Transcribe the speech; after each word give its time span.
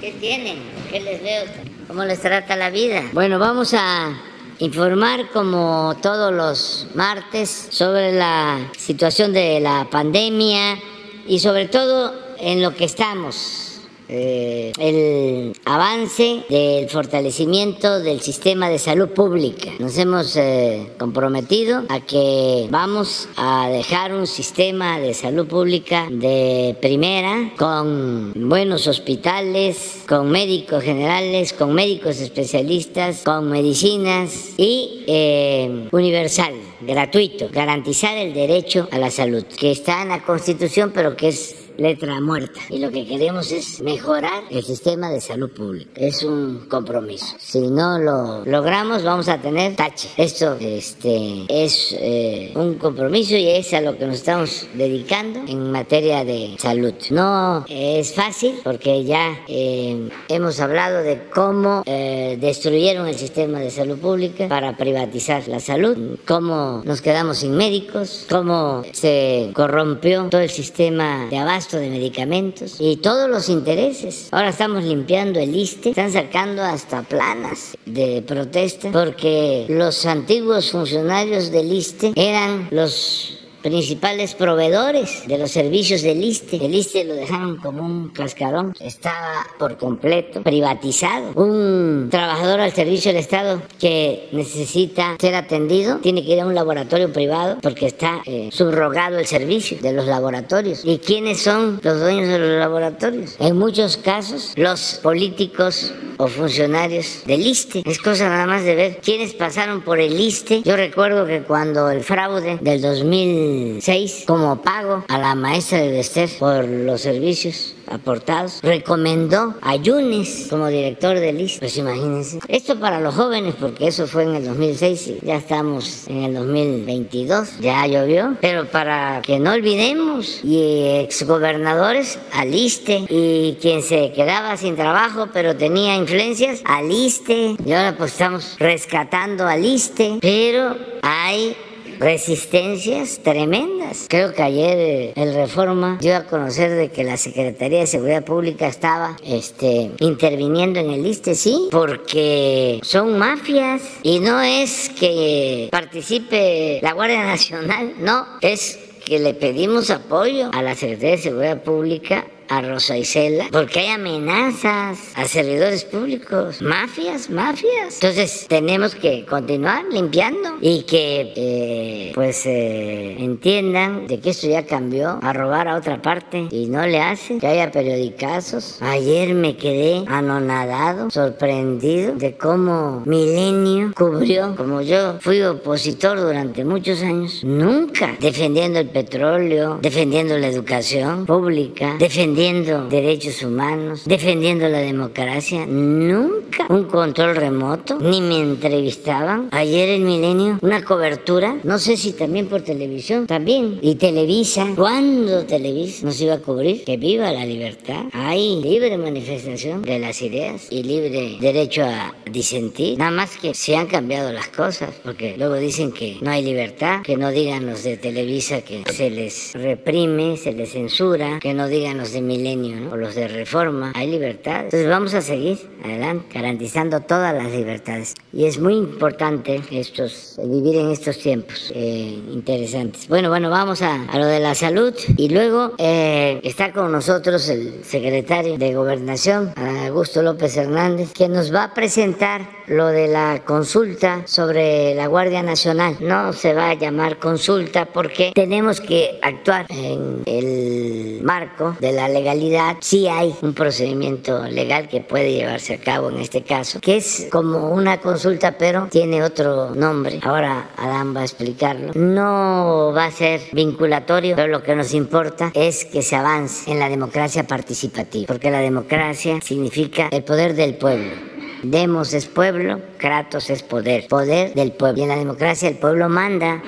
¿Qué 0.00 0.12
tienen? 0.20 0.62
¿Qué 0.90 1.00
les 1.00 1.22
veo? 1.22 1.44
¿Cómo 1.88 2.04
les 2.04 2.20
trata 2.20 2.56
la 2.56 2.70
vida? 2.70 3.02
Bueno, 3.12 3.38
vamos 3.38 3.72
a 3.74 4.12
informar 4.58 5.30
como 5.30 5.96
todos 6.02 6.32
los 6.32 6.88
martes 6.94 7.68
sobre 7.70 8.12
la 8.12 8.70
situación 8.76 9.32
de 9.32 9.60
la 9.60 9.88
pandemia 9.90 10.78
y 11.26 11.38
sobre 11.38 11.66
todo 11.66 12.14
en 12.38 12.62
lo 12.62 12.74
que 12.74 12.84
estamos 12.84 13.71
eh, 14.14 14.72
el 14.78 15.54
avance 15.64 16.44
del 16.50 16.86
fortalecimiento 16.90 18.00
del 18.00 18.20
sistema 18.20 18.68
de 18.68 18.78
salud 18.78 19.08
pública. 19.08 19.70
Nos 19.78 19.96
hemos 19.96 20.36
eh, 20.36 20.86
comprometido 20.98 21.84
a 21.88 22.00
que 22.00 22.66
vamos 22.70 23.30
a 23.36 23.70
dejar 23.70 24.14
un 24.14 24.26
sistema 24.26 25.00
de 25.00 25.14
salud 25.14 25.46
pública 25.46 26.08
de 26.10 26.76
primera, 26.82 27.52
con 27.56 28.32
buenos 28.34 28.86
hospitales, 28.86 30.02
con 30.06 30.30
médicos 30.30 30.84
generales, 30.84 31.54
con 31.54 31.72
médicos 31.72 32.20
especialistas, 32.20 33.22
con 33.22 33.48
medicinas 33.48 34.50
y 34.58 35.04
eh, 35.06 35.88
universal, 35.90 36.52
gratuito, 36.82 37.48
garantizar 37.50 38.18
el 38.18 38.34
derecho 38.34 38.88
a 38.90 38.98
la 38.98 39.10
salud, 39.10 39.44
que 39.44 39.70
está 39.70 40.02
en 40.02 40.10
la 40.10 40.22
Constitución 40.22 40.92
pero 40.94 41.16
que 41.16 41.28
es 41.28 41.61
letra 41.82 42.20
muerta. 42.20 42.60
Y 42.70 42.78
lo 42.78 42.90
que 42.90 43.06
queremos 43.06 43.50
es 43.50 43.80
mejorar 43.80 44.44
el 44.50 44.62
sistema 44.62 45.10
de 45.10 45.20
salud 45.20 45.50
pública. 45.50 45.90
Es 45.96 46.22
un 46.22 46.66
compromiso. 46.68 47.26
Si 47.38 47.60
no 47.60 47.98
lo 47.98 48.44
logramos, 48.44 49.02
vamos 49.02 49.28
a 49.28 49.38
tener 49.38 49.74
tache. 49.74 50.08
Esto 50.16 50.56
este, 50.60 51.44
es 51.48 51.94
eh, 51.98 52.52
un 52.54 52.74
compromiso 52.74 53.36
y 53.36 53.48
es 53.48 53.74
a 53.74 53.80
lo 53.80 53.98
que 53.98 54.06
nos 54.06 54.16
estamos 54.16 54.68
dedicando 54.74 55.40
en 55.46 55.72
materia 55.72 56.24
de 56.24 56.56
salud. 56.58 56.94
No 57.10 57.64
es 57.68 58.14
fácil 58.14 58.60
porque 58.62 59.04
ya 59.04 59.40
eh, 59.48 60.08
hemos 60.28 60.60
hablado 60.60 61.02
de 61.02 61.28
cómo 61.34 61.82
eh, 61.86 62.38
destruyeron 62.40 63.08
el 63.08 63.16
sistema 63.16 63.58
de 63.58 63.70
salud 63.70 63.98
pública 63.98 64.48
para 64.48 64.76
privatizar 64.76 65.48
la 65.48 65.58
salud, 65.58 66.18
cómo 66.26 66.82
nos 66.84 67.00
quedamos 67.00 67.38
sin 67.38 67.56
médicos, 67.56 68.26
cómo 68.30 68.82
se 68.92 69.50
corrompió 69.54 70.28
todo 70.30 70.40
el 70.40 70.50
sistema 70.50 71.26
de 71.28 71.38
abasto 71.38 71.71
de 71.78 71.90
medicamentos 71.90 72.76
y 72.78 72.96
todos 72.96 73.28
los 73.28 73.48
intereses. 73.48 74.28
Ahora 74.30 74.50
estamos 74.50 74.84
limpiando 74.84 75.40
el 75.40 75.54
ISTE, 75.54 75.90
están 75.90 76.12
sacando 76.12 76.62
hasta 76.62 77.02
planas 77.02 77.76
de 77.86 78.22
protesta 78.22 78.90
porque 78.92 79.66
los 79.68 80.06
antiguos 80.06 80.70
funcionarios 80.70 81.50
del 81.50 81.72
ISTE 81.72 82.12
eran 82.16 82.68
los 82.70 83.41
principales 83.62 84.34
proveedores 84.34 85.26
de 85.26 85.38
los 85.38 85.50
servicios 85.50 86.02
del 86.02 86.22
ISTE. 86.22 86.64
El 86.64 86.74
ISTE 86.74 87.04
lo 87.04 87.14
dejaron 87.14 87.56
como 87.56 87.84
un 87.84 88.08
cascarón, 88.08 88.74
estaba 88.80 89.46
por 89.58 89.76
completo 89.78 90.42
privatizado. 90.42 91.32
Un 91.34 92.08
trabajador 92.10 92.60
al 92.60 92.72
servicio 92.72 93.12
del 93.12 93.20
Estado 93.20 93.62
que 93.78 94.28
necesita 94.32 95.16
ser 95.20 95.34
atendido 95.34 95.98
tiene 95.98 96.24
que 96.24 96.32
ir 96.32 96.40
a 96.40 96.46
un 96.46 96.54
laboratorio 96.54 97.12
privado 97.12 97.58
porque 97.62 97.86
está 97.86 98.22
eh, 98.26 98.48
subrogado 98.52 99.18
el 99.18 99.26
servicio 99.26 99.78
de 99.80 99.92
los 99.92 100.06
laboratorios. 100.06 100.82
¿Y 100.84 100.98
quiénes 100.98 101.42
son 101.42 101.80
los 101.82 102.00
dueños 102.00 102.28
de 102.28 102.38
los 102.38 102.58
laboratorios? 102.58 103.36
En 103.38 103.58
muchos 103.58 103.96
casos, 103.96 104.52
los 104.56 105.00
políticos 105.02 105.92
o 106.18 106.28
funcionarios 106.28 107.22
del 107.26 107.46
ISTE. 107.46 107.82
Es 107.84 107.98
cosa 107.98 108.28
nada 108.28 108.46
más 108.46 108.64
de 108.64 108.74
ver 108.74 108.98
quiénes 109.02 109.34
pasaron 109.34 109.82
por 109.82 109.98
el 109.98 110.18
ISTE. 110.18 110.62
Yo 110.62 110.76
recuerdo 110.76 111.26
que 111.26 111.42
cuando 111.42 111.90
el 111.90 112.02
fraude 112.02 112.58
del 112.60 112.80
2000 112.80 113.51
2006 113.52 114.24
como 114.26 114.62
pago 114.62 115.04
a 115.08 115.18
la 115.18 115.34
maestra 115.34 115.78
de 115.78 115.90
Bester 115.90 116.28
por 116.38 116.66
los 116.66 117.00
servicios 117.00 117.74
aportados. 117.86 118.60
Recomendó 118.62 119.54
a 119.60 119.76
Yunes 119.76 120.46
como 120.48 120.68
director 120.68 121.18
del 121.18 121.40
IS. 121.40 121.58
Pues 121.58 121.76
imagínense. 121.76 122.38
Esto 122.48 122.78
para 122.78 123.00
los 123.00 123.14
jóvenes, 123.14 123.54
porque 123.58 123.88
eso 123.88 124.06
fue 124.06 124.24
en 124.24 124.36
el 124.36 124.44
2006 124.44 125.06
y 125.08 125.26
ya 125.26 125.36
estamos 125.36 126.08
en 126.08 126.24
el 126.24 126.34
2022, 126.34 127.58
ya 127.60 127.86
llovió. 127.86 128.36
Pero 128.40 128.66
para 128.66 129.20
que 129.22 129.38
no 129.38 129.52
olvidemos, 129.52 130.40
y 130.44 131.02
exgobernadores 131.04 132.18
aliste 132.32 133.04
y 133.08 133.58
quien 133.60 133.82
se 133.82 134.12
quedaba 134.12 134.56
sin 134.56 134.76
trabajo 134.76 135.28
pero 135.32 135.56
tenía 135.56 135.96
influencias, 135.96 136.62
aliste. 136.64 137.56
Y 137.64 137.72
ahora 137.72 137.96
pues 137.96 138.12
estamos 138.12 138.56
rescatando 138.58 139.46
aliste, 139.46 140.18
pero 140.20 140.76
hay 141.02 141.56
resistencias 141.98 143.20
tremendas. 143.22 144.06
Creo 144.08 144.32
que 144.32 144.42
ayer 144.42 144.78
eh, 144.78 145.12
el 145.16 145.34
Reforma 145.34 145.98
dio 146.00 146.16
a 146.16 146.24
conocer 146.24 146.70
de 146.70 146.90
que 146.90 147.04
la 147.04 147.16
Secretaría 147.16 147.80
de 147.80 147.86
Seguridad 147.86 148.24
Pública 148.24 148.66
estaba 148.66 149.16
este, 149.24 149.90
interviniendo 149.98 150.80
en 150.80 150.90
el 150.90 151.02
liste, 151.02 151.34
sí, 151.34 151.68
porque 151.70 152.80
son 152.82 153.18
mafias 153.18 153.82
y 154.02 154.20
no 154.20 154.40
es 154.40 154.90
que 154.90 155.68
participe 155.70 156.80
la 156.82 156.92
Guardia 156.92 157.24
Nacional, 157.24 157.94
no, 157.98 158.26
es 158.40 158.78
que 159.04 159.18
le 159.18 159.34
pedimos 159.34 159.90
apoyo 159.90 160.50
a 160.52 160.62
la 160.62 160.74
Secretaría 160.74 161.16
de 161.16 161.22
Seguridad 161.22 161.62
Pública 161.62 162.26
a 162.52 162.60
Rosa 162.60 162.98
Isela 162.98 163.46
porque 163.50 163.80
hay 163.80 163.88
amenazas 163.88 164.98
a 165.14 165.24
servidores 165.24 165.84
públicos, 165.84 166.60
mafias, 166.60 167.30
mafias. 167.30 167.94
Entonces 167.94 168.46
tenemos 168.46 168.94
que 168.94 169.24
continuar 169.24 169.86
limpiando 169.90 170.58
y 170.60 170.82
que 170.82 171.32
eh, 171.34 172.12
pues 172.14 172.44
eh, 172.44 173.16
entiendan 173.18 174.06
de 174.06 174.20
que 174.20 174.30
esto 174.30 174.48
ya 174.48 174.66
cambió 174.66 175.18
a 175.22 175.32
robar 175.32 175.66
a 175.66 175.76
otra 175.76 176.02
parte 176.02 176.48
y 176.50 176.66
no 176.66 176.86
le 176.86 177.00
hace 177.00 177.38
que 177.38 177.46
haya 177.46 177.70
periodicazos. 177.70 178.82
Ayer 178.82 179.34
me 179.34 179.56
quedé 179.56 180.04
anonadado, 180.08 181.10
sorprendido 181.10 182.14
de 182.16 182.36
cómo 182.36 183.02
Milenio 183.06 183.92
cubrió, 183.94 184.54
como 184.56 184.82
yo 184.82 185.18
fui 185.20 185.40
opositor 185.42 186.20
durante 186.20 186.66
muchos 186.66 187.02
años, 187.02 187.42
nunca 187.44 188.14
defendiendo 188.20 188.78
el 188.78 188.90
petróleo, 188.90 189.78
defendiendo 189.80 190.36
la 190.36 190.48
educación 190.48 191.24
pública, 191.24 191.96
defendiendo 191.98 192.41
defendiendo 192.42 192.88
derechos 192.88 193.42
humanos, 193.44 194.02
defendiendo 194.04 194.68
la 194.68 194.78
democracia, 194.78 195.64
nunca 195.64 196.66
un 196.68 196.84
control 196.84 197.36
remoto, 197.36 198.00
ni 198.00 198.20
me 198.20 198.40
entrevistaban. 198.40 199.48
Ayer 199.52 199.90
en 199.90 200.04
Milenio, 200.04 200.58
una 200.60 200.82
cobertura, 200.82 201.56
no 201.62 201.78
sé 201.78 201.96
si 201.96 202.12
también 202.12 202.48
por 202.48 202.62
televisión, 202.62 203.28
también. 203.28 203.78
Y 203.80 203.94
Televisa, 203.94 204.66
¿cuándo 204.74 205.44
Televisa 205.44 206.04
nos 206.04 206.20
iba 206.20 206.34
a 206.34 206.38
cubrir? 206.38 206.82
Que 206.82 206.96
viva 206.96 207.30
la 207.30 207.46
libertad. 207.46 208.06
Hay 208.12 208.60
libre 208.60 208.98
manifestación 208.98 209.82
de 209.82 210.00
las 210.00 210.20
ideas 210.20 210.66
y 210.68 210.82
libre 210.82 211.36
derecho 211.40 211.84
a 211.84 212.12
disentir. 212.28 212.98
Nada 212.98 213.12
más 213.12 213.36
que 213.36 213.54
se 213.54 213.76
han 213.76 213.86
cambiado 213.86 214.32
las 214.32 214.48
cosas, 214.48 214.90
porque 215.04 215.36
luego 215.38 215.54
dicen 215.54 215.92
que 215.92 216.18
no 216.20 216.30
hay 216.32 216.42
libertad, 216.42 217.02
que 217.02 217.16
no 217.16 217.30
digan 217.30 217.66
los 217.66 217.84
de 217.84 217.96
Televisa 217.96 218.62
que 218.62 218.82
se 218.92 219.10
les 219.10 219.52
reprime, 219.52 220.36
se 220.36 220.52
les 220.52 220.72
censura, 220.72 221.38
que 221.40 221.54
no 221.54 221.68
digan 221.68 221.98
los 221.98 222.12
de 222.12 222.21
milenio, 222.26 222.92
o 222.92 222.96
los 222.96 223.14
de 223.14 223.28
reforma, 223.28 223.92
hay 223.94 224.10
libertad. 224.10 224.64
Entonces 224.64 224.88
vamos 224.88 225.14
a 225.14 225.22
seguir 225.22 225.58
adelante, 225.84 226.26
garantizando 226.32 227.00
todas 227.00 227.34
las 227.34 227.50
libertades. 227.52 228.14
Y 228.32 228.46
es 228.46 228.58
muy 228.58 228.74
importante 228.74 229.60
estos, 229.70 230.38
vivir 230.42 230.76
en 230.76 230.90
estos 230.90 231.18
tiempos 231.18 231.72
eh, 231.74 232.18
interesantes. 232.32 233.08
Bueno, 233.08 233.28
bueno, 233.28 233.50
vamos 233.50 233.82
a, 233.82 234.06
lo 234.14 234.26
de 234.26 234.40
la 234.40 234.54
salud 234.54 234.94
y 235.16 235.28
luego 235.28 235.72
eh, 235.78 236.40
está 236.42 236.72
con 236.72 236.92
nosotros 236.92 237.48
el 237.48 237.84
secretario 237.84 238.58
de 238.58 238.74
Gobernación, 238.74 239.52
Augusto 239.56 240.22
López 240.22 240.56
Hernández, 240.56 241.12
que 241.12 241.28
nos 241.28 241.54
va 241.54 241.64
a 241.64 241.74
presentar 241.74 242.62
lo 242.66 242.86
de 242.86 243.08
la 243.08 243.42
consulta 243.44 244.22
sobre 244.26 244.94
la 244.94 245.06
Guardia 245.06 245.42
Nacional. 245.42 245.96
No 246.00 246.32
se 246.32 246.54
va 246.54 246.70
a 246.70 246.74
llamar 246.74 247.18
consulta 247.18 247.86
porque 247.86 248.32
tenemos 248.34 248.80
que 248.80 249.18
actuar 249.22 249.66
en 249.68 250.22
el 250.26 251.20
marco 251.22 251.76
de 251.80 251.92
la 251.92 252.08
legalidad. 252.12 252.76
Sí 252.80 253.08
hay 253.08 253.34
un 253.42 253.54
procedimiento 253.54 254.44
legal 254.44 254.88
que 254.88 255.00
puede 255.00 255.32
llevarse 255.32 255.74
a 255.74 255.78
cabo 255.78 256.10
en 256.10 256.18
este 256.18 256.42
caso, 256.42 256.80
que 256.80 256.98
es 256.98 257.28
como 257.30 257.70
una 257.70 258.00
consulta 258.00 258.56
pero 258.58 258.88
tiene 258.90 259.22
otro 259.22 259.74
nombre. 259.74 260.20
Ahora 260.22 260.70
Adán 260.76 261.16
va 261.16 261.20
a 261.20 261.24
explicarlo. 261.24 261.92
No 261.94 262.92
va 262.94 263.06
a 263.06 263.10
ser 263.10 263.40
vinculatorio, 263.52 264.36
pero 264.36 264.48
lo 264.48 264.62
que 264.62 264.76
nos 264.76 264.94
importa 264.94 265.50
es 265.54 265.84
que 265.84 266.02
se 266.02 266.16
avance 266.16 266.70
en 266.70 266.78
la 266.78 266.88
democracia 266.88 267.44
participativa, 267.46 268.26
porque 268.26 268.50
la 268.50 268.60
democracia 268.60 269.40
significa 269.42 270.08
el 270.12 270.22
poder 270.22 270.54
del 270.54 270.74
pueblo 270.74 271.32
Demos 271.62 272.12
es 272.12 272.26
pueblo, 272.26 272.80
Kratos 272.98 273.48
es 273.48 273.62
poder, 273.62 274.08
poder 274.08 274.52
del 274.52 274.72
pueblo. 274.72 274.98
Y 274.98 275.02
en 275.04 275.10
la 275.10 275.16
democracia 275.16 275.68
el 275.68 275.76
pueblo 275.76 276.08
manda 276.08 276.60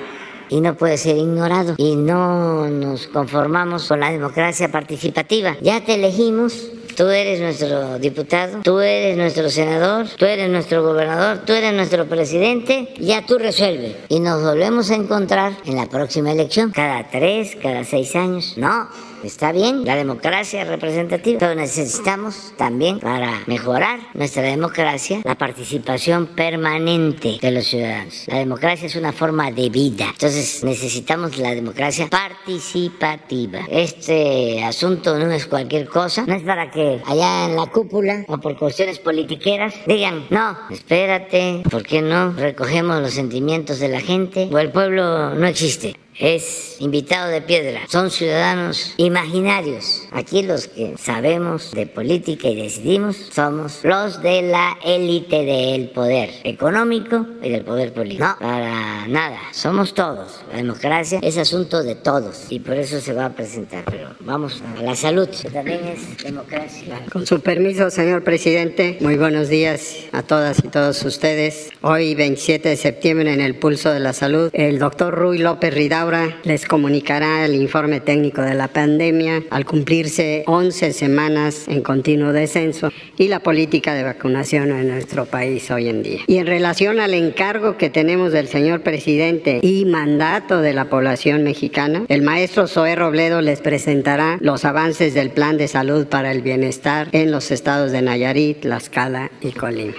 y 0.49 0.61
no 0.61 0.75
puede 0.75 0.97
ser 0.97 1.17
ignorado. 1.17 1.75
Y 1.77 1.95
no 1.95 2.69
nos 2.69 3.07
conformamos 3.07 3.87
con 3.87 3.99
la 3.99 4.11
democracia 4.11 4.71
participativa. 4.71 5.55
Ya 5.61 5.83
te 5.83 5.95
elegimos. 5.95 6.69
Tú 6.95 7.09
eres 7.09 7.41
nuestro 7.41 7.99
diputado, 7.99 8.61
tú 8.63 8.79
eres 8.79 9.17
nuestro 9.17 9.49
senador, 9.49 10.07
tú 10.17 10.23
eres 10.23 10.49
nuestro 10.49 10.81
gobernador, 10.81 11.39
tú 11.45 11.51
eres 11.51 11.73
nuestro 11.73 12.05
presidente, 12.05 12.93
ya 12.97 13.25
tú 13.25 13.37
resuelves. 13.37 13.97
Y 14.07 14.21
nos 14.21 14.41
volvemos 14.41 14.89
a 14.91 14.95
encontrar 14.95 15.57
en 15.65 15.75
la 15.75 15.87
próxima 15.87 16.31
elección, 16.31 16.71
cada 16.71 17.09
tres, 17.09 17.57
cada 17.61 17.83
seis 17.83 18.15
años. 18.15 18.53
No, 18.55 18.87
está 19.25 19.51
bien 19.51 19.85
la 19.85 19.95
democracia 19.95 20.63
representativa, 20.63 21.39
pero 21.39 21.55
necesitamos 21.55 22.53
también 22.57 22.99
para 22.99 23.43
mejorar 23.47 23.99
nuestra 24.13 24.43
democracia 24.43 25.21
la 25.23 25.35
participación 25.35 26.27
permanente 26.27 27.37
de 27.41 27.51
los 27.51 27.65
ciudadanos. 27.65 28.25
La 28.27 28.37
democracia 28.37 28.87
es 28.87 28.95
una 28.95 29.11
forma 29.11 29.51
de 29.51 29.69
vida, 29.69 30.07
entonces 30.09 30.63
necesitamos 30.63 31.37
la 31.37 31.53
democracia 31.53 32.07
participativa. 32.07 33.61
Este 33.69 34.63
asunto 34.63 35.17
no 35.17 35.31
es 35.31 35.45
cualquier 35.47 35.87
cosa, 35.87 36.25
no 36.25 36.35
es 36.35 36.43
para 36.43 36.71
que 36.71 37.01
allá 37.05 37.45
en 37.45 37.55
la 37.55 37.65
cúpula 37.67 38.25
o 38.27 38.37
por 38.37 38.57
cuestiones 38.57 38.99
politiqueras 38.99 39.73
digan, 39.85 40.25
no, 40.29 40.57
espérate, 40.69 41.63
¿por 41.69 41.83
qué 41.83 42.01
no 42.01 42.31
recogemos 42.33 43.01
los 43.01 43.13
sentimientos 43.13 43.79
de 43.79 43.89
la 43.89 43.99
gente? 43.99 44.49
O 44.51 44.59
el 44.59 44.71
pueblo 44.71 45.33
no 45.35 45.47
existe 45.47 45.95
es 46.17 46.77
invitado 46.79 47.29
de 47.29 47.41
piedra, 47.41 47.81
son 47.89 48.09
ciudadanos 48.09 48.93
imaginarios. 48.97 50.07
Aquí 50.11 50.43
los 50.43 50.67
que 50.67 50.95
sabemos 50.97 51.71
de 51.71 51.87
política 51.87 52.47
y 52.47 52.61
decidimos 52.61 53.17
somos 53.33 53.79
los 53.83 54.21
de 54.21 54.41
la 54.43 54.77
élite 54.83 55.43
del 55.43 55.89
poder 55.89 56.29
económico 56.43 57.25
y 57.41 57.49
del 57.49 57.63
poder 57.63 57.93
político. 57.93 58.25
No, 58.25 58.37
para 58.39 59.07
nada, 59.07 59.39
somos 59.51 59.93
todos. 59.93 60.41
La 60.51 60.57
democracia 60.57 61.19
es 61.21 61.37
asunto 61.37 61.83
de 61.83 61.95
todos 61.95 62.45
y 62.49 62.59
por 62.59 62.75
eso 62.75 62.99
se 63.01 63.13
va 63.13 63.25
a 63.25 63.29
presentar. 63.33 63.83
Pero 63.85 64.09
vamos 64.21 64.61
a 64.77 64.81
la 64.81 64.95
salud, 64.95 65.27
que 65.29 65.49
también 65.49 65.81
es 65.85 66.23
democracia. 66.23 67.01
Con 67.11 67.25
su 67.25 67.41
permiso, 67.41 67.89
señor 67.89 68.23
presidente, 68.23 68.97
muy 69.01 69.17
buenos 69.17 69.49
días 69.49 69.95
a 70.11 70.23
todas 70.23 70.59
y 70.63 70.69
todos 70.69 71.03
ustedes. 71.03 71.71
Hoy, 71.81 72.15
27 72.15 72.69
de 72.69 72.77
septiembre, 72.77 73.33
en 73.33 73.41
el 73.41 73.55
Pulso 73.55 73.91
de 73.91 73.99
la 73.99 74.13
Salud, 74.13 74.49
el 74.53 74.79
doctor 74.79 75.13
Ruy 75.13 75.39
López 75.39 75.73
Ridao 75.73 76.04
les 76.43 76.65
comunicará 76.65 77.45
el 77.45 77.55
informe 77.55 77.99
técnico 77.99 78.43
de 78.43 78.53
la 78.53 78.67
pandemia 78.67 79.41
al 79.49 79.65
cumplirse 79.65 80.43
11 80.45 80.93
semanas 80.93 81.67
en 81.67 81.81
continuo 81.81 82.31
descenso 82.31 82.91
y 83.17 83.27
la 83.27 83.39
política 83.39 83.95
de 83.95 84.03
vacunación 84.03 84.69
en 84.69 84.87
nuestro 84.89 85.25
país 85.25 85.71
hoy 85.71 85.87
en 85.87 86.03
día. 86.03 86.19
Y 86.27 86.37
en 86.37 86.45
relación 86.45 86.99
al 86.99 87.15
encargo 87.15 87.77
que 87.77 87.89
tenemos 87.89 88.31
del 88.31 88.47
señor 88.47 88.81
presidente 88.81 89.59
y 89.63 89.85
mandato 89.85 90.61
de 90.61 90.73
la 90.73 90.85
población 90.89 91.43
mexicana, 91.43 92.03
el 92.07 92.21
maestro 92.21 92.67
Zoé 92.67 92.95
Robledo 92.95 93.41
les 93.41 93.61
presentará 93.61 94.37
los 94.41 94.63
avances 94.63 95.15
del 95.15 95.31
plan 95.31 95.57
de 95.57 95.67
salud 95.67 96.05
para 96.05 96.31
el 96.31 96.43
bienestar 96.43 97.07
en 97.13 97.31
los 97.31 97.49
estados 97.49 97.91
de 97.91 98.03
Nayarit, 98.03 98.59
Tlaxcala 98.59 99.31
y 99.41 99.53
Colima. 99.53 99.93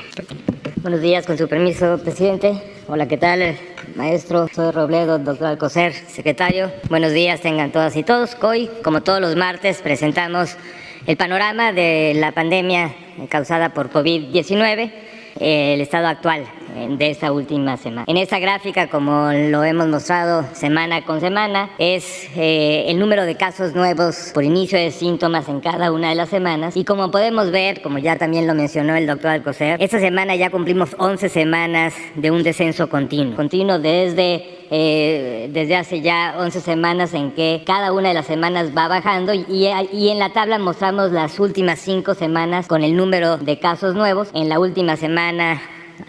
Buenos 0.82 1.00
días, 1.00 1.26
con 1.26 1.36
su 1.36 1.48
permiso, 1.48 1.98
presidente. 1.98 2.75
Hola, 2.88 3.08
¿qué 3.08 3.16
tal? 3.16 3.56
Maestro, 3.96 4.46
soy 4.54 4.70
Robledo, 4.70 5.18
doctor 5.18 5.48
Alcocer, 5.48 5.92
secretario. 5.92 6.70
Buenos 6.88 7.12
días, 7.12 7.40
tengan 7.40 7.72
todas 7.72 7.96
y 7.96 8.04
todos. 8.04 8.36
Hoy, 8.40 8.70
como 8.84 9.02
todos 9.02 9.20
los 9.20 9.34
martes, 9.34 9.82
presentamos 9.82 10.56
el 11.04 11.16
panorama 11.16 11.72
de 11.72 12.12
la 12.14 12.30
pandemia 12.30 12.94
causada 13.28 13.74
por 13.74 13.90
COVID-19, 13.90 14.92
el 15.40 15.80
estado 15.80 16.06
actual 16.06 16.46
de 16.76 17.10
esta 17.10 17.32
última 17.32 17.76
semana. 17.76 18.04
En 18.06 18.16
esta 18.16 18.38
gráfica, 18.38 18.88
como 18.88 19.32
lo 19.32 19.64
hemos 19.64 19.88
mostrado 19.88 20.44
semana 20.52 21.04
con 21.04 21.20
semana, 21.20 21.70
es 21.78 22.28
eh, 22.36 22.84
el 22.88 22.98
número 22.98 23.24
de 23.24 23.34
casos 23.36 23.74
nuevos 23.74 24.30
por 24.34 24.44
inicio 24.44 24.78
de 24.78 24.90
síntomas 24.90 25.48
en 25.48 25.60
cada 25.60 25.92
una 25.92 26.10
de 26.10 26.14
las 26.14 26.28
semanas. 26.28 26.76
Y 26.76 26.84
como 26.84 27.10
podemos 27.10 27.50
ver, 27.50 27.82
como 27.82 27.98
ya 27.98 28.16
también 28.16 28.46
lo 28.46 28.54
mencionó 28.54 28.94
el 28.94 29.06
doctor 29.06 29.30
Alcocer, 29.30 29.82
esta 29.82 29.98
semana 29.98 30.36
ya 30.36 30.50
cumplimos 30.50 30.94
11 30.98 31.28
semanas 31.28 31.94
de 32.14 32.30
un 32.30 32.42
descenso 32.42 32.88
continuo. 32.88 33.36
Continuo 33.36 33.78
desde 33.78 34.56
eh, 34.70 35.48
desde 35.52 35.76
hace 35.76 36.00
ya 36.00 36.34
11 36.38 36.60
semanas 36.60 37.14
en 37.14 37.30
que 37.32 37.62
cada 37.64 37.92
una 37.92 38.08
de 38.08 38.14
las 38.14 38.26
semanas 38.26 38.72
va 38.76 38.88
bajando 38.88 39.32
y, 39.32 39.44
y, 39.92 40.08
en 40.08 40.18
la 40.18 40.32
tabla 40.32 40.58
mostramos 40.58 41.12
las 41.12 41.38
últimas 41.38 41.78
5 41.78 42.14
semanas 42.14 42.66
con 42.66 42.82
el 42.82 42.96
número 42.96 43.38
de 43.38 43.60
casos 43.60 43.94
nuevos. 43.94 44.28
En 44.34 44.48
la 44.48 44.58
última 44.58 44.96
semana 44.96 45.60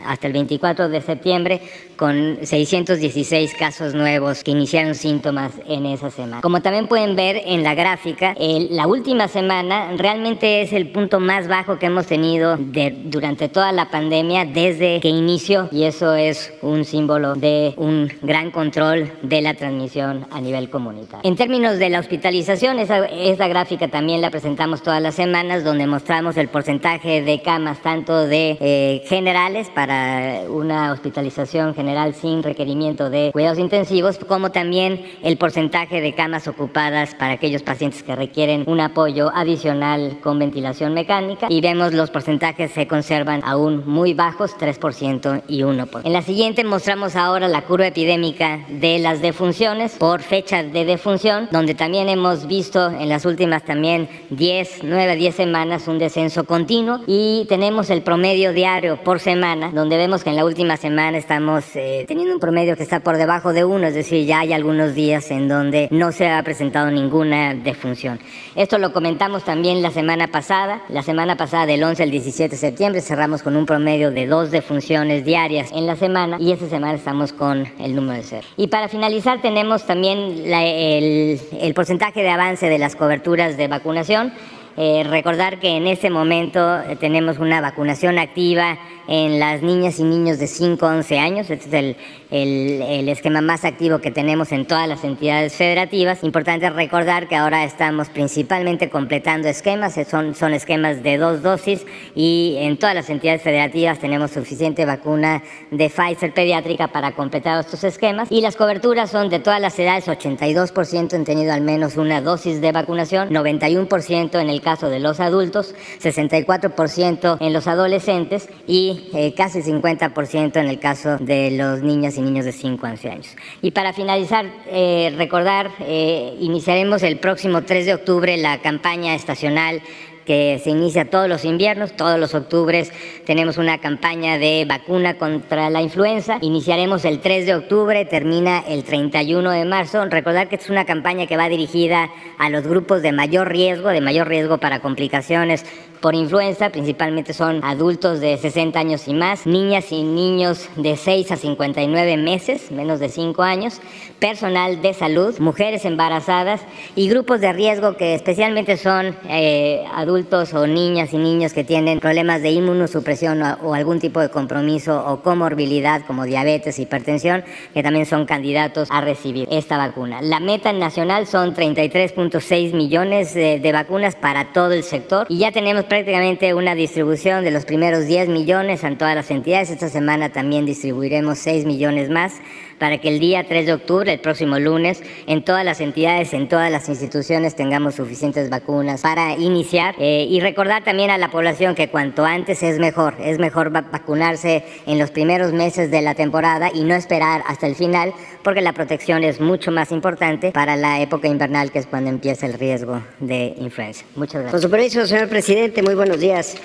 hasta 0.05 0.27
el 0.27 0.33
24 0.33 0.89
de 0.89 1.01
septiembre 1.01 1.61
con 1.95 2.39
616 2.43 3.55
casos 3.55 3.93
nuevos 3.93 4.43
que 4.43 4.51
iniciaron 4.51 4.95
síntomas 4.95 5.51
en 5.67 5.85
esa 5.85 6.11
semana. 6.11 6.41
Como 6.41 6.61
también 6.61 6.87
pueden 6.87 7.15
ver 7.15 7.41
en 7.45 7.63
la 7.63 7.73
gráfica, 7.73 8.35
la 8.37 8.87
última 8.87 9.27
semana 9.27 9.91
realmente 9.97 10.61
es 10.61 10.73
el 10.73 10.91
punto 10.91 11.19
más 11.19 11.47
bajo 11.47 11.79
que 11.79 11.87
hemos 11.87 12.05
tenido 12.05 12.57
durante 12.57 13.49
toda 13.49 13.71
la 13.71 13.89
pandemia 13.89 14.45
desde 14.45 14.99
que 14.99 15.09
inició 15.09 15.69
y 15.71 15.83
eso 15.83 16.13
es 16.13 16.53
un 16.61 16.85
símbolo 16.85 17.33
de 17.35 17.73
un 17.77 18.11
gran 18.21 18.51
control 18.51 19.11
de 19.23 19.41
la 19.41 19.55
transmisión 19.55 20.27
a 20.31 20.39
nivel 20.39 20.69
comunitario. 20.69 21.27
En 21.27 21.35
términos 21.35 21.79
de 21.79 21.89
la 21.89 21.99
hospitalización, 21.99 22.79
esa, 22.79 23.05
esa 23.05 23.47
gráfica 23.47 23.87
también 23.87 24.21
la 24.21 24.29
presentamos 24.29 24.83
todas 24.83 25.01
las 25.01 25.15
semanas 25.15 25.63
donde 25.63 25.87
mostramos 25.87 26.37
el 26.37 26.47
porcentaje 26.47 27.21
de 27.21 27.41
camas 27.41 27.81
tanto 27.81 28.27
de 28.27 28.57
eh, 28.59 29.03
generales 29.07 29.69
para 29.77 30.41
una 30.49 30.91
hospitalización 30.91 31.75
general 31.75 32.15
sin 32.15 32.41
requerimiento 32.41 33.11
de 33.11 33.29
cuidados 33.31 33.59
intensivos, 33.59 34.17
como 34.17 34.49
también 34.49 35.05
el 35.21 35.37
porcentaje 35.37 36.01
de 36.01 36.15
camas 36.15 36.47
ocupadas 36.47 37.13
para 37.13 37.33
aquellos 37.33 37.61
pacientes 37.61 38.01
que 38.01 38.15
requieren 38.15 38.63
un 38.65 38.79
apoyo 38.79 39.29
adicional 39.35 40.17
con 40.23 40.39
ventilación 40.39 40.95
mecánica. 40.95 41.45
Y 41.51 41.61
vemos 41.61 41.93
los 41.93 42.09
porcentajes 42.09 42.71
se 42.71 42.87
conservan 42.87 43.41
aún 43.45 43.83
muy 43.85 44.15
bajos, 44.15 44.57
3% 44.57 45.43
y 45.47 45.61
1%. 45.61 46.01
En 46.03 46.13
la 46.13 46.23
siguiente 46.23 46.63
mostramos 46.63 47.15
ahora 47.15 47.47
la 47.47 47.61
curva 47.61 47.85
epidémica 47.85 48.65
de 48.69 48.97
las 48.97 49.21
defunciones 49.21 49.93
por 49.93 50.23
fecha 50.23 50.63
de 50.63 50.85
defunción, 50.85 51.49
donde 51.51 51.75
también 51.75 52.09
hemos 52.09 52.47
visto 52.47 52.89
en 52.89 53.09
las 53.09 53.25
últimas 53.25 53.63
también 53.63 54.09
10, 54.31 54.79
9, 54.85 55.15
10 55.17 55.35
semanas 55.35 55.87
un 55.87 55.99
descenso 55.99 56.45
continuo 56.45 57.01
y 57.05 57.45
tenemos 57.47 57.91
el 57.91 58.01
promedio 58.01 58.53
diario 58.53 58.97
por 59.03 59.19
semana, 59.19 59.66
donde 59.73 59.97
vemos 59.97 60.23
que 60.23 60.29
en 60.29 60.35
la 60.35 60.45
última 60.45 60.77
semana 60.77 61.17
estamos 61.17 61.63
eh, 61.75 62.05
teniendo 62.07 62.33
un 62.33 62.39
promedio 62.39 62.75
que 62.75 62.83
está 62.83 62.99
por 62.99 63.17
debajo 63.17 63.53
de 63.53 63.65
uno, 63.65 63.87
es 63.87 63.93
decir, 63.93 64.25
ya 64.25 64.39
hay 64.39 64.53
algunos 64.53 64.95
días 64.95 65.29
en 65.31 65.47
donde 65.47 65.87
no 65.91 66.11
se 66.11 66.29
ha 66.29 66.41
presentado 66.43 66.91
ninguna 66.91 67.53
defunción. 67.53 68.19
Esto 68.55 68.77
lo 68.77 68.93
comentamos 68.93 69.43
también 69.43 69.81
la 69.81 69.91
semana 69.91 70.27
pasada. 70.27 70.81
La 70.89 71.03
semana 71.03 71.37
pasada, 71.37 71.65
del 71.65 71.83
11 71.83 72.03
al 72.03 72.11
17 72.11 72.49
de 72.49 72.57
septiembre, 72.57 73.01
cerramos 73.01 73.43
con 73.43 73.55
un 73.55 73.65
promedio 73.65 74.11
de 74.11 74.27
dos 74.27 74.51
defunciones 74.51 75.25
diarias 75.25 75.71
en 75.71 75.85
la 75.85 75.95
semana 75.95 76.37
y 76.39 76.51
esta 76.51 76.67
semana 76.67 76.93
estamos 76.93 77.33
con 77.33 77.65
el 77.79 77.95
número 77.95 78.17
de 78.17 78.23
cero. 78.23 78.47
Y 78.57 78.67
para 78.67 78.87
finalizar, 78.87 79.41
tenemos 79.41 79.85
también 79.85 80.43
el, 80.45 81.73
porcentaje 81.73 82.21
de 82.21 82.29
avance 82.29 82.69
de 82.69 82.77
las 82.77 82.95
coberturas 82.95 83.57
de 83.57 83.67
vacunación. 83.67 84.33
Eh, 84.79 85.03
recordar 85.09 85.59
que 85.59 85.69
en 85.69 85.87
este 85.87 86.11
momento 86.11 86.79
eh, 86.81 86.95
tenemos 86.97 87.39
una 87.39 87.61
vacunación 87.61 88.19
activa 88.19 88.77
en 89.07 89.39
las 89.39 89.61
niñas 89.61 89.99
y 89.99 90.03
niños 90.03 90.39
de 90.39 90.47
5 90.47 90.85
a 90.85 90.95
11 90.95 91.19
años. 91.19 91.49
Este 91.49 91.67
es 91.67 91.95
el, 92.31 92.81
el, 92.81 93.09
esquema 93.09 93.41
más 93.41 93.63
activo 93.63 93.99
que 93.99 94.11
tenemos 94.11 94.51
en 94.51 94.65
todas 94.65 94.87
las 94.87 95.03
entidades 95.03 95.53
federativas. 95.55 96.23
Importante 96.23 96.69
recordar 96.69 97.27
que 97.27 97.35
ahora 97.35 97.63
estamos 97.63 98.09
principalmente 98.09 98.89
completando 98.89 99.47
esquemas, 99.47 99.97
eh, 99.97 100.05
son, 100.05 100.35
son 100.35 100.53
esquemas 100.53 101.03
de 101.03 101.17
dos 101.17 101.41
dosis 101.41 101.85
y 102.15 102.55
en 102.59 102.77
todas 102.77 102.95
las 102.95 103.09
entidades 103.09 103.41
federativas 103.41 103.99
tenemos 103.99 104.31
suficiente 104.31 104.85
vacuna 104.85 105.43
de 105.71 105.89
Pfizer 105.89 106.33
pediátrica 106.33 106.89
para 106.89 107.13
completar 107.13 107.59
estos 107.59 107.83
esquemas 107.83 108.31
y 108.31 108.41
las 108.41 108.55
coberturas 108.55 109.09
son 109.09 109.29
de 109.29 109.39
todas 109.39 109.61
las 109.61 109.77
edades, 109.79 110.07
82% 110.07 111.13
han 111.13 111.23
tenido 111.23 111.53
al 111.53 111.61
menos 111.61 111.97
una 111.97 112.21
dosis 112.21 112.61
de 112.61 112.71
vacunación, 112.71 113.29
91% 113.29 114.39
en 114.39 114.49
el 114.49 114.61
caso 114.61 114.89
de 114.89 114.99
los 114.99 115.19
adultos, 115.19 115.73
64% 116.01 117.37
en 117.39 117.53
los 117.53 117.67
adolescentes 117.67 118.49
y 118.67 118.96
eh, 119.13 119.33
casi 119.35 119.61
50% 119.61 120.57
en 120.57 120.67
el 120.67 120.79
caso 120.79 121.17
de 121.17 121.51
los 121.51 121.81
niños 121.81 122.17
y 122.17 122.21
niños 122.21 122.45
de 122.45 122.51
5 122.51 122.85
a 122.85 122.89
11 122.91 123.09
años. 123.09 123.35
Y 123.61 123.71
para 123.71 123.93
finalizar, 123.93 124.45
eh, 124.67 125.13
recordar, 125.17 125.71
eh, 125.79 126.35
iniciaremos 126.39 127.03
el 127.03 127.17
próximo 127.17 127.63
3 127.63 127.85
de 127.85 127.93
octubre 127.93 128.37
la 128.37 128.59
campaña 128.59 129.15
estacional 129.15 129.81
que 130.27 130.59
se 130.61 130.71
inicia 130.71 131.09
todos 131.09 131.29
los 131.29 131.45
inviernos, 131.45 131.93
todos 131.93 132.19
los 132.19 132.35
octubres 132.35 132.91
tenemos 133.25 133.57
una 133.57 133.77
campaña 133.77 134.37
de 134.37 134.65
vacuna 134.67 135.17
contra 135.17 135.69
la 135.69 135.81
influenza. 135.81 136.37
Iniciaremos 136.41 137.05
el 137.05 137.21
3 137.21 137.45
de 137.45 137.55
octubre, 137.55 138.03
termina 138.03 138.59
el 138.67 138.83
31 138.83 139.49
de 139.49 139.63
marzo. 139.63 140.03
Recordar 140.05 140.49
que 140.49 140.57
es 140.57 140.69
una 140.69 140.83
campaña 140.83 141.27
que 141.27 141.37
va 141.37 141.47
dirigida 141.47 142.09
a 142.37 142.49
los 142.49 142.67
grupos 142.67 143.01
de 143.01 143.13
mayor 143.13 143.49
riesgo, 143.49 143.87
de 143.87 144.01
mayor 144.01 144.27
riesgo 144.27 144.57
para 144.57 144.81
complicaciones 144.81 145.65
por 146.01 146.13
influenza, 146.13 146.69
principalmente 146.69 147.33
son 147.33 147.63
adultos 147.63 148.19
de 148.19 148.37
60 148.37 148.79
años 148.79 149.07
y 149.07 149.13
más, 149.13 149.47
niñas 149.47 149.91
y 149.91 150.03
niños 150.03 150.69
de 150.75 150.95
6 150.95 151.31
a 151.31 151.37
59 151.37 152.17
meses, 152.17 152.71
menos 152.71 152.99
de 152.99 153.09
5 153.09 153.41
años, 153.41 153.81
personal 154.19 154.81
de 154.83 154.93
salud, 154.93 155.39
mujeres 155.39 155.85
embarazadas 155.85 156.61
y 156.95 157.09
grupos 157.09 157.41
de 157.41 157.51
riesgo 157.51 157.97
que 157.97 158.13
especialmente 158.13 158.77
son 158.77 159.15
eh, 159.27 159.85
adultos 159.91 160.16
adultos 160.17 160.55
o 160.55 160.65
niñas 160.65 161.13
y 161.13 161.17
niños 161.17 161.53
que 161.53 161.63
tienen 161.63 161.99
problemas 161.99 162.41
de 162.41 162.49
inmunosupresión 162.49 163.43
o, 163.43 163.75
algún 163.75 163.99
tipo 163.99 164.19
de 164.19 164.29
compromiso 164.29 165.05
o 165.05 165.21
comorbilidad 165.21 166.01
como 166.07 166.25
diabetes, 166.25 166.79
hipertensión, 166.79 167.43
que 167.71 167.83
también 167.83 168.07
son 168.07 168.25
candidatos 168.25 168.87
a 168.89 169.01
recibir 169.01 169.47
esta 169.51 169.77
vacuna. 169.77 170.23
La 170.23 170.39
meta 170.39 170.73
nacional 170.73 171.27
son 171.27 171.53
33.6 171.53 172.73
millones 172.73 173.35
de, 173.35 173.59
de 173.59 173.71
vacunas 173.71 174.15
para 174.15 174.53
todo 174.53 174.71
el 174.71 174.81
sector 174.81 175.27
y 175.29 175.37
ya 175.37 175.51
tenemos 175.51 175.83
prácticamente 175.83 176.55
una 176.55 176.73
distribución 176.73 177.43
de 177.43 177.51
los 177.51 177.65
primeros 177.65 178.07
10 178.07 178.29
millones 178.29 178.83
en 178.83 178.97
todas 178.97 179.13
las 179.13 179.29
entidades. 179.29 179.69
Esta 179.69 179.89
semana 179.89 180.29
también 180.29 180.65
distribuiremos 180.65 181.37
6 181.37 181.65
millones 181.65 182.09
más 182.09 182.41
para 182.79 182.97
que 182.99 183.09
el 183.09 183.19
día 183.19 183.45
3 183.47 183.65
de 183.65 183.73
octubre, 183.73 184.11
el 184.11 184.19
próximo 184.19 184.59
lunes, 184.59 185.01
en 185.25 185.43
todas 185.43 185.65
las 185.65 185.81
entidades, 185.81 186.33
en 186.33 186.47
todas 186.47 186.71
las 186.71 186.89
instituciones 186.89 187.55
tengamos 187.55 187.95
suficientes 187.95 188.49
vacunas 188.49 189.01
para 189.01 189.33
iniciar 189.33 189.95
eh, 189.99 190.25
y 190.29 190.39
recordar 190.39 190.83
también 190.83 191.09
a 191.09 191.17
la 191.17 191.29
población 191.29 191.75
que 191.75 191.89
cuanto 191.89 192.25
antes 192.25 192.63
es 192.63 192.79
mejor, 192.79 193.15
es 193.19 193.39
mejor 193.39 193.71
vacunarse 193.71 194.63
en 194.85 194.99
los 194.99 195.11
primeros 195.11 195.53
meses 195.53 195.91
de 195.91 196.01
la 196.01 196.15
temporada 196.15 196.69
y 196.73 196.83
no 196.83 196.95
esperar 196.95 197.43
hasta 197.47 197.67
el 197.67 197.75
final 197.75 198.13
porque 198.43 198.61
la 198.61 198.73
protección 198.73 199.23
es 199.23 199.41
mucho 199.41 199.71
más 199.71 199.91
importante 199.91 200.51
para 200.51 200.75
la 200.75 201.01
época 201.01 201.27
invernal 201.27 201.71
que 201.71 201.79
es 201.79 201.85
cuando 201.85 202.09
empieza 202.09 202.45
el 202.45 202.53
riesgo 202.53 203.01
de 203.19 203.53
influenza. 203.57 204.05
Muchas 204.15 204.41
gracias. 204.41 204.51
Con 204.51 204.61
su 204.61 204.69
permiso, 204.69 205.05
señor 205.05 205.27
presidente, 205.27 205.81
muy 205.81 205.95
buenos 205.95 206.19
días, 206.19 206.55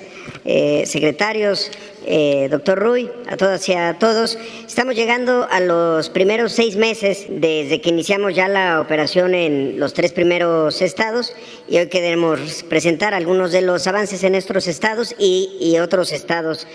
eh, 0.45 0.83
secretarios, 0.85 1.71
eh, 2.05 2.47
doctor 2.49 2.79
Ruy, 2.79 3.09
a 3.27 3.37
todas 3.37 3.67
y 3.69 3.73
a 3.73 3.97
todos. 3.99 4.37
Estamos 4.67 4.95
llegando 4.95 5.47
a 5.49 5.59
los 5.59 6.09
primeros 6.09 6.51
seis 6.51 6.75
meses 6.75 7.25
desde 7.29 7.81
que 7.81 7.89
iniciamos 7.89 8.35
ya 8.35 8.47
la 8.47 8.81
operación 8.81 9.33
en 9.35 9.79
los 9.79 9.93
tres 9.93 10.11
primeros 10.11 10.81
estados 10.81 11.33
y 11.67 11.77
hoy 11.77 11.87
queremos 11.87 12.63
presentar 12.69 13.13
algunos 13.13 13.51
de 13.51 13.61
los 13.61 13.87
avances 13.87 14.23
en 14.23 14.35
estos 14.35 14.67
estados 14.67 15.15
y 15.17 15.77
otros 15.79 16.11
estados 16.11 16.67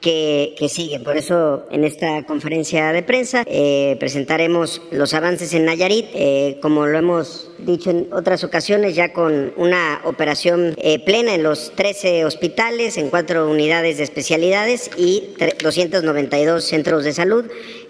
que, 0.00 0.54
que, 0.58 0.68
siguen. 0.68 1.02
Por 1.04 1.16
eso, 1.16 1.66
en 1.70 1.84
esta 1.84 2.24
conferencia 2.24 2.92
de 2.92 3.02
prensa 3.02 3.44
eh, 3.46 3.96
presentaremos 3.98 4.82
los 4.90 5.14
avances 5.14 5.52
en 5.54 5.64
Nayarit, 5.64 6.06
eh, 6.14 6.58
como 6.62 6.86
lo 6.86 6.98
hemos 6.98 7.50
dicho 7.58 7.90
en 7.90 8.08
otras 8.12 8.44
ocasiones, 8.44 8.94
ya 8.94 9.12
con 9.12 9.52
una 9.56 10.00
operación 10.04 10.74
eh, 10.78 10.98
plena 10.98 11.34
en 11.34 11.42
los 11.42 11.72
13 11.74 12.24
hospitales, 12.24 12.96
en 12.98 13.10
cuatro 13.10 13.50
unidades 13.50 13.98
de 13.98 14.04
especialidades 14.04 14.90
y 14.96 15.34
292 15.62 16.64
centros 16.64 17.04
de 17.04 17.12
salud 17.12 17.46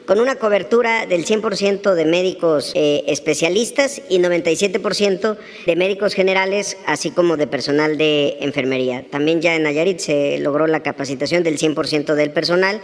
con 0.07 0.21
una 0.21 0.37
cobertura 0.37 1.07
del 1.07 1.25
100% 1.25 1.95
de 1.95 2.05
médicos 2.05 2.73
eh, 2.75 3.03
especialistas 3.09 4.01
y 4.09 4.19
97% 4.19 5.37
de 5.67 5.77
médicos 5.77 6.15
generales, 6.15 6.77
así 6.87 7.11
como 7.11 7.37
de 7.37 7.47
personal 7.47 7.99
de 7.99 8.39
enfermería. 8.41 9.05
También 9.11 9.41
ya 9.41 9.57
en 9.57 9.65
Nayarit 9.65 9.99
se 9.99 10.39
logró 10.39 10.67
la 10.69 10.83
capacitación 10.83 11.43
del 11.43 11.59
100% 11.59 12.15
del 12.15 12.31
personal 12.31 12.81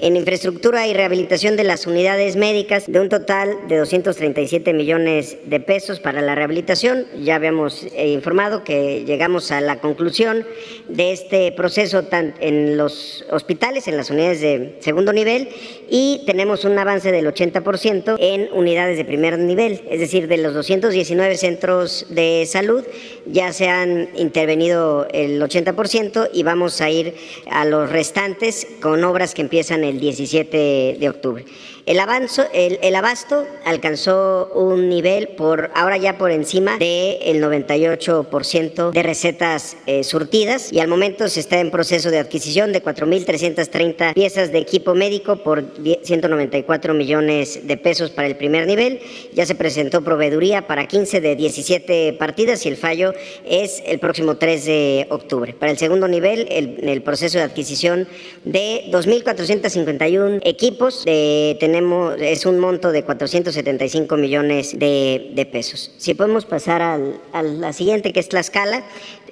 en 0.00 0.16
infraestructura 0.16 0.86
y 0.86 0.94
rehabilitación 0.94 1.56
de 1.56 1.64
las 1.64 1.86
unidades 1.86 2.36
médicas 2.36 2.90
de 2.90 3.00
un 3.00 3.10
total 3.10 3.58
de 3.68 3.76
237 3.76 4.72
millones 4.72 5.36
de 5.44 5.60
pesos 5.60 6.00
para 6.00 6.22
la 6.22 6.34
rehabilitación. 6.34 7.06
Ya 7.22 7.36
habíamos 7.36 7.84
eh, 7.94 8.08
informado 8.08 8.64
que 8.64 9.04
llegamos 9.04 9.52
a 9.52 9.60
la 9.60 9.80
conclusión 9.80 10.46
de 10.88 11.12
este 11.12 11.52
proceso 11.52 12.02
en 12.40 12.76
los 12.76 13.24
hospitales, 13.30 13.88
en 13.88 13.96
las 13.96 14.10
unidades 14.10 14.40
de 14.40 14.76
segundo 14.80 15.12
nivel 15.12 15.48
y 15.90 16.22
tenemos 16.24 16.61
un 16.64 16.78
avance 16.78 17.12
del 17.12 17.26
80% 17.26 18.16
en 18.18 18.48
unidades 18.52 18.96
de 18.96 19.04
primer 19.04 19.38
nivel, 19.38 19.82
es 19.90 20.00
decir, 20.00 20.28
de 20.28 20.38
los 20.38 20.54
219 20.54 21.36
centros 21.36 22.06
de 22.10 22.44
salud 22.46 22.84
ya 23.26 23.52
se 23.52 23.68
han 23.68 24.08
intervenido 24.16 25.06
el 25.12 25.40
80% 25.40 26.30
y 26.32 26.42
vamos 26.42 26.80
a 26.80 26.90
ir 26.90 27.14
a 27.50 27.64
los 27.64 27.90
restantes 27.90 28.66
con 28.80 29.02
obras 29.04 29.34
que 29.34 29.42
empiezan 29.42 29.84
el 29.84 30.00
17 30.00 30.96
de 30.98 31.08
octubre. 31.08 31.44
El, 31.84 31.98
avanzo, 31.98 32.44
el, 32.52 32.94
abasto 32.94 33.44
alcanzó 33.64 34.52
un 34.54 34.88
nivel 34.88 35.28
por 35.28 35.70
ahora 35.74 35.96
ya 35.96 36.16
por 36.16 36.30
encima 36.30 36.78
del 36.78 37.42
98% 37.42 38.92
de 38.92 39.02
recetas 39.02 39.76
eh, 39.86 40.04
surtidas 40.04 40.72
y 40.72 40.78
al 40.78 40.86
momento 40.86 41.28
se 41.28 41.40
está 41.40 41.58
en 41.58 41.72
proceso 41.72 42.10
de 42.10 42.18
adquisición 42.18 42.72
de 42.72 42.84
4.330 42.84 44.14
piezas 44.14 44.52
de 44.52 44.58
equipo 44.58 44.94
médico 44.94 45.36
por 45.36 45.64
194 46.02 46.94
millones 46.94 47.66
de 47.66 47.76
pesos 47.76 48.10
para 48.10 48.28
el 48.28 48.36
primer 48.36 48.68
nivel. 48.68 49.00
Ya 49.32 49.44
se 49.44 49.56
presentó 49.56 50.02
proveeduría 50.02 50.68
para 50.68 50.86
15 50.86 51.20
de 51.20 51.34
17 51.34 52.12
partidas 52.12 52.64
y 52.64 52.68
el 52.68 52.76
fallo 52.76 53.12
es 53.44 53.82
el 53.86 53.98
próximo 53.98 54.36
3 54.36 54.64
de 54.64 55.06
octubre. 55.10 55.52
Para 55.52 55.72
el 55.72 55.78
segundo 55.78 56.06
nivel, 56.06 56.46
el, 56.48 56.88
el 56.88 57.02
proceso 57.02 57.38
de 57.38 57.44
adquisición 57.44 58.06
de 58.44 58.84
2.451 58.92 60.40
equipos 60.44 61.04
de 61.04 61.71
es 62.18 62.46
un 62.46 62.58
monto 62.58 62.92
de 62.92 63.04
475 63.04 64.16
millones 64.16 64.78
de, 64.78 65.30
de 65.34 65.46
pesos. 65.46 65.92
Si 65.98 66.14
podemos 66.14 66.44
pasar 66.44 66.82
al, 66.82 67.20
a 67.32 67.42
la 67.42 67.72
siguiente, 67.72 68.12
que 68.12 68.20
es 68.20 68.28
Tlaxcala, 68.28 68.84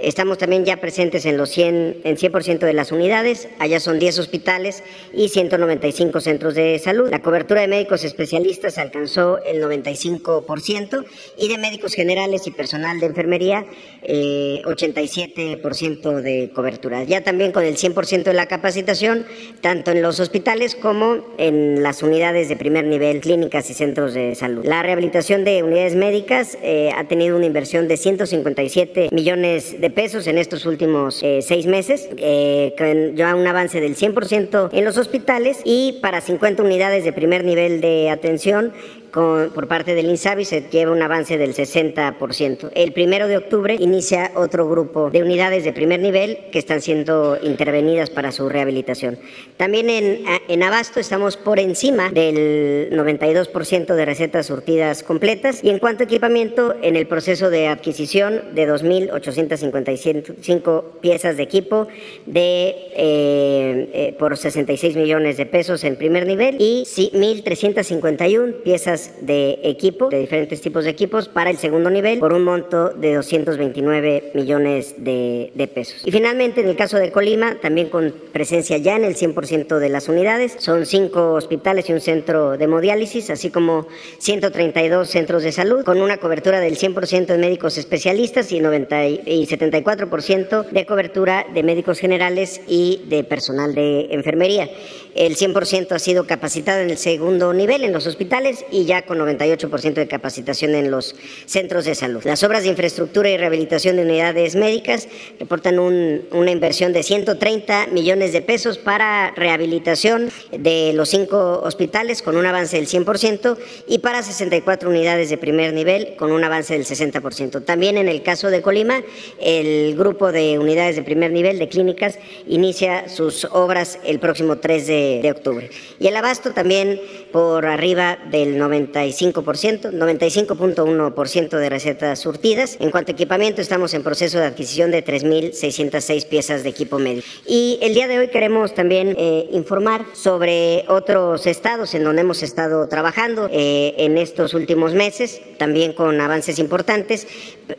Estamos 0.03 0.39
también 0.39 0.65
ya 0.65 0.79
presentes 0.79 1.27
en 1.27 1.37
los 1.37 1.51
100, 1.51 2.01
en 2.05 2.17
100% 2.17 2.61
de 2.61 2.73
las 2.73 2.91
unidades. 2.91 3.49
Allá 3.59 3.81
son 3.81 3.99
10 3.99 4.19
hospitales 4.19 4.83
y 5.13 5.29
195 5.29 6.21
centros 6.21 6.55
de 6.55 6.79
salud. 6.79 7.11
La 7.11 7.21
cobertura 7.21 7.61
de 7.61 7.69
médicos 7.69 8.05
especialistas 8.05 8.79
alcanzó 8.79 9.43
el 9.45 9.63
95% 9.63 11.05
y 11.37 11.49
de 11.49 11.59
médicos 11.59 11.95
generales 11.95 12.47
y 12.47 12.51
personal 12.51 12.99
de 12.99 13.07
enfermería 13.07 13.67
eh, 14.03 14.63
87% 14.65 16.23
de 16.23 16.51
cobertura. 16.55 17.05
Ya 17.05 17.23
también 17.23 17.53
con 17.53 17.65
el 17.65 17.77
100% 17.77 18.23
de 18.23 18.35
la 18.35 18.47
capacitación, 18.47 19.27
tanto 19.61 19.91
en 19.91 20.01
los 20.01 20.19
hospitales 20.19 20.77
como 20.77 21.27
en 21.37 21.83
las 21.83 22.03
unidades 22.03 22.30
de 22.33 22.57
primer 22.57 22.85
nivel, 22.85 23.21
clínicas 23.21 23.69
y 23.71 23.75
centros 23.75 24.15
de 24.15 24.35
salud. 24.35 24.65
La 24.65 24.83
rehabilitación 24.83 25.45
de 25.45 25.63
unidades 25.63 25.97
médicas 25.97 26.57
eh, 26.63 26.91
ha 26.97 27.05
tenido 27.05 27.37
una 27.37 27.47
inversión 27.47 27.89
de 27.89 27.97
157 27.97 29.09
millones 29.13 29.81
de 29.81 29.91
pesos 29.91 30.27
en 30.27 30.39
estos 30.39 30.67
últimos 30.67 31.23
eh, 31.23 31.41
seis 31.43 31.67
meses, 31.67 32.09
eh, 32.17 32.75
con 32.79 33.17
ya 33.17 33.35
un 33.35 33.47
avance 33.47 33.81
del 33.81 33.97
100% 33.97 34.71
en 34.73 34.85
los 34.85 34.97
hospitales 34.97 35.61
y 35.65 35.99
para 36.01 36.21
50 36.21 36.63
unidades 36.63 37.05
de 37.05 37.13
primer 37.13 37.45
nivel 37.45 37.81
de 37.81 38.11
atención 38.11 38.73
por 39.11 39.69
parte 39.69 39.95
del 39.95 40.11
INSABI 40.11 40.45
se 40.45 40.63
lleva 40.71 40.93
un 40.93 41.03
avance 41.03 41.39
del 41.39 41.55
60%. 41.55 42.71
El 42.75 42.93
primero 42.93 43.29
de 43.29 43.37
octubre 43.37 43.77
inicia 43.79 44.33
otro 44.35 44.69
grupo 44.69 45.11
de 45.11 45.23
unidades 45.23 45.63
de 45.65 45.73
primer 45.73 46.01
nivel 46.01 46.39
que 46.53 46.59
están 46.59 46.81
siendo 46.81 47.39
intervenidas 47.43 48.11
para 48.11 48.33
su 48.33 48.49
rehabilitación. 48.49 49.19
También 49.57 49.91
en, 49.91 50.63
Abasto 50.63 51.01
estamos 51.01 51.37
por 51.37 51.59
encima 51.59 52.11
del 52.11 52.91
92% 52.93 53.95
de 53.95 54.05
recetas 54.05 54.47
surtidas 54.47 55.03
completas 55.03 55.65
y 55.65 55.71
en 55.71 55.79
cuanto 55.79 56.03
a 56.03 56.07
equipamiento, 56.07 56.75
en 56.83 56.97
el 56.97 57.07
proceso 57.07 57.51
de 57.51 57.69
adquisición 57.69 58.55
de 58.55 58.69
2.855 58.69 60.85
piezas 61.01 61.37
de 61.37 61.43
equipo 61.43 61.89
de, 62.27 62.69
eh, 62.69 63.89
eh, 63.93 64.15
por 64.19 64.37
66 64.37 64.97
millones 64.97 65.37
de 65.37 65.47
pesos 65.47 65.85
en 65.85 65.97
primer 65.97 66.27
nivel 66.27 66.57
y 66.61 66.85
1.351 66.85 68.63
piezas 68.63 69.00
de 69.21 69.59
equipo, 69.63 70.09
de 70.09 70.19
diferentes 70.19 70.61
tipos 70.61 70.85
de 70.85 70.91
equipos, 70.91 71.29
para 71.29 71.51
el 71.51 71.59
segundo 71.59 71.91
nivel 71.91 72.19
por 72.19 72.33
un 72.33 72.45
monto 72.45 72.91
de 72.91 73.15
229 73.15 74.33
millones 74.35 74.95
de, 74.99 75.53
de 75.55 75.69
pesos. 75.69 76.03
Y 76.05 76.11
finalmente, 76.11 76.61
en 76.61 76.69
el 76.69 76.77
caso 76.77 76.97
de 76.99 77.11
Colima, 77.11 77.57
también 77.61 77.89
con 77.89 78.15
presencia 78.33 78.77
ya 78.79 78.97
en 78.97 79.05
el 79.05 79.17
100% 79.17 79.79
de 79.79 79.89
las 79.89 80.09
unidades, 80.09 80.57
son 80.59 80.87
cinco 80.87 81.33
hospitales 81.33 81.89
y 81.89 81.93
un 81.93 82.01
centro 82.01 82.57
de 82.57 82.65
hemodiálisis, 82.65 83.31
así 83.31 83.51
como 83.51 83.87
132 84.19 85.09
centros 85.09 85.43
de 85.43 85.53
salud, 85.53 85.85
con 85.85 86.01
una 86.01 86.19
cobertura 86.19 86.61
del 86.61 86.77
100% 86.77 87.27
de 87.27 87.39
médicos 87.39 87.79
especialistas 87.79 88.53
y, 88.53 88.61
90 88.61 89.07
y 89.07 89.47
74% 89.47 90.71
de 90.71 90.87
cobertura 90.87 91.47
de 91.53 91.63
médicos 91.63 91.99
generales 91.99 92.61
y 92.67 93.03
de 93.09 93.25
personal 93.25 93.75
de 93.75 94.09
enfermería. 94.11 94.69
El 95.15 95.37
100% 95.37 95.93
ha 95.93 95.99
sido 95.99 96.27
capacitado 96.27 96.81
en 96.81 96.91
el 96.91 96.97
segundo 96.97 97.53
nivel 97.53 97.85
en 97.85 97.93
los 97.93 98.07
hospitales 98.07 98.65
y 98.71 98.85
ya 98.91 99.03
con 99.03 99.21
98% 99.21 99.95
de 99.95 100.09
capacitación 100.09 100.75
en 100.75 100.91
los 100.91 101.15
centros 101.47 101.85
de 101.85 101.95
salud. 101.95 102.25
Las 102.25 102.43
obras 102.43 102.65
de 102.65 102.71
infraestructura 102.71 103.31
y 103.31 103.37
rehabilitación 103.37 103.95
de 103.95 104.03
unidades 104.03 104.57
médicas 104.57 105.07
reportan 105.39 105.79
una 105.79 106.51
inversión 106.51 106.93
de 106.93 107.05
130 107.05 107.87
millones 107.93 108.33
de 108.33 108.43
pesos 108.43 108.79
para 108.79 109.31
rehabilitación 109.37 110.33
de 110.51 110.93
los 110.93 111.09
cinco 111.09 111.61
hospitales 111.63 112.21
con 112.21 112.37
un 112.37 112.47
avance 112.47 112.77
del 112.79 112.89
100% 112.89 113.57
y 113.87 113.99
para 113.99 114.25
64 114.25 114.91
unidades 114.91 115.31
de 115.31 115.39
primer 115.39 115.73
nivel 115.73 116.17
con 116.17 116.33
un 116.33 116.43
avance 116.43 116.75
del 116.75 116.85
60%. 116.85 117.65
También 117.65 117.97
en 117.97 118.09
el 118.09 118.25
caso 118.25 118.51
de 118.51 118.61
Colima, 118.61 119.03
el 119.41 119.95
grupo 119.97 120.33
de 120.33 120.59
unidades 120.59 120.97
de 120.97 121.05
primer 121.05 121.31
nivel 121.31 121.61
de 121.61 121.69
clínicas 121.69 122.19
inicia 122.49 123.09
sus 123.09 123.45
obras 123.53 124.01
el 124.05 124.19
próximo 124.19 124.59
3 124.59 124.87
de, 124.89 125.21
de 125.23 125.31
octubre. 125.31 125.71
Y 126.01 126.09
el 126.09 126.17
abasto 126.17 126.51
también 126.51 127.01
por 127.31 127.67
arriba 127.67 128.19
del 128.33 128.59
90 128.59 128.80
95%, 128.89 129.93
95.1% 129.93 131.59
de 131.59 131.69
recetas 131.69 132.19
surtidas. 132.19 132.77
En 132.81 132.91
cuanto 132.91 133.13
a 133.13 133.15
equipamiento, 133.15 133.61
estamos 133.61 133.95
en 133.95 134.03
proceso 134.03 134.39
de 134.39 134.47
adquisición 134.47 134.91
de 134.91 135.05
3.606 135.05 136.27
piezas 136.27 136.63
de 136.63 136.69
equipo 136.71 136.99
médico. 136.99 137.27
Y 137.47 137.79
el 137.83 137.95
día 137.95 138.09
de 138.09 138.19
hoy 138.19 138.29
queremos 138.29 138.75
también 138.75 139.15
eh, 139.19 139.49
informar 139.53 140.05
sobre 140.13 140.85
otros 140.89 141.47
estados 141.47 141.95
en 141.95 142.05
donde 142.05 142.23
hemos 142.23 142.43
estado 142.43 142.89
trabajando 142.89 143.49
eh, 143.53 143.95
en 143.99 144.19
estos 144.19 144.55
últimos 144.55 144.95
meses, 144.95 145.41
también 145.59 145.93
con 145.93 146.21
avances 146.21 146.59
importantes, 146.59 147.27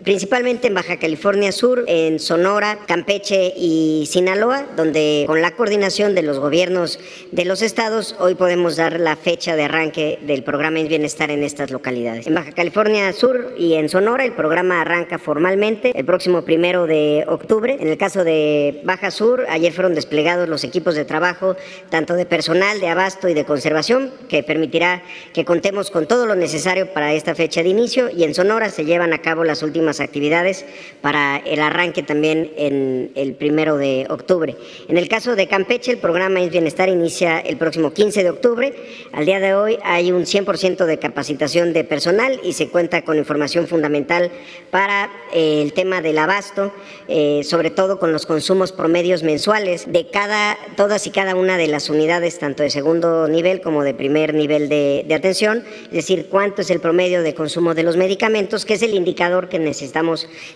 principalmente 0.04 0.68
en 0.68 0.74
Baja 0.74 0.98
California 0.98 1.52
Sur, 1.52 1.84
en 1.88 2.20
Sonora, 2.20 2.80
Campeche 2.88 3.54
y 3.56 4.06
Sinaloa, 4.10 4.66
donde 4.76 5.24
con 5.28 5.42
la 5.42 5.52
coordinación 5.52 6.16
de 6.16 6.22
los 6.24 6.40
gobiernos 6.40 7.00
de 7.32 7.46
los 7.46 7.62
estados, 7.62 8.16
hoy 8.20 8.36
podemos 8.36 8.76
dar 8.76 9.00
la 9.00 9.16
fecha 9.16 9.56
de 9.56 9.64
arranque 9.64 10.20
del 10.22 10.44
programa 10.44 10.80
en 10.80 10.88
bienestar 10.88 11.32
en 11.32 11.44
estas 11.44 11.72
localidades. 11.72 12.28
En 12.28 12.36
Baja 12.36 12.52
California 12.52 13.12
Sur 13.14 13.54
y 13.58 13.74
en 13.74 13.90
Sonora, 13.90 14.26
el 14.26 14.34
programa 14.34 14.82
arranca 14.82 15.18
formalmente 15.18 15.92
el 15.96 16.06
próximo 16.06 16.44
primero 16.44 16.88
de 16.88 17.26
octubre. 17.28 17.78
En 17.80 17.88
el 17.88 17.98
caso 17.98 18.24
de 18.24 18.82
Baja 18.84 19.12
Sur, 19.12 19.46
ayer 19.50 19.74
fueron 19.74 19.96
desplegados 19.96 20.48
los 20.48 20.64
equipos 20.64 20.96
de 20.96 21.06
trabajo, 21.06 21.56
tanto 21.90 22.14
de 22.14 22.26
personal, 22.26 22.80
de 22.80 22.88
abasto 22.88 23.28
y 23.30 23.34
de 23.34 23.46
conservación, 23.46 24.12
que 24.30 24.44
permitirá 24.44 25.04
que 25.34 25.46
contemos 25.46 25.92
con 25.92 26.08
todo 26.08 26.26
lo 26.26 26.36
necesario 26.36 26.94
para 26.94 27.14
esta 27.14 27.36
fecha 27.36 27.64
de 27.64 27.70
inicio 27.70 28.10
y 28.10 28.24
en 28.24 28.34
Sonora 28.34 28.70
se 28.70 28.86
llevan 28.86 29.14
a 29.14 29.22
cabo 29.22 29.44
las 29.44 29.64
últimas 29.64 29.81
actividades 30.00 30.66
para 31.02 31.38
el 31.38 31.60
arranque 31.62 32.04
también 32.04 32.52
en 32.58 33.12
el 33.16 33.34
primero 33.34 33.78
de 33.78 34.06
octubre. 34.10 34.56
En 34.88 34.98
el 34.98 35.08
caso 35.08 35.36
de 35.36 35.48
Campeche, 35.48 35.92
el 35.92 35.98
programa 35.98 36.42
Es 36.42 36.52
Bienestar 36.52 36.90
inicia 36.90 37.40
el 37.40 37.58
próximo 37.58 37.92
15 37.94 38.24
de 38.24 38.30
octubre. 38.30 38.74
Al 39.12 39.26
día 39.26 39.40
de 39.40 39.54
hoy 39.54 39.78
hay 39.84 40.12
un 40.12 40.24
100% 40.24 40.86
de 40.86 41.00
capacitación 41.00 41.74
de 41.74 41.84
personal 41.84 42.40
y 42.44 42.54
se 42.54 42.70
cuenta 42.70 43.04
con 43.04 43.18
información 43.18 43.68
fundamental 43.68 44.32
para 44.70 45.10
eh, 45.34 45.62
el 45.62 45.74
tema 45.74 46.02
del 46.02 46.18
abasto, 46.18 46.72
eh, 47.08 47.42
sobre 47.44 47.70
todo 47.70 48.00
con 48.00 48.12
los 48.12 48.26
consumos 48.26 48.72
promedios 48.72 49.24
mensuales 49.24 49.92
de 49.92 50.08
cada, 50.10 50.58
todas 50.76 51.08
y 51.08 51.12
cada 51.12 51.36
una 51.36 51.58
de 51.58 51.68
las 51.68 51.90
unidades, 51.90 52.40
tanto 52.40 52.64
de 52.64 52.70
segundo 52.70 53.28
nivel 53.28 53.62
como 53.62 53.84
de 53.84 53.94
primer 53.94 54.34
nivel 54.34 54.70
de, 54.70 55.06
atención, 55.16 55.64
es 55.86 55.92
decir, 55.92 56.28
cuánto 56.30 56.62
es 56.62 56.70
el 56.70 56.80
promedio 56.80 57.22
de 57.22 57.34
consumo 57.34 57.74
de 57.74 57.84
los 57.84 57.98
medicamentos, 57.98 58.66
que 58.66 58.76
es 58.76 58.82
el 58.82 58.94
indicador 58.94 59.50
que 59.50 59.60
necesitamos 59.60 59.71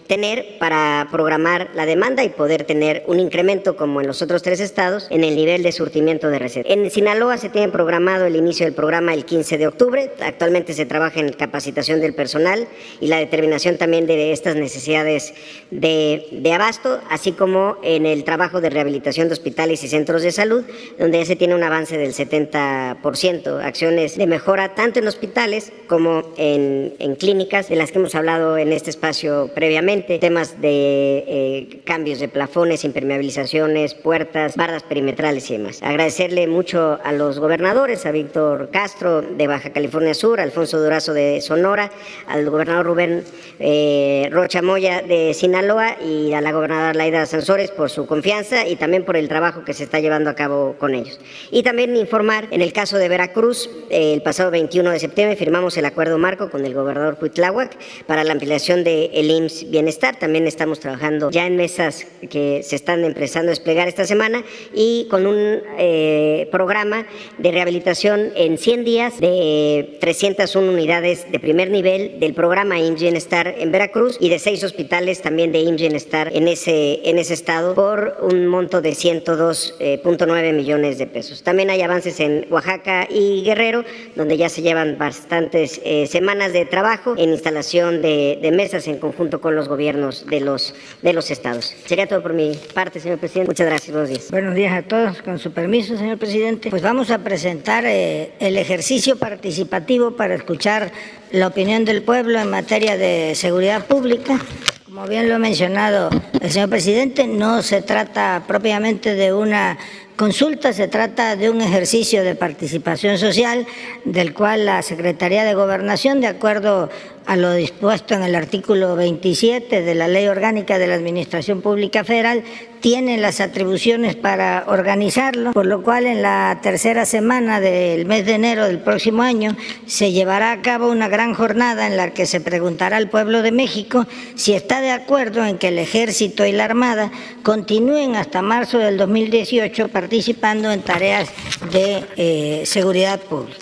tener 0.07 0.57
para 0.59 1.07
programar 1.11 1.69
la 1.73 1.85
demanda 1.85 2.23
y 2.23 2.29
poder 2.29 2.63
tener 2.63 3.03
un 3.07 3.19
incremento, 3.19 3.75
como 3.75 4.01
en 4.01 4.07
los 4.07 4.21
otros 4.21 4.41
tres 4.41 4.59
estados, 4.59 5.07
en 5.09 5.23
el 5.23 5.35
nivel 5.35 5.63
de 5.63 5.71
surtimiento 5.71 6.29
de 6.29 6.39
recetas. 6.39 6.71
En 6.71 6.89
Sinaloa 6.89 7.37
se 7.37 7.49
tiene 7.49 7.69
programado 7.69 8.25
el 8.25 8.35
inicio 8.35 8.65
del 8.65 8.73
programa 8.73 9.13
el 9.13 9.25
15 9.25 9.57
de 9.57 9.67
octubre. 9.67 10.11
Actualmente 10.21 10.73
se 10.73 10.85
trabaja 10.85 11.19
en 11.19 11.31
capacitación 11.33 12.01
del 12.01 12.13
personal 12.13 12.67
y 12.99 13.07
la 13.07 13.17
determinación 13.17 13.77
también 13.77 14.07
de 14.07 14.31
estas 14.31 14.55
necesidades 14.55 15.33
de, 15.71 16.25
de 16.31 16.53
abasto, 16.53 16.99
así 17.09 17.31
como 17.31 17.77
en 17.83 18.05
el 18.05 18.23
trabajo 18.23 18.61
de 18.61 18.69
rehabilitación 18.69 19.27
de 19.27 19.33
hospitales 19.33 19.83
y 19.83 19.87
centros 19.87 20.21
de 20.21 20.31
salud, 20.31 20.63
donde 20.99 21.19
ya 21.19 21.25
se 21.25 21.35
tiene 21.35 21.55
un 21.55 21.63
avance 21.63 21.97
del 21.97 22.13
70%, 22.13 23.63
acciones 23.63 24.17
de 24.17 24.27
mejora 24.27 24.75
tanto 24.75 24.99
en 24.99 25.07
hospitales 25.07 25.71
como 25.87 26.33
en, 26.37 26.93
en 26.99 27.15
clínicas, 27.15 27.69
de 27.69 27.75
las 27.75 27.91
que 27.91 27.99
hemos 27.99 28.15
hablado 28.15 28.57
en 28.57 28.71
este 28.71 28.89
espacio 28.89 29.04
previamente, 29.53 30.17
temas 30.17 30.59
de 30.61 31.23
eh, 31.27 31.81
cambios 31.83 32.19
de 32.19 32.27
plafones, 32.27 32.83
impermeabilizaciones, 32.83 33.93
puertas, 33.93 34.55
bardas 34.55 34.81
perimetrales 34.83 35.49
y 35.51 35.57
demás. 35.57 35.83
Agradecerle 35.83 36.47
mucho 36.47 36.99
a 37.03 37.11
los 37.11 37.39
gobernadores, 37.39 38.05
a 38.05 38.11
Víctor 38.11 38.69
Castro 38.71 39.21
de 39.21 39.47
Baja 39.47 39.71
California 39.71 40.13
Sur, 40.15 40.39
Alfonso 40.39 40.81
Durazo 40.81 41.13
de 41.13 41.41
Sonora, 41.41 41.91
al 42.27 42.49
gobernador 42.49 42.85
Rubén 42.85 43.23
eh, 43.59 44.27
Rocha 44.31 44.61
Moya 44.61 45.01
de 45.01 45.33
Sinaloa 45.33 45.97
y 46.01 46.33
a 46.33 46.41
la 46.41 46.51
gobernadora 46.51 46.93
Laida 46.93 47.25
Sansores 47.25 47.69
por 47.71 47.89
su 47.89 48.07
confianza 48.07 48.67
y 48.67 48.75
también 48.75 49.05
por 49.05 49.17
el 49.17 49.27
trabajo 49.27 49.63
que 49.63 49.73
se 49.73 49.83
está 49.83 49.99
llevando 49.99 50.29
a 50.29 50.35
cabo 50.35 50.75
con 50.79 50.95
ellos. 50.95 51.19
Y 51.51 51.61
también 51.61 51.95
informar, 51.95 52.47
en 52.51 52.61
el 52.61 52.73
caso 52.73 52.97
de 52.97 53.07
Veracruz, 53.07 53.69
el 53.91 54.21
pasado 54.23 54.49
21 54.49 54.89
de 54.89 54.99
septiembre 54.99 55.35
firmamos 55.35 55.77
el 55.77 55.85
acuerdo 55.85 56.17
marco 56.17 56.49
con 56.49 56.65
el 56.65 56.73
gobernador 56.73 57.17
Cuitláhuac 57.17 57.77
para 58.07 58.23
la 58.23 58.33
ampliación 58.33 58.83
del 58.85 59.09
el 59.13 59.29
IMSS 59.29 59.69
Bienestar. 59.69 60.17
También 60.17 60.47
estamos 60.47 60.79
trabajando 60.79 61.29
ya 61.31 61.45
en 61.45 61.57
mesas 61.57 62.07
que 62.29 62.63
se 62.63 62.77
están 62.77 63.03
empezando 63.03 63.49
a 63.49 63.51
desplegar 63.51 63.89
esta 63.89 64.05
semana 64.05 64.43
y 64.73 65.07
con 65.09 65.27
un 65.27 65.61
eh, 65.77 66.47
programa 66.51 67.05
de 67.37 67.51
rehabilitación 67.51 68.31
en 68.35 68.57
100 68.57 68.85
días 68.85 69.19
de 69.19 69.97
301 69.99 70.71
unidades 70.71 71.29
de 71.29 71.39
primer 71.39 71.69
nivel 71.69 72.19
del 72.19 72.33
programa 72.33 72.79
IMSS 72.79 73.01
Bienestar 73.01 73.55
en 73.57 73.71
Veracruz 73.71 74.17
y 74.19 74.29
de 74.29 74.39
seis 74.39 74.63
hospitales 74.63 75.21
también 75.21 75.51
de 75.51 75.59
IMSS 75.59 75.81
Bienestar 75.81 76.31
en 76.33 76.47
ese, 76.47 77.01
en 77.09 77.17
ese 77.17 77.33
estado 77.33 77.75
por 77.75 78.17
un 78.21 78.47
monto 78.47 78.81
de 78.81 78.91
102.9 78.91 80.43
eh, 80.43 80.53
millones 80.53 80.97
de 80.97 81.07
pesos. 81.07 81.43
También 81.43 81.69
hay 81.69 81.81
avances 81.81 82.19
en 82.19 82.45
Oaxaca 82.49 83.07
y 83.09 83.43
Guerrero, 83.43 83.83
donde 84.15 84.37
ya 84.37 84.49
se 84.49 84.61
llevan 84.61 84.97
bastantes 84.97 85.81
eh, 85.83 86.07
semanas 86.07 86.53
de 86.53 86.65
trabajo 86.65 87.15
en 87.17 87.31
instalación 87.31 88.01
de, 88.01 88.39
de, 88.41 88.51
mesas 88.51 88.74
en 88.87 88.99
conjunto 88.99 89.39
con 89.39 89.55
los 89.55 89.67
gobiernos 89.67 90.25
de 90.25 90.41
los, 90.41 90.75
de 91.01 91.13
los 91.13 91.31
estados. 91.31 91.73
Sería 91.85 92.07
todo 92.07 92.21
por 92.21 92.33
mi 92.33 92.57
parte, 92.73 92.99
señor 92.99 93.17
presidente. 93.17 93.49
Muchas 93.49 93.67
gracias. 93.67 93.91
Buenos 93.91 94.09
días. 94.09 94.31
Buenos 94.31 94.55
días 94.55 94.73
a 94.73 94.81
todos. 94.83 95.21
Con 95.21 95.39
su 95.39 95.51
permiso, 95.51 95.97
señor 95.97 96.17
presidente, 96.17 96.69
pues 96.69 96.81
vamos 96.81 97.09
a 97.11 97.19
presentar 97.19 97.85
eh, 97.85 98.33
el 98.39 98.57
ejercicio 98.57 99.17
participativo 99.17 100.11
para 100.11 100.35
escuchar 100.35 100.91
la 101.31 101.47
opinión 101.47 101.85
del 101.85 102.03
pueblo 102.03 102.39
en 102.39 102.49
materia 102.49 102.97
de 102.97 103.33
seguridad 103.35 103.85
pública. 103.85 104.39
Como 104.85 105.07
bien 105.07 105.27
lo 105.27 105.35
ha 105.35 105.39
mencionado 105.39 106.09
el 106.39 106.51
señor 106.51 106.69
presidente, 106.69 107.27
no 107.27 107.61
se 107.61 107.81
trata 107.81 108.43
propiamente 108.47 109.13
de 109.15 109.33
una 109.33 109.77
consulta, 110.15 110.71
se 110.71 110.87
trata 110.87 111.35
de 111.35 111.49
un 111.49 111.61
ejercicio 111.61 112.23
de 112.23 112.35
participación 112.35 113.17
social 113.17 113.65
del 114.05 114.33
cual 114.33 114.65
la 114.65 114.81
Secretaría 114.81 115.43
de 115.43 115.53
Gobernación, 115.53 116.21
de 116.21 116.27
acuerdo 116.27 116.89
a 117.25 117.35
lo 117.35 117.53
dispuesto 117.53 118.13
en 118.13 118.23
el 118.23 118.35
artículo 118.35 118.95
27 118.95 119.81
de 119.81 119.95
la 119.95 120.07
Ley 120.07 120.27
Orgánica 120.27 120.77
de 120.77 120.87
la 120.87 120.95
Administración 120.95 121.61
Pública 121.61 122.03
Federal, 122.03 122.43
tiene 122.81 123.17
las 123.17 123.41
atribuciones 123.41 124.15
para 124.15 124.65
organizarlo, 124.67 125.53
por 125.53 125.65
lo 125.65 125.81
cual 125.81 126.05
en 126.05 126.21
la 126.21 126.59
tercera 126.61 127.05
semana 127.05 127.59
del 127.59 128.05
mes 128.05 128.25
de 128.25 128.33
enero 128.33 128.67
del 128.67 128.79
próximo 128.79 129.23
año 129.23 129.55
se 129.87 130.11
llevará 130.11 130.51
a 130.51 130.61
cabo 130.61 130.91
una 130.91 131.07
gran 131.07 131.33
jornada 131.33 131.87
en 131.87 131.97
la 131.97 132.13
que 132.13 132.27
se 132.27 132.41
preguntará 132.41 132.97
al 132.97 133.09
pueblo 133.09 133.41
de 133.41 133.51
México 133.51 134.05
si 134.35 134.53
está 134.53 134.81
de 134.81 134.91
acuerdo 134.91 135.43
en 135.45 135.57
que 135.57 135.69
el 135.69 135.79
Ejército 135.79 136.45
y 136.45 136.51
la 136.51 136.65
Armada 136.65 137.11
continúen 137.41 138.15
hasta 138.15 138.43
marzo 138.43 138.77
del 138.77 138.97
2018 138.97 139.87
participando 139.87 140.71
en 140.71 140.81
tareas 140.81 141.29
de 141.71 142.03
eh, 142.17 142.63
seguridad 142.65 143.19
pública 143.19 143.59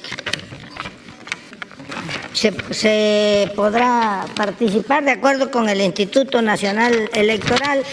se, 2.33 3.51
podrá 3.55 4.25
participar 4.35 5.05
de 5.05 5.11
acuerdo 5.11 5.51
con 5.51 5.69
el 5.69 5.79
Instituto 5.81 6.41
Nacional 6.41 7.09
Electoral 7.13 7.83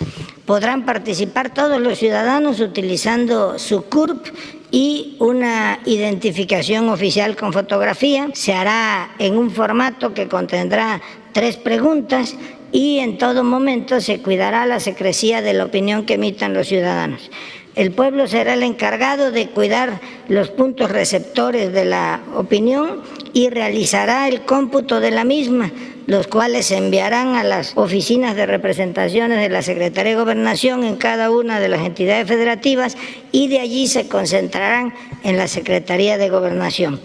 podrán 0.50 0.84
participar 0.84 1.54
todos 1.54 1.80
los 1.80 2.00
ciudadanos 2.00 2.60
utilizando 2.60 3.60
su 3.60 3.84
CURP 3.84 4.26
y 4.72 5.16
una 5.20 5.78
identificación 5.86 6.90
oficial 6.90 7.36
con 7.36 7.54
fotografía. 7.54 8.30
Se 8.34 8.56
hará 8.56 9.12
en 9.20 9.38
un 9.38 9.52
formato 9.52 10.16
que 10.16 10.28
contendrá 10.28 11.04
tres 11.34 11.56
preguntas 11.56 12.36
y 12.72 12.98
en 12.98 13.20
todo 13.20 13.44
momento 13.44 14.02
se 14.02 14.24
cuidará 14.24 14.66
la 14.66 14.80
secrecía 14.80 15.44
de 15.44 15.54
la 15.54 15.66
opinión 15.66 16.08
que 16.08 16.16
emitan 16.16 16.56
los 16.56 16.68
ciudadanos. 16.68 17.30
El 17.76 17.92
pueblo 17.92 18.28
será 18.28 18.56
el 18.56 18.64
encargado 18.64 19.30
de 19.30 19.50
cuidar 19.50 20.02
los 20.30 20.50
puntos 20.50 20.90
receptores 20.90 21.72
de 21.72 21.86
la 21.86 22.22
opinión 22.36 23.04
y 23.34 23.52
realizará 23.52 24.28
el 24.28 24.42
cómputo 24.42 25.00
de 25.00 25.12
la 25.12 25.26
misma, 25.26 25.72
los 26.10 26.26
cuales 26.26 26.66
se 26.66 26.78
enviarán 26.78 27.36
a 27.36 27.44
las 27.44 27.74
oficinas 27.78 28.36
de 28.36 28.48
representaciones 28.48 29.40
de 29.40 29.50
la 29.50 29.62
Secretaría 29.62 30.14
de 30.14 30.20
Gobernación 30.20 30.84
en 30.84 30.96
cada 30.96 31.30
una 31.30 31.60
de 31.60 31.70
las 31.70 31.86
entidades 31.86 32.28
federativas 32.28 32.98
y 33.32 33.48
de 33.48 33.60
allí 33.60 33.88
se 33.88 34.08
concentrarán 34.08 34.92
en 35.24 35.38
la 35.38 35.48
Secretaría 35.48 36.18
de 36.18 36.30
Gobernación. 36.30 37.00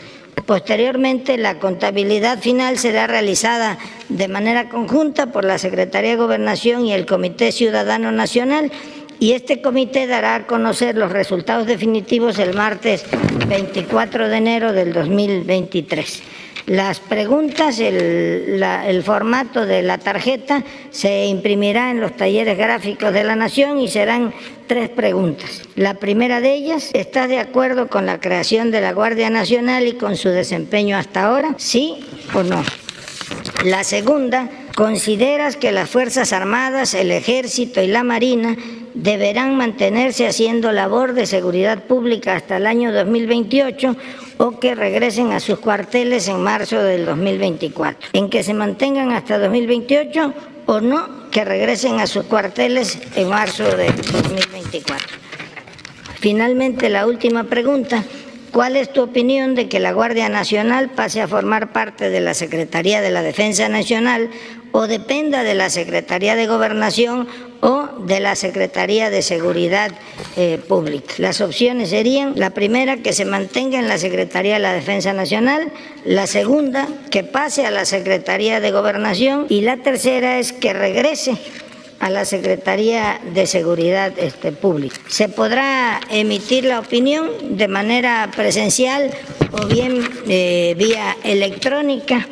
Posteriormente, 0.47 1.37
la 1.37 1.59
contabilidad 1.59 2.39
final 2.41 2.79
será 2.79 3.07
realizada 3.07 3.77
de 4.09 4.27
manera 4.27 4.71
conjunta 4.71 5.27
por 5.27 5.45
la 5.45 5.59
Secretaría 5.59 6.13
de 6.13 6.17
Gobernación 6.17 6.87
y 6.87 6.95
el 6.95 7.05
Comité 7.05 7.53
Ciudadano 7.53 8.11
Nacional 8.11 8.73
y 9.21 9.33
este 9.33 9.61
comité 9.61 10.07
dará 10.07 10.35
a 10.35 10.47
conocer 10.47 10.97
los 10.97 11.13
resultados 11.13 11.67
definitivos 11.67 12.39
el 12.39 12.55
martes 12.55 13.05
24 13.49 14.29
de 14.29 14.37
enero 14.39 14.73
del 14.73 14.95
2023. 14.95 16.23
Las 16.67 16.99
preguntas, 16.99 17.79
el, 17.79 19.03
formato 19.05 19.67
de 19.67 19.83
la 19.83 19.99
tarjeta 19.99 20.65
se 20.91 21.27
imprimirá 21.27 21.91
en 21.91 22.01
los 22.01 22.17
talleres 22.17 22.57
gráficos 22.57 23.13
de 23.13 23.23
la 23.23 23.37
Nación 23.37 23.79
y 23.81 23.89
serán 23.89 24.33
tres 24.67 24.89
preguntas. 24.89 25.63
La 25.77 25.95
primera 25.95 26.41
de 26.41 26.55
ellas, 26.55 26.89
¿estás 26.95 27.29
de 27.29 27.39
acuerdo 27.39 27.89
con 27.89 28.07
la 28.07 28.19
creación 28.19 28.71
de 28.71 28.81
la 28.81 28.93
Guardia 28.93 29.29
Nacional 29.29 29.87
y 29.87 29.93
con 29.95 30.17
su 30.17 30.31
desempeño 30.31 30.97
hasta 30.97 31.25
ahora? 31.25 31.55
¿Sí 31.59 31.97
o 32.33 32.43
no? 32.43 32.63
La 33.65 33.85
segunda, 33.85 34.49
¿consideras 34.75 35.57
que 35.57 35.71
las 35.71 35.91
Fuerzas 35.91 36.33
Armadas, 36.33 36.95
el 36.95 37.11
Ejército 37.11 37.83
y 37.83 37.89
la 37.89 38.05
Marina 38.05 38.57
deberán 38.95 39.57
mantenerse 39.57 40.27
haciendo 40.27 40.73
labor 40.73 41.13
de 41.13 41.27
seguridad 41.27 41.85
pública 41.85 42.37
hasta 42.37 42.57
el 42.57 42.67
año 42.67 42.93
2028 42.93 43.97
o 44.39 44.59
que 44.59 44.75
regresen 44.75 45.33
a 45.33 45.41
sus 45.41 45.59
cuarteles 45.59 46.29
en 46.29 46.43
marzo 46.43 46.83
del 46.83 47.05
2024. 47.05 48.11
En 48.13 48.31
que 48.31 48.43
se 48.43 48.55
mantengan 48.55 49.13
hasta 49.13 49.39
2028 49.39 50.35
o 50.67 50.81
no, 50.81 51.31
que 51.31 51.45
regresen 51.45 52.01
a 52.01 52.07
sus 52.07 52.25
cuarteles 52.25 52.99
en 53.17 53.29
marzo 53.29 53.65
del 53.77 53.95
2024. 53.97 55.19
Finalmente, 56.21 56.89
la 56.89 57.07
última 57.07 57.45
pregunta. 57.45 58.03
¿Cuál 58.51 58.77
es 58.77 58.93
tu 58.93 59.03
opinión 59.03 59.57
de 59.57 59.69
que 59.69 59.81
la 59.81 59.93
Guardia 59.93 60.29
Nacional 60.29 60.91
pase 60.91 61.21
a 61.21 61.27
formar 61.27 61.73
parte 61.73 62.09
de 62.09 62.21
la 62.21 62.35
Secretaría 62.35 63.01
de 63.01 63.11
la 63.11 63.21
Defensa 63.21 63.69
Nacional 63.69 64.31
o 64.71 64.87
dependa 64.87 65.43
de 65.43 65.57
la 65.57 65.71
Secretaría 65.71 66.37
de 66.37 66.47
Gobernación 66.47 67.27
o 67.65 67.89
de 68.05 68.21
la 68.21 68.37
Secretaría 68.37 69.09
de 69.09 69.23
Seguridad 69.23 69.91
eh, 70.37 70.59
Pública. 70.69 71.15
Las 71.17 71.41
opciones 71.41 71.89
serían, 71.89 72.35
la 72.37 72.51
primera, 72.51 72.99
que 72.99 73.15
se 73.15 73.25
mantenga 73.25 73.79
en 73.79 73.89
la 73.89 73.97
Secretaría 73.97 74.55
de 74.55 74.61
la 74.61 74.75
Defensa 74.75 75.15
Nacional, 75.15 75.73
la 76.05 76.27
segunda, 76.27 76.87
que 77.11 77.25
pase 77.25 77.65
a 77.65 77.71
la 77.71 77.87
Secretaría 77.87 78.61
de 78.61 78.71
Gobernación 78.71 79.47
y 79.49 79.63
la 79.63 79.79
tercera 79.79 80.39
es 80.39 80.53
que 80.53 80.75
regrese 80.75 81.39
a 82.01 82.11
la 82.11 82.27
Secretaría 82.27 83.19
de 83.33 83.47
Seguridad 83.47 84.13
este, 84.19 84.53
Pública. 84.53 85.01
Se 85.09 85.31
podrá 85.31 86.01
emitir 86.11 86.67
la 86.67 86.81
opinión 86.81 87.57
de 87.57 87.67
manera 87.67 88.31
presencial 88.37 89.11
o 89.53 89.67
bien 89.67 90.07
eh, 90.29 90.75
vía 90.77 91.17
electrónica 91.25 92.29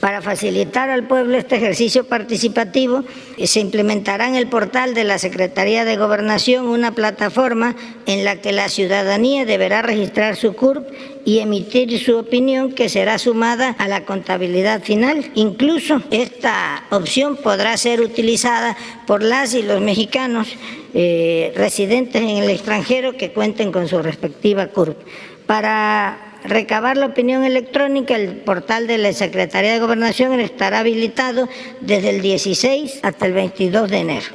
para 0.00 0.22
facilitar 0.22 0.88
al 0.88 1.06
pueblo 1.06 1.36
este 1.36 1.56
ejercicio 1.56 2.04
participativo, 2.04 3.04
se 3.44 3.60
implementará 3.60 4.26
en 4.26 4.34
el 4.34 4.48
portal 4.48 4.94
de 4.94 5.04
la 5.04 5.18
Secretaría 5.18 5.84
de 5.84 5.96
Gobernación 5.96 6.66
una 6.66 6.92
plataforma 6.92 7.76
en 8.06 8.24
la 8.24 8.36
que 8.36 8.52
la 8.52 8.70
ciudadanía 8.70 9.44
deberá 9.44 9.82
registrar 9.82 10.36
su 10.36 10.54
CURP 10.54 10.88
y 11.26 11.40
emitir 11.40 11.98
su 11.98 12.16
opinión 12.16 12.72
que 12.72 12.88
será 12.88 13.18
sumada 13.18 13.76
a 13.78 13.88
la 13.88 14.06
contabilidad 14.06 14.82
final. 14.82 15.30
Incluso 15.34 16.02
esta 16.10 16.84
opción 16.90 17.36
podrá 17.36 17.76
ser 17.76 18.00
utilizada 18.00 18.76
por 19.06 19.22
las 19.22 19.52
y 19.54 19.62
los 19.62 19.82
mexicanos 19.82 20.48
eh, 20.94 21.52
residentes 21.54 22.22
en 22.22 22.38
el 22.38 22.48
extranjero 22.48 23.16
que 23.16 23.32
cuenten 23.32 23.70
con 23.70 23.86
su 23.86 24.00
respectiva 24.00 24.68
CURP. 24.68 24.96
Para 25.46 26.29
recabar 26.44 26.96
la 26.96 27.06
opinión 27.06 27.44
electrónica, 27.44 28.16
el 28.16 28.36
portal 28.36 28.86
de 28.86 28.98
la 28.98 29.12
Secretaría 29.12 29.72
de 29.72 29.80
Gobernación 29.80 30.38
estará 30.40 30.80
habilitado 30.80 31.48
desde 31.80 32.10
el 32.10 32.22
16 32.22 33.00
hasta 33.02 33.26
el 33.26 33.32
22 33.32 33.90
de 33.90 33.98
enero. 33.98 34.26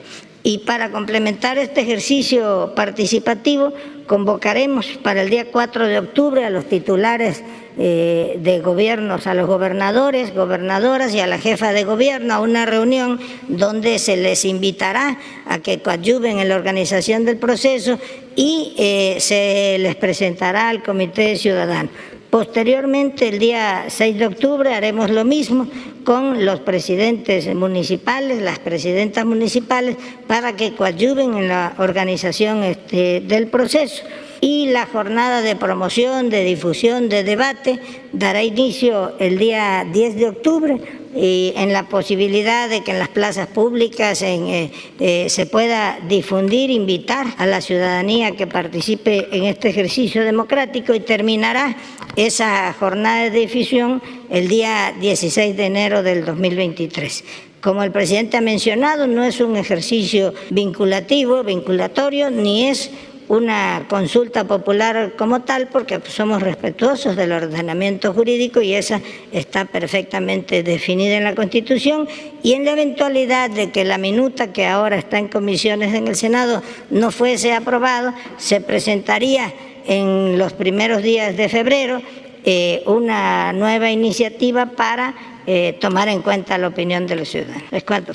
Y 0.48 0.60
para 0.60 0.92
complementar 0.92 1.58
este 1.58 1.82
ejercicio 1.82 2.74
participativo, 2.76 3.74
convocaremos 4.06 4.86
para 5.02 5.24
el 5.24 5.32
día 5.32 5.50
4 5.52 5.88
de 5.88 5.98
octubre 5.98 6.46
a 6.46 6.52
los 6.52 6.66
titulares 6.66 7.44
eh, 7.80 8.38
de 8.38 8.60
gobiernos, 8.60 9.26
a 9.26 9.34
los 9.34 9.48
gobernadores, 9.48 10.36
gobernadoras 10.36 11.16
y 11.16 11.20
a 11.20 11.26
la 11.26 11.40
jefa 11.40 11.74
de 11.74 11.84
gobierno 11.84 12.36
a 12.36 12.42
una 12.42 12.68
reunión 12.68 13.20
donde 13.48 13.98
se 13.98 14.18
les 14.18 14.46
invitará 14.46 15.18
a 15.48 15.58
que 15.58 15.80
coadyuven 15.82 16.38
en 16.38 16.50
la 16.50 16.58
organización 16.58 17.26
del 17.26 17.38
proceso 17.38 17.98
y 18.36 18.76
eh, 18.78 19.18
se 19.20 19.78
les 19.80 19.96
presentará 19.96 20.70
al 20.70 20.84
Comité 20.84 21.38
Ciudadano. 21.38 21.90
Posteriormente, 22.30 23.30
el 23.30 23.40
día 23.40 23.86
6 23.88 24.20
de 24.20 24.28
octubre, 24.28 24.74
haremos 24.74 25.10
lo 25.10 25.24
mismo 25.24 25.68
con 26.04 26.46
los 26.46 26.60
presidentes 26.60 27.54
municipales, 27.56 28.42
las 28.42 28.60
presidentas 28.60 29.26
municipales, 29.26 29.96
para 30.28 30.56
que 30.56 30.76
coadyuven 30.76 31.36
en 31.36 31.48
la 31.48 31.74
organización 31.78 32.64
este, 32.64 33.22
del 33.22 33.48
proceso. 33.48 34.04
Y 34.42 34.68
la 34.68 34.86
jornada 34.86 35.42
de 35.42 35.56
promoción, 35.56 36.30
de 36.30 36.44
difusión, 36.44 37.10
de 37.10 37.24
debate 37.24 37.80
dará 38.14 38.44
inicio 38.44 39.14
el 39.20 39.38
día 39.38 39.86
10 39.92 40.16
de 40.16 40.30
octubre 40.30 40.82
y 41.16 41.54
en 41.56 41.72
la 41.72 41.88
posibilidad 41.88 42.68
de 42.70 42.82
que 42.82 42.92
en 42.92 43.00
las 43.00 43.08
plazas 43.08 43.48
públicas 43.48 44.22
eh, 44.22 44.70
eh, 45.00 45.28
se 45.30 45.46
pueda 45.46 45.98
difundir, 46.10 46.70
invitar 46.70 47.26
a 47.38 47.46
la 47.46 47.62
ciudadanía 47.62 48.36
que 48.36 48.48
participe 48.48 49.30
en 49.32 49.46
este 49.46 49.70
ejercicio 49.70 50.24
democrático 50.26 50.94
y 50.94 51.00
terminará 51.00 51.78
esa 52.18 52.74
jornada 52.74 53.30
de 53.30 53.40
difusión 53.40 54.02
el 54.30 54.50
día 54.50 54.94
16 55.00 55.56
de 55.56 55.66
enero 55.66 56.04
del 56.04 56.26
2023. 56.26 57.24
Como 57.62 57.82
el 57.82 57.92
presidente 57.92 58.38
ha 58.38 58.42
mencionado, 58.42 59.08
no 59.08 59.24
es 59.24 59.40
un 59.40 59.56
ejercicio 59.56 60.34
vinculativo, 60.52 61.44
vinculatorio, 61.44 62.30
ni 62.30 62.68
es 62.68 62.92
una 63.28 63.86
consulta 63.90 64.44
popular 64.44 65.14
como 65.18 65.42
tal 65.42 65.68
porque 65.68 66.00
somos 66.08 66.42
respetuosos 66.42 67.16
del 67.16 67.32
ordenamiento 67.32 68.14
jurídico 68.14 68.62
y 68.62 68.74
esa 68.74 69.02
está 69.32 69.66
perfectamente 69.66 70.64
definida 70.64 71.18
en 71.18 71.24
la 71.24 71.36
Constitución 71.36 72.08
y 72.44 72.54
en 72.54 72.66
la 72.66 72.72
eventualidad 72.72 73.50
de 73.50 73.72
que 73.72 73.84
la 73.84 73.98
minuta 73.98 74.54
que 74.54 74.68
ahora 74.68 74.98
está 74.98 75.18
en 75.18 75.28
comisiones 75.28 75.94
en 75.94 76.08
el 76.08 76.16
Senado 76.16 76.62
no 76.90 77.12
fuese 77.12 77.54
aprobado, 77.54 78.14
se 78.38 78.62
presentaría 78.62 79.54
en 79.88 80.38
los 80.38 80.54
primeros 80.54 81.02
días 81.02 81.36
de 81.36 81.50
febrero 81.50 82.02
eh, 82.44 82.84
una 82.86 83.54
nueva 83.54 83.90
iniciativa 83.90 84.68
para 84.68 85.16
eh, 85.48 85.78
tomar 85.82 86.10
en 86.10 86.22
cuenta 86.22 86.58
la 86.58 86.68
opinión 86.68 87.08
de 87.08 87.16
los 87.16 87.30
ciudadanos. 87.30 87.64
¿Es 87.72 87.84
cuánto? 87.84 88.14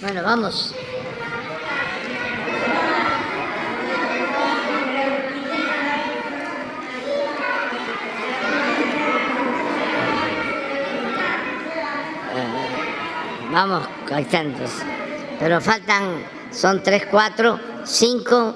Bueno, 0.00 0.22
vamos. 0.22 0.74
Vamos, 13.60 13.82
ahí 14.12 14.22
están. 14.22 14.54
Pero 15.40 15.60
faltan, 15.60 16.22
son 16.52 16.80
tres, 16.80 17.06
cuatro, 17.10 17.58
cinco, 17.82 18.54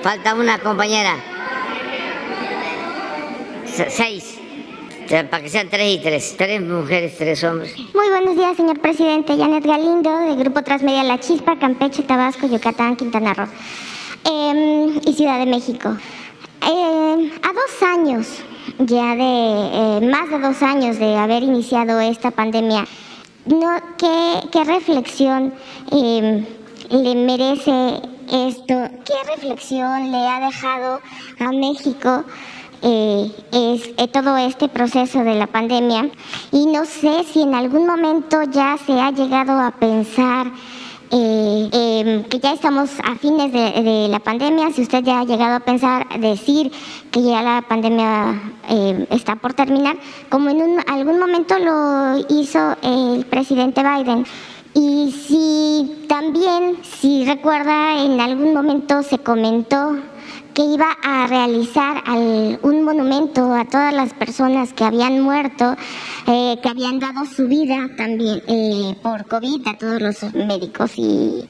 Falta 0.00 0.32
una 0.32 0.60
compañera. 0.60 1.16
Seis. 3.88 4.38
Para 5.08 5.42
que 5.42 5.48
sean 5.48 5.68
tres 5.68 5.94
y 5.94 5.98
tres. 5.98 6.36
Tres 6.38 6.62
mujeres, 6.62 7.18
tres 7.18 7.42
hombres. 7.42 7.74
Muy 7.94 8.08
buenos 8.10 8.36
días, 8.36 8.56
señor 8.56 8.78
presidente. 8.78 9.36
Janet 9.36 9.66
Galindo, 9.66 10.16
del 10.20 10.36
Grupo 10.36 10.62
Transmedia 10.62 11.02
La 11.02 11.18
Chispa, 11.18 11.58
Campeche, 11.58 12.04
Tabasco, 12.04 12.46
Yucatán, 12.46 12.94
Quintana 12.94 13.34
Roo. 13.34 13.48
Em, 14.24 15.00
y 15.04 15.14
Ciudad 15.14 15.40
de 15.40 15.46
México. 15.46 15.96
Em, 16.62 17.32
a 17.42 17.52
dos 17.52 17.82
años, 17.82 18.28
ya 18.78 19.16
de 19.16 19.98
eh, 19.98 20.00
más 20.12 20.30
de 20.30 20.38
dos 20.38 20.62
años 20.62 21.00
de 21.00 21.16
haber 21.16 21.42
iniciado 21.42 21.98
esta 21.98 22.30
pandemia, 22.30 22.86
no, 23.46 23.76
¿qué, 23.98 24.64
reflexión 24.64 25.54
em, 25.90 26.46
le 26.90 27.14
merece 27.14 28.00
esto? 28.30 28.74
¿Qué 29.04 29.14
reflexión 29.34 30.10
le 30.10 30.26
ha 30.26 30.46
dejado 30.46 31.00
a 31.38 31.52
México? 31.52 32.24
Eh, 32.82 33.30
es 33.52 33.90
eh, 33.96 34.08
todo 34.08 34.36
este 34.36 34.68
proceso 34.68 35.24
de 35.24 35.34
la 35.34 35.46
pandemia 35.46 36.10
y 36.52 36.66
no 36.66 36.84
sé 36.84 37.24
si 37.24 37.40
en 37.40 37.54
algún 37.54 37.86
momento 37.86 38.42
ya 38.50 38.76
se 38.76 38.92
ha 39.00 39.10
llegado 39.10 39.58
a 39.58 39.70
pensar 39.70 40.48
eh, 41.16 41.68
em, 41.70 42.24
que 42.24 42.40
ya 42.40 42.54
estamos 42.54 42.90
a 43.04 43.14
fines 43.14 43.52
de, 43.52 44.08
la 44.08 44.18
pandemia, 44.18 44.72
si 44.72 44.82
usted 44.82 45.04
ya 45.04 45.20
ha 45.20 45.24
llegado 45.24 45.54
a 45.54 45.60
pensar, 45.60 46.08
decir 46.18 46.72
que 47.12 47.22
ya 47.22 47.40
la 47.40 47.62
pandemia 47.62 48.42
em, 48.68 49.06
está 49.10 49.36
por 49.36 49.54
terminar, 49.54 49.96
como 50.28 50.50
en 50.50 50.80
algún 50.90 51.20
momento 51.20 51.56
lo 51.60 52.18
hizo 52.28 52.76
el 52.82 53.24
presidente 53.26 53.80
Biden. 53.82 54.26
Y 54.74 55.12
si 55.12 56.04
también, 56.08 56.78
si 56.82 57.24
recuerda, 57.24 58.02
en 58.02 58.20
algún 58.20 58.52
momento 58.52 59.04
se 59.04 59.18
comentó 59.18 59.96
que 60.54 60.62
iba 60.62 60.86
a 61.02 61.26
realizar 61.26 62.04
un 62.62 62.84
monumento 62.84 63.52
a 63.52 63.64
todas 63.64 63.92
las 63.92 64.14
personas 64.14 64.72
que 64.72 64.84
habían 64.84 65.20
muerto, 65.20 65.76
eh, 66.26 66.58
que 66.62 66.68
habían 66.68 67.00
dado 67.00 67.26
su 67.26 67.48
vida 67.48 67.90
también 67.96 68.42
eh, 68.46 68.96
por 69.02 69.26
COVID, 69.26 69.66
a 69.66 69.76
todos 69.76 70.00
los 70.00 70.34
médicos 70.34 70.92
y, 70.96 71.44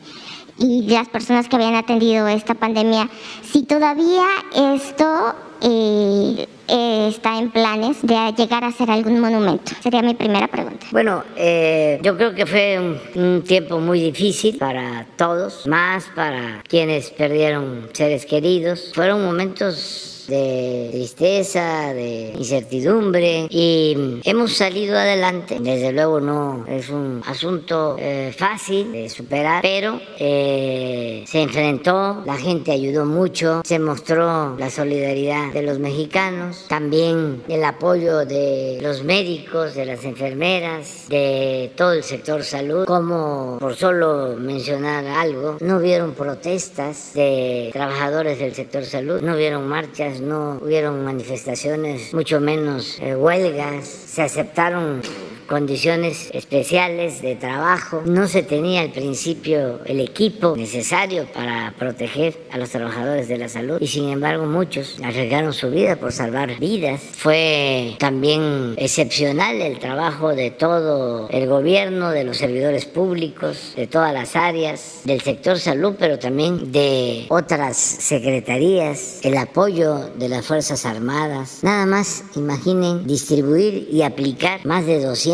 y 0.58 0.82
las 0.88 1.08
personas 1.08 1.48
que 1.48 1.56
habían 1.56 1.74
atendido 1.74 2.28
esta 2.28 2.54
pandemia. 2.54 3.08
Si 3.42 3.64
todavía 3.64 4.24
esto 4.54 5.34
eh, 5.60 6.46
está 6.68 7.38
en 7.38 7.50
planes 7.50 7.98
de 8.02 8.14
llegar 8.36 8.64
a 8.64 8.68
hacer 8.68 8.90
algún 8.90 9.20
monumento? 9.20 9.72
Sería 9.82 10.02
mi 10.02 10.14
primera 10.14 10.48
pregunta. 10.48 10.86
Bueno, 10.90 11.24
eh, 11.36 11.98
yo 12.02 12.16
creo 12.16 12.34
que 12.34 12.46
fue 12.46 13.00
un, 13.14 13.42
tiempo 13.42 13.78
muy 13.78 14.00
difícil 14.00 14.58
para 14.58 15.06
todos, 15.16 15.66
más 15.66 16.04
para 16.14 16.62
quienes 16.68 17.10
perdieron 17.10 17.88
seres 17.92 18.26
queridos. 18.26 18.92
Fueron 18.94 19.24
momentos 19.24 20.13
de 20.26 20.88
tristeza, 20.92 21.92
de 21.92 22.32
incertidumbre 22.37 23.46
y 23.50 24.20
hemos 24.24 24.54
salido 24.54 24.96
adelante. 24.96 25.58
Desde 25.60 25.92
luego 25.92 26.20
no 26.20 26.64
es 26.68 26.88
un 26.88 27.22
asunto 27.26 27.96
eh, 27.98 28.34
fácil 28.37 28.92
de 28.92 29.08
superar, 29.08 29.62
pero 29.62 30.00
eh, 30.18 31.24
se 31.26 31.42
enfrentó, 31.42 32.22
la 32.24 32.37
gente 32.37 32.72
ayudó 32.72 33.04
mucho, 33.04 33.62
se 33.64 33.78
mostró 33.78 34.56
la 34.56 34.70
solidaridad 34.70 35.52
de 35.52 35.62
los 35.62 35.78
mexicanos, 35.78 36.66
también 36.68 37.42
el 37.48 37.64
apoyo 37.64 38.24
de 38.24 38.78
los 38.82 39.02
médicos, 39.04 39.74
de 39.74 39.87
las 39.87 40.04
enfermeras, 40.04 41.06
de 41.08 41.72
todo 41.76 41.92
el 41.92 42.02
sector 42.02 42.42
salud, 42.44 42.84
como 42.84 43.58
por 43.60 43.74
solo 43.74 44.37
mencionar 44.38 45.06
algo, 45.06 45.56
no 45.60 45.78
hubieron 45.78 46.12
protestas 46.12 47.12
de 47.14 47.70
trabajadores 47.72 48.38
del 48.38 48.54
sector 48.54 48.84
salud, 48.84 49.20
no 49.20 49.34
hubieron 49.34 49.66
marchas 49.68 50.13
no 50.20 50.59
hubieron 50.62 51.05
manifestaciones, 51.05 52.12
mucho 52.14 52.40
menos 52.40 52.98
eh, 53.00 53.14
huelgas, 53.14 53.87
se 53.87 54.22
aceptaron 54.22 55.03
condiciones 55.46 56.30
especiales 56.33 57.22
de 57.22 57.37
trabajo. 57.37 58.02
No 58.07 58.28
se 58.28 58.42
tenía 58.42 58.83
al 58.83 58.90
principio 58.90 59.80
el 59.85 60.00
equipo 60.00 60.57
necesario 60.57 61.26
para 61.26 61.74
proteger 61.78 62.37
a 62.50 62.59
los 62.59 62.70
trabajadores 62.70 63.28
de 63.28 63.38
la 63.38 63.48
salud 63.48 63.78
y 63.80 63.87
sin 63.87 64.09
embargo 64.09 64.46
muchos 64.46 64.96
arriesgaron 65.02 65.52
su 65.52 65.70
vida 65.70 65.96
por 65.96 66.12
salvar 66.12 66.59
vidas. 66.59 67.00
Fue 67.16 67.96
también 67.98 68.74
excepcional 68.76 69.61
el 69.61 69.78
trabajo 69.78 70.35
de 70.35 70.50
todo 70.50 71.28
el 71.30 71.48
gobierno, 71.48 72.11
de 72.11 72.24
los 72.24 72.37
servidores 72.37 72.85
públicos, 72.87 73.72
de 73.76 73.87
todas 73.87 74.12
las 74.12 74.37
áreas, 74.37 75.02
del 75.04 75.20
sector 75.20 75.59
salud, 75.59 75.94
pero 75.98 76.18
también 76.18 76.72
de 76.72 77.26
otras 77.28 77.76
secretarías, 77.76 79.20
el 79.22 79.37
apoyo 79.37 80.11
de 80.16 80.28
las 80.28 80.46
Fuerzas 80.46 80.87
Armadas. 80.87 81.61
Nada 81.62 81.87
más 81.87 82.24
imaginen 82.37 83.07
distribuir 83.07 83.88
y 83.90 84.02
aplicar 84.02 84.64
más 84.64 84.87
de 84.87 85.00
200 85.00 85.34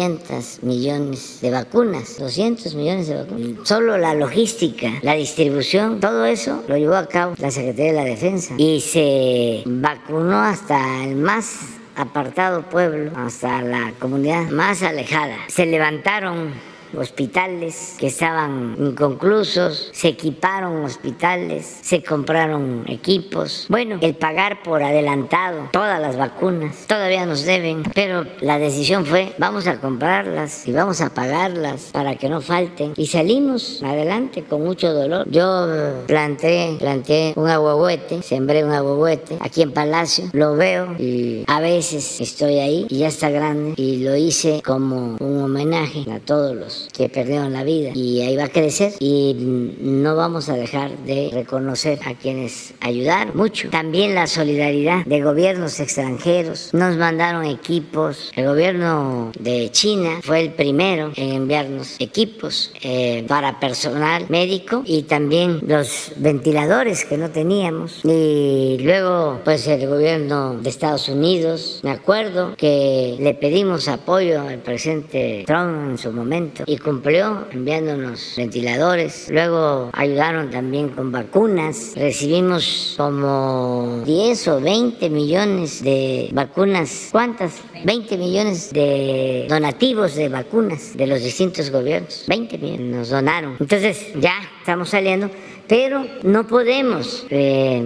millones 0.63 1.39
de 1.41 1.51
vacunas, 1.51 2.19
200 2.19 2.75
millones 2.75 3.09
de 3.09 3.17
vacunas. 3.17 3.69
Solo 3.69 3.99
la 3.99 4.15
logística, 4.15 4.93
la 5.03 5.15
distribución, 5.15 6.01
todo 6.01 6.25
eso 6.25 6.63
lo 6.69 6.77
llevó 6.77 6.97
a 6.97 7.07
cabo 7.07 7.35
la 7.39 7.51
Secretaría 7.51 7.93
de 7.93 7.99
la 7.99 8.05
Defensa 8.05 8.55
y 8.57 8.81
se 8.81 9.63
vacunó 9.67 10.41
hasta 10.41 11.05
el 11.05 11.17
más 11.17 11.59
apartado 11.97 12.63
pueblo, 12.63 13.13
hasta 13.17 13.63
la 13.63 13.93
comunidad 13.99 14.49
más 14.51 14.83
alejada. 14.83 15.37
Se 15.49 15.67
levantaron 15.67 16.53
hospitales 16.97 17.97
que 17.99 18.09
estaban 18.09 18.77
inconclusos, 18.79 19.91
se 19.93 20.09
equiparon 20.09 20.85
hospitales, 20.85 21.81
se 21.83 22.03
compraron 22.03 22.85
equipos. 22.87 23.67
Bueno, 23.69 23.99
el 24.01 24.15
pagar 24.15 24.63
por 24.63 24.83
adelantado 24.83 25.69
todas 25.73 26.01
las 26.01 26.17
vacunas, 26.17 26.87
todavía 26.87 27.27
nos 27.27 27.45
deben, 27.45 27.83
pero 27.95 28.27
la 28.41 28.59
decisión 28.59 29.07
fue 29.07 29.33
vamos 29.39 29.67
a 29.67 29.81
comprarlas 29.81 30.67
y 30.67 30.73
vamos 30.73 31.01
a 31.01 31.11
pagarlas 31.11 31.91
para 31.93 32.17
que 32.17 32.29
no 32.29 32.41
falten. 32.41 32.93
Y 32.97 33.07
salimos 33.07 33.83
adelante 33.83 34.45
con 34.45 34.63
mucho 34.63 34.93
dolor. 34.93 35.27
Yo 35.31 36.05
planté, 36.07 36.77
planté 36.79 37.33
un 37.37 37.49
aguahuete, 37.49 38.23
sembré 38.23 38.65
un 38.65 38.73
aguahuete 38.73 39.39
aquí 39.41 39.63
en 39.63 39.73
Palacio, 39.73 40.25
lo 40.33 40.57
veo 40.57 40.95
y 40.99 41.45
a 41.47 41.61
veces 41.61 42.21
estoy 42.21 42.59
ahí 42.59 42.87
y 42.89 42.99
ya 42.99 43.09
está 43.09 43.31
grande 43.31 43.75
y 43.77 43.99
lo 43.99 44.17
hice 44.17 44.63
como 44.65 45.17
un 45.21 45.43
homenaje 45.43 46.05
a 46.11 46.21
todos 46.21 46.55
los 46.57 46.80
que 46.93 47.09
perdieron 47.09 47.53
la 47.53 47.65
vida 47.65 47.91
y 47.95 48.21
ahí 48.23 48.37
va 48.37 48.45
a 48.45 48.49
crecer 48.49 48.93
y 48.99 49.35
no 49.81 50.17
vamos 50.17 50.49
a 50.49 50.55
dejar 50.55 50.97
de 50.99 51.31
reconocer 51.33 51.99
a 52.05 52.15
quienes 52.15 52.75
ayudaron 52.81 53.37
mucho. 53.37 53.71
También 53.71 54.15
la 54.15 54.27
solidaridad 54.27 55.05
de 55.05 55.21
gobiernos 55.21 55.81
extranjeros. 55.81 56.71
Nos 56.73 56.97
mandaron 56.97 57.45
equipos. 57.45 58.33
El 58.35 58.47
gobierno 58.47 59.33
de 59.39 59.71
China 59.71 60.21
fue 60.23 60.41
el 60.41 60.53
primero 60.53 61.13
en 61.17 61.31
enviarnos 61.31 61.97
equipos 61.99 62.73
eh, 62.83 63.25
para 63.29 63.61
personal 63.61 64.27
médico 64.29 64.83
y 64.85 65.03
también 65.03 65.61
los 65.67 66.13
ventiladores 66.17 67.05
que 67.05 67.17
no 67.17 67.31
teníamos. 67.31 68.01
Y 68.05 68.79
luego 68.81 69.41
pues 69.45 69.67
el 69.67 69.87
gobierno 69.89 70.55
de 70.55 70.69
Estados 70.69 71.09
Unidos, 71.09 71.81
me 71.83 71.91
acuerdo 71.91 72.55
que 72.57 73.17
le 73.19 73.35
pedimos 73.35 73.89
apoyo 73.89 74.43
al 74.43 74.59
presidente 74.59 75.45
Trump 75.47 75.91
en 75.91 75.99
su 75.99 76.13
momento 76.13 76.65
y 76.71 76.79
cumplió 76.79 77.49
enviándonos 77.51 78.35
ventiladores. 78.37 79.29
Luego 79.29 79.91
ayudaron 79.93 80.51
también 80.51 80.91
con 80.91 81.11
vacunas. 81.11 81.95
Recibimos 81.97 82.95
como 82.97 84.03
10 84.07 84.49
o 84.49 84.61
20 84.61 85.11
millones 85.11 85.83
de 85.83 86.29
vacunas. 86.33 87.09
¿Cuántas? 87.11 87.61
20 87.85 88.17
millones 88.19 88.73
de 88.73 89.47
donativos 89.49 90.15
de 90.15 90.29
vacunas 90.29 90.97
de 90.97 91.09
los 91.09 91.25
distintos 91.25 91.73
gobiernos. 91.73 92.25
20 92.29 92.59
millones 92.59 92.97
nos 92.97 93.11
donaron. 93.11 93.57
Entonces 93.59 94.13
ya 94.21 94.35
estamos 94.61 94.91
saliendo 94.91 95.29
pero 95.71 96.05
no 96.25 96.49
podemos 96.49 97.25
eh, 97.31 97.81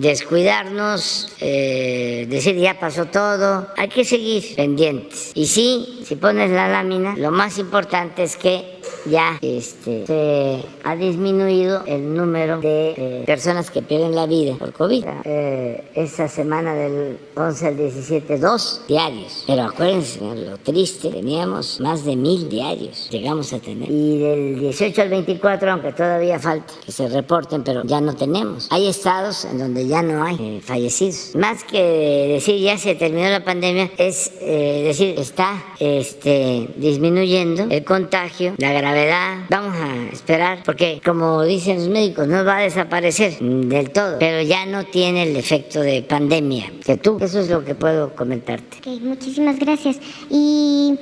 descuidarnos, 0.00 1.34
eh, 1.40 2.28
decir 2.30 2.54
ya 2.54 2.78
pasó 2.78 3.06
todo, 3.06 3.66
hay 3.76 3.88
que 3.88 4.04
seguir 4.04 4.54
pendientes. 4.54 5.32
Y 5.34 5.48
sí, 5.48 5.98
si 6.04 6.14
pones 6.14 6.52
la 6.52 6.68
lámina, 6.68 7.16
lo 7.16 7.32
más 7.32 7.58
importante 7.58 8.22
es 8.22 8.36
que 8.36 8.77
ya 9.06 9.38
este, 9.42 10.06
se 10.06 10.64
ha 10.84 10.96
disminuido 10.96 11.82
el 11.86 12.14
número 12.14 12.60
de 12.60 13.22
personas 13.26 13.70
que 13.70 13.82
pierden 13.82 14.14
la 14.14 14.26
vida 14.26 14.54
por 14.58 14.72
COVID. 14.72 15.04
Eh, 15.24 15.84
esa 15.94 16.28
semana 16.28 16.74
del 16.74 17.18
11 17.34 17.66
al 17.66 17.76
17, 17.76 18.38
dos 18.38 18.82
diarios. 18.88 19.44
Pero 19.46 19.62
acuérdense, 19.62 20.20
lo 20.20 20.58
triste, 20.58 21.10
teníamos 21.10 21.80
más 21.80 22.04
de 22.04 22.16
mil 22.16 22.48
diarios, 22.48 23.08
llegamos 23.10 23.52
a 23.52 23.58
tener. 23.58 23.90
Y 23.90 24.18
del 24.18 24.60
18 24.60 25.02
al 25.02 25.08
24, 25.08 25.72
aunque 25.72 25.92
todavía 25.92 26.38
falta 26.38 26.72
que 26.84 26.92
se 26.92 27.08
reporten, 27.08 27.62
pero 27.62 27.82
ya 27.84 28.00
no 28.00 28.14
tenemos. 28.14 28.68
Hay 28.70 28.86
estados 28.86 29.44
en 29.44 29.58
donde 29.58 29.86
ya 29.86 30.02
no 30.02 30.22
hay 30.22 30.36
eh, 30.40 30.60
fallecidos. 30.62 31.34
Más 31.34 31.64
que 31.64 32.28
decir 32.28 32.60
ya 32.60 32.78
se 32.78 32.94
terminó 32.94 33.28
la 33.28 33.44
pandemia, 33.44 33.90
es 33.98 34.32
eh, 34.40 34.82
decir, 34.84 35.18
está 35.18 35.62
este, 35.78 36.68
disminuyendo 36.76 37.66
el 37.70 37.84
contagio, 37.84 38.54
la 38.58 38.72
gravedad. 38.78 39.38
Vamos 39.50 39.76
a 39.76 40.12
esperar, 40.12 40.62
porque 40.64 41.00
como 41.04 41.42
dicen 41.42 41.76
los 41.76 41.88
médicos, 41.88 42.26
no 42.28 42.44
va 42.44 42.58
a 42.58 42.60
desaparecer 42.62 43.38
del 43.38 43.90
todo, 43.90 44.18
pero 44.18 44.42
ya 44.42 44.66
no 44.66 44.84
tiene 44.84 45.24
el 45.24 45.36
efecto 45.36 45.80
de 45.80 46.02
pandemia 46.02 46.72
que 46.84 46.96
tú. 46.96 47.18
Eso 47.20 47.40
es 47.40 47.50
lo 47.50 47.64
que 47.64 47.74
puedo 47.74 48.14
comentarte. 48.14 48.78
Ok, 48.78 49.00
muchísimas 49.02 49.58
gracias. 49.58 50.00
Y 50.30 50.98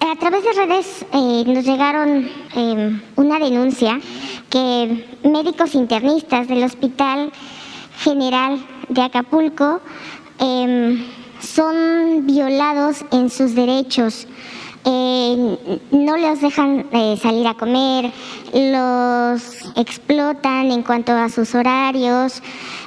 a 0.00 0.16
través 0.16 0.44
de 0.44 0.52
redes 0.52 1.04
eh, 1.12 1.44
nos 1.46 1.64
llegaron 1.64 2.28
eh, 2.54 3.00
una 3.16 3.38
denuncia 3.38 4.00
que 4.50 5.04
médicos 5.24 5.74
internistas 5.74 6.48
del 6.48 6.62
Hospital 6.64 7.32
General 7.98 8.64
de 8.88 9.02
Acapulco 9.02 9.80
eh, 10.38 11.04
son 11.40 12.26
violados 12.26 13.04
en 13.12 13.30
sus 13.30 13.54
derechos. 13.54 14.26
Eh, 14.88 15.80
no 15.90 16.16
los 16.16 16.40
dejan 16.40 16.86
eh, 16.92 17.18
salir 17.20 17.44
a 17.48 17.54
comer, 17.54 18.12
los 18.54 19.42
explotan 19.74 20.70
en 20.70 20.84
cuanto 20.84 21.10
a 21.10 21.28
sus 21.28 21.56
horarios, 21.56 22.40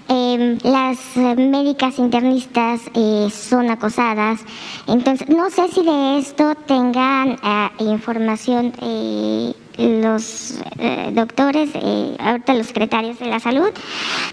eh, 0.07 0.57
las 0.63 0.97
médicas 1.37 1.99
internistas 1.99 2.79
eh, 2.93 3.27
son 3.29 3.69
acosadas. 3.69 4.39
Entonces, 4.87 5.27
no 5.27 5.49
sé 5.49 5.67
si 5.67 5.83
de 5.83 6.19
esto 6.19 6.55
tengan 6.65 7.37
información 7.79 8.71
los 9.77 10.59
doctores, 11.11 11.69
ahorita 12.19 12.53
los 12.53 12.67
secretarios 12.67 13.19
de 13.19 13.27
la 13.27 13.39
salud, 13.39 13.71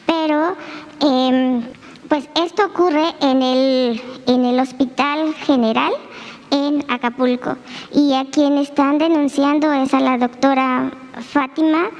pero 0.06 0.56
em, 1.00 1.62
pues 2.08 2.28
esto 2.44 2.66
ocurre 2.66 3.14
en 3.20 3.42
el, 3.42 4.00
en 4.26 4.44
el 4.44 4.60
Hospital 4.60 5.34
General 5.46 5.92
en 6.50 6.84
Acapulco. 6.88 7.56
Y 7.92 8.14
a 8.14 8.24
quien 8.24 8.58
están 8.58 8.98
denunciando 8.98 9.72
es 9.72 9.92
a 9.94 10.00
la 10.00 10.18
doctora 10.18 10.90
Fátima 11.20 11.90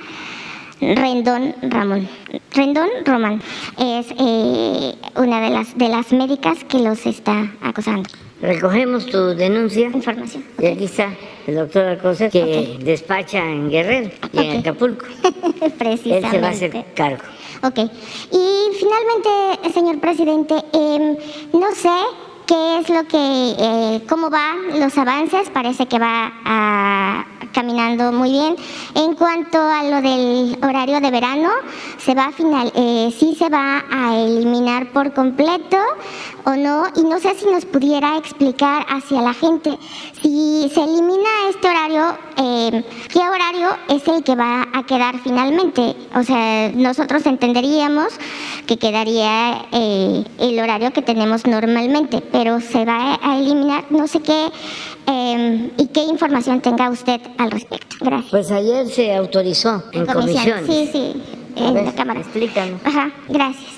Rendón 0.81 1.55
Ramón. 1.63 2.09
Rendón 2.53 2.89
Román 3.05 3.43
es 3.79 4.07
eh, 4.19 4.95
una 5.17 5.41
de 5.41 5.51
las, 5.51 5.77
de 5.77 5.89
las 5.89 6.13
médicas 6.13 6.65
que 6.65 6.79
los 6.79 7.07
está 7.07 7.51
acosando. 7.63 8.09
Recogemos 8.43 9.07
tu 9.07 9.35
denuncia 9.35 9.87
Información. 9.87 10.45
y 10.59 10.67
aquí 10.67 10.85
está 10.85 11.15
el 11.47 11.55
doctor 11.55 11.87
Alcocer 11.87 12.31
que 12.31 12.79
despacha 12.83 13.39
en 13.39 13.71
Guerrero 13.71 14.11
y 14.33 14.39
en. 14.39 14.59
Acapulco. 14.59 15.07
Precisamente. 15.79 16.27
Él 16.27 16.31
se 16.31 16.41
va 16.41 16.49
a 16.49 16.51
hacer 16.51 16.85
cargo. 16.95 17.23
Ok. 17.63 17.79
Y 17.79 18.77
finalmente, 18.79 19.73
señor 19.73 19.99
presidente, 20.01 20.55
em, 20.75 21.17
no 21.55 21.73
sé 21.75 21.89
qué 22.47 22.79
es 22.79 22.89
lo 22.89 23.05
que, 23.05 23.55
eh, 23.59 24.03
cómo 24.09 24.31
van 24.31 24.81
los 24.81 24.97
avances. 24.97 25.51
Parece 25.51 25.87
que 25.87 25.99
va 25.99 26.33
ah, 26.45 27.25
caminando 27.53 28.13
muy 28.13 28.31
bien. 28.31 28.57
En 28.95 29.15
cuanto 29.15 29.59
a 29.59 29.83
lo 29.83 30.01
del 30.01 30.59
horario 30.63 31.01
de 31.01 31.11
verano, 31.11 31.51
se 31.99 32.15
va 32.15 32.27
a 32.27 32.33
final, 32.33 32.73
eh, 32.75 33.13
sí 33.19 33.35
se 33.37 33.49
va 33.49 33.85
a 33.91 34.17
eliminar 34.17 34.93
por 34.93 35.13
completo 35.13 35.79
o 36.45 36.55
no. 36.55 36.85
Y 36.95 37.03
no 37.03 37.19
sé 37.19 37.35
si 37.35 37.47
nos 37.47 37.65
pudiera 37.65 38.17
explicar 38.17 38.87
hacia 38.89 39.21
la 39.23 39.35
gente 39.35 39.77
si 40.27 40.69
se 40.75 40.83
elimina 40.83 41.29
este 41.51 41.69
horario, 41.69 42.19
eh, 42.37 42.83
¿qué 43.12 43.21
horario 43.21 43.69
es 43.89 44.09
el 44.09 44.25
que 44.25 44.35
va 44.35 44.67
a 44.73 44.85
quedar 44.85 45.21
finalmente? 45.23 45.95
O 46.17 46.23
sea, 46.25 46.73
nosotros 46.75 47.25
entenderíamos 47.27 48.09
que 48.67 48.77
quedaría 48.77 49.67
eh, 49.71 50.25
el 50.41 50.59
horario 50.59 50.93
que 50.93 51.03
tenemos 51.03 51.47
normalmente, 51.47 52.23
pero 52.33 52.61
se 52.61 52.85
va 52.85 53.21
a 53.23 53.39
eliminar, 53.39 53.85
no 53.91 54.09
sé 54.09 54.21
qué, 54.21 54.49
eh, 55.07 55.71
y 55.77 55.87
qué 55.89 56.01
información 56.01 56.61
tenga 56.61 56.91
usted 56.91 57.21
al 57.39 57.53
respecto. 57.53 57.97
Gracias. 58.01 58.31
Pues 58.33 58.51
ayer 58.51 58.89
se 58.89 59.15
autorizó 59.15 59.85
en, 59.93 60.07
comisión. 60.07 60.67
Sí, 60.67 60.89
sí, 60.91 61.23
en 61.55 61.73
ver, 61.73 61.85
la 61.85 61.93
Cámara. 61.93 62.19
explícanos. 62.19 62.81
Ajá, 62.85 63.12
gracias. 63.29 63.77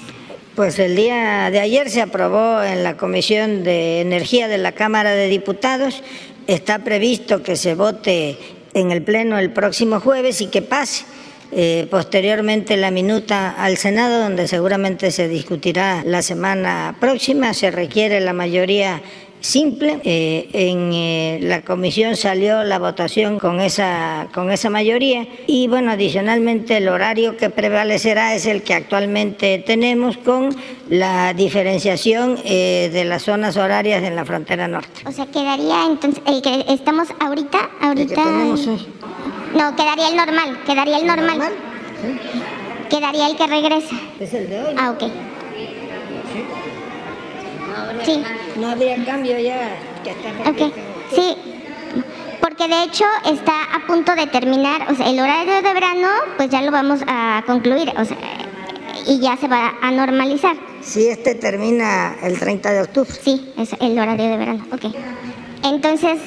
Pues 0.59 0.81
el 0.81 0.97
día 0.97 1.53
de 1.53 1.61
ayer 1.61 1.89
se 1.89 2.03
aprobó 2.03 2.61
en 2.65 2.83
la 2.83 2.97
Comisión 2.97 3.63
de 3.63 4.01
Energía 4.01 4.49
de 4.49 4.59
la 4.59 4.73
Cámara 4.73 5.13
de 5.13 5.29
Diputados. 5.29 6.03
Está 6.49 6.79
previsto 6.79 7.43
que 7.43 7.57
se 7.57 7.75
vote 7.75 8.39
en 8.73 8.91
el 8.91 9.03
Pleno 9.03 9.39
el 9.39 9.51
próximo 9.51 10.01
jueves 10.01 10.41
y 10.41 10.47
que 10.47 10.63
pase 10.63 11.05
eh, 11.53 11.87
posteriormente 11.91 12.79
la 12.79 12.91
minuta 12.91 13.51
al 13.51 13.77
Senado, 13.77 14.23
donde 14.23 14.49
seguramente 14.49 15.11
se 15.11 15.29
discutirá 15.29 16.03
la 16.07 16.23
semana 16.23 16.97
próxima. 16.99 17.53
Se 17.53 17.71
requiere 17.71 18.21
la 18.21 18.33
mayoría 18.33 19.03
simple. 19.41 20.01
Eh, 20.05 20.49
en 20.53 20.93
eh, 20.93 21.39
la 21.43 21.63
comisión 21.63 22.17
salió 22.17 22.65
la 22.65 22.79
votación 22.79 23.39
con 23.39 23.61
esa, 23.61 24.29
con 24.33 24.51
esa 24.51 24.71
mayoría 24.71 25.27
y 25.47 25.69
bueno, 25.69 25.93
adicionalmente 25.93 26.77
el 26.77 26.89
horario 26.89 27.37
que 27.37 27.51
prevalecerá 27.51 28.35
es 28.35 28.47
el 28.47 28.63
que 28.63 28.75
actualmente 28.75 29.63
tenemos 29.67 30.17
con 30.19 30.55
la 30.89 31.35
diferenciación 31.35 32.39
eh, 32.45 32.91
de 32.93 33.05
las 33.05 33.23
zonas 33.23 33.57
horarias 33.57 34.03
en 34.03 34.17
la 34.17 34.25
frontera 34.25 34.69
norte. 34.69 35.03
O 35.07 35.13
sea, 35.13 35.27
quedaría 35.27 35.87
entonces 35.87 36.23
el 36.27 36.43
que 36.43 36.65
estamos 36.69 37.09
ahorita, 37.21 37.59
ahorita. 37.81 38.15
tenemos 38.15 38.67
hoy. 38.67 38.87
No, 39.55 39.75
quedaría 39.77 40.09
el 40.09 40.17
normal, 40.17 40.59
quedaría 40.67 40.99
el 40.99 41.07
normal. 41.07 41.53
Quedaría 42.89 43.27
el 43.29 43.37
que 43.37 43.47
regresa. 43.47 43.97
Es 44.19 44.33
el 44.33 44.49
de 44.49 44.63
hoy. 44.63 44.75
Ah, 44.79 44.91
ok. 44.91 45.11
Sí, 48.05 48.23
No 48.57 48.69
habría 48.71 49.05
cambio 49.05 49.39
ya 49.39 49.77
que 50.05 50.11
está 50.11 50.51
ok. 50.51 50.73
Sí, 51.15 51.37
porque 52.41 52.69
de 52.69 52.83
hecho 52.85 53.05
está 53.27 53.53
a 53.75 53.87
punto 53.87 54.15
de 54.15 54.27
terminar, 54.27 54.91
o 54.91 54.95
sea, 54.95 55.09
el 55.09 55.19
horario 55.21 55.55
de 55.63 55.75
verano, 55.75 56.09
pues 56.37 56.49
ya 56.51 56.63
lo 56.63 56.71
vamos 56.71 57.01
a 57.07 57.43
concluir, 57.47 57.93
o 57.99 58.05
sea, 58.05 58.17
y 59.07 59.21
ya 59.21 59.37
se 59.37 59.49
va 59.49 59.75
a 59.81 59.91
normalizar. 59.91 60.57
Si 60.81 61.07
este 61.09 61.35
termina 61.35 62.17
el 62.23 62.39
30 62.39 62.71
de 62.73 62.83
octubre. 62.83 63.11
Sí, 63.11 63.53
es 63.59 63.71
el 63.81 63.99
horario 63.99 64.29
de 64.29 64.37
verano, 64.37 64.67
ok. 64.73 64.85
Entonces, 65.65 66.19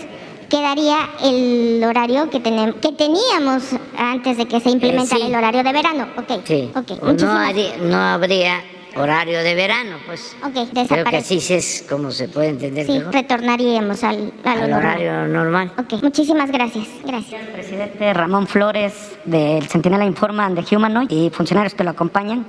quedaría 0.49 0.97
el 1.23 1.81
horario 1.85 2.29
que, 2.29 2.41
tenem- 2.43 2.73
que 2.79 2.91
teníamos 2.91 3.63
antes 3.97 4.37
de 4.37 4.47
que 4.47 4.59
se 4.59 4.69
implementara 4.69 5.21
sí. 5.21 5.27
el 5.27 5.35
horario 5.35 5.63
de 5.63 5.71
verano, 5.71 6.07
ok. 6.17 6.41
Sí. 6.45 6.69
Ok, 6.75 6.91
O 7.01 7.05
no, 7.05 7.11
muchísimas- 7.13 7.49
haría- 7.49 7.77
no 7.77 7.97
habría 7.97 8.61
horario 8.95 9.39
de 9.43 9.55
verano, 9.55 9.97
pues. 10.05 10.35
Ok, 10.43 10.69
Creo 10.87 11.05
que 11.05 11.17
así 11.17 11.37
es 11.53 11.85
como 11.89 12.11
se 12.11 12.27
puede 12.27 12.49
entender 12.49 12.85
Sí, 12.85 12.93
mejor. 12.93 13.13
retornaríamos 13.13 14.03
al, 14.03 14.33
Al 14.43 14.59
normal. 14.61 14.73
horario 14.79 15.27
normal. 15.27 15.71
Ok, 15.77 16.01
muchísimas 16.03 16.51
gracias. 16.51 16.87
Gracias. 17.05 17.41
Presidente 17.53 18.13
Ramón 18.13 18.47
Flores 18.47 18.93
del 19.25 19.67
Centinela 19.67 20.05
Informa 20.05 20.49
de 20.49 20.63
Humanoid 20.75 21.09
y 21.11 21.29
funcionarios 21.29 21.73
que 21.73 21.83
lo 21.83 21.91
acompañan. 21.91 22.45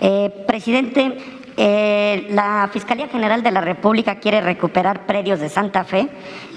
Eh, 0.00 0.30
presidente, 0.46 1.16
eh, 1.56 2.26
la 2.30 2.68
Fiscalía 2.72 3.08
General 3.08 3.42
de 3.42 3.50
la 3.50 3.60
República 3.60 4.16
quiere 4.16 4.40
recuperar 4.40 5.06
predios 5.06 5.38
de 5.40 5.48
Santa 5.48 5.84
Fe 5.84 6.08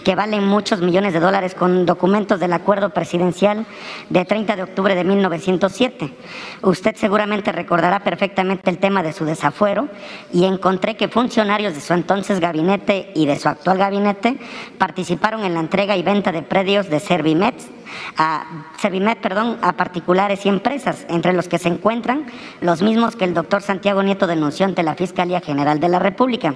que 0.04 0.16
valen 0.16 0.48
muchos 0.48 0.82
millones 0.82 1.14
de 1.14 1.20
dólares 1.20 1.54
con 1.54 1.86
documentos 1.86 2.40
del 2.40 2.54
acuerdo 2.54 2.92
presidencial 2.92 3.66
de 4.10 4.26
30 4.26 4.56
de 4.56 4.64
octubre 4.64 4.96
de 4.96 5.04
1907. 5.04 6.14
Usted 6.62 6.96
seguramente 6.96 7.52
recordará 7.52 8.00
perfectamente 8.00 8.70
el 8.70 8.78
tema 8.78 9.04
de 9.04 9.14
su 9.14 9.26
desafuero 9.26 9.90
y 10.32 10.46
encontré 10.46 10.96
que 10.96 11.10
funcionarios 11.10 11.76
de 11.76 11.82
su 11.82 11.94
entonces 11.94 12.40
gabinete 12.40 13.12
y 13.16 13.26
de 13.26 13.38
su 13.38 13.50
actual 13.50 13.78
gabinete 13.78 14.38
participaron 14.78 15.44
en 15.44 15.54
la 15.54 15.60
entrega 15.60 15.98
y 15.98 16.04
venta 16.04 16.32
de 16.32 16.42
predios 16.42 16.90
de 16.90 17.00
Servimet 17.00 17.77
a 18.18 18.46
Servimet, 18.80 19.20
perdón, 19.20 19.58
a 19.62 19.74
particulares 19.74 20.46
y 20.46 20.50
empresas, 20.50 21.06
entre 21.10 21.34
los 21.34 21.48
que 21.48 21.58
se 21.58 21.70
encuentran 21.70 22.26
los 22.62 22.82
mismos 22.82 23.16
que 23.16 23.26
el 23.26 23.34
doctor 23.34 23.62
Santiago 23.62 24.04
Nieto 24.04 24.28
denunció 24.28 24.66
ante 24.66 24.84
la 24.84 24.96
Fiscalía 24.96 25.42
General 25.42 25.80
de 25.80 25.90
la 25.90 26.00
República. 26.00 26.56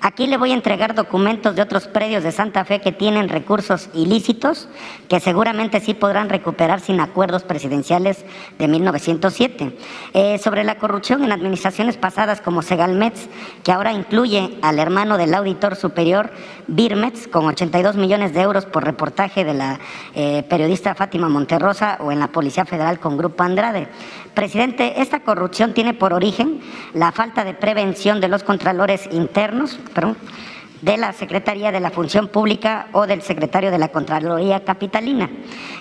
Aquí 0.00 0.26
le 0.26 0.36
voy 0.36 0.52
a 0.52 0.54
entregar 0.54 0.94
documentos 0.94 1.56
de 1.56 1.62
otros 1.62 1.88
predios 1.88 2.22
de 2.22 2.32
Santa 2.32 2.64
Fe 2.64 2.80
que 2.80 2.92
tienen 2.92 3.28
recursos 3.28 3.90
ilícitos 3.94 4.68
que 5.08 5.20
seguramente 5.20 5.80
sí 5.80 5.94
podrán 5.94 6.28
recuperar 6.28 6.80
sin 6.80 7.00
acuerdos 7.00 7.42
presidenciales 7.42 8.24
de 8.58 8.68
1907. 8.68 9.76
Eh, 10.14 10.38
sobre 10.38 10.64
la 10.64 10.76
corrupción 10.76 11.24
en 11.24 11.32
administraciones 11.32 11.96
pasadas 11.96 12.40
como 12.40 12.62
Segalmets, 12.62 13.28
que 13.64 13.72
ahora 13.72 13.92
incluye 13.92 14.58
al 14.62 14.78
hermano 14.78 15.18
del 15.18 15.34
auditor 15.34 15.76
superior 15.76 16.30
Birmets, 16.66 17.28
con 17.28 17.46
82 17.46 17.96
millones 17.96 18.34
de 18.34 18.42
euros 18.42 18.66
por 18.66 18.84
reportaje 18.84 19.44
de 19.44 19.54
la 19.54 19.80
eh, 20.14 20.44
periodista 20.48 20.67
Fátima 20.76 21.28
Monterrosa 21.28 21.98
o 22.00 22.12
en 22.12 22.20
la 22.20 22.28
Policía 22.28 22.64
Federal 22.64 23.00
con 23.00 23.16
Grupo 23.16 23.42
Andrade. 23.42 23.88
Presidente, 24.34 25.00
esta 25.00 25.20
corrupción 25.20 25.74
tiene 25.74 25.94
por 25.94 26.12
origen 26.12 26.60
la 26.94 27.12
falta 27.12 27.44
de 27.44 27.54
prevención 27.54 28.20
de 28.20 28.28
los 28.28 28.42
contralores 28.42 29.08
internos, 29.10 29.78
perdón, 29.94 30.16
de 30.82 30.96
la 30.96 31.12
Secretaría 31.12 31.72
de 31.72 31.80
la 31.80 31.90
Función 31.90 32.28
Pública 32.28 32.88
o 32.92 33.06
del 33.06 33.22
secretario 33.22 33.70
de 33.70 33.78
la 33.78 33.88
Contraloría 33.88 34.64
Capitalina. 34.64 35.28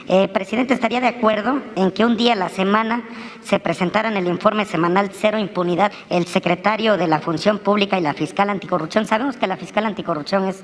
Eh, 0.07 0.27
presidente, 0.27 0.73
¿estaría 0.73 1.01
de 1.01 1.07
acuerdo 1.07 1.61
en 1.75 1.91
que 1.91 2.05
un 2.05 2.17
día 2.17 2.33
a 2.33 2.35
la 2.35 2.49
semana 2.49 3.03
se 3.41 3.59
presentara 3.59 4.09
en 4.09 4.17
el 4.17 4.27
informe 4.27 4.65
semanal 4.65 5.11
Cero 5.13 5.37
Impunidad 5.37 5.91
el 6.09 6.25
secretario 6.25 6.97
de 6.97 7.07
la 7.07 7.19
Función 7.19 7.59
Pública 7.59 7.99
y 7.99 8.01
la 8.01 8.13
fiscal 8.13 8.49
anticorrupción? 8.49 9.05
Sabemos 9.05 9.37
que 9.37 9.47
la 9.47 9.57
fiscal 9.57 9.85
anticorrupción 9.85 10.45
es 10.45 10.63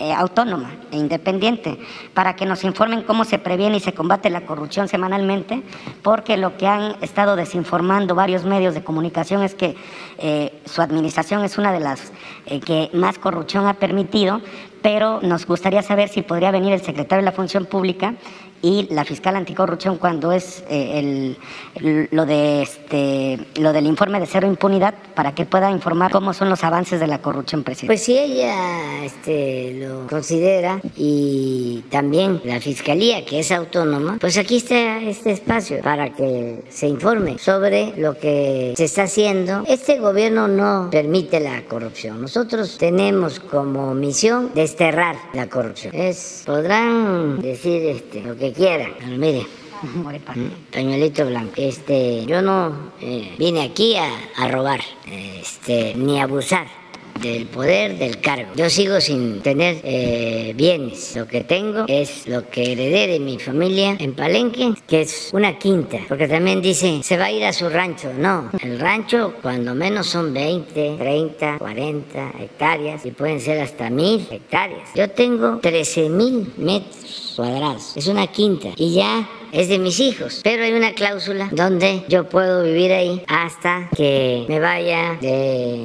eh, 0.00 0.14
autónoma 0.14 0.70
e 0.90 0.96
independiente 0.96 1.78
para 2.14 2.34
que 2.34 2.46
nos 2.46 2.64
informen 2.64 3.02
cómo 3.02 3.24
se 3.24 3.38
previene 3.38 3.76
y 3.76 3.80
se 3.80 3.92
combate 3.92 4.30
la 4.30 4.46
corrupción 4.46 4.88
semanalmente, 4.88 5.62
porque 6.00 6.38
lo 6.38 6.56
que 6.56 6.66
han 6.66 6.96
estado 7.02 7.36
desinformando 7.36 8.14
varios 8.14 8.46
medios 8.46 8.72
de 8.72 8.82
comunicación 8.82 9.42
es 9.42 9.54
que 9.54 9.76
eh, 10.16 10.58
su 10.64 10.80
administración 10.80 11.44
es 11.44 11.58
una 11.58 11.70
de 11.70 11.80
las 11.80 12.12
eh, 12.46 12.60
que 12.60 12.88
más 12.94 13.18
corrupción 13.18 13.68
ha 13.68 13.74
permitido, 13.74 14.40
pero 14.80 15.20
nos 15.20 15.44
gustaría 15.44 15.82
saber 15.82 16.08
si 16.08 16.22
podría 16.22 16.50
venir 16.50 16.72
el 16.72 16.80
secretario 16.80 17.22
de 17.22 17.30
la 17.30 17.36
Función 17.36 17.66
Pública 17.66 18.14
y 18.62 18.88
la 18.90 19.04
fiscal 19.04 19.36
anticorrupción 19.36 19.96
cuando 19.96 20.32
es 20.32 20.64
eh, 20.68 21.36
el, 21.74 22.08
lo 22.10 22.26
de 22.26 22.62
este 22.62 23.38
lo 23.56 23.72
del 23.72 23.86
informe 23.86 24.20
de 24.20 24.26
cero 24.26 24.46
impunidad 24.46 24.94
para 25.14 25.34
que 25.34 25.46
pueda 25.46 25.70
informar 25.70 26.12
cómo 26.12 26.32
son 26.32 26.48
los 26.48 26.62
avances 26.64 27.00
de 27.00 27.06
la 27.06 27.20
corrupción 27.20 27.62
presidente. 27.62 27.88
Pues 27.88 28.02
si 28.02 28.18
ella 28.18 29.04
este, 29.04 29.74
lo 29.74 30.06
considera 30.06 30.80
y 30.96 31.84
también 31.90 32.40
la 32.44 32.60
fiscalía 32.60 33.24
que 33.24 33.40
es 33.40 33.50
autónoma, 33.52 34.18
pues 34.20 34.36
aquí 34.38 34.56
está 34.56 34.98
este 34.98 35.32
espacio 35.32 35.80
para 35.82 36.10
que 36.10 36.62
se 36.68 36.88
informe 36.88 37.38
sobre 37.38 37.94
lo 37.96 38.18
que 38.18 38.74
se 38.76 38.84
está 38.84 39.04
haciendo. 39.04 39.64
Este 39.66 39.98
gobierno 39.98 40.48
no 40.48 40.88
permite 40.90 41.40
la 41.40 41.62
corrupción. 41.62 42.20
Nosotros 42.20 42.76
tenemos 42.78 43.40
como 43.40 43.94
misión 43.94 44.50
desterrar 44.54 45.16
la 45.32 45.48
corrupción. 45.48 45.94
Es 45.94 46.42
podrán 46.46 47.40
decir 47.40 47.82
este, 47.86 48.22
lo 48.22 48.36
que 48.36 48.49
quieran. 48.52 48.94
Pero 48.98 49.16
mire, 49.16 49.46
pañuelito 50.72 51.26
blanco. 51.26 51.54
Este, 51.56 52.24
yo 52.26 52.42
no 52.42 52.92
eh, 53.00 53.34
vine 53.38 53.62
aquí 53.62 53.96
a, 53.96 54.10
a 54.36 54.48
robar, 54.48 54.80
este, 55.06 55.94
ni 55.94 56.20
a 56.20 56.24
abusar 56.24 56.79
del 57.20 57.46
poder 57.46 57.98
del 57.98 58.20
cargo. 58.20 58.52
Yo 58.56 58.70
sigo 58.70 59.00
sin 59.00 59.40
tener 59.40 59.78
eh, 59.84 60.52
bienes. 60.56 61.16
Lo 61.16 61.26
que 61.26 61.42
tengo 61.42 61.84
es 61.88 62.26
lo 62.26 62.48
que 62.48 62.72
heredé 62.72 63.06
de 63.06 63.20
mi 63.20 63.38
familia 63.38 63.96
en 63.98 64.14
Palenque, 64.14 64.74
que 64.86 65.02
es 65.02 65.30
una 65.32 65.58
quinta. 65.58 65.98
Porque 66.08 66.28
también 66.28 66.60
dicen, 66.60 67.02
se 67.02 67.16
va 67.16 67.26
a 67.26 67.32
ir 67.32 67.44
a 67.44 67.52
su 67.52 67.68
rancho. 67.68 68.12
No, 68.12 68.50
el 68.62 68.78
rancho 68.78 69.34
cuando 69.42 69.74
menos 69.74 70.06
son 70.06 70.32
20, 70.32 70.96
30, 70.98 71.58
40 71.58 72.32
hectáreas 72.40 73.04
y 73.06 73.10
pueden 73.10 73.40
ser 73.40 73.60
hasta 73.60 73.90
mil 73.90 74.26
hectáreas. 74.30 74.88
Yo 74.94 75.10
tengo 75.10 75.58
13 75.58 76.08
mil 76.08 76.52
metros 76.56 77.34
cuadrados. 77.36 77.96
Es 77.96 78.06
una 78.06 78.26
quinta. 78.26 78.68
Y 78.76 78.94
ya 78.94 79.28
es 79.52 79.68
de 79.68 79.78
mis 79.78 80.00
hijos, 80.00 80.40
pero 80.44 80.64
hay 80.64 80.72
una 80.72 80.92
cláusula 80.92 81.48
donde 81.52 82.04
yo 82.08 82.28
puedo 82.28 82.64
vivir 82.64 82.92
ahí 82.92 83.22
hasta 83.28 83.88
que 83.96 84.44
me 84.48 84.60
vaya 84.60 85.18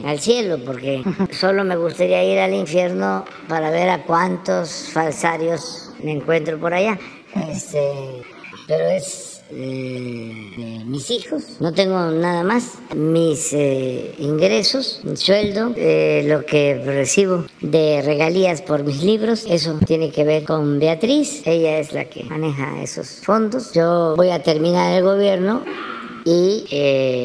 al 0.06 0.20
cielo, 0.20 0.60
porque 0.66 1.04
solo 1.32 1.64
me 1.64 1.76
gustaría 1.76 2.24
ir 2.24 2.40
al 2.40 2.54
infierno 2.54 3.26
para 3.48 3.72
ver 3.72 3.90
a 3.90 4.04
cuántos 4.04 4.90
falsarios 4.92 5.92
me 6.04 6.12
encuentro 6.12 6.60
por 6.60 6.74
allá. 6.74 6.98
Este, 7.50 8.24
pero 8.68 8.88
es 8.88 9.25
eh, 9.52 10.82
mis 10.86 11.12
hijos, 11.12 11.58
no 11.60 11.72
tengo 11.72 12.00
nada 12.10 12.44
más, 12.44 12.80
mis 12.96 13.54
eh, 13.54 14.16
ingresos, 14.18 15.02
mi 15.04 15.16
sueldo, 15.16 15.72
eh, 15.76 16.26
lo 16.28 16.46
que 16.46 16.82
recibo 16.84 17.46
de 17.62 18.02
regalías 18.04 18.64
por 18.64 18.84
mis 18.84 19.04
libros, 19.04 19.46
eso 19.48 19.78
tiene 19.86 20.10
que 20.12 20.24
ver 20.24 20.46
con 20.46 20.80
Beatriz, 20.80 21.44
ella 21.46 21.78
es 21.78 21.94
la 21.94 22.06
que 22.06 22.24
maneja 22.24 22.82
esos 22.82 23.22
fondos. 23.24 23.72
Yo 23.74 24.16
voy 24.18 24.32
a 24.32 24.42
terminar 24.42 24.98
el 24.98 25.04
gobierno 25.04 25.64
y 26.26 26.66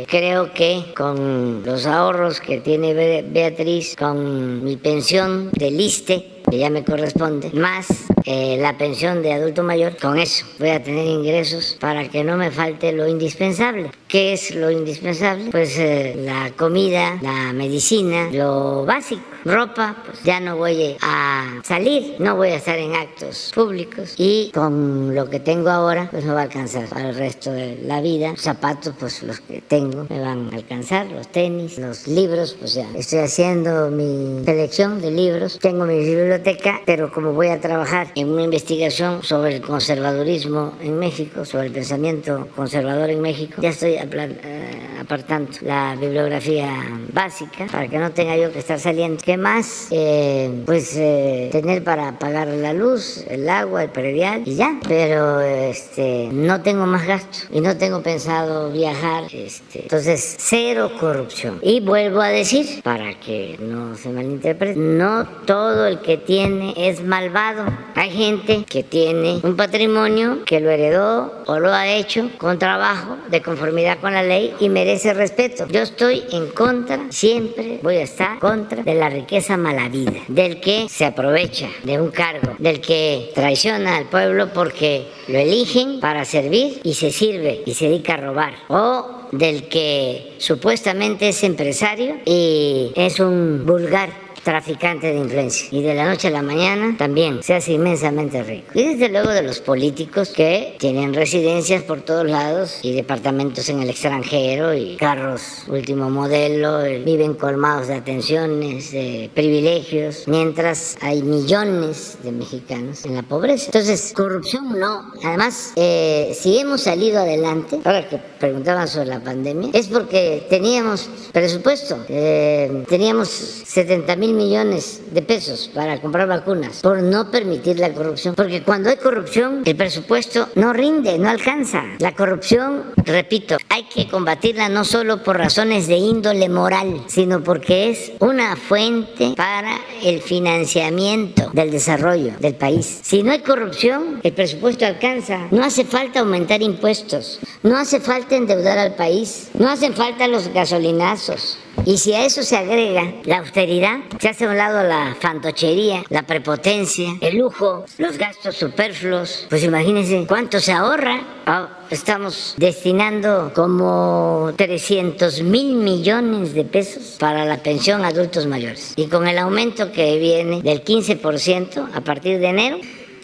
creo 0.07 0.53
que 0.53 0.93
con 0.95 1.63
los 1.65 1.87
ahorros 1.87 2.39
que 2.41 2.61
tiene 2.61 3.23
Beatriz, 3.23 3.97
con 3.97 4.63
mi 4.63 4.77
pensión 4.77 5.51
de 5.53 5.71
liste, 5.71 6.43
que 6.51 6.59
ya 6.59 6.69
me 6.69 6.85
corresponde, 6.85 7.51
más 7.55 7.87
eh, 8.25 8.57
la 8.61 8.77
pensión 8.77 9.23
de 9.23 9.33
adulto 9.33 9.63
mayor, 9.63 9.97
con 9.97 10.19
eso 10.19 10.45
voy 10.59 10.71
a 10.71 10.83
tener 10.83 11.07
ingresos 11.07 11.77
para 11.81 12.09
que 12.09 12.25
no 12.25 12.37
me 12.37 12.51
falte 12.51 12.93
lo 12.93 13.07
indispensable. 13.07 13.91
¿Qué 14.09 14.33
es 14.33 14.55
lo 14.55 14.71
indispensable? 14.71 15.51
Pues 15.51 15.79
eh, 15.79 16.15
la 16.17 16.51
comida, 16.57 17.19
la 17.23 17.53
medicina, 17.53 18.29
lo 18.33 18.85
básico. 18.85 19.23
Ropa, 19.45 19.97
pues 20.05 20.23
ya 20.23 20.39
no 20.39 20.57
voy 20.57 20.97
a 21.01 21.61
salir, 21.65 22.17
no 22.19 22.37
voy 22.37 22.49
a 22.49 22.57
estar 22.57 22.79
en 22.79 22.95
actos 22.95 23.53
públicos 23.55 24.15
y 24.19 24.51
con 24.53 25.15
lo 25.15 25.31
que 25.31 25.41
tengo 25.41 25.71
ahora, 25.71 26.09
pues 26.11 26.27
no 26.27 26.35
va 26.35 26.41
a 26.41 26.43
alcanzar 26.45 26.87
para 26.89 27.09
el 27.09 27.15
resto 27.15 27.51
de 27.51 27.79
la 27.83 28.03
vida. 28.03 28.35
Zapatos, 28.37 28.95
pues 28.99 29.23
los 29.23 29.41
que 29.41 29.63
tengo 29.63 30.07
me 30.11 30.21
van 30.21 30.51
a 30.53 30.57
alcanzar, 30.57 31.07
los 31.07 31.29
tenis, 31.29 31.79
los 31.79 32.07
libros, 32.07 32.55
pues 32.59 32.75
ya 32.75 32.87
estoy 32.95 33.21
haciendo 33.21 33.91
mi 33.91 34.45
selección 34.45 35.01
de 35.01 35.11
libros. 35.11 35.59
Tengo 35.59 35.87
mi 35.87 35.99
biblioteca, 35.99 36.83
pero 36.85 37.11
como 37.11 37.33
voy 37.33 37.49
a 37.49 37.61
trabajar 37.61 38.10
en 38.15 38.29
una 38.29 38.43
investigación 38.43 39.23
sobre 39.23 39.57
el 39.57 39.63
conservadurismo 39.63 40.75
en 40.81 40.99
México, 40.99 41.45
sobre 41.45 41.67
el 41.67 41.73
pensamiento 41.73 42.49
conservador 42.55 43.11
en 43.11 43.21
México, 43.21 43.61
ya 43.63 43.71
estoy 43.71 43.95
eh, 43.95 44.81
apartando 45.01 45.51
la 45.63 45.97
bibliografía 45.97 46.69
básica 47.13 47.67
para 47.67 47.89
que 47.89 47.99
no 47.99 48.11
tenga 48.13 48.37
yo 48.37 48.53
que 48.53 48.59
estar 48.59 48.79
saliendo. 48.79 49.23
¿Qué 49.25 49.37
más? 49.37 49.89
Eh, 49.91 50.63
pues 50.67 50.97
eh, 50.97 51.49
tener 51.53 51.83
para 51.83 52.19
pagar 52.19 52.49
la 52.49 52.73
luz, 52.73 53.25
el 53.29 53.49
agua, 53.49 53.85
el 53.85 53.91
predial 53.91 54.43
y 54.47 54.55
ya. 54.55 54.79
Pero 54.87 55.41
este, 55.41 56.29
no 56.33 56.63
tengo 56.63 56.87
más 56.87 57.07
gastos 57.07 57.49
y 57.51 57.61
no 57.61 57.77
tengo 57.77 58.03
pensado 58.03 58.71
viajar. 58.71 59.25
Este, 59.33 59.83
entonces, 59.83 60.37
cero 60.39 60.93
corrupción. 60.99 61.59
Y 61.63 61.81
vuelvo 61.81 62.21
a 62.21 62.29
decir, 62.29 62.83
para 62.83 63.19
que 63.19 63.57
no 63.61 63.97
se 63.97 64.11
malinterprete, 64.11 64.79
no 64.79 65.27
todo 65.47 65.87
el 65.87 66.01
que 66.01 66.17
tiene 66.17 66.75
es 66.77 67.03
malvado. 67.03 67.65
Hay 68.01 68.13
gente 68.13 68.65
que 68.67 68.83
tiene 68.83 69.41
un 69.43 69.57
patrimonio 69.57 70.43
que 70.47 70.59
lo 70.59 70.71
heredó 70.71 71.35
o 71.45 71.59
lo 71.59 71.71
ha 71.71 71.87
hecho 71.87 72.31
con 72.39 72.59
trabajo 72.59 73.19
de 73.29 73.43
conformidad 73.43 73.99
con 74.01 74.15
la 74.15 74.23
ley 74.23 74.55
y 74.59 74.71
merece 74.71 75.13
respeto. 75.13 75.67
Yo 75.69 75.83
estoy 75.83 76.23
en 76.33 76.47
contra, 76.47 76.99
siempre 77.11 77.79
voy 77.83 77.97
a 77.97 78.05
estar 78.05 78.39
contra 78.39 78.83
de 78.85 78.95
la 78.95 79.11
riqueza 79.11 79.59
malavida, 79.59 80.23
del 80.29 80.61
que 80.61 80.89
se 80.89 81.05
aprovecha 81.05 81.69
de 81.85 82.01
un 82.01 82.11
cargo, 82.11 82.55
del 82.59 82.81
que 82.81 83.33
traiciona 83.35 83.99
al 83.99 84.07
pueblo 84.07 84.49
porque 84.55 85.07
lo 85.29 85.37
eligen 85.39 86.01
para 86.01 86.25
servir 86.25 86.81
y 86.83 86.95
se 86.95 87.11
sirve 87.11 87.61
y 87.67 87.75
se 87.75 87.85
dedica 87.85 88.15
a 88.15 88.17
robar. 88.17 88.55
O 88.69 89.29
del 89.31 89.69
que 89.69 90.37
supuestamente 90.39 91.29
es 91.29 91.45
empresario 91.45 92.17
y 92.25 92.93
es 92.97 93.21
un 93.21 93.67
vulgar 93.67 94.30
traficante 94.43 95.09
de 95.09 95.19
influencia. 95.19 95.69
Y 95.71 95.83
de 95.83 95.95
la 95.95 96.05
noche 96.05 96.29
a 96.29 96.31
la 96.31 96.43
mañana 96.43 96.97
también 96.97 97.43
se 97.43 97.55
hace 97.55 97.73
inmensamente 97.73 98.43
rico. 98.43 98.71
Y 98.75 98.85
desde 98.85 99.09
luego 99.09 99.31
de 99.31 99.43
los 99.43 99.61
políticos 99.61 100.33
que 100.35 100.77
tienen 100.79 101.15
residencias 101.15 101.83
por 101.83 102.03
todos 102.03 102.29
lados 102.29 102.81
y 102.83 102.95
departamentos 102.95 103.69
en 103.69 103.81
el 103.81 103.91
extranjero 103.91 104.75
y 104.75 104.97
carros 104.97 105.65
último 105.69 106.11
modelo, 106.11 106.83
viven 107.05 107.35
colmados 107.35 107.89
de 107.89 107.95
atenciones, 107.95 108.93
de 108.93 109.31
privilegios, 109.35 110.25
mientras 110.27 110.97
hay 111.01 111.23
millones 111.23 112.19
de 112.23 112.33
mexicanos 112.33 113.05
en 113.05 113.17
la 113.17 113.23
pobreza. 113.23 113.67
Entonces, 113.67 114.13
corrupción 114.15 114.79
no. 114.79 115.13
Además, 115.25 115.73
eh, 115.77 116.37
si 116.39 116.59
hemos 116.59 116.83
salido 116.83 117.21
adelante, 117.21 117.81
ahora 117.85 118.09
que 118.09 118.19
preguntaban 118.19 118.89
sobre 118.89 119.07
la 119.07 119.21
pandemia, 119.21 119.71
es 119.73 119.89
porque 119.89 120.47
teníamos 120.49 121.09
presupuesto, 121.33 122.05
eh, 122.09 122.85
teníamos 122.89 123.29
70 123.29 124.17
mil 124.17 124.30
millones 124.33 125.03
de 125.13 125.23
pesos 125.23 125.71
para 125.75 126.01
comprar 126.01 126.29
vacunas 126.29 126.81
por 126.83 127.03
no 127.03 127.31
permitir 127.31 127.79
la 127.79 127.93
corrupción. 127.93 128.35
Porque 128.35 128.63
cuando 128.63 128.91
hay 128.91 128.97
corrupción, 128.97 129.63
el 129.65 129.77
presupuesto 129.77 130.49
no 130.55 130.73
rinde, 130.73 131.19
no 131.19 131.29
alcanza. 131.29 131.85
La 131.99 132.15
corrupción, 132.15 132.85
repito, 133.05 133.57
hay 133.69 133.85
que 133.85 134.09
combatirla 134.09 134.69
no 134.69 134.85
solo 134.85 135.23
por 135.23 135.37
razones 135.37 135.87
de 135.87 135.97
índole 135.97 136.49
moral, 136.49 137.05
sino 137.07 137.43
porque 137.43 137.91
es 137.91 138.13
una 138.21 138.57
fuente 138.57 139.35
para 139.37 139.79
el 140.03 140.21
financiamiento 140.21 141.51
del 141.53 141.71
desarrollo 141.71 142.33
del 142.39 142.55
país. 142.55 143.01
Si 143.03 143.23
no 143.23 143.33
hay 143.33 143.41
corrupción, 143.41 144.21
el 144.23 144.33
presupuesto 144.33 144.87
alcanza. 144.87 145.49
No 145.51 145.65
hace 145.65 145.85
falta 145.85 146.21
aumentar 146.21 146.63
impuestos, 146.63 147.41
no 147.63 147.77
hace 147.77 148.01
falta 148.01 148.37
endeudar 148.37 148.79
al 148.79 148.95
país, 148.95 149.51
no 149.55 149.69
hacen 149.69 149.95
falta 149.95 150.27
los 150.29 150.49
gasolinazos 150.49 151.59
Y 151.85 151.99
si 151.99 152.13
a 152.13 152.25
eso 152.25 152.43
se 152.43 152.57
agrega 152.57 153.15
la 153.25 153.39
austeridad, 153.39 153.99
se 154.19 154.29
hace 154.29 154.45
a 154.45 154.51
un 154.51 154.57
lado 154.57 154.83
la 154.83 155.17
fantochería, 155.19 156.05
la 156.09 156.23
prepotencia, 156.23 157.17
el 157.21 157.39
lujo, 157.39 157.85
los 157.99 158.19
gastos 158.19 158.57
superfluos, 158.57 159.47
pues 159.49 159.65
imagínense 159.65 160.27
cuánto 160.27 160.61
se 160.61 160.73
ahorra. 160.73 161.21
Ah, 161.47 161.79
estamos 161.91 162.55
destinando 162.59 163.53
como 163.55 164.53
300 164.57 165.43
mil 165.43 165.75
millones 165.75 166.55
de 166.55 166.65
pesos 166.65 167.17
para 167.19 167.45
la 167.45 167.63
pensión 167.63 168.05
a 168.05 168.09
adultos 168.09 168.47
mayores. 168.47 168.93
Y 168.97 169.07
con 169.07 169.27
el 169.27 169.39
aumento 169.39 169.91
que 169.91 170.19
viene 170.19 170.63
del 170.63 170.85
15% 170.85 171.89
a 171.95 172.01
partir 172.03 172.39
de 172.41 172.47
enero, 172.47 172.79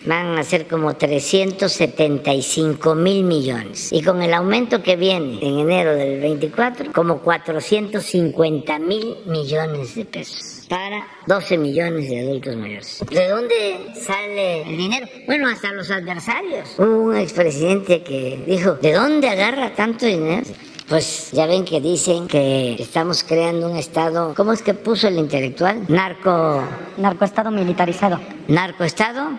van 0.07 0.39
a 0.39 0.45
ser 0.45 0.67
como 0.67 0.95
375 0.95 2.95
mil 2.95 3.25
millones. 3.25 3.93
Y 3.93 4.03
con 4.03 4.23
el 4.23 4.33
aumento 4.33 4.83
que 4.83 4.97
viene 4.97 5.39
en 5.43 5.59
enero 5.59 5.95
del 5.95 6.21
24, 6.21 6.93
como 6.93 7.19
450 7.19 8.79
mil 8.79 9.17
millones 9.27 9.95
de 9.95 10.05
pesos 10.05 10.67
para 10.69 11.07
12 11.27 11.59
millones 11.59 12.09
de 12.09 12.21
adultos 12.21 12.57
mayores. 12.57 13.05
¿De 13.11 13.29
dónde 13.29 13.79
sale 13.95 14.63
el 14.63 14.77
dinero? 14.77 15.07
Bueno, 15.27 15.49
hasta 15.49 15.73
los 15.73 15.91
adversarios. 15.91 16.79
Hubo 16.79 17.03
un 17.03 17.17
expresidente 17.17 18.03
que 18.03 18.43
dijo, 18.47 18.75
¿de 18.75 18.93
dónde 18.93 19.29
agarra 19.29 19.75
tanto 19.75 20.07
dinero? 20.07 20.47
Pues 20.89 21.31
ya 21.33 21.47
ven 21.47 21.65
que 21.65 21.81
dicen 21.81 22.29
que 22.29 22.77
estamos 22.79 23.25
creando 23.25 23.69
un 23.69 23.77
Estado, 23.77 24.35
¿cómo 24.37 24.53
es 24.53 24.63
que 24.63 24.73
puso 24.73 25.09
el 25.09 25.19
intelectual? 25.19 25.85
Narco... 25.89 26.63
Narcoestado 26.97 27.51
militarizado. 27.51 28.21
¿Narcoestado? 28.47 29.31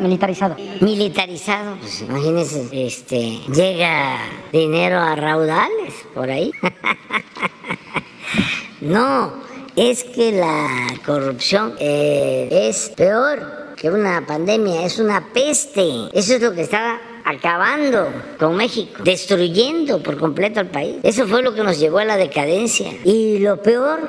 Militarizado. 0.00 0.56
Militarizado, 0.80 1.76
pues 1.76 2.00
imagínense, 2.00 2.68
este, 2.72 3.40
llega 3.52 4.16
dinero 4.50 4.98
a 4.98 5.14
raudales 5.14 5.92
por 6.14 6.30
ahí. 6.30 6.50
no, 8.80 9.34
es 9.76 10.04
que 10.04 10.32
la 10.32 10.86
corrupción 11.04 11.74
eh, 11.78 12.48
es 12.50 12.90
peor 12.96 13.74
que 13.76 13.90
una 13.90 14.26
pandemia, 14.26 14.84
es 14.84 14.98
una 14.98 15.32
peste. 15.32 16.08
Eso 16.12 16.34
es 16.34 16.42
lo 16.42 16.54
que 16.54 16.62
estaba 16.62 17.00
acabando 17.24 18.08
con 18.38 18.56
México, 18.56 19.02
destruyendo 19.04 20.02
por 20.02 20.18
completo 20.18 20.60
al 20.60 20.68
país. 20.68 20.96
Eso 21.02 21.26
fue 21.26 21.42
lo 21.42 21.54
que 21.54 21.62
nos 21.62 21.78
llevó 21.78 21.98
a 21.98 22.04
la 22.04 22.16
decadencia. 22.16 22.92
Y 23.04 23.38
lo 23.38 23.62
peor 23.62 24.00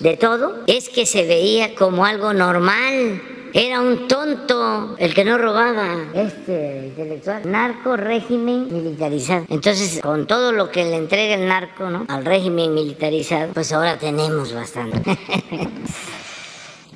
de 0.00 0.16
todo 0.16 0.62
es 0.66 0.88
que 0.88 1.06
se 1.06 1.26
veía 1.26 1.74
como 1.74 2.04
algo 2.04 2.32
normal 2.32 3.22
era 3.54 3.80
un 3.80 4.08
tonto 4.08 4.96
el 4.98 5.14
que 5.14 5.24
no 5.24 5.38
robaba, 5.38 6.06
este 6.14 6.86
intelectual. 6.86 7.50
Narco 7.50 7.96
régimen 7.96 8.68
militarizado. 8.72 9.44
Entonces, 9.48 10.00
con 10.02 10.26
todo 10.26 10.52
lo 10.52 10.70
que 10.70 10.84
le 10.84 10.96
entrega 10.96 11.34
el 11.34 11.46
narco, 11.46 11.90
¿no? 11.90 12.06
Al 12.08 12.24
régimen 12.24 12.74
militarizado, 12.74 13.52
pues 13.52 13.72
ahora 13.72 13.98
tenemos 13.98 14.52
bastante. 14.52 15.00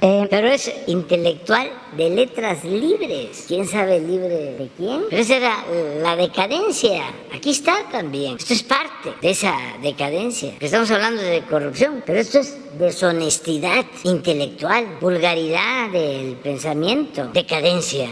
Eh, 0.03 0.26
pero 0.28 0.49
es 0.49 0.70
intelectual 0.86 1.70
de 1.97 2.11
letras 2.11 2.64
libres. 2.64 3.47
¿Quién 3.49 3.66
sabe 3.66 3.99
libre 3.99 4.55
de 4.59 4.68
quién? 4.76 5.05
Pero 5.09 5.22
esa 5.22 5.36
era 5.36 5.64
la 6.03 6.16
decadencia. 6.16 7.03
Aquí 7.34 7.51
está 7.51 7.76
también. 7.90 8.36
Esto 8.36 8.53
es 8.53 8.62
parte 8.62 9.14
de 9.22 9.30
esa 9.30 9.57
decadencia. 9.82 10.53
Estamos 10.61 10.90
hablando 10.90 11.22
de 11.22 11.40
corrupción, 11.42 12.03
pero 12.05 12.20
esto 12.20 12.40
es 12.40 12.59
deshonestidad 12.78 13.86
intelectual, 14.05 14.99
vulgaridad 15.01 15.90
del 15.90 16.34
pensamiento, 16.36 17.28
decadencia. 17.32 18.11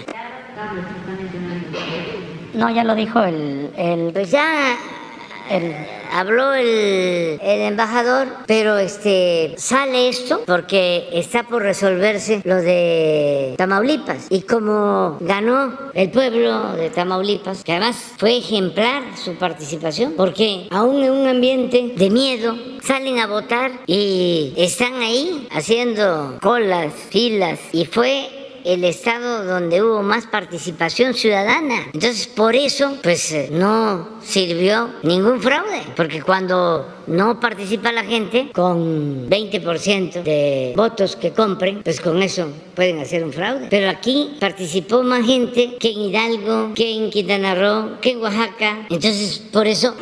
No, 2.54 2.70
ya 2.70 2.84
lo 2.84 2.94
dijo 2.94 3.22
el... 3.22 3.70
el... 3.76 4.10
Pues 4.12 4.30
ya 4.30 4.78
habló 6.12 6.54
el, 6.54 7.38
embajador, 7.42 8.28
pero 8.46 8.78
este 8.78 9.54
sale 9.56 10.08
esto 10.08 10.42
porque 10.46 11.08
está 11.12 11.44
por 11.44 11.62
resolverse 11.62 12.40
lo 12.44 12.56
de 12.56 13.54
Tamaulipas. 13.56 14.26
Y 14.30 14.42
como 14.42 15.18
ganó 15.20 15.72
el 15.94 16.10
pueblo 16.10 16.72
de 16.76 16.90
Tamaulipas, 16.90 17.64
que 17.64 17.72
además 17.72 17.96
fue 18.16 18.36
ejemplar 18.36 19.02
su 19.16 19.34
participación, 19.34 20.14
porque 20.16 20.68
aún 20.70 21.02
en 21.02 21.12
un 21.12 21.26
ambiente 21.26 21.94
de 21.96 22.10
miedo 22.10 22.56
salen 22.82 23.18
a 23.18 23.26
votar 23.26 23.72
y 23.86 24.52
están 24.56 24.94
ahí 24.94 25.48
haciendo 25.50 26.38
colas, 26.40 26.92
filas, 27.10 27.58
y 27.72 27.86
fue 27.86 28.43
el 28.64 28.84
estado 28.84 29.44
donde 29.44 29.82
hubo 29.82 30.02
más 30.02 30.26
participación 30.26 31.14
ciudadana. 31.14 31.86
Entonces, 31.92 32.26
por 32.26 32.56
eso, 32.56 32.98
pues 33.02 33.30
eh, 33.32 33.48
no 33.52 34.08
sirvió 34.22 34.90
ningún 35.02 35.40
fraude, 35.40 35.82
porque 35.94 36.22
cuando 36.22 36.86
no 37.06 37.38
participa 37.38 37.92
la 37.92 38.04
gente 38.04 38.50
con 38.52 39.28
20% 39.28 40.22
de 40.22 40.72
votos 40.74 41.16
que 41.16 41.32
compren, 41.32 41.82
pues 41.82 42.00
con 42.00 42.22
eso 42.22 42.48
pueden 42.74 43.00
hacer 43.00 43.22
un 43.22 43.32
fraude. 43.32 43.68
Pero 43.70 43.90
aquí 43.90 44.36
participó 44.40 45.02
más 45.02 45.26
gente 45.26 45.76
que 45.78 45.90
en 45.90 46.00
Hidalgo, 46.00 46.72
que 46.74 46.94
en 46.94 47.10
Quintana 47.10 47.54
Roo, 47.54 48.00
que 48.00 48.12
en 48.12 48.22
Oaxaca. 48.22 48.86
Entonces, 48.88 49.42
por 49.52 49.66
eso, 49.66 49.94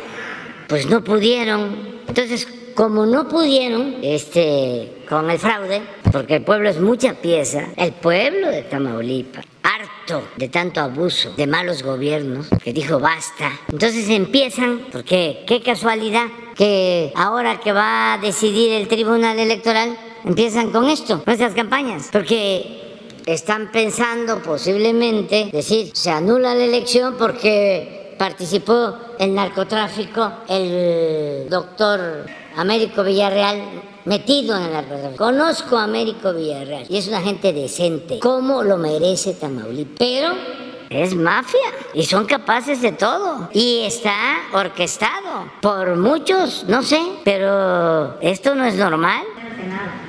pues 0.67 0.85
no 0.87 1.03
pudieron. 1.03 1.93
Entonces, 2.07 2.47
como 2.75 3.05
no 3.05 3.27
pudieron 3.27 3.97
este, 4.01 5.02
con 5.13 5.29
el 5.29 5.37
fraude, 5.37 5.83
porque 6.11 6.37
el 6.37 6.43
pueblo 6.43 6.69
es 6.69 6.79
mucha 6.79 7.13
pieza, 7.13 7.67
el 7.77 7.93
pueblo 7.93 8.49
de 8.49 8.63
Tamaulipas, 8.63 9.45
harto 9.61 10.23
de 10.37 10.49
tanto 10.49 10.81
abuso, 10.81 11.35
de 11.35 11.45
malos 11.45 11.83
gobiernos, 11.83 12.47
que 12.63 12.73
dijo 12.73 12.99
basta. 12.99 13.51
Entonces 13.71 14.09
empiezan, 14.09 14.87
porque 14.91 15.43
qué 15.45 15.61
casualidad 15.61 16.25
que 16.55 17.11
ahora 17.15 17.59
que 17.59 17.71
va 17.71 18.13
a 18.13 18.17
decidir 18.17 18.71
el 18.71 18.87
Tribunal 18.87 19.37
Electoral, 19.37 19.95
empiezan 20.25 20.71
con 20.71 20.89
esto, 20.89 21.23
con 21.23 21.31
estas 21.31 21.53
campañas, 21.53 22.09
porque 22.11 23.03
están 23.27 23.71
pensando 23.71 24.41
posiblemente 24.41 25.49
decir, 25.53 25.91
se 25.93 26.09
anula 26.09 26.55
la 26.55 26.63
elección 26.63 27.17
porque 27.19 28.15
participó 28.17 28.95
el 29.19 29.35
narcotráfico 29.35 30.31
el 30.49 31.47
doctor 31.49 32.25
Américo 32.55 33.03
Villarreal 33.03 33.92
metido 34.05 34.55
en 34.55 34.63
el 34.63 34.73
narcotráfico. 34.73 35.23
Conozco 35.23 35.77
a 35.77 35.83
Américo 35.83 36.33
Villarreal 36.33 36.85
y 36.89 36.97
es 36.97 37.07
una 37.07 37.21
gente 37.21 37.53
decente, 37.53 38.19
como 38.19 38.63
lo 38.63 38.77
merece 38.77 39.33
Tamaulipas. 39.33 39.95
Pero 39.97 40.33
es 40.89 41.15
mafia 41.15 41.59
y 41.93 42.03
son 42.03 42.25
capaces 42.25 42.81
de 42.81 42.91
todo 42.91 43.49
y 43.51 43.79
está 43.79 44.15
orquestado 44.53 45.51
por 45.61 45.95
muchos, 45.95 46.65
no 46.67 46.83
sé, 46.83 47.01
pero 47.23 48.19
esto 48.21 48.55
no 48.55 48.65
es 48.65 48.75
normal. 48.75 49.23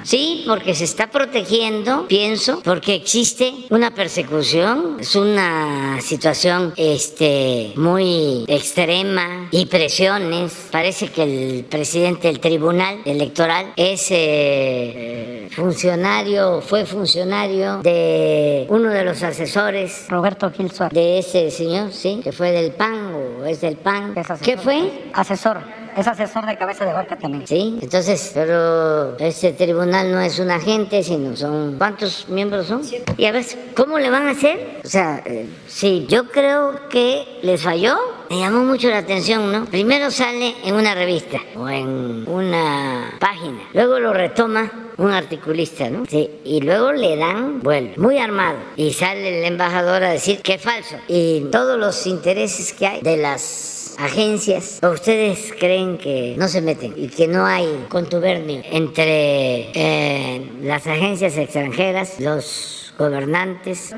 Sí, 0.03 0.45
porque 0.47 0.75
se 0.75 0.85
está 0.85 1.11
protegiendo, 1.11 2.07
pienso, 2.07 2.61
porque 2.63 2.95
existe 2.95 3.53
una 3.71 3.93
persecución, 3.93 4.99
es 5.01 5.17
una 5.17 5.99
situación 6.01 6.75
este, 6.77 7.73
muy 7.77 8.45
extrema 8.49 9.49
y 9.51 9.67
presiones. 9.67 10.69
Parece 10.71 11.09
que 11.09 11.23
el 11.23 11.65
presidente 11.65 12.29
del 12.29 12.41
Tribunal 12.41 13.01
Electoral 13.05 13.73
es 13.77 14.09
eh, 14.11 15.49
funcionario, 15.53 16.61
fue 16.61 16.85
funcionario 16.85 17.79
de 17.79 18.67
uno 18.69 18.91
de 18.91 19.05
los 19.05 19.23
asesores. 19.23 20.07
Roberto 20.09 20.51
Gil 20.51 20.71
De 20.91 21.19
ese 21.19 21.51
señor, 21.51 21.93
sí, 21.93 22.21
que 22.23 22.33
fue 22.33 22.53
del 22.53 22.73
PAN 22.73 23.15
o 23.15 23.45
es 23.45 23.61
del 23.61 23.77
PAN. 23.77 24.15
¿Qué 24.43 24.57
fue? 24.59 25.11
Asesor 25.15 25.84
es 25.97 26.07
asesor 26.07 26.47
de 26.47 26.57
cabeza 26.57 26.85
de 26.85 26.93
vaca 26.93 27.17
también. 27.17 27.47
Sí, 27.47 27.79
entonces, 27.81 28.33
pero 28.35 29.17
ese 29.19 29.53
tribunal 29.53 30.11
no 30.11 30.21
es 30.21 30.39
un 30.39 30.51
agente, 30.51 31.03
sino 31.03 31.37
son. 31.37 31.77
¿Cuántos 31.79 32.29
miembros 32.29 32.67
son? 32.67 32.83
Y 33.17 33.25
a 33.27 33.33
ver, 33.33 33.45
¿cómo 33.77 33.99
le 33.99 34.11
van 34.11 34.29
a 34.29 34.31
hacer? 34.31 34.81
O 34.85 34.89
sea, 34.89 35.23
eh, 35.25 35.49
sí, 35.67 36.07
yo 36.09 36.29
creo 36.29 36.89
que 36.89 37.39
les 37.43 37.63
falló. 37.63 37.97
Me 38.31 38.39
llamó 38.41 38.65
mucho 38.65 38.89
la 38.89 38.99
atención, 38.99 39.53
¿no? 39.53 39.67
Primero 39.67 40.11
sale 40.11 40.55
en 40.65 40.75
una 40.75 40.95
revista 40.95 41.39
o 41.57 41.69
en 41.69 42.25
una 42.27 43.17
página, 43.21 43.61
luego 43.75 43.99
lo 43.99 44.13
retoma 44.13 44.71
un 44.97 45.11
articulista, 45.11 45.91
¿no? 45.91 46.07
Sí, 46.07 46.31
y 46.45 46.61
luego 46.61 46.93
le 46.93 47.17
dan 47.17 47.61
vuelo, 47.61 47.91
muy 47.97 48.19
armado, 48.19 48.59
y 48.77 48.93
sale 48.93 49.41
el 49.41 49.45
embajador 49.45 50.05
a 50.05 50.11
decir 50.11 50.41
que 50.41 50.55
es 50.55 50.63
falso. 50.63 50.97
Y 51.09 51.47
todos 51.51 51.79
los 51.79 52.07
intereses 52.07 52.73
que 52.73 52.87
hay 52.87 53.01
de 53.03 53.17
las 53.17 53.74
agencias, 53.99 54.81
ustedes 54.83 55.53
creen 55.59 55.99
que 55.99 56.35
no 56.39 56.49
se 56.49 56.61
meten 56.61 56.95
y 56.97 57.09
que 57.09 57.29
no 57.29 57.47
hay 57.47 57.87
contubernio 57.89 58.63
entre 58.71 59.71
eh, 59.75 60.51
las 60.63 60.87
agencias 60.87 61.37
extranjeras, 61.37 62.21
los 62.21 62.93
gobernantes, 62.99 63.95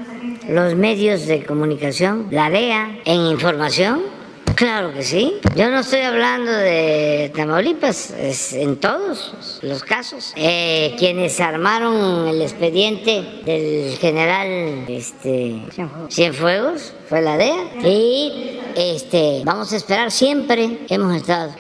los 0.49 0.74
medios 0.74 1.26
de 1.26 1.44
comunicación, 1.44 2.28
la 2.30 2.51
DEA 2.51 2.99
en 3.05 3.20
información? 3.26 4.16
Claro 4.57 4.94
que 4.94 5.03
sí. 5.03 5.34
Yo 5.55 5.70
no 5.70 5.80
estoy 5.80 6.01
hablando 6.01 6.51
de 6.51 7.30
Tamaulipas, 7.36 8.11
es 8.12 8.55
en 8.55 8.76
todos 8.76 9.61
los 9.61 9.82
casos. 9.82 10.32
Eh, 10.34 10.94
quienes 10.99 11.38
armaron 11.40 12.26
el 12.26 12.40
expediente 12.40 13.22
del 13.44 13.99
general 13.99 14.86
este, 14.88 15.61
Cienfuegos 16.09 16.94
fue 17.07 17.20
la 17.20 17.36
DEA. 17.36 17.64
Y 17.84 18.55
este, 18.76 19.42
vamos 19.44 19.72
a 19.72 19.76
esperar 19.76 20.10
siempre, 20.12 20.80
hemos 20.88 21.16
estado 21.16 21.52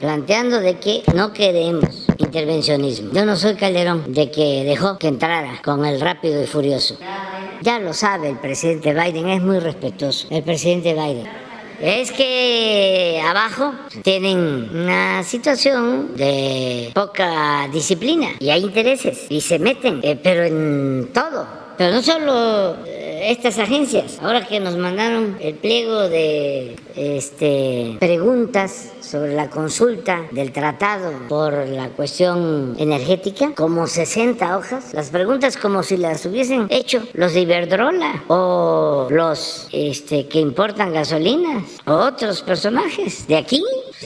planteando 0.00 0.60
de 0.60 0.78
que 0.78 1.02
no 1.14 1.32
queremos 1.32 2.06
intervencionismo. 2.18 3.12
Yo 3.12 3.24
no 3.24 3.36
soy 3.36 3.54
Calderón 3.54 4.12
de 4.12 4.30
que 4.30 4.64
dejó 4.64 4.98
que 4.98 5.06
entrara 5.08 5.62
con 5.62 5.84
el 5.84 6.00
rápido 6.00 6.42
y 6.42 6.46
furioso. 6.46 6.98
Ya 7.62 7.78
lo 7.78 7.94
sabe 7.94 8.28
el 8.28 8.38
presidente 8.38 8.92
Biden, 8.92 9.28
es 9.28 9.40
muy 9.40 9.60
respetuoso 9.60 10.26
el 10.30 10.42
presidente 10.42 10.94
Biden. 10.94 11.28
Es 11.80 12.12
que 12.12 13.20
abajo 13.24 13.72
tienen 14.02 14.68
una 14.72 15.22
situación 15.22 16.16
de 16.16 16.90
poca 16.94 17.68
disciplina 17.72 18.28
y 18.38 18.50
hay 18.50 18.62
intereses 18.62 19.26
y 19.28 19.40
se 19.40 19.58
meten, 19.58 20.00
eh, 20.02 20.18
pero 20.20 20.44
en 20.44 21.10
todo. 21.12 21.46
Pero 21.76 21.94
no 21.94 22.02
solo 22.02 22.76
eh, 22.86 23.03
estas 23.30 23.58
agencias, 23.58 24.18
ahora 24.22 24.46
que 24.46 24.60
nos 24.60 24.76
mandaron 24.76 25.36
el 25.40 25.54
pliego 25.54 26.08
de 26.08 26.76
este, 26.96 27.96
preguntas 27.98 28.92
sobre 29.00 29.34
la 29.34 29.50
consulta 29.50 30.22
del 30.30 30.52
tratado 30.52 31.12
por 31.28 31.52
la 31.68 31.88
cuestión 31.90 32.74
energética, 32.78 33.54
como 33.54 33.86
60 33.86 34.56
hojas, 34.56 34.92
las 34.94 35.10
preguntas 35.10 35.56
como 35.56 35.82
si 35.82 35.96
las 35.96 36.24
hubiesen 36.26 36.66
hecho 36.70 37.02
los 37.12 37.34
de 37.34 37.40
Iberdrola 37.40 38.24
o 38.28 39.08
los 39.10 39.68
este, 39.72 40.26
que 40.26 40.40
importan 40.40 40.92
gasolinas 40.92 41.64
o 41.86 41.92
otros 41.92 42.42
personajes 42.42 43.26
de 43.26 43.36
aquí. 43.36 43.62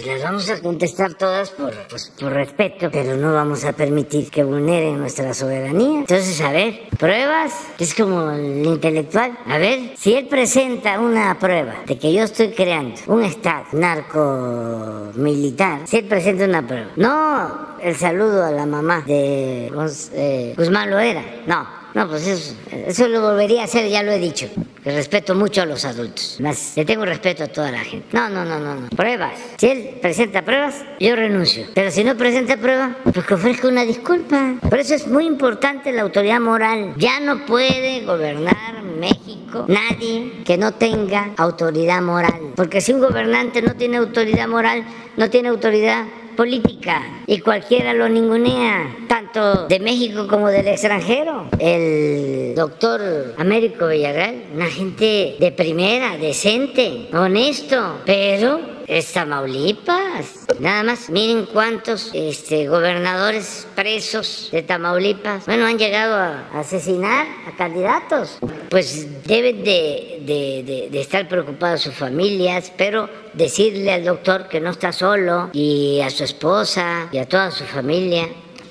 Las 0.07 0.23
vamos 0.23 0.49
a 0.51 0.61
contestar 0.61 1.15
todas 1.15 1.51
por, 1.51 1.73
pues, 1.89 2.13
por 2.19 2.33
respeto, 2.33 2.91
pero 2.91 3.17
no 3.17 3.33
vamos 3.33 3.65
a 3.65 3.73
permitir 3.73 4.29
que 4.31 4.45
vulneren 4.45 4.99
nuestra 4.99 5.33
soberanía. 5.35 6.01
Entonces, 6.01 6.41
a 6.41 6.53
ver, 6.53 6.89
pruebas, 6.99 7.53
es 7.79 7.95
como 7.95 8.31
el 8.31 8.65
intelectual. 8.65 9.37
A 9.47 9.59
ver, 9.59 9.93
si 9.97 10.15
él 10.15 10.27
presenta 10.29 11.01
una 11.01 11.39
prueba 11.39 11.77
de 11.87 11.99
que 11.99 12.13
yo 12.13 12.23
estoy 12.23 12.53
creando 12.53 13.01
un 13.07 13.25
Estado 13.25 13.65
narco-militar, 13.73 15.81
si 15.87 15.99
él 15.99 16.07
presenta 16.07 16.45
una 16.45 16.67
prueba, 16.67 16.89
no 16.97 17.79
el 17.81 17.95
saludo 17.97 18.45
a 18.45 18.51
la 18.51 18.67
mamá 18.67 19.03
de 19.07 19.71
eh, 20.13 20.55
Guzmán 20.57 20.91
Loera, 20.91 21.23
no, 21.47 21.78
no, 21.95 22.09
pues 22.09 22.27
eso, 22.27 22.55
eso 22.71 23.09
lo 23.09 23.23
volvería 23.23 23.63
a 23.63 23.65
hacer, 23.65 23.89
ya 23.89 24.03
lo 24.03 24.13
he 24.13 24.19
dicho. 24.19 24.49
Que 24.85 24.93
respeto 24.93 25.35
mucho 25.35 25.63
a 25.63 25.67
los 25.67 25.85
adultos. 25.85 26.37
Más, 26.41 26.75
le 26.77 26.85
tengo 26.85 27.05
respeto 27.05 27.45
a 27.45 27.49
toda 27.49 27.71
la 27.71 27.81
gente. 27.81 28.07
No, 28.13 28.29
no, 28.29 28.45
no, 28.45 28.59
no, 28.59 28.75
no. 28.75 28.89
Pruebas. 28.91 29.33
Si 29.57 29.69
él 29.69 29.99
presenta 30.01 30.43
pruebas, 30.43 30.85
yo 31.01 31.17
renuncio. 31.17 31.67
Pero 31.75 31.91
si 31.91 32.05
no 32.05 32.17
presenta 32.17 32.57
pruebas, 32.57 32.97
pues 33.13 33.25
que 33.27 33.35
ofrezca 33.35 33.69
una 33.69 33.85
disculpa. 33.85 34.55
Por 34.61 34.79
eso 34.79 34.95
es 34.95 35.07
muy 35.07 35.27
importante 35.27 35.93
la 35.93 36.03
autoridad 36.03 36.41
moral. 36.41 36.95
Ya 36.97 37.21
no 37.21 37.45
puede 37.47 38.05
gobernar 38.05 38.83
México 38.99 39.65
nadie 39.69 40.43
que 40.45 40.57
no 40.57 40.75
tenga 40.75 41.33
autoridad 41.37 42.03
moral. 42.03 42.53
Porque 42.55 42.81
si 42.81 42.93
un 42.93 43.01
gobernante 43.01 43.63
no 43.63 43.75
tiene 43.75 43.97
autoridad 43.97 44.49
moral, 44.49 44.85
no 45.17 45.31
tiene 45.31 45.49
autoridad 45.49 46.05
política 46.39 47.03
y 47.27 47.41
cualquiera 47.41 47.93
lo 47.93 48.09
ningunea, 48.09 48.97
tanto 49.09 49.67
de 49.67 49.81
México 49.81 50.29
como 50.29 50.47
del 50.47 50.69
extranjero. 50.69 51.49
El 51.59 52.55
doctor 52.55 53.35
Américo 53.37 53.89
Villarreal, 53.89 54.45
una 54.55 54.67
gente 54.67 55.35
de 55.41 55.51
primera, 55.51 56.17
decente, 56.17 57.09
honesto, 57.13 58.03
pero 58.07 58.78
es 58.89 59.13
Tamaulipas. 59.13 60.47
Nada 60.59 60.83
más, 60.83 61.11
miren 61.11 61.47
cuántos 61.47 62.11
este, 62.15 62.69
gobernadores 62.69 63.67
presos 63.75 64.49
de 64.51 64.63
Tamaulipas, 64.63 65.47
bueno, 65.47 65.67
han 65.67 65.79
llegado 65.79 66.17
a 66.17 66.49
asesinar 66.59 67.27
a 67.47 67.57
candidatos. 67.57 68.39
Pues 68.71 69.25
deben 69.25 69.63
de, 69.63 70.23
de, 70.23 70.89
de 70.91 71.01
estar 71.01 71.29
preocupadas 71.29 71.83
sus 71.83 71.95
familias, 71.95 72.73
pero 72.77 73.09
decirle 73.35 73.93
al 73.93 74.05
doctor 74.05 74.49
que 74.49 74.61
no 74.61 74.71
está 74.71 74.93
solo 74.93 75.51
y 75.53 76.01
a 76.01 76.11
su 76.11 76.25
esposa 76.25 77.09
y 77.13 77.19
a 77.19 77.29
toda 77.29 77.51
su 77.51 77.65
familia 77.65 78.29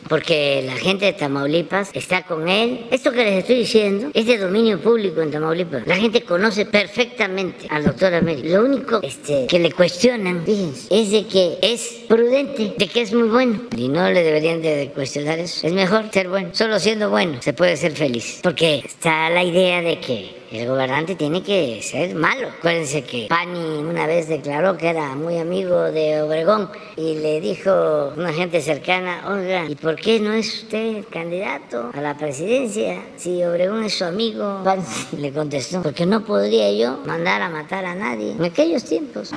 porque 0.07 0.63
la 0.65 0.75
gente 0.75 1.05
de 1.05 1.13
Tamaulipas 1.13 1.91
está 1.93 2.23
con 2.23 2.47
él. 2.47 2.85
Esto 2.91 3.11
que 3.11 3.23
les 3.23 3.39
estoy 3.39 3.57
diciendo 3.57 4.09
es 4.13 4.25
de 4.25 4.37
dominio 4.37 4.79
público 4.79 5.21
en 5.21 5.31
Tamaulipas. 5.31 5.85
La 5.85 5.95
gente 5.95 6.21
conoce 6.21 6.65
perfectamente 6.65 7.67
al 7.69 7.85
doctor 7.85 8.13
Américo. 8.13 8.47
Lo 8.47 8.63
único 8.63 8.99
este, 9.01 9.47
que 9.47 9.59
le 9.59 9.71
cuestionan, 9.71 10.43
fíjense, 10.45 10.87
es 10.89 11.11
de 11.11 11.25
que 11.25 11.57
es 11.61 12.05
prudente, 12.07 12.73
de 12.77 12.87
que 12.87 13.01
es 13.01 13.13
muy 13.13 13.29
bueno. 13.29 13.61
Y 13.75 13.89
no 13.89 14.09
le 14.09 14.23
deberían 14.23 14.61
de 14.61 14.91
cuestionar 14.93 15.39
eso. 15.39 15.67
Es 15.67 15.73
mejor 15.73 16.05
ser 16.11 16.29
bueno. 16.29 16.49
Solo 16.53 16.79
siendo 16.79 17.09
bueno 17.09 17.41
se 17.41 17.53
puede 17.53 17.77
ser 17.77 17.93
feliz. 17.93 18.39
Porque 18.43 18.81
está 18.85 19.29
la 19.29 19.43
idea 19.43 19.81
de 19.81 19.99
que 19.99 20.46
el 20.51 20.67
gobernante 20.67 21.15
tiene 21.15 21.43
que 21.43 21.81
ser 21.81 22.15
malo. 22.15 22.49
Acuérdense 22.59 23.03
que 23.03 23.27
Pani 23.29 23.79
una 23.79 24.07
vez 24.07 24.27
declaró 24.27 24.77
que 24.77 24.89
era 24.89 25.15
muy 25.15 25.37
amigo 25.37 25.83
de 25.91 26.21
Obregón 26.21 26.69
y 26.95 27.15
le 27.15 27.41
dijo 27.41 28.13
una 28.15 28.33
gente 28.33 28.61
cercana, 28.61 29.23
oiga, 29.27 29.65
¿y 29.69 29.75
por 29.75 29.95
qué 29.95 30.19
no 30.19 30.33
es 30.33 30.63
usted 30.63 31.03
candidato 31.11 31.91
a 31.93 32.01
la 32.01 32.17
presidencia 32.17 33.01
si 33.17 33.43
Obregón 33.43 33.83
es 33.83 33.97
su 33.97 34.05
amigo? 34.05 34.61
Pani 34.63 34.83
le 35.17 35.31
contestó, 35.31 35.81
porque 35.81 36.05
no 36.05 36.23
podría 36.23 36.71
yo 36.71 36.99
mandar 37.05 37.41
a 37.41 37.49
matar 37.49 37.85
a 37.85 37.95
nadie 37.95 38.31
en 38.31 38.43
aquellos 38.43 38.83
tiempos. 38.83 39.31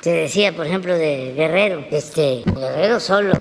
Se 0.00 0.12
decía, 0.12 0.56
por 0.56 0.66
ejemplo, 0.66 0.96
de 0.96 1.34
Guerrero, 1.36 1.84
este, 1.90 2.42
Guerrero 2.46 3.00
solo 3.00 3.34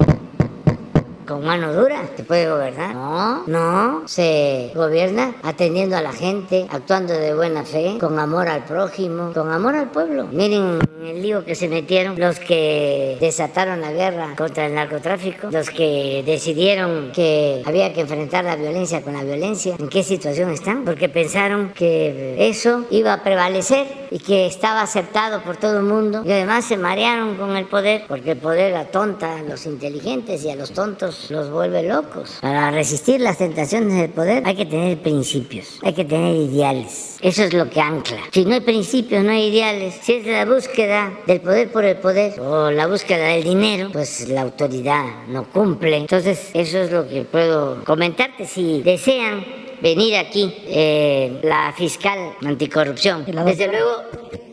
con 1.29 1.45
mano 1.45 1.71
dura 1.71 2.09
se 2.17 2.23
puede 2.23 2.49
gobernar. 2.49 2.95
No, 2.95 3.43
no, 3.45 4.07
se 4.07 4.71
gobierna 4.73 5.35
atendiendo 5.43 5.95
a 5.95 6.01
la 6.01 6.11
gente, 6.11 6.65
actuando 6.71 7.13
de 7.13 7.35
buena 7.35 7.63
fe, 7.63 7.97
con 7.99 8.17
amor 8.17 8.47
al 8.47 8.65
prójimo, 8.65 9.31
con 9.31 9.51
amor 9.51 9.75
al 9.75 9.91
pueblo. 9.91 10.27
Miren 10.31 10.79
el 11.05 11.21
lío 11.21 11.45
que 11.45 11.53
se 11.53 11.67
metieron 11.67 12.19
los 12.19 12.39
que 12.39 13.17
desataron 13.21 13.79
la 13.79 13.91
guerra 13.91 14.33
contra 14.35 14.65
el 14.65 14.73
narcotráfico, 14.73 15.49
los 15.51 15.69
que 15.69 16.23
decidieron 16.25 17.11
que 17.13 17.61
había 17.63 17.93
que 17.93 18.01
enfrentar 18.01 18.43
la 18.45 18.55
violencia 18.55 19.03
con 19.03 19.13
la 19.13 19.23
violencia. 19.23 19.75
¿En 19.77 19.87
qué 19.87 20.01
situación 20.01 20.49
están? 20.49 20.83
Porque 20.83 21.09
pensaron 21.09 21.73
que 21.75 22.49
eso 22.49 22.85
iba 22.89 23.13
a 23.13 23.23
prevalecer 23.23 23.85
y 24.11 24.17
que 24.17 24.47
estaba 24.47 24.81
aceptado 24.81 25.43
por 25.43 25.57
todo 25.57 25.77
el 25.77 25.85
mundo 25.85 26.23
y 26.25 26.31
además 26.31 26.65
se 26.65 26.77
marearon 26.77 27.35
con 27.35 27.55
el 27.55 27.65
poder 27.65 28.05
porque 28.07 28.31
el 28.31 28.37
poder 28.37 28.75
atonta 28.75 29.37
a 29.37 29.43
los 29.43 29.67
inteligentes 29.67 30.43
y 30.43 30.49
a 30.49 30.55
los 30.55 30.71
tontos 30.71 31.18
los 31.29 31.49
vuelve 31.49 31.83
locos. 31.83 32.37
Para 32.41 32.71
resistir 32.71 33.21
las 33.21 33.37
tentaciones 33.37 33.95
del 33.95 34.09
poder 34.09 34.43
hay 34.45 34.55
que 34.55 34.65
tener 34.65 34.97
principios, 34.99 35.79
hay 35.83 35.93
que 35.93 36.05
tener 36.05 36.35
ideales. 36.35 37.17
Eso 37.21 37.43
es 37.43 37.53
lo 37.53 37.69
que 37.69 37.81
ancla. 37.81 38.19
Si 38.31 38.45
no 38.45 38.53
hay 38.53 38.61
principios, 38.61 39.23
no 39.23 39.31
hay 39.31 39.47
ideales. 39.47 39.99
Si 40.01 40.13
es 40.13 40.25
la 40.25 40.45
búsqueda 40.45 41.11
del 41.27 41.41
poder 41.41 41.71
por 41.71 41.83
el 41.83 41.97
poder 41.97 42.39
o 42.39 42.71
la 42.71 42.87
búsqueda 42.87 43.27
del 43.27 43.43
dinero, 43.43 43.89
pues 43.91 44.29
la 44.29 44.41
autoridad 44.41 45.27
no 45.27 45.45
cumple. 45.51 45.97
Entonces, 45.97 46.49
eso 46.53 46.79
es 46.79 46.91
lo 46.91 47.07
que 47.07 47.23
puedo 47.23 47.83
comentarte. 47.83 48.45
Si 48.45 48.81
desean 48.81 49.45
venir 49.81 50.15
aquí 50.15 50.53
eh, 50.67 51.39
la 51.43 51.73
fiscal 51.75 52.33
anticorrupción, 52.45 53.25
desde 53.45 53.67
luego 53.67 54.03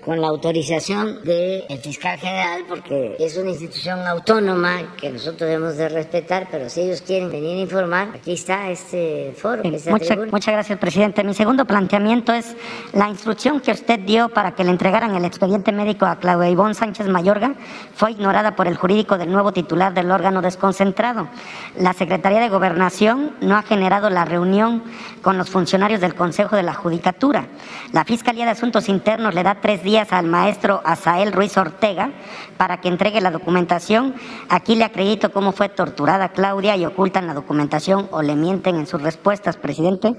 con 0.07 0.21
la 0.21 0.29
autorización 0.29 1.25
del 1.25 1.65
fiscal 1.83 2.17
general, 2.17 2.63
porque 2.69 3.17
es 3.19 3.37
una 3.37 3.51
institución 3.51 4.07
autónoma 4.07 4.95
que 4.97 5.11
nosotros 5.11 5.51
debemos 5.51 5.77
de 5.77 5.89
respetar, 5.89 6.47
pero 6.49 6.71
si 6.71 6.83
ellos 6.83 7.03
quieren 7.03 7.29
venir 7.29 7.57
a 7.57 7.61
informar, 7.63 8.11
aquí 8.15 8.35
está 8.35 8.71
este 8.71 9.35
foro. 9.37 9.65
muchas 9.65 10.55
gracias, 10.55 10.79
presidente. 10.79 11.25
Mi 11.25 11.35
segundo 11.35 11.65
planteamiento 11.65 12.33
es 12.33 12.55
la 12.93 13.09
instrucción 13.09 13.59
que 13.59 13.73
usted 13.73 13.99
dio 13.99 14.29
para 14.29 14.53
que 14.55 14.63
le 14.63 14.71
entregaran 14.71 15.13
el 15.17 15.25
expediente 15.25 15.73
médico 15.73 16.07
a 16.07 16.21
Claudia 16.21 16.51
Ivonne 16.51 16.75
Sánchez 16.75 17.09
Mayorga 17.09 17.57
fue 17.97 18.13
ignorada 18.13 18.55
por 18.55 18.69
el 18.69 18.77
jurídico 18.77 19.19
del 19.19 19.33
nuevo 19.33 19.53
titular 19.53 19.93
del 19.93 20.13
órgano 20.13 20.41
desconcentrado. 20.41 21.27
La 21.81 21.95
Secretaría 21.95 22.39
de 22.39 22.49
Gobernación 22.49 23.33
no 23.41 23.57
ha 23.57 23.63
generado 23.63 24.09
la 24.09 24.25
reunión 24.25 24.85
con 25.21 25.37
los 25.37 25.51
funcionarios 25.51 26.01
del 26.01 26.15
Consejo 26.15 26.55
de 26.55 26.63
la 26.63 26.75
Judicatura. 26.75 27.49
La 27.93 28.05
Fiscalía 28.05 28.45
de 28.45 28.53
Asuntos 28.53 28.89
Internos 28.89 29.35
le 29.35 29.43
da 29.43 29.57
tres 29.57 29.83
días 29.83 29.95
al 29.99 30.26
maestro 30.26 30.82
Asael 30.84 31.32
Ruiz 31.32 31.57
Ortega 31.57 32.11
para 32.57 32.80
que 32.80 32.88
entregue 32.88 33.20
la 33.20 33.30
documentación. 33.30 34.14
Aquí 34.49 34.74
le 34.74 34.84
acredito 34.84 35.32
cómo 35.32 35.53
fue 35.53 35.68
torturada 35.68 36.30
Claudia 36.30 36.76
y 36.76 36.84
ocultan 36.84 37.26
la 37.26 37.34
documentación 37.34 38.09
o 38.11 38.22
le 38.22 38.36
mienten 38.36 38.76
en 38.76 38.86
sus 38.86 39.03
respuestas, 39.03 39.57
presidente 39.57 40.16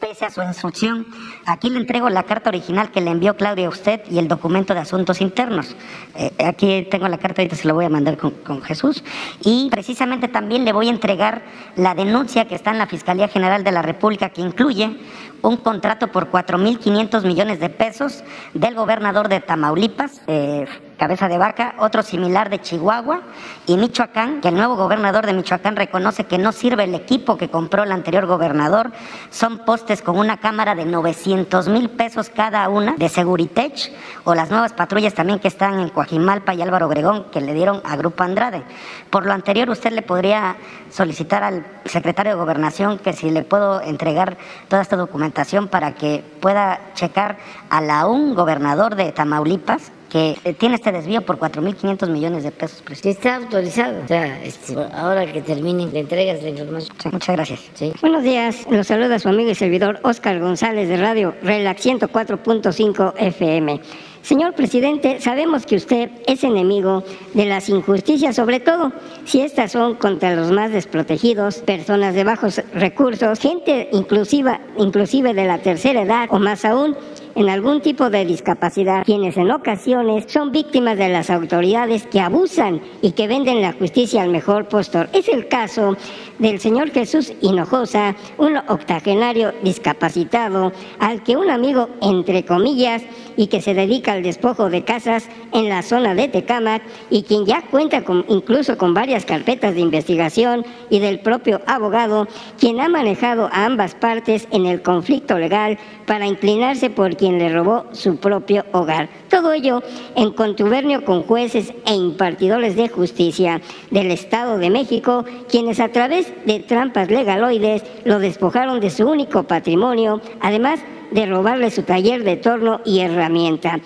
pese 0.00 0.24
a 0.24 0.30
su 0.30 0.42
instrucción. 0.42 1.06
Aquí 1.44 1.68
le 1.68 1.78
entrego 1.78 2.08
la 2.08 2.22
carta 2.22 2.48
original 2.48 2.90
que 2.90 3.00
le 3.00 3.10
envió 3.10 3.36
Claudia 3.36 3.66
a 3.66 3.68
usted 3.68 4.00
y 4.10 4.18
el 4.18 4.26
documento 4.26 4.72
de 4.74 4.80
asuntos 4.80 5.20
internos. 5.20 5.76
Eh, 6.16 6.32
aquí 6.44 6.88
tengo 6.90 7.06
la 7.06 7.18
carta, 7.18 7.42
ahorita 7.42 7.54
se 7.54 7.68
lo 7.68 7.74
voy 7.74 7.84
a 7.84 7.90
mandar 7.90 8.16
con, 8.16 8.30
con, 8.30 8.62
Jesús. 8.62 9.04
Y 9.44 9.68
precisamente 9.70 10.26
también 10.26 10.64
le 10.64 10.72
voy 10.72 10.88
a 10.88 10.90
entregar 10.90 11.42
la 11.76 11.94
denuncia 11.94 12.46
que 12.46 12.54
está 12.54 12.70
en 12.70 12.78
la 12.78 12.86
Fiscalía 12.86 13.28
General 13.28 13.62
de 13.62 13.72
la 13.72 13.82
República 13.82 14.30
que 14.30 14.40
incluye 14.40 14.96
un 15.42 15.56
contrato 15.56 16.08
por 16.08 16.30
4.500 16.30 17.24
millones 17.24 17.60
de 17.60 17.68
pesos 17.68 18.24
del 18.54 18.74
gobernador 18.74 19.28
de 19.28 19.40
Tamaulipas, 19.40 20.20
eh, 20.26 20.66
Cabeza 21.00 21.28
de 21.28 21.38
Vaca, 21.38 21.76
otro 21.78 22.02
similar 22.02 22.50
de 22.50 22.60
Chihuahua 22.60 23.22
y 23.66 23.78
Michoacán, 23.78 24.42
que 24.42 24.48
el 24.48 24.54
nuevo 24.54 24.76
gobernador 24.76 25.24
de 25.24 25.32
Michoacán 25.32 25.74
reconoce 25.74 26.24
que 26.24 26.36
no 26.36 26.52
sirve 26.52 26.84
el 26.84 26.94
equipo 26.94 27.38
que 27.38 27.48
compró 27.48 27.84
el 27.84 27.92
anterior 27.92 28.26
gobernador. 28.26 28.92
Son 29.30 29.60
postes 29.64 30.02
con 30.02 30.18
una 30.18 30.36
cámara 30.36 30.74
de 30.74 30.84
900 30.84 31.68
mil 31.68 31.88
pesos 31.88 32.28
cada 32.28 32.68
una 32.68 32.96
de 32.98 33.08
Seguritech 33.08 33.90
o 34.24 34.34
las 34.34 34.50
nuevas 34.50 34.74
patrullas 34.74 35.14
también 35.14 35.38
que 35.38 35.48
están 35.48 35.80
en 35.80 35.88
Coajimalpa 35.88 36.52
y 36.52 36.60
Álvaro 36.60 36.86
Obregón 36.86 37.30
que 37.32 37.40
le 37.40 37.54
dieron 37.54 37.80
a 37.82 37.96
Grupo 37.96 38.22
Andrade. 38.22 38.62
Por 39.08 39.24
lo 39.24 39.32
anterior, 39.32 39.70
usted 39.70 39.92
le 39.92 40.02
podría 40.02 40.56
solicitar 40.90 41.42
al 41.42 41.64
secretario 41.86 42.32
de 42.32 42.38
Gobernación 42.40 42.98
que 42.98 43.14
si 43.14 43.30
le 43.30 43.42
puedo 43.42 43.80
entregar 43.80 44.36
toda 44.68 44.82
esta 44.82 44.96
documentación 44.96 45.68
para 45.68 45.94
que 45.94 46.22
pueda 46.42 46.92
checar 46.92 47.38
a 47.70 47.80
la 47.80 48.04
un 48.04 48.34
gobernador 48.34 48.96
de 48.96 49.12
Tamaulipas 49.12 49.92
que 50.10 50.36
eh, 50.44 50.52
tiene 50.54 50.74
este 50.74 50.92
desvío 50.92 51.22
por 51.22 51.38
4.500 51.38 52.08
millones 52.10 52.42
de 52.42 52.50
pesos. 52.50 52.82
Sí, 53.00 53.10
está 53.10 53.36
autorizado. 53.36 54.02
O 54.04 54.08
sea, 54.08 54.42
este, 54.42 54.74
ahora 54.92 55.32
que 55.32 55.40
termine, 55.40 55.86
le 55.86 56.00
entregas 56.00 56.42
la 56.42 56.50
información. 56.50 56.96
muchas 57.12 57.36
gracias. 57.36 57.60
Sí. 57.74 57.92
Buenos 58.00 58.22
días, 58.22 58.66
los 58.70 58.86
saluda 58.86 59.18
su 59.18 59.28
amigo 59.28 59.50
y 59.50 59.54
servidor 59.54 60.00
Oscar 60.02 60.40
González 60.40 60.88
de 60.88 60.96
Radio 60.96 61.34
Relax 61.42 61.86
104.5 61.86 63.14
FM. 63.16 63.80
Señor 64.22 64.52
presidente, 64.52 65.18
sabemos 65.20 65.64
que 65.64 65.76
usted 65.76 66.10
es 66.26 66.44
enemigo 66.44 67.02
de 67.32 67.46
las 67.46 67.70
injusticias, 67.70 68.36
sobre 68.36 68.60
todo 68.60 68.92
si 69.24 69.40
estas 69.40 69.72
son 69.72 69.94
contra 69.94 70.36
los 70.36 70.50
más 70.50 70.72
desprotegidos, 70.72 71.58
personas 71.58 72.14
de 72.14 72.24
bajos 72.24 72.60
recursos, 72.74 73.40
gente 73.40 73.88
inclusiva, 73.92 74.60
inclusive 74.76 75.32
de 75.32 75.46
la 75.46 75.58
tercera 75.58 76.02
edad 76.02 76.28
o 76.30 76.38
más 76.38 76.66
aún 76.66 76.96
en 77.34 77.48
algún 77.48 77.80
tipo 77.80 78.10
de 78.10 78.24
discapacidad, 78.24 79.04
quienes 79.04 79.36
en 79.36 79.50
ocasiones 79.50 80.24
son 80.28 80.52
víctimas 80.52 80.98
de 80.98 81.08
las 81.08 81.30
autoridades 81.30 82.06
que 82.06 82.20
abusan 82.20 82.80
y 83.02 83.12
que 83.12 83.28
venden 83.28 83.62
la 83.62 83.72
justicia 83.72 84.22
al 84.22 84.30
mejor 84.30 84.68
postor. 84.68 85.08
Es 85.12 85.28
el 85.28 85.48
caso 85.48 85.96
del 86.38 86.60
señor 86.60 86.90
Jesús 86.90 87.32
Hinojosa, 87.40 88.16
un 88.38 88.56
octogenario 88.56 89.52
discapacitado, 89.62 90.72
al 90.98 91.22
que 91.22 91.36
un 91.36 91.50
amigo, 91.50 91.88
entre 92.00 92.44
comillas, 92.44 93.02
y 93.36 93.46
que 93.46 93.62
se 93.62 93.74
dedica 93.74 94.12
al 94.12 94.22
despojo 94.22 94.68
de 94.68 94.84
casas 94.84 95.28
en 95.52 95.68
la 95.68 95.82
zona 95.82 96.14
de 96.14 96.28
Tecámac 96.28 96.82
y 97.10 97.22
quien 97.22 97.46
ya 97.46 97.62
cuenta 97.62 98.04
con, 98.04 98.24
incluso 98.28 98.76
con 98.76 98.92
varias 98.92 99.24
carpetas 99.24 99.74
de 99.74 99.80
investigación 99.80 100.64
y 100.90 100.98
del 100.98 101.20
propio 101.20 101.60
abogado, 101.66 102.26
quien 102.58 102.80
ha 102.80 102.88
manejado 102.88 103.48
a 103.52 103.64
ambas 103.64 103.94
partes 103.94 104.46
en 104.50 104.66
el 104.66 104.82
conflicto 104.82 105.38
legal 105.38 105.78
para 106.06 106.26
inclinarse 106.26 106.90
por 106.90 107.16
quien 107.20 107.38
le 107.38 107.50
robó 107.50 107.84
su 107.92 108.16
propio 108.16 108.64
hogar. 108.72 109.10
Todo 109.28 109.52
ello 109.52 109.82
en 110.16 110.32
contubernio 110.32 111.04
con 111.04 111.22
jueces 111.22 111.74
e 111.84 111.92
impartidores 111.92 112.76
de 112.76 112.88
justicia 112.88 113.60
del 113.90 114.10
Estado 114.10 114.56
de 114.56 114.70
México, 114.70 115.26
quienes 115.50 115.80
a 115.80 115.90
través 115.90 116.32
de 116.46 116.60
trampas 116.60 117.10
legaloides 117.10 117.84
lo 118.06 118.20
despojaron 118.20 118.80
de 118.80 118.88
su 118.88 119.06
único 119.06 119.42
patrimonio, 119.42 120.22
además 120.40 120.80
de 121.10 121.26
robarle 121.26 121.70
su 121.70 121.82
taller 121.82 122.24
de 122.24 122.36
torno 122.36 122.80
y 122.86 123.00
herramienta. 123.00 123.80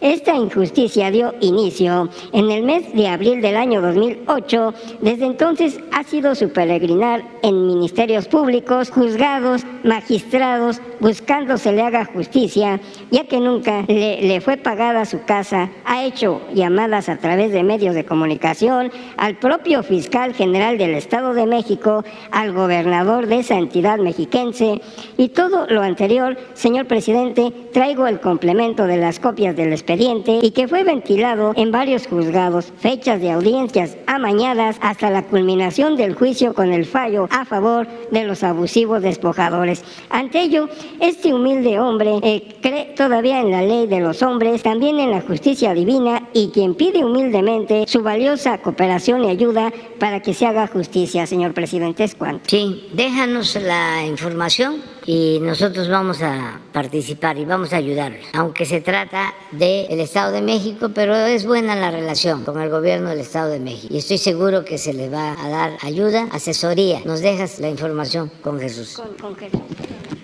Esta 0.00 0.34
injusticia 0.34 1.10
dio 1.10 1.34
inicio 1.40 2.08
en 2.32 2.50
el 2.50 2.62
mes 2.62 2.90
de 2.94 3.06
abril 3.06 3.42
del 3.42 3.56
año 3.56 3.82
2008. 3.82 4.74
Desde 5.02 5.26
entonces 5.26 5.78
ha 5.92 6.04
sido 6.04 6.34
su 6.34 6.48
peregrinar 6.50 7.22
en 7.42 7.66
ministerios 7.66 8.26
públicos, 8.26 8.90
juzgados, 8.90 9.66
magistrados, 9.84 10.80
buscando 11.00 11.58
se 11.58 11.72
le 11.72 11.82
haga 11.82 12.06
justicia, 12.06 12.80
ya 13.10 13.24
que 13.24 13.40
nunca 13.40 13.84
le, 13.88 14.40
fue 14.40 14.56
pagada 14.56 15.04
su 15.04 15.22
casa. 15.24 15.70
Ha 15.84 16.04
hecho 16.04 16.40
llamadas 16.54 17.10
a 17.10 17.18
través 17.18 17.52
de 17.52 17.62
medios 17.62 17.94
de 17.94 18.04
comunicación 18.06 18.90
al 19.18 19.36
propio 19.36 19.82
fiscal 19.82 20.32
general 20.32 20.78
del 20.78 20.94
Estado 20.94 21.34
de 21.34 21.46
México, 21.46 22.04
al 22.30 22.52
gobernador 22.52 23.26
de 23.26 23.40
esa 23.40 23.58
entidad 23.58 23.98
mexiquense. 23.98 24.80
Y 25.18 25.28
todo 25.28 25.66
lo 25.66 25.82
anterior, 25.82 26.38
señor 26.54 26.86
presidente, 26.86 27.52
traigo 27.72 28.06
el 28.06 28.20
complemento 28.20 28.86
de 28.86 28.96
las 28.96 29.20
copias 29.20 29.54
del 29.56 29.74
y 29.92 30.52
que 30.52 30.68
fue 30.68 30.84
ventilado 30.84 31.52
en 31.56 31.72
varios 31.72 32.06
juzgados, 32.06 32.72
fechas 32.78 33.20
de 33.20 33.32
audiencias 33.32 33.96
amañadas 34.06 34.76
hasta 34.80 35.10
la 35.10 35.24
culminación 35.24 35.96
del 35.96 36.14
juicio 36.14 36.54
con 36.54 36.72
el 36.72 36.84
fallo 36.84 37.26
a 37.30 37.44
favor 37.44 37.88
de 38.12 38.24
los 38.24 38.44
abusivos 38.44 39.02
despojadores. 39.02 39.82
Ante 40.08 40.42
ello, 40.42 40.68
este 41.00 41.34
humilde 41.34 41.80
hombre 41.80 42.20
eh, 42.22 42.56
cree 42.60 42.94
todavía 42.96 43.40
en 43.40 43.50
la 43.50 43.62
ley 43.62 43.88
de 43.88 43.98
los 43.98 44.22
hombres, 44.22 44.62
también 44.62 45.00
en 45.00 45.10
la 45.10 45.22
justicia 45.22 45.74
divina 45.74 46.28
y 46.34 46.50
quien 46.50 46.74
pide 46.74 47.04
humildemente 47.04 47.84
su 47.88 48.02
valiosa 48.02 48.58
cooperación 48.58 49.24
y 49.24 49.30
ayuda 49.30 49.72
para 49.98 50.20
que 50.20 50.34
se 50.34 50.46
haga 50.46 50.68
justicia, 50.68 51.26
señor 51.26 51.52
presidente. 51.52 52.04
¿Es 52.04 52.14
cuánto? 52.14 52.48
Sí, 52.48 52.88
déjanos 52.92 53.56
la 53.56 54.06
información 54.06 54.82
y 55.12 55.40
nosotros 55.40 55.88
vamos 55.88 56.22
a 56.22 56.60
participar 56.72 57.36
y 57.36 57.44
vamos 57.44 57.72
a 57.72 57.78
ayudar, 57.78 58.12
aunque 58.32 58.64
se 58.64 58.80
trata 58.80 59.34
del 59.50 59.98
Estado 59.98 60.30
de 60.30 60.40
México, 60.40 60.90
pero 60.94 61.16
es 61.16 61.44
buena 61.44 61.74
la 61.74 61.90
relación 61.90 62.44
con 62.44 62.62
el 62.62 62.70
gobierno 62.70 63.08
del 63.08 63.18
Estado 63.18 63.50
de 63.50 63.58
México 63.58 63.92
y 63.92 63.98
estoy 63.98 64.18
seguro 64.18 64.64
que 64.64 64.78
se 64.78 64.92
les 64.92 65.12
va 65.12 65.32
a 65.32 65.48
dar 65.48 65.72
ayuda, 65.82 66.28
asesoría. 66.30 67.00
Nos 67.04 67.22
dejas 67.22 67.58
la 67.58 67.68
información 67.68 68.30
con 68.40 68.60
Jesús. 68.60 69.02
Con 69.20 69.34
Jesús. 69.34 69.60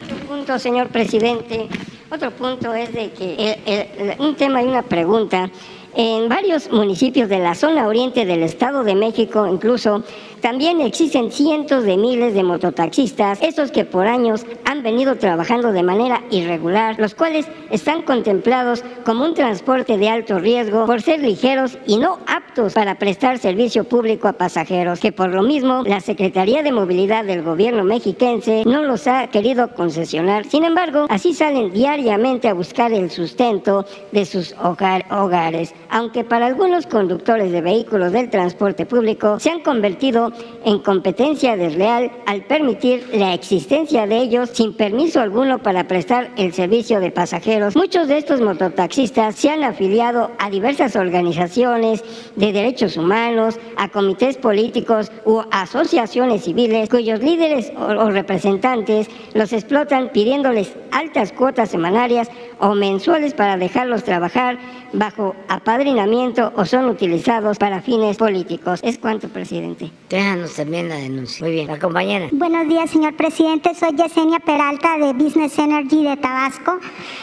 Otro 0.05 0.26
punto, 0.28 0.57
señor 0.61 0.87
presidente, 0.91 1.66
otro 2.09 2.30
punto 2.30 2.72
es 2.72 2.93
de 2.93 3.11
que 3.11 4.16
un 4.20 4.37
tema 4.37 4.62
y 4.62 4.66
una 4.66 4.82
pregunta. 4.82 5.51
En 5.99 6.28
varios 6.28 6.70
municipios 6.70 7.30
de 7.30 7.38
la 7.38 7.55
zona 7.55 7.88
oriente 7.88 8.26
del 8.26 8.42
Estado 8.42 8.84
de 8.84 8.94
México, 8.94 9.47
incluso 9.47 10.03
también 10.42 10.82
existen 10.82 11.32
cientos 11.32 11.84
de 11.84 11.97
miles 11.97 12.34
de 12.34 12.42
mototaxistas, 12.42 13.40
esos 13.40 13.70
que 13.70 13.86
por 13.86 14.07
años 14.07 14.44
han 14.66 14.82
venido 14.82 15.16
trabajando 15.16 15.72
de 15.72 15.82
manera 15.82 16.22
irregular, 16.30 16.97
los 16.99 17.14
cuales 17.14 17.47
están 17.70 18.03
contemplados 18.03 18.84
como 19.07 19.24
un 19.24 19.32
transporte 19.32 19.97
de 19.97 20.11
alto 20.11 20.38
riesgo 20.38 20.84
por 20.84 21.01
ser 21.01 21.20
ligeros 21.20 21.78
y 21.86 21.97
no 21.97 22.18
aptos 22.26 22.74
para 22.74 22.99
prestar 22.99 23.38
servicio 23.38 23.84
público 23.84 24.28
a 24.28 24.34
pasajeros, 24.34 25.01
que 25.01 25.12
por 25.12 25.32
lo 25.32 25.42
mismo 25.42 25.82
la 25.86 26.01
Secretaría 26.01 26.62
de 26.62 26.72
Movilidad 26.72 27.24
del 27.24 27.42
gobierno 27.42 27.84
mexiquense 27.84 28.64
no 28.66 28.82
los 28.82 29.07
ha 29.07 29.28
querido 29.28 29.74
concesionar. 29.74 30.44
Sin 30.44 30.64
embargo, 30.64 31.07
así 31.09 31.32
salen 31.32 31.72
diariamente 31.72 32.49
a 32.49 32.55
buscar 32.55 32.92
el 32.92 33.11
sustento 33.11 33.86
de 34.12 34.26
sus 34.26 34.55
hogares, 34.61 35.74
aunque 35.91 36.24
para 36.24 36.47
algunos 36.47 36.87
conductores 36.87 37.53
de 37.53 37.61
vehículos 37.61 38.12
del 38.12 38.30
transporte 38.30 38.87
público 38.87 39.39
se 39.41 39.51
han 39.51 39.61
convertido 39.61 40.32
en 40.64 40.78
competencia 40.80 41.57
desleal 41.57 42.11
al 42.26 42.43
permitir 42.45 43.09
la 43.12 43.34
existencia 43.34 44.07
de 44.07 44.18
ellos 44.18 44.51
sin 44.53 44.74
permiso 44.74 45.20
alguno 45.20 45.59
para 45.59 45.87
prestar 45.87 46.30
el 46.37 46.53
servicio 46.53 47.01
de 47.01 47.11
pasajeros. 47.11 47.76
Muchos 47.76 48.09
de 48.09 48.18
estos 48.18 48.41
mototaxistas 48.41 49.34
se 49.37 49.51
han 49.51 49.64
afiliado 49.64 50.30
a 50.39 50.51
diversas 50.51 50.97
organizaciones 50.97 52.05
de 52.37 52.53
derechos 52.53 52.97
humanos, 52.97 53.59
a 53.76 53.89
comités 53.89 54.37
políticos 54.37 55.11
u 55.24 55.43
asociaciones 55.51 56.45
civiles 56.45 56.89
cuyos 56.89 57.20
líderes 57.20 57.72
o 57.76 58.11
representantes 58.11 59.09
los 59.34 59.53
explotan 59.53 60.11
pidiéndoles 60.11 60.74
altas 60.91 61.32
cuotas 61.32 61.70
semanarias 61.70 62.28
o 62.59 62.74
mensuales 62.74 63.34
para 63.34 63.57
dejarlos 63.57 64.05
trabajar 64.05 64.59
bajo 64.93 65.34
apadrinamiento 65.76 66.52
o 66.56 66.64
son 66.64 66.86
utilizados 66.86 67.58
para 67.58 67.82
fines 67.82 68.16
políticos. 68.16 68.80
Es 68.82 68.96
cuanto, 68.96 69.28
presidente. 69.28 69.90
Déjanos 70.08 70.54
también 70.54 70.88
la 70.88 70.94
denuncia. 70.96 71.44
Muy 71.44 71.54
bien, 71.54 71.66
la 71.66 71.78
compañera. 71.78 72.28
Buenos 72.32 72.66
días, 72.66 72.88
señor 72.90 73.14
presidente. 73.14 73.74
Soy 73.74 73.94
Yesenia 73.94 74.38
Peralta 74.38 74.96
de 74.96 75.12
Business 75.12 75.58
Energy 75.58 76.02
de 76.02 76.16
Tabasco. 76.16 76.78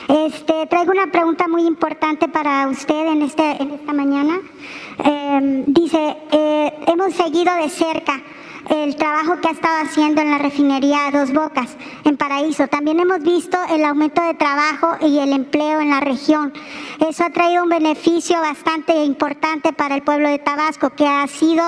Este, 0.08 0.68
traigo 0.68 0.92
una 0.92 1.08
pregunta 1.08 1.48
muy 1.48 1.64
importante 1.64 2.28
para 2.28 2.68
usted 2.68 3.08
en, 3.08 3.24
este, 3.24 3.44
en 3.60 3.72
esta 3.72 3.92
mañana. 3.92 4.40
Eh, 5.04 5.64
dice, 5.66 6.18
eh, 6.32 6.74
hemos 6.86 7.14
seguido 7.16 7.52
de 7.56 7.70
cerca 7.70 8.22
el 8.70 8.96
trabajo 8.96 9.40
que 9.42 9.48
ha 9.48 9.52
estado 9.52 9.84
haciendo 9.84 10.22
en 10.22 10.32
la 10.32 10.38
refinería 10.38 11.12
Dos 11.12 11.32
Bocas, 11.34 11.76
en 12.04 12.18
Paraíso. 12.18 12.68
También 12.68 13.00
hemos 13.00 13.22
visto 13.22 13.58
el 13.70 13.84
aumento 13.84 14.22
de 14.22 14.34
trabajo 14.36 14.96
y 15.02 15.20
el 15.20 15.34
empleo 15.34 15.82
en 15.82 15.90
la 15.90 16.00
región. 16.00 16.54
Eso 17.08 17.26
ha 17.26 17.30
traído 17.30 17.64
un 17.64 17.70
beneficio 17.70 18.40
bastante 18.40 19.04
importante 19.04 19.74
para 19.74 19.96
el 19.96 20.04
pueblo 20.04 20.30
de 20.30 20.40
Tabasco, 20.40 20.92
que 20.92 21.08
ha 21.08 21.28
sido 21.28 21.64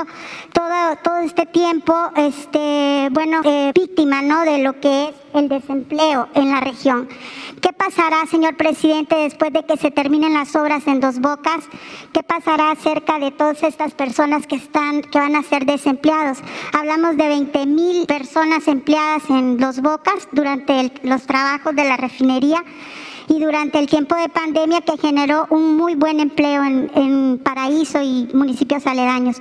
todo, 0.53 0.95
todo 1.03 1.17
este 1.17 1.45
tiempo, 1.45 1.93
este, 2.15 3.09
bueno, 3.11 3.41
eh, 3.43 3.71
víctima, 3.73 4.21
¿no? 4.21 4.41
De 4.43 4.59
lo 4.59 4.79
que 4.79 5.09
es 5.09 5.15
el 5.39 5.49
desempleo 5.49 6.27
en 6.33 6.51
la 6.51 6.61
región. 6.61 7.07
¿Qué 7.61 7.71
pasará, 7.73 8.25
señor 8.25 8.57
presidente, 8.57 9.15
después 9.15 9.51
de 9.53 9.63
que 9.65 9.77
se 9.77 9.91
terminen 9.91 10.33
las 10.33 10.55
obras 10.55 10.87
en 10.87 10.99
Dos 10.99 11.19
Bocas? 11.19 11.65
¿Qué 12.13 12.23
pasará 12.23 12.71
acerca 12.71 13.19
de 13.19 13.31
todas 13.31 13.63
estas 13.63 13.93
personas 13.93 14.47
que 14.47 14.55
están, 14.55 15.01
que 15.01 15.19
van 15.19 15.35
a 15.35 15.43
ser 15.43 15.65
desempleados? 15.65 16.39
Hablamos 16.73 17.17
de 17.17 17.27
20 17.27 17.65
mil 17.65 18.05
personas 18.05 18.67
empleadas 18.67 19.29
en 19.29 19.57
Dos 19.57 19.81
Bocas 19.81 20.27
durante 20.31 20.91
los 21.03 21.25
trabajos 21.25 21.75
de 21.75 21.83
la 21.83 21.97
refinería 21.97 22.63
y 23.27 23.39
durante 23.39 23.79
el 23.79 23.87
tiempo 23.87 24.15
de 24.15 24.29
pandemia 24.29 24.81
que 24.81 24.97
generó 24.97 25.47
un 25.49 25.75
muy 25.77 25.95
buen 25.95 26.19
empleo 26.19 26.63
en, 26.63 26.91
en 26.95 27.37
Paraíso 27.39 28.01
y 28.01 28.29
municipios 28.33 28.85
aledaños. 28.87 29.37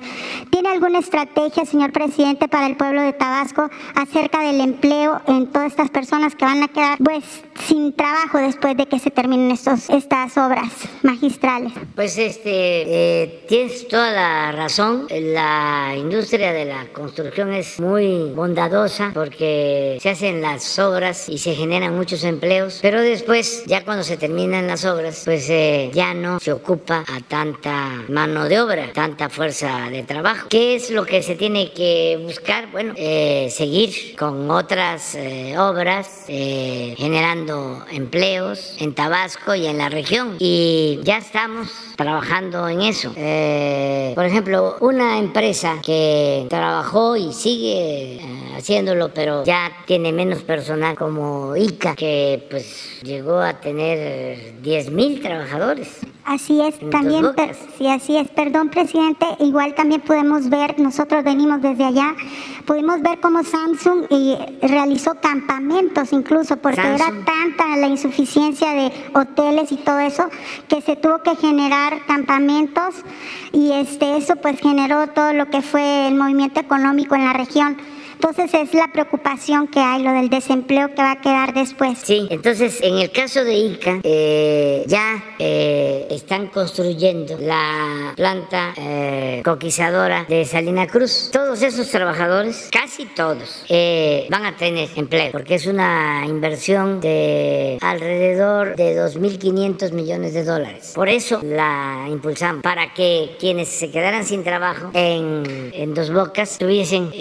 ¿Tiene 0.50 0.70
alguna 0.70 0.98
estrategia, 0.98 1.64
señor 1.64 1.92
presidente, 1.92 2.48
para 2.48 2.66
el 2.66 2.76
pueblo 2.76 3.02
de 3.02 3.12
Tabasco 3.12 3.70
acerca 3.94 4.40
del 4.40 4.60
empleo 4.60 5.20
en 5.26 5.46
todas 5.48 5.68
estas 5.68 5.90
personas 5.90 6.34
que 6.34 6.44
van 6.44 6.62
a 6.62 6.68
quedar 6.68 6.98
pues 6.98 7.24
sin 7.66 7.92
trabajo 7.92 8.38
después 8.38 8.76
de 8.76 8.86
que 8.86 8.98
se 8.98 9.10
terminen 9.10 9.50
estos, 9.50 9.88
estas 9.90 10.36
obras 10.36 10.70
magistrales? 11.02 11.72
Pues 11.94 12.18
este, 12.18 12.52
eh, 12.52 13.44
tienes 13.48 13.86
toda 13.88 14.10
la 14.10 14.52
razón. 14.52 15.06
La 15.10 15.94
industria 15.96 16.52
de 16.52 16.64
la 16.64 16.86
construcción 16.92 17.52
es 17.52 17.80
muy 17.80 18.32
bondadosa 18.34 19.10
porque 19.14 19.98
se 20.00 20.10
hacen 20.10 20.42
las 20.42 20.78
obras 20.78 21.28
y 21.28 21.38
se 21.38 21.54
generan 21.54 21.96
muchos 21.96 22.24
empleos, 22.24 22.78
pero 22.82 23.00
después, 23.00 23.64
ya 23.66 23.73
cuando 23.82 24.04
se 24.04 24.16
terminan 24.16 24.66
las 24.66 24.84
obras, 24.84 25.22
pues 25.24 25.48
eh, 25.50 25.90
ya 25.92 26.14
no 26.14 26.38
se 26.38 26.52
ocupa 26.52 27.04
a 27.06 27.20
tanta 27.26 28.04
mano 28.08 28.44
de 28.44 28.60
obra, 28.60 28.92
tanta 28.92 29.28
fuerza 29.28 29.88
de 29.90 30.02
trabajo. 30.02 30.48
¿Qué 30.48 30.74
es 30.76 30.90
lo 30.90 31.04
que 31.04 31.22
se 31.22 31.34
tiene 31.34 31.72
que 31.72 32.20
buscar? 32.22 32.70
Bueno, 32.70 32.94
eh, 32.96 33.48
seguir 33.50 34.14
con 34.16 34.50
otras 34.50 35.16
obras 35.58 36.24
generando 36.26 37.84
empleos 37.90 38.76
en 38.78 38.94
Tabasco 38.94 39.54
y 39.54 39.66
en 39.66 39.78
la 39.78 39.88
región. 39.88 40.36
Y 40.38 41.00
ya 41.02 41.18
estamos 41.18 41.68
trabajando 41.96 42.68
en 42.68 42.82
eso. 42.82 43.12
Eh, 43.16 44.12
por 44.14 44.24
ejemplo, 44.24 44.76
una 44.80 45.18
empresa 45.18 45.80
que 45.84 46.46
trabajó 46.48 47.16
y 47.16 47.32
sigue 47.32 48.16
eh, 48.16 48.20
haciéndolo, 48.56 49.12
pero 49.12 49.44
ya 49.44 49.70
tiene 49.86 50.12
menos 50.12 50.42
personal 50.42 50.96
como 50.96 51.56
ICA, 51.56 51.94
que 51.94 52.46
pues 52.50 53.00
llegó 53.02 53.40
a 53.40 53.60
tener 53.64 54.60
10 54.62 54.90
mil 54.90 55.20
trabajadores. 55.20 56.00
Así 56.24 56.60
es, 56.60 56.78
también, 56.90 57.24
sí, 57.76 57.86
así 57.86 58.16
es. 58.16 58.28
Perdón, 58.28 58.68
presidente, 58.70 59.26
igual 59.40 59.74
también 59.74 60.00
podemos 60.00 60.48
ver, 60.48 60.78
nosotros 60.78 61.24
venimos 61.24 61.60
desde 61.60 61.84
allá, 61.84 62.14
pudimos 62.64 63.02
ver 63.02 63.20
cómo 63.20 63.42
Samsung 63.42 64.06
eh, 64.10 64.58
realizó 64.62 65.14
campamentos 65.20 66.12
incluso, 66.12 66.56
porque 66.56 66.80
era 66.80 67.12
tanta 67.26 67.76
la 67.76 67.86
insuficiencia 67.88 68.72
de 68.72 68.92
hoteles 69.14 69.72
y 69.72 69.76
todo 69.76 69.98
eso, 69.98 70.28
que 70.68 70.80
se 70.80 70.96
tuvo 70.96 71.22
que 71.22 71.36
generar 71.36 72.04
campamentos 72.06 72.94
y 73.52 73.72
este, 73.72 74.16
eso 74.16 74.36
pues 74.36 74.60
generó 74.60 75.08
todo 75.08 75.32
lo 75.32 75.50
que 75.50 75.62
fue 75.62 76.08
el 76.08 76.14
movimiento 76.14 76.60
económico 76.60 77.14
en 77.14 77.24
la 77.24 77.32
región. 77.32 77.76
Entonces 78.26 78.54
es 78.54 78.72
la 78.72 78.88
preocupación 78.88 79.68
que 79.68 79.80
hay, 79.80 80.02
lo 80.02 80.10
del 80.12 80.30
desempleo 80.30 80.88
que 80.88 81.02
va 81.02 81.10
a 81.10 81.20
quedar 81.20 81.52
después. 81.52 81.98
Sí, 81.98 82.26
entonces 82.30 82.80
en 82.80 82.96
el 82.96 83.10
caso 83.10 83.44
de 83.44 83.52
Ica, 83.52 84.00
eh, 84.02 84.82
ya 84.86 85.22
eh, 85.38 86.06
están 86.08 86.46
construyendo 86.46 87.36
la 87.38 88.14
planta 88.16 88.72
eh, 88.78 89.42
coquizadora 89.44 90.24
de 90.26 90.46
Salina 90.46 90.86
Cruz. 90.86 91.28
Todos 91.34 91.60
esos 91.60 91.90
trabajadores, 91.90 92.70
casi 92.72 93.04
todos, 93.04 93.66
van 93.68 94.46
a 94.46 94.56
tener 94.56 94.88
empleo, 94.96 95.30
porque 95.30 95.56
es 95.56 95.66
una 95.66 96.24
inversión 96.26 97.02
de 97.02 97.76
alrededor 97.82 98.74
de 98.74 98.96
2.500 98.96 99.92
millones 99.92 100.32
de 100.32 100.44
dólares. 100.44 100.92
Por 100.94 101.10
eso 101.10 101.42
la 101.42 102.06
impulsamos, 102.08 102.62
para 102.62 102.94
que 102.94 103.36
quienes 103.38 103.68
se 103.68 103.90
quedaran 103.90 104.24
sin 104.24 104.42
trabajo 104.42 104.92
en, 104.94 105.92
Dos 105.94 106.10
Bocas 106.10 106.56
tuviesen 106.58 107.12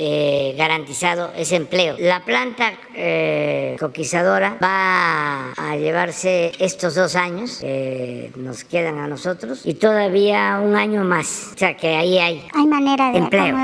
garantizado 0.93 1.31
ese 1.35 1.55
empleo. 1.55 1.95
La 1.99 2.23
planta 2.23 2.73
eh, 2.95 3.75
coquizadora 3.79 4.57
va 4.61 5.51
a 5.53 5.75
llevarse 5.75 6.51
estos 6.59 6.95
dos 6.95 7.15
años 7.15 7.57
que 7.59 8.31
nos 8.35 8.63
quedan 8.63 8.99
a 8.99 9.07
nosotros 9.07 9.61
y 9.65 9.73
todavía 9.75 10.59
un 10.63 10.75
año 10.75 11.03
más. 11.03 11.51
O 11.55 11.57
sea 11.57 11.75
que 11.75 11.95
ahí 11.95 12.17
hay, 12.19 12.45
hay 12.53 12.67
manera 12.67 13.11
de 13.11 13.17
empleo. 13.19 13.57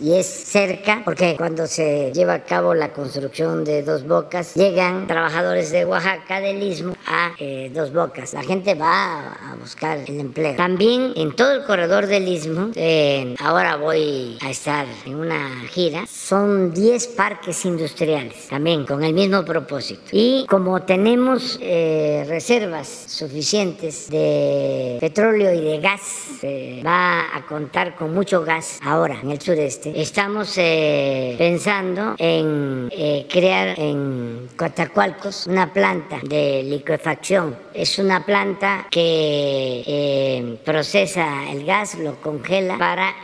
y 0.00 0.14
es 0.14 0.26
cerca 0.26 1.02
porque 1.04 1.36
cuando 1.36 1.66
se 1.66 2.12
lleva 2.12 2.34
a 2.34 2.44
cabo 2.44 2.74
la 2.74 2.92
construcción 2.92 3.64
de 3.64 3.82
Dos 3.82 4.06
Bocas 4.06 4.54
llegan 4.54 5.06
trabajadores 5.06 5.70
de 5.70 5.84
Oaxaca 5.84 6.40
del 6.40 6.62
Istmo 6.62 6.94
a 7.06 7.32
eh, 7.38 7.70
Dos 7.72 7.92
Bocas. 7.92 8.34
La 8.34 8.42
gente 8.42 8.74
va 8.74 9.32
a 9.32 9.56
buscar 9.60 9.98
el 9.98 10.20
empleo. 10.20 10.56
También 10.56 11.12
en 11.16 11.34
todo 11.36 11.52
el 11.52 11.64
corredor 11.64 12.06
del 12.06 12.26
Istmo, 12.26 12.70
eh, 12.74 13.34
ahora 13.40 13.76
voy 13.76 14.38
a 14.40 14.50
estar 14.50 14.86
en 15.06 15.14
una 15.14 15.60
gira, 15.68 16.06
son 16.06 16.37
10 16.46 17.06
parques 17.08 17.64
industriales, 17.64 18.48
también 18.48 18.84
con 18.84 19.02
el 19.02 19.12
mismo 19.14 19.44
propósito. 19.44 20.02
Y 20.12 20.46
como 20.48 20.82
tenemos 20.82 21.58
eh, 21.60 22.24
reservas 22.28 22.88
suficientes 22.88 24.08
de 24.10 24.98
petróleo 25.00 25.52
y 25.52 25.60
de 25.60 25.80
gas, 25.80 26.00
va 26.84 27.36
a 27.36 27.46
contar 27.46 27.96
con 27.96 28.14
mucho 28.14 28.44
gas 28.44 28.78
ahora 28.82 29.18
en 29.22 29.30
el 29.30 29.40
sureste, 29.40 30.00
estamos 30.00 30.54
eh, 30.58 31.34
pensando 31.38 32.14
en 32.18 32.88
eh, 32.92 33.26
crear 33.30 33.78
en 33.78 34.48
Coatzacoalcos 34.56 35.46
una 35.46 35.72
planta 35.72 36.18
de 36.22 36.62
liquefacción. 36.62 37.56
Es 37.74 37.98
una 37.98 38.24
planta 38.24 38.86
que 38.90 40.58
procesa 40.64 41.50
el 41.50 41.64
gas, 41.64 41.96
lo 41.96 42.16
congela 42.20 42.76
para 42.78 43.14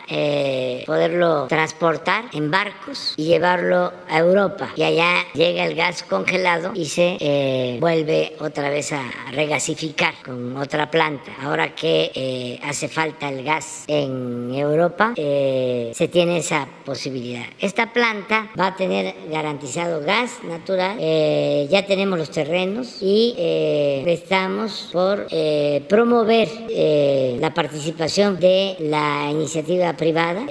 poderlo 0.87 1.47
transportar 1.49 2.25
en 2.33 2.51
barcos 2.51 3.04
y 3.17 3.25
llevarlo 3.25 3.93
a 4.09 4.19
Europa. 4.19 4.71
Y 4.77 4.83
allá 4.83 5.25
llega 5.35 5.65
el 5.65 5.75
gas 5.75 6.03
congelado 6.03 6.73
y 6.75 6.87
se 6.87 7.17
eh, 7.21 7.77
vuelve 7.81 8.37
otra 8.41 8.71
vez 8.71 8.93
a 8.93 9.03
regasificar 9.33 10.15
con 10.25 10.57
otra 10.57 10.91
planta. 10.91 11.33
Ahora 11.43 11.75
que 11.75 12.11
eh, 12.15 12.61
hace 12.63 12.89
falta 12.89 13.29
el 13.29 13.45
gas 13.45 13.85
en 13.87 14.55
Europa, 14.55 15.13
eh, 15.17 15.93
se 15.95 16.09
tiene 16.09 16.39
esa 16.39 16.69
posibilidad. 16.85 17.45
Esta 17.59 17.93
planta 17.93 18.51
va 18.59 18.69
a 18.69 18.77
tener 18.77 19.15
garantizado 19.31 20.01
gas 20.01 20.43
natural. 20.45 20.99
ya 21.69 21.87
tenemos 21.87 22.19
los 22.19 22.31
terrenos 22.31 22.99
y 23.01 23.35
estamos 24.07 24.91
por 24.93 25.27
promover 25.89 26.49
la 27.41 27.53
participación 27.53 28.39
de 28.39 28.77
la 28.81 29.29
iniciativa 29.31 29.93
privada 29.95 30.47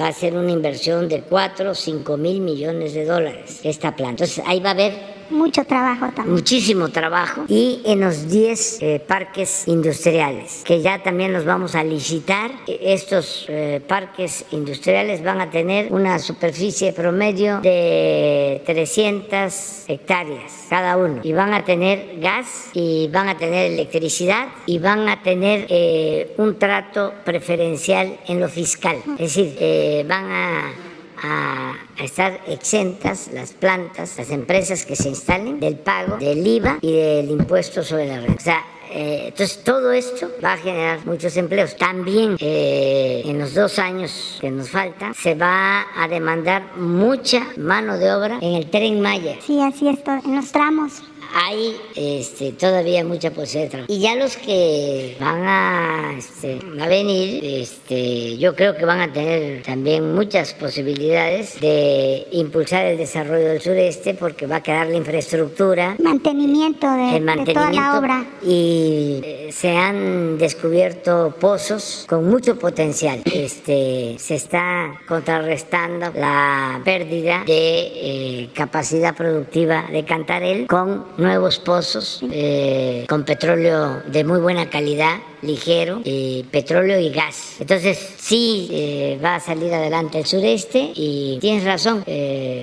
va 0.00 0.08
a 0.08 0.12
ser 0.12 0.34
una 0.34 0.50
inversión 0.50 1.08
de 1.08 1.18
4 1.42 1.70
o 1.70 1.74
5 1.74 2.16
mil 2.16 2.40
millones 2.40 2.94
de 2.94 3.04
dólares 3.04 3.60
esta 3.64 3.96
planta. 3.96 4.22
Entonces 4.22 4.44
ahí 4.46 4.60
va 4.60 4.70
a 4.70 4.72
haber 4.72 4.92
mucho 5.32 5.64
trabajo 5.64 6.06
también. 6.14 6.34
Muchísimo 6.34 6.88
trabajo. 6.90 7.44
Y 7.48 7.80
en 7.84 8.00
los 8.00 8.28
10 8.28 8.78
eh, 8.80 9.02
parques 9.04 9.66
industriales, 9.66 10.62
que 10.64 10.80
ya 10.80 11.02
también 11.02 11.32
los 11.32 11.44
vamos 11.44 11.74
a 11.74 11.82
licitar. 11.82 12.52
Estos 12.66 13.46
eh, 13.48 13.80
parques 13.86 14.44
industriales 14.52 15.24
van 15.24 15.40
a 15.40 15.50
tener 15.50 15.92
una 15.92 16.18
superficie 16.18 16.92
promedio 16.92 17.60
de 17.60 18.62
300 18.64 19.84
hectáreas 19.88 20.66
cada 20.68 20.96
uno. 20.96 21.20
Y 21.24 21.32
van 21.32 21.54
a 21.54 21.64
tener 21.64 22.20
gas, 22.20 22.70
y 22.72 23.08
van 23.08 23.28
a 23.28 23.36
tener 23.36 23.72
electricidad, 23.72 24.48
y 24.66 24.78
van 24.78 25.08
a 25.08 25.22
tener 25.22 25.66
eh, 25.68 26.34
un 26.36 26.58
trato 26.58 27.12
preferencial 27.24 28.18
en 28.28 28.40
lo 28.40 28.48
fiscal. 28.48 28.96
Es 29.18 29.34
decir, 29.34 30.06
van 30.06 30.30
a 30.30 30.91
a, 31.22 31.74
estar 31.98 32.40
exentas 32.46 33.30
las 33.32 33.52
plantas, 33.52 34.16
las 34.18 34.30
empresas 34.30 34.84
que 34.84 34.96
se 34.96 35.08
instalen 35.08 35.60
del 35.60 35.76
pago 35.76 36.16
del 36.16 36.46
IVA 36.46 36.78
y 36.80 36.92
del 36.92 37.30
impuesto 37.30 37.82
sobre 37.82 38.06
la 38.06 38.20
renta. 38.20 38.34
O 38.34 38.40
sea, 38.40 38.64
eh, 38.90 39.24
entonces 39.28 39.62
todo 39.64 39.92
esto 39.92 40.30
va 40.44 40.54
a 40.54 40.56
generar 40.58 41.04
muchos 41.06 41.36
empleos. 41.36 41.76
También 41.76 42.36
eh, 42.40 43.22
en 43.24 43.38
los 43.38 43.54
dos 43.54 43.78
años 43.78 44.38
que 44.40 44.50
nos 44.50 44.68
faltan 44.70 45.14
se 45.14 45.34
va 45.34 45.86
a 45.96 46.08
demandar 46.08 46.76
mucha 46.76 47.46
mano 47.56 47.96
de 47.98 48.12
obra 48.12 48.38
en 48.40 48.54
el 48.54 48.70
tren 48.70 49.00
Maya. 49.00 49.36
Sí, 49.40 49.60
así 49.62 49.88
es, 49.88 49.98
en 50.24 50.36
los 50.36 50.52
tramos 50.52 51.02
hay 51.34 51.76
este, 51.94 52.52
todavía 52.52 53.04
mucha 53.04 53.30
posibilidad 53.30 53.64
de 53.64 53.70
trabajo. 53.70 53.92
Y 53.92 54.00
ya 54.00 54.16
los 54.16 54.36
que 54.36 55.16
van 55.20 55.42
a, 55.46 56.14
este, 56.16 56.58
a 56.80 56.86
venir, 56.86 57.44
este, 57.44 58.36
yo 58.38 58.54
creo 58.54 58.76
que 58.76 58.84
van 58.84 59.00
a 59.00 59.12
tener 59.12 59.62
también 59.62 60.14
muchas 60.14 60.54
posibilidades 60.54 61.60
de 61.60 62.26
impulsar 62.32 62.86
el 62.86 62.98
desarrollo 62.98 63.48
del 63.48 63.60
sureste 63.60 64.14
porque 64.14 64.46
va 64.46 64.56
a 64.56 64.62
quedar 64.62 64.86
la 64.88 64.96
infraestructura. 64.96 65.96
Mantenimiento 65.98 66.90
de, 66.90 67.20
de 67.20 67.52
toda 67.54 67.72
la 67.72 67.98
obra. 67.98 68.24
Y 68.42 69.20
eh, 69.22 69.48
se 69.52 69.76
han 69.76 70.38
descubierto 70.38 71.34
pozos 71.38 72.06
con 72.08 72.28
mucho 72.28 72.58
potencial. 72.58 73.22
Este, 73.24 74.16
se 74.18 74.34
está 74.34 75.00
contrarrestando 75.06 76.12
la 76.14 76.80
pérdida 76.84 77.44
de 77.46 77.80
eh, 77.94 78.50
capacidad 78.54 79.14
productiva 79.14 79.84
de 79.90 80.04
Cantarel 80.04 80.66
con 80.66 81.04
nuevos 81.22 81.58
pozos 81.58 82.20
eh, 82.30 83.06
con 83.08 83.24
petróleo 83.24 84.02
de 84.06 84.24
muy 84.24 84.40
buena 84.40 84.68
calidad, 84.68 85.18
ligero, 85.40 86.02
eh, 86.04 86.44
petróleo 86.50 86.98
y 86.98 87.10
gas. 87.10 87.56
Entonces 87.60 88.14
sí 88.18 88.68
eh, 88.70 89.18
va 89.24 89.36
a 89.36 89.40
salir 89.40 89.72
adelante 89.72 90.18
el 90.18 90.26
sureste 90.26 90.92
y 90.94 91.38
tienes 91.40 91.64
razón. 91.64 92.04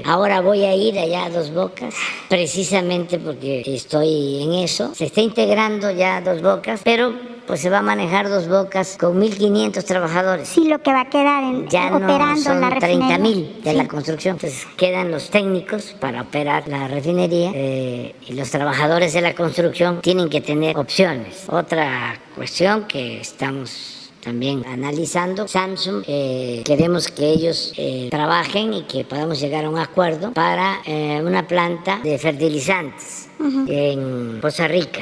ahora 0.06 0.42
voy 0.42 0.64
a 0.66 0.76
ir 0.76 1.00
allá 1.00 1.26
a 1.26 1.30
Dos 1.30 1.52
Bocas 1.54 1.96
precisamente 2.28 3.18
porque 3.18 3.64
estoy 3.66 4.44
en 4.44 4.54
eso. 4.54 4.94
Se 4.94 5.06
está 5.06 5.22
integrando 5.22 5.90
ya 5.92 6.22
Dos 6.22 6.42
Bocas, 6.42 6.82
pero 6.84 7.39
pues 7.50 7.62
se 7.62 7.72
va 7.72 7.80
a 7.80 7.82
manejar 7.82 8.30
dos 8.30 8.48
bocas 8.48 8.96
con 8.96 9.20
1.500 9.20 9.84
trabajadores. 9.84 10.48
Sí, 10.48 10.68
lo 10.68 10.84
que 10.84 10.94
va 10.94 11.02
a 11.02 11.10
quedar 11.10 11.44
en, 11.44 11.68
ya 11.68 11.90
no 11.90 12.38
son 12.38 12.62
la 12.62 12.70
30.000 12.70 13.64
de 13.64 13.74
la 13.74 13.88
construcción. 13.88 14.36
Entonces 14.36 14.68
quedan 14.78 15.10
los 15.10 15.32
técnicos 15.32 15.96
para 16.00 16.22
operar 16.22 16.68
la 16.68 16.88
refinería 16.88 17.52
eh, 17.56 18.14
y 18.28 18.34
los 18.34 18.52
trabajadores 18.52 19.14
de 19.14 19.22
la 19.22 19.34
construcción 19.34 20.00
tienen 20.02 20.30
que 20.30 20.42
tener 20.42 20.78
opciones. 20.78 21.46
Otra 21.48 22.20
cuestión 22.36 22.84
que 22.84 23.20
estamos 23.20 24.12
también 24.24 24.64
analizando. 24.68 25.48
Samsung, 25.48 26.04
eh, 26.06 26.62
queremos 26.64 27.08
que 27.08 27.30
ellos 27.30 27.74
eh, 27.78 28.10
trabajen 28.12 28.76
y 28.76 28.84
que 28.84 29.06
podamos 29.06 29.40
llegar 29.40 29.66
a 29.66 29.72
un 29.72 29.80
acuerdo 29.80 30.34
para 30.34 30.82
una 31.24 31.48
planta 31.48 32.00
de 32.04 32.16
fertilizantes 32.20 33.29
en 33.40 34.40
Costa 34.42 34.68
Rica. 34.68 35.02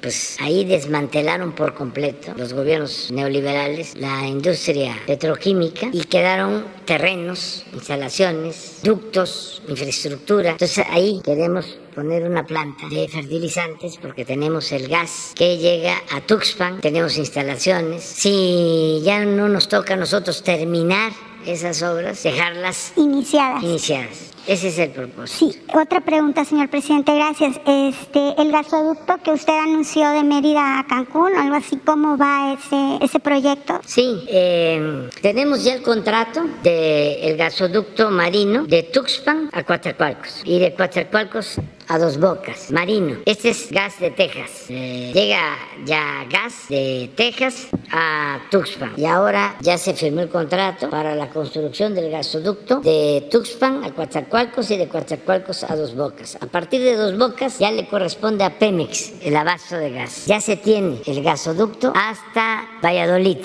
pues 0.00 0.36
ahí 0.40 0.64
desmantelaron 0.64 1.52
por 1.52 1.74
completo 1.74 2.32
los 2.36 2.52
gobiernos 2.52 3.10
neoliberales 3.10 3.96
la 3.96 4.26
industria 4.26 4.96
petroquímica 5.06 5.88
y 5.92 6.04
quedaron 6.04 6.64
terrenos, 6.84 7.64
instalaciones, 7.72 8.80
ductos, 8.82 9.62
infraestructura. 9.68 10.50
Entonces 10.50 10.84
ahí 10.90 11.20
queremos 11.24 11.78
poner 11.94 12.24
una 12.24 12.44
planta 12.46 12.88
de 12.88 13.08
fertilizantes 13.08 13.98
porque 14.00 14.24
tenemos 14.24 14.72
el 14.72 14.88
gas 14.88 15.32
que 15.34 15.58
llega 15.58 15.94
a 16.12 16.20
Tuxpan, 16.20 16.80
tenemos 16.80 17.16
instalaciones. 17.16 18.02
Si 18.02 19.00
ya 19.04 19.24
no 19.24 19.48
nos 19.48 19.68
toca 19.68 19.94
a 19.94 19.96
nosotros 19.96 20.42
terminar 20.42 21.12
esas 21.46 21.82
obras, 21.82 22.22
dejarlas 22.22 22.92
iniciadas. 22.96 23.62
iniciadas. 23.62 24.31
Ese 24.46 24.68
es 24.68 24.78
el 24.78 24.90
propósito. 24.90 25.52
Sí, 25.52 25.62
otra 25.72 26.00
pregunta, 26.00 26.44
señor 26.44 26.68
presidente, 26.68 27.14
gracias. 27.14 27.60
Este, 27.64 28.34
el 28.42 28.50
gasoducto 28.50 29.18
que 29.22 29.30
usted 29.30 29.52
anunció 29.52 30.10
de 30.10 30.24
Mérida 30.24 30.80
a 30.80 30.86
Cancún, 30.86 31.36
algo 31.36 31.54
así, 31.54 31.76
¿cómo 31.76 32.18
va 32.18 32.54
ese, 32.54 33.04
ese 33.04 33.20
proyecto? 33.20 33.80
Sí, 33.86 34.24
eh, 34.28 35.08
tenemos 35.20 35.62
ya 35.62 35.74
el 35.74 35.82
contrato 35.82 36.42
del 36.64 37.36
gasoducto 37.36 38.10
marino 38.10 38.64
de 38.64 38.82
Tuxpan 38.82 39.48
a 39.52 39.62
Coatzacoalcos 39.62 40.42
y 40.44 40.58
de 40.58 40.74
Coatzacoalcos 40.74 41.58
a 41.88 41.98
Dos 41.98 42.18
Bocas, 42.18 42.70
marino. 42.72 43.18
Este 43.26 43.50
es 43.50 43.70
gas 43.70 44.00
de 44.00 44.10
Texas. 44.10 44.64
Eh, 44.68 45.12
llega 45.14 45.56
ya 45.84 46.24
gas 46.30 46.68
de 46.68 47.10
Texas 47.14 47.68
a 47.92 48.40
Tuxpan. 48.50 48.94
Y 48.96 49.04
ahora 49.04 49.56
ya 49.60 49.78
se 49.78 49.94
firmó 49.94 50.20
el 50.20 50.28
contrato 50.28 50.90
para 50.90 51.14
la 51.14 51.28
construcción 51.28 51.94
del 51.94 52.10
gasoducto 52.10 52.80
de 52.80 53.28
Tuxpan 53.30 53.84
a 53.84 53.90
Coatzacoalcos 53.92 54.31
y 54.32 54.76
de 54.78 54.88
Coatzacoalcos 54.88 55.62
a 55.64 55.76
Dos 55.76 55.94
Bocas. 55.94 56.38
A 56.40 56.46
partir 56.46 56.82
de 56.82 56.96
Dos 56.96 57.18
Bocas 57.18 57.58
ya 57.58 57.70
le 57.70 57.86
corresponde 57.86 58.44
a 58.44 58.58
Pemex 58.58 59.12
el 59.20 59.36
abasto 59.36 59.76
de 59.76 59.90
gas. 59.90 60.24
Ya 60.24 60.40
se 60.40 60.56
tiene 60.56 61.02
el 61.04 61.22
gasoducto 61.22 61.92
hasta 61.94 62.66
Valladolid, 62.82 63.36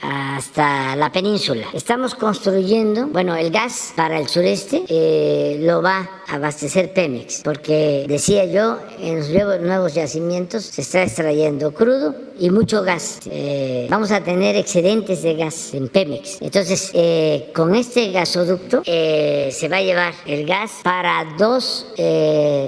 hasta 0.00 0.94
la 0.94 1.10
península. 1.10 1.66
Estamos 1.74 2.14
construyendo, 2.14 3.08
bueno, 3.08 3.34
el 3.34 3.50
gas 3.50 3.92
para 3.96 4.20
el 4.20 4.28
sureste 4.28 4.84
eh, 4.88 5.58
lo 5.60 5.82
va 5.82 6.08
a 6.28 6.36
abastecer 6.36 6.92
Pemex, 6.92 7.42
porque 7.42 8.04
decía 8.06 8.44
yo, 8.44 8.78
en 9.00 9.18
los 9.18 9.60
nuevos 9.60 9.94
yacimientos 9.94 10.62
se 10.62 10.82
está 10.82 11.02
extrayendo 11.02 11.74
crudo 11.74 12.14
y 12.38 12.50
mucho 12.50 12.82
gas. 12.82 13.20
Eh, 13.30 13.86
vamos 13.90 14.10
a 14.12 14.22
tener 14.22 14.56
excedentes 14.56 15.22
de 15.22 15.34
gas 15.34 15.74
en 15.74 15.88
Pemex. 15.88 16.40
Entonces, 16.40 16.90
eh, 16.94 17.50
con 17.54 17.74
este 17.74 18.12
gasoducto 18.12 18.82
eh, 18.84 19.50
se 19.52 19.68
va 19.68 19.78
a 19.78 19.82
llevar 19.82 20.14
el 20.28 20.46
gas 20.46 20.80
para 20.82 21.26
dos 21.36 21.86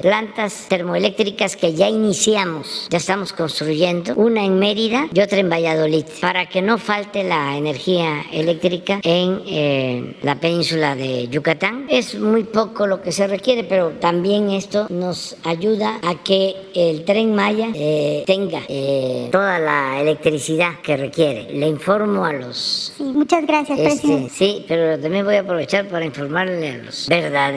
plantas 0.02 0.66
termoeléctricas 0.68 1.56
que 1.56 1.74
ya 1.74 1.88
iniciamos, 1.88 2.88
ya 2.90 2.98
estamos 2.98 3.32
construyendo, 3.32 4.14
una 4.16 4.44
en 4.44 4.58
Mérida 4.58 5.06
y 5.12 5.20
otra 5.20 5.38
en 5.38 5.50
Valladolid, 5.50 6.04
para 6.20 6.46
que 6.46 6.62
no 6.62 6.78
falte 6.78 7.24
la 7.24 7.56
energía 7.56 8.22
eléctrica 8.32 9.00
en 9.02 10.16
la 10.22 10.36
península 10.36 10.96
de 10.96 11.28
Yucatán. 11.28 11.86
Es 11.88 12.18
muy 12.18 12.44
poco 12.44 12.86
lo 12.86 13.02
que 13.02 13.12
se 13.12 13.26
requiere, 13.26 13.64
pero 13.64 13.90
también 14.00 14.50
esto 14.50 14.86
nos 14.88 15.36
ayuda 15.44 15.98
a 16.02 16.22
que 16.22 16.56
el 16.74 17.04
tren 17.04 17.34
Maya 17.34 17.68
eh, 17.74 18.24
tenga 18.26 18.60
eh, 18.68 19.28
toda 19.30 19.58
la 19.58 20.00
electricidad 20.00 20.80
que 20.82 20.96
requiere. 20.96 21.52
Le 21.52 21.68
informo 21.68 22.24
a 22.24 22.32
los... 22.32 22.92
Sí, 22.96 23.04
muchas 23.04 23.46
gracias, 23.46 23.78
este, 23.78 23.90
presidente. 23.90 24.30
Sí, 24.34 24.64
pero 24.66 24.98
también 24.98 25.24
voy 25.24 25.36
a 25.36 25.40
aprovechar 25.40 25.88
para 25.88 26.04
informarle 26.04 26.70
a 26.70 26.78
los 26.78 27.08
verdaderos 27.08 27.49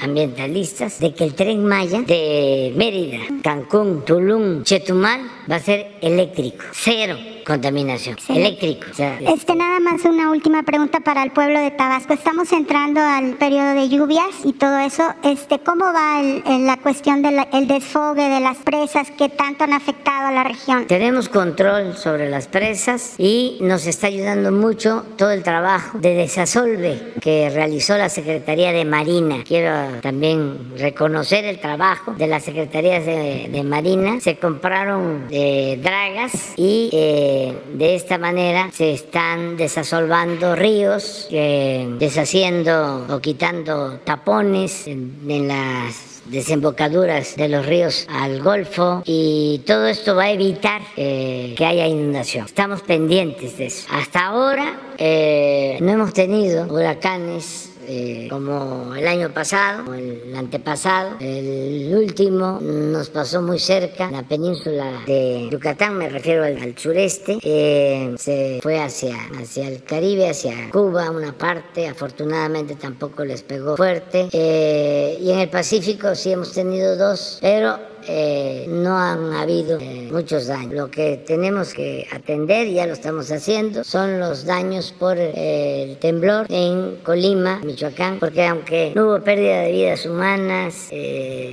ambientalistas 0.00 1.00
de 1.00 1.14
que 1.14 1.24
el 1.24 1.34
tren 1.34 1.64
Maya 1.64 2.02
de 2.02 2.72
Mérida, 2.76 3.18
Cancún, 3.42 4.04
Tulum, 4.04 4.62
Chetumal 4.62 5.20
va 5.50 5.56
a 5.56 5.60
ser 5.60 5.92
eléctrico, 6.00 6.64
cero 6.72 7.16
contaminación, 7.44 8.16
eléctrico. 8.28 8.86
este, 8.88 9.54
nada 9.54 9.80
más 9.80 10.04
una 10.04 10.30
última 10.30 10.62
pregunta 10.62 11.00
para 11.00 11.22
el 11.22 11.30
pueblo 11.30 11.60
de 11.60 11.70
Tabasco. 11.70 12.12
Estamos 12.12 12.52
entrando 12.52 13.00
al 13.00 13.34
periodo 13.34 13.74
de 13.74 13.88
lluvias 13.88 14.28
y 14.44 14.52
todo 14.52 14.78
eso. 14.78 15.02
Este, 15.22 15.58
¿Cómo 15.58 15.84
va 15.84 16.20
el, 16.20 16.66
la 16.66 16.76
cuestión 16.78 17.22
del 17.22 17.66
desfogue 17.66 18.28
de 18.28 18.40
las 18.40 18.58
presas 18.58 19.10
que 19.10 19.28
tanto 19.28 19.64
han 19.64 19.72
afectado 19.72 20.28
a 20.28 20.32
la 20.32 20.44
región? 20.44 20.86
Tenemos 20.86 21.28
control 21.28 21.96
sobre 21.96 22.28
las 22.28 22.46
presas 22.46 23.14
y 23.18 23.58
nos 23.60 23.86
está 23.86 24.06
ayudando 24.06 24.52
mucho 24.52 25.04
todo 25.16 25.30
el 25.30 25.42
trabajo 25.42 25.98
de 25.98 26.14
desasolve 26.14 27.14
que 27.20 27.50
realizó 27.50 27.96
la 27.96 28.08
Secretaría 28.08 28.72
de 28.72 28.84
Marina. 28.84 29.44
Quiero 29.46 30.00
también 30.00 30.72
reconocer 30.78 31.44
el 31.44 31.58
trabajo 31.60 32.12
de 32.12 32.26
las 32.26 32.44
Secretarías 32.44 33.04
de, 33.04 33.62
Marina. 33.62 34.20
Se 34.20 34.36
compraron 34.36 35.26
eh, 35.30 35.78
dragas 35.82 36.54
y 36.56 36.90
eh, 36.92 37.31
de 37.74 37.94
esta 37.94 38.18
manera 38.18 38.70
se 38.72 38.92
están 38.92 39.56
desasolvando 39.56 40.54
ríos, 40.54 41.28
deshaciendo 41.30 43.06
o 43.08 43.20
quitando 43.20 43.98
tapones 44.04 44.86
en 44.86 45.48
las 45.48 46.12
desembocaduras 46.26 47.36
de 47.36 47.48
los 47.48 47.66
ríos 47.66 48.06
al 48.08 48.42
Golfo 48.42 49.02
y 49.04 49.62
todo 49.66 49.86
esto 49.86 50.14
va 50.14 50.24
a 50.24 50.30
evitar 50.30 50.82
eh, 50.96 51.54
que 51.56 51.64
haya 51.64 51.86
inundación. 51.86 52.46
Estamos 52.46 52.82
pendientes 52.82 53.58
de 53.58 53.66
eso. 53.66 53.86
Hasta 53.90 54.26
ahora 54.26 54.80
eh, 54.98 55.78
no 55.80 55.92
hemos 55.92 56.12
tenido 56.12 56.66
huracanes 56.72 57.71
eh, 57.86 58.28
como 58.30 58.94
el 58.94 59.06
año 59.06 59.30
pasado 59.30 59.90
o 59.90 59.94
el 59.94 60.34
antepasado. 60.36 61.16
El 61.20 61.94
último 61.94 62.58
nos 62.60 63.10
pasó 63.10 63.42
muy 63.42 63.58
cerca, 63.58 64.10
la 64.10 64.22
península 64.22 65.02
de 65.06 65.48
Yucatán, 65.50 65.96
me 65.96 66.08
refiero 66.08 66.44
al, 66.44 66.76
sureste, 66.76 67.38
eh, 67.42 68.14
se 68.18 68.60
fue 68.62 68.80
hacia, 68.80 69.16
hacia 69.40 69.68
el 69.68 69.82
Caribe, 69.84 70.28
hacia 70.28 70.70
Cuba, 70.70 71.10
una 71.10 71.32
parte, 71.32 71.86
afortunadamente 71.86 72.76
tampoco 72.76 73.24
les 73.24 73.42
pegó 73.42 73.76
fuerte. 73.76 74.28
Eh, 74.32 75.18
y 75.20 75.30
en 75.30 75.40
el 75.40 75.48
Pacífico 75.48 76.14
sí 76.14 76.32
hemos 76.32 76.52
tenido 76.52 76.96
dos, 76.96 77.38
pero 77.40 77.91
eh, 78.06 78.66
no 78.68 78.96
han 78.96 79.32
habido 79.32 79.78
eh, 79.80 80.08
muchos 80.10 80.46
daños. 80.46 80.72
Lo 80.72 80.90
que 80.90 81.18
tenemos 81.26 81.74
que 81.74 82.06
atender, 82.12 82.68
ya 82.68 82.86
lo 82.86 82.92
estamos 82.92 83.30
haciendo, 83.30 83.84
son 83.84 84.18
los 84.18 84.44
daños 84.44 84.94
por 84.98 85.16
eh, 85.18 85.82
el 85.82 85.96
temblor 85.98 86.46
en 86.48 86.96
Colima, 87.02 87.60
Michoacán, 87.64 88.18
porque 88.18 88.46
aunque 88.46 88.92
no 88.94 89.06
hubo 89.06 89.20
pérdida 89.20 89.62
de 89.62 89.72
vidas 89.72 90.06
humanas, 90.06 90.90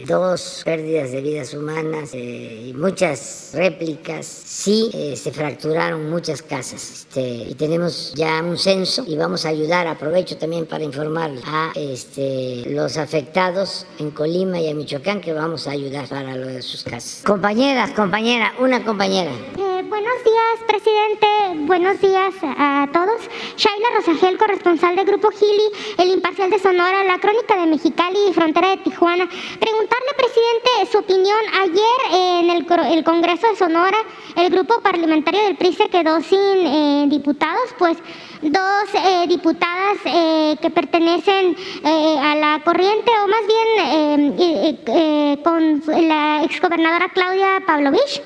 dos 0.08 0.62
pérdidas 0.66 1.12
de 1.12 1.22
vidas 1.22 1.54
humanas 1.54 2.14
y 2.14 2.74
muchas 2.76 3.52
réplicas, 3.54 4.26
sí 4.26 4.91
se 5.16 5.32
fracturaron 5.32 6.10
muchas 6.10 6.41
casas. 6.41 7.06
Este, 7.10 7.22
y 7.22 7.56
tenemos 7.56 8.14
ya 8.16 8.41
un 8.43 8.58
censo 8.58 9.04
y 9.08 9.18
vamos 9.18 9.45
a 9.45 9.50
ayudar, 9.50 9.88
aprovecho 9.88 10.38
también 10.38 10.66
para 10.66 10.84
informar 10.84 11.32
a 11.45 11.72
este, 11.76 12.64
los 12.68 12.97
afectados 12.97 13.86
en 13.97 14.12
Colima 14.12 14.60
y 14.60 14.68
en 14.68 14.78
Michoacán 14.78 15.22
que 15.22 15.34
vamos 15.34 15.68
a 15.68 15.72
ayudar 15.72 16.08
para 16.08 16.36
de 16.48 16.62
sus 16.62 16.84
casas. 16.84 17.24
Compañeras, 17.26 17.92
compañera, 17.92 18.54
una 18.60 18.84
compañera. 18.84 19.32
Eh, 19.32 19.84
buenos 19.88 20.24
días, 20.24 20.56
presidente. 20.68 21.28
Buenos 21.68 22.00
días 22.02 22.34
a 22.44 22.88
todos. 22.94 23.22
Shaila 23.58 23.88
Rosagel, 23.96 24.38
corresponsal 24.38 24.96
del 24.96 25.06
Grupo 25.06 25.30
Gili, 25.30 25.70
El 25.98 26.10
Imparcial 26.10 26.50
de 26.50 26.60
Sonora, 26.60 27.04
La 27.04 27.20
Crónica 27.20 27.60
de 27.60 27.68
Mexicali 27.68 28.18
y 28.30 28.34
Frontera 28.34 28.70
de 28.70 28.78
Tijuana. 28.78 29.28
Preguntarle, 29.60 30.08
presidente, 30.18 30.92
su 30.92 30.98
opinión. 31.00 31.40
Ayer 31.62 32.42
en 32.42 32.50
el, 32.50 33.04
Congreso 33.04 33.48
de 33.48 33.56
Sonora, 33.56 33.98
el 34.36 34.50
grupo 34.50 34.82
parlamentario 34.82 35.42
del 35.44 35.58
PRI 35.58 35.74
se 35.74 35.90
quedó 35.90 36.22
sin 36.22 36.40
eh, 36.40 37.06
diputados, 37.10 37.76
pues 37.78 37.98
dos 38.42 38.94
eh, 38.94 39.26
diputadas 39.28 39.98
eh, 40.06 40.56
que 40.62 40.70
pertenecen 40.70 41.56
eh, 41.84 42.18
a 42.20 42.36
la 42.36 42.62
corriente, 42.64 43.12
o 43.24 43.28
más 43.28 43.42
bien 43.48 43.60
con 45.44 45.84
la 46.08 46.44
exgobernadora 46.44 47.10
Claudia 47.14 47.62
Pavlovich, 47.66 48.22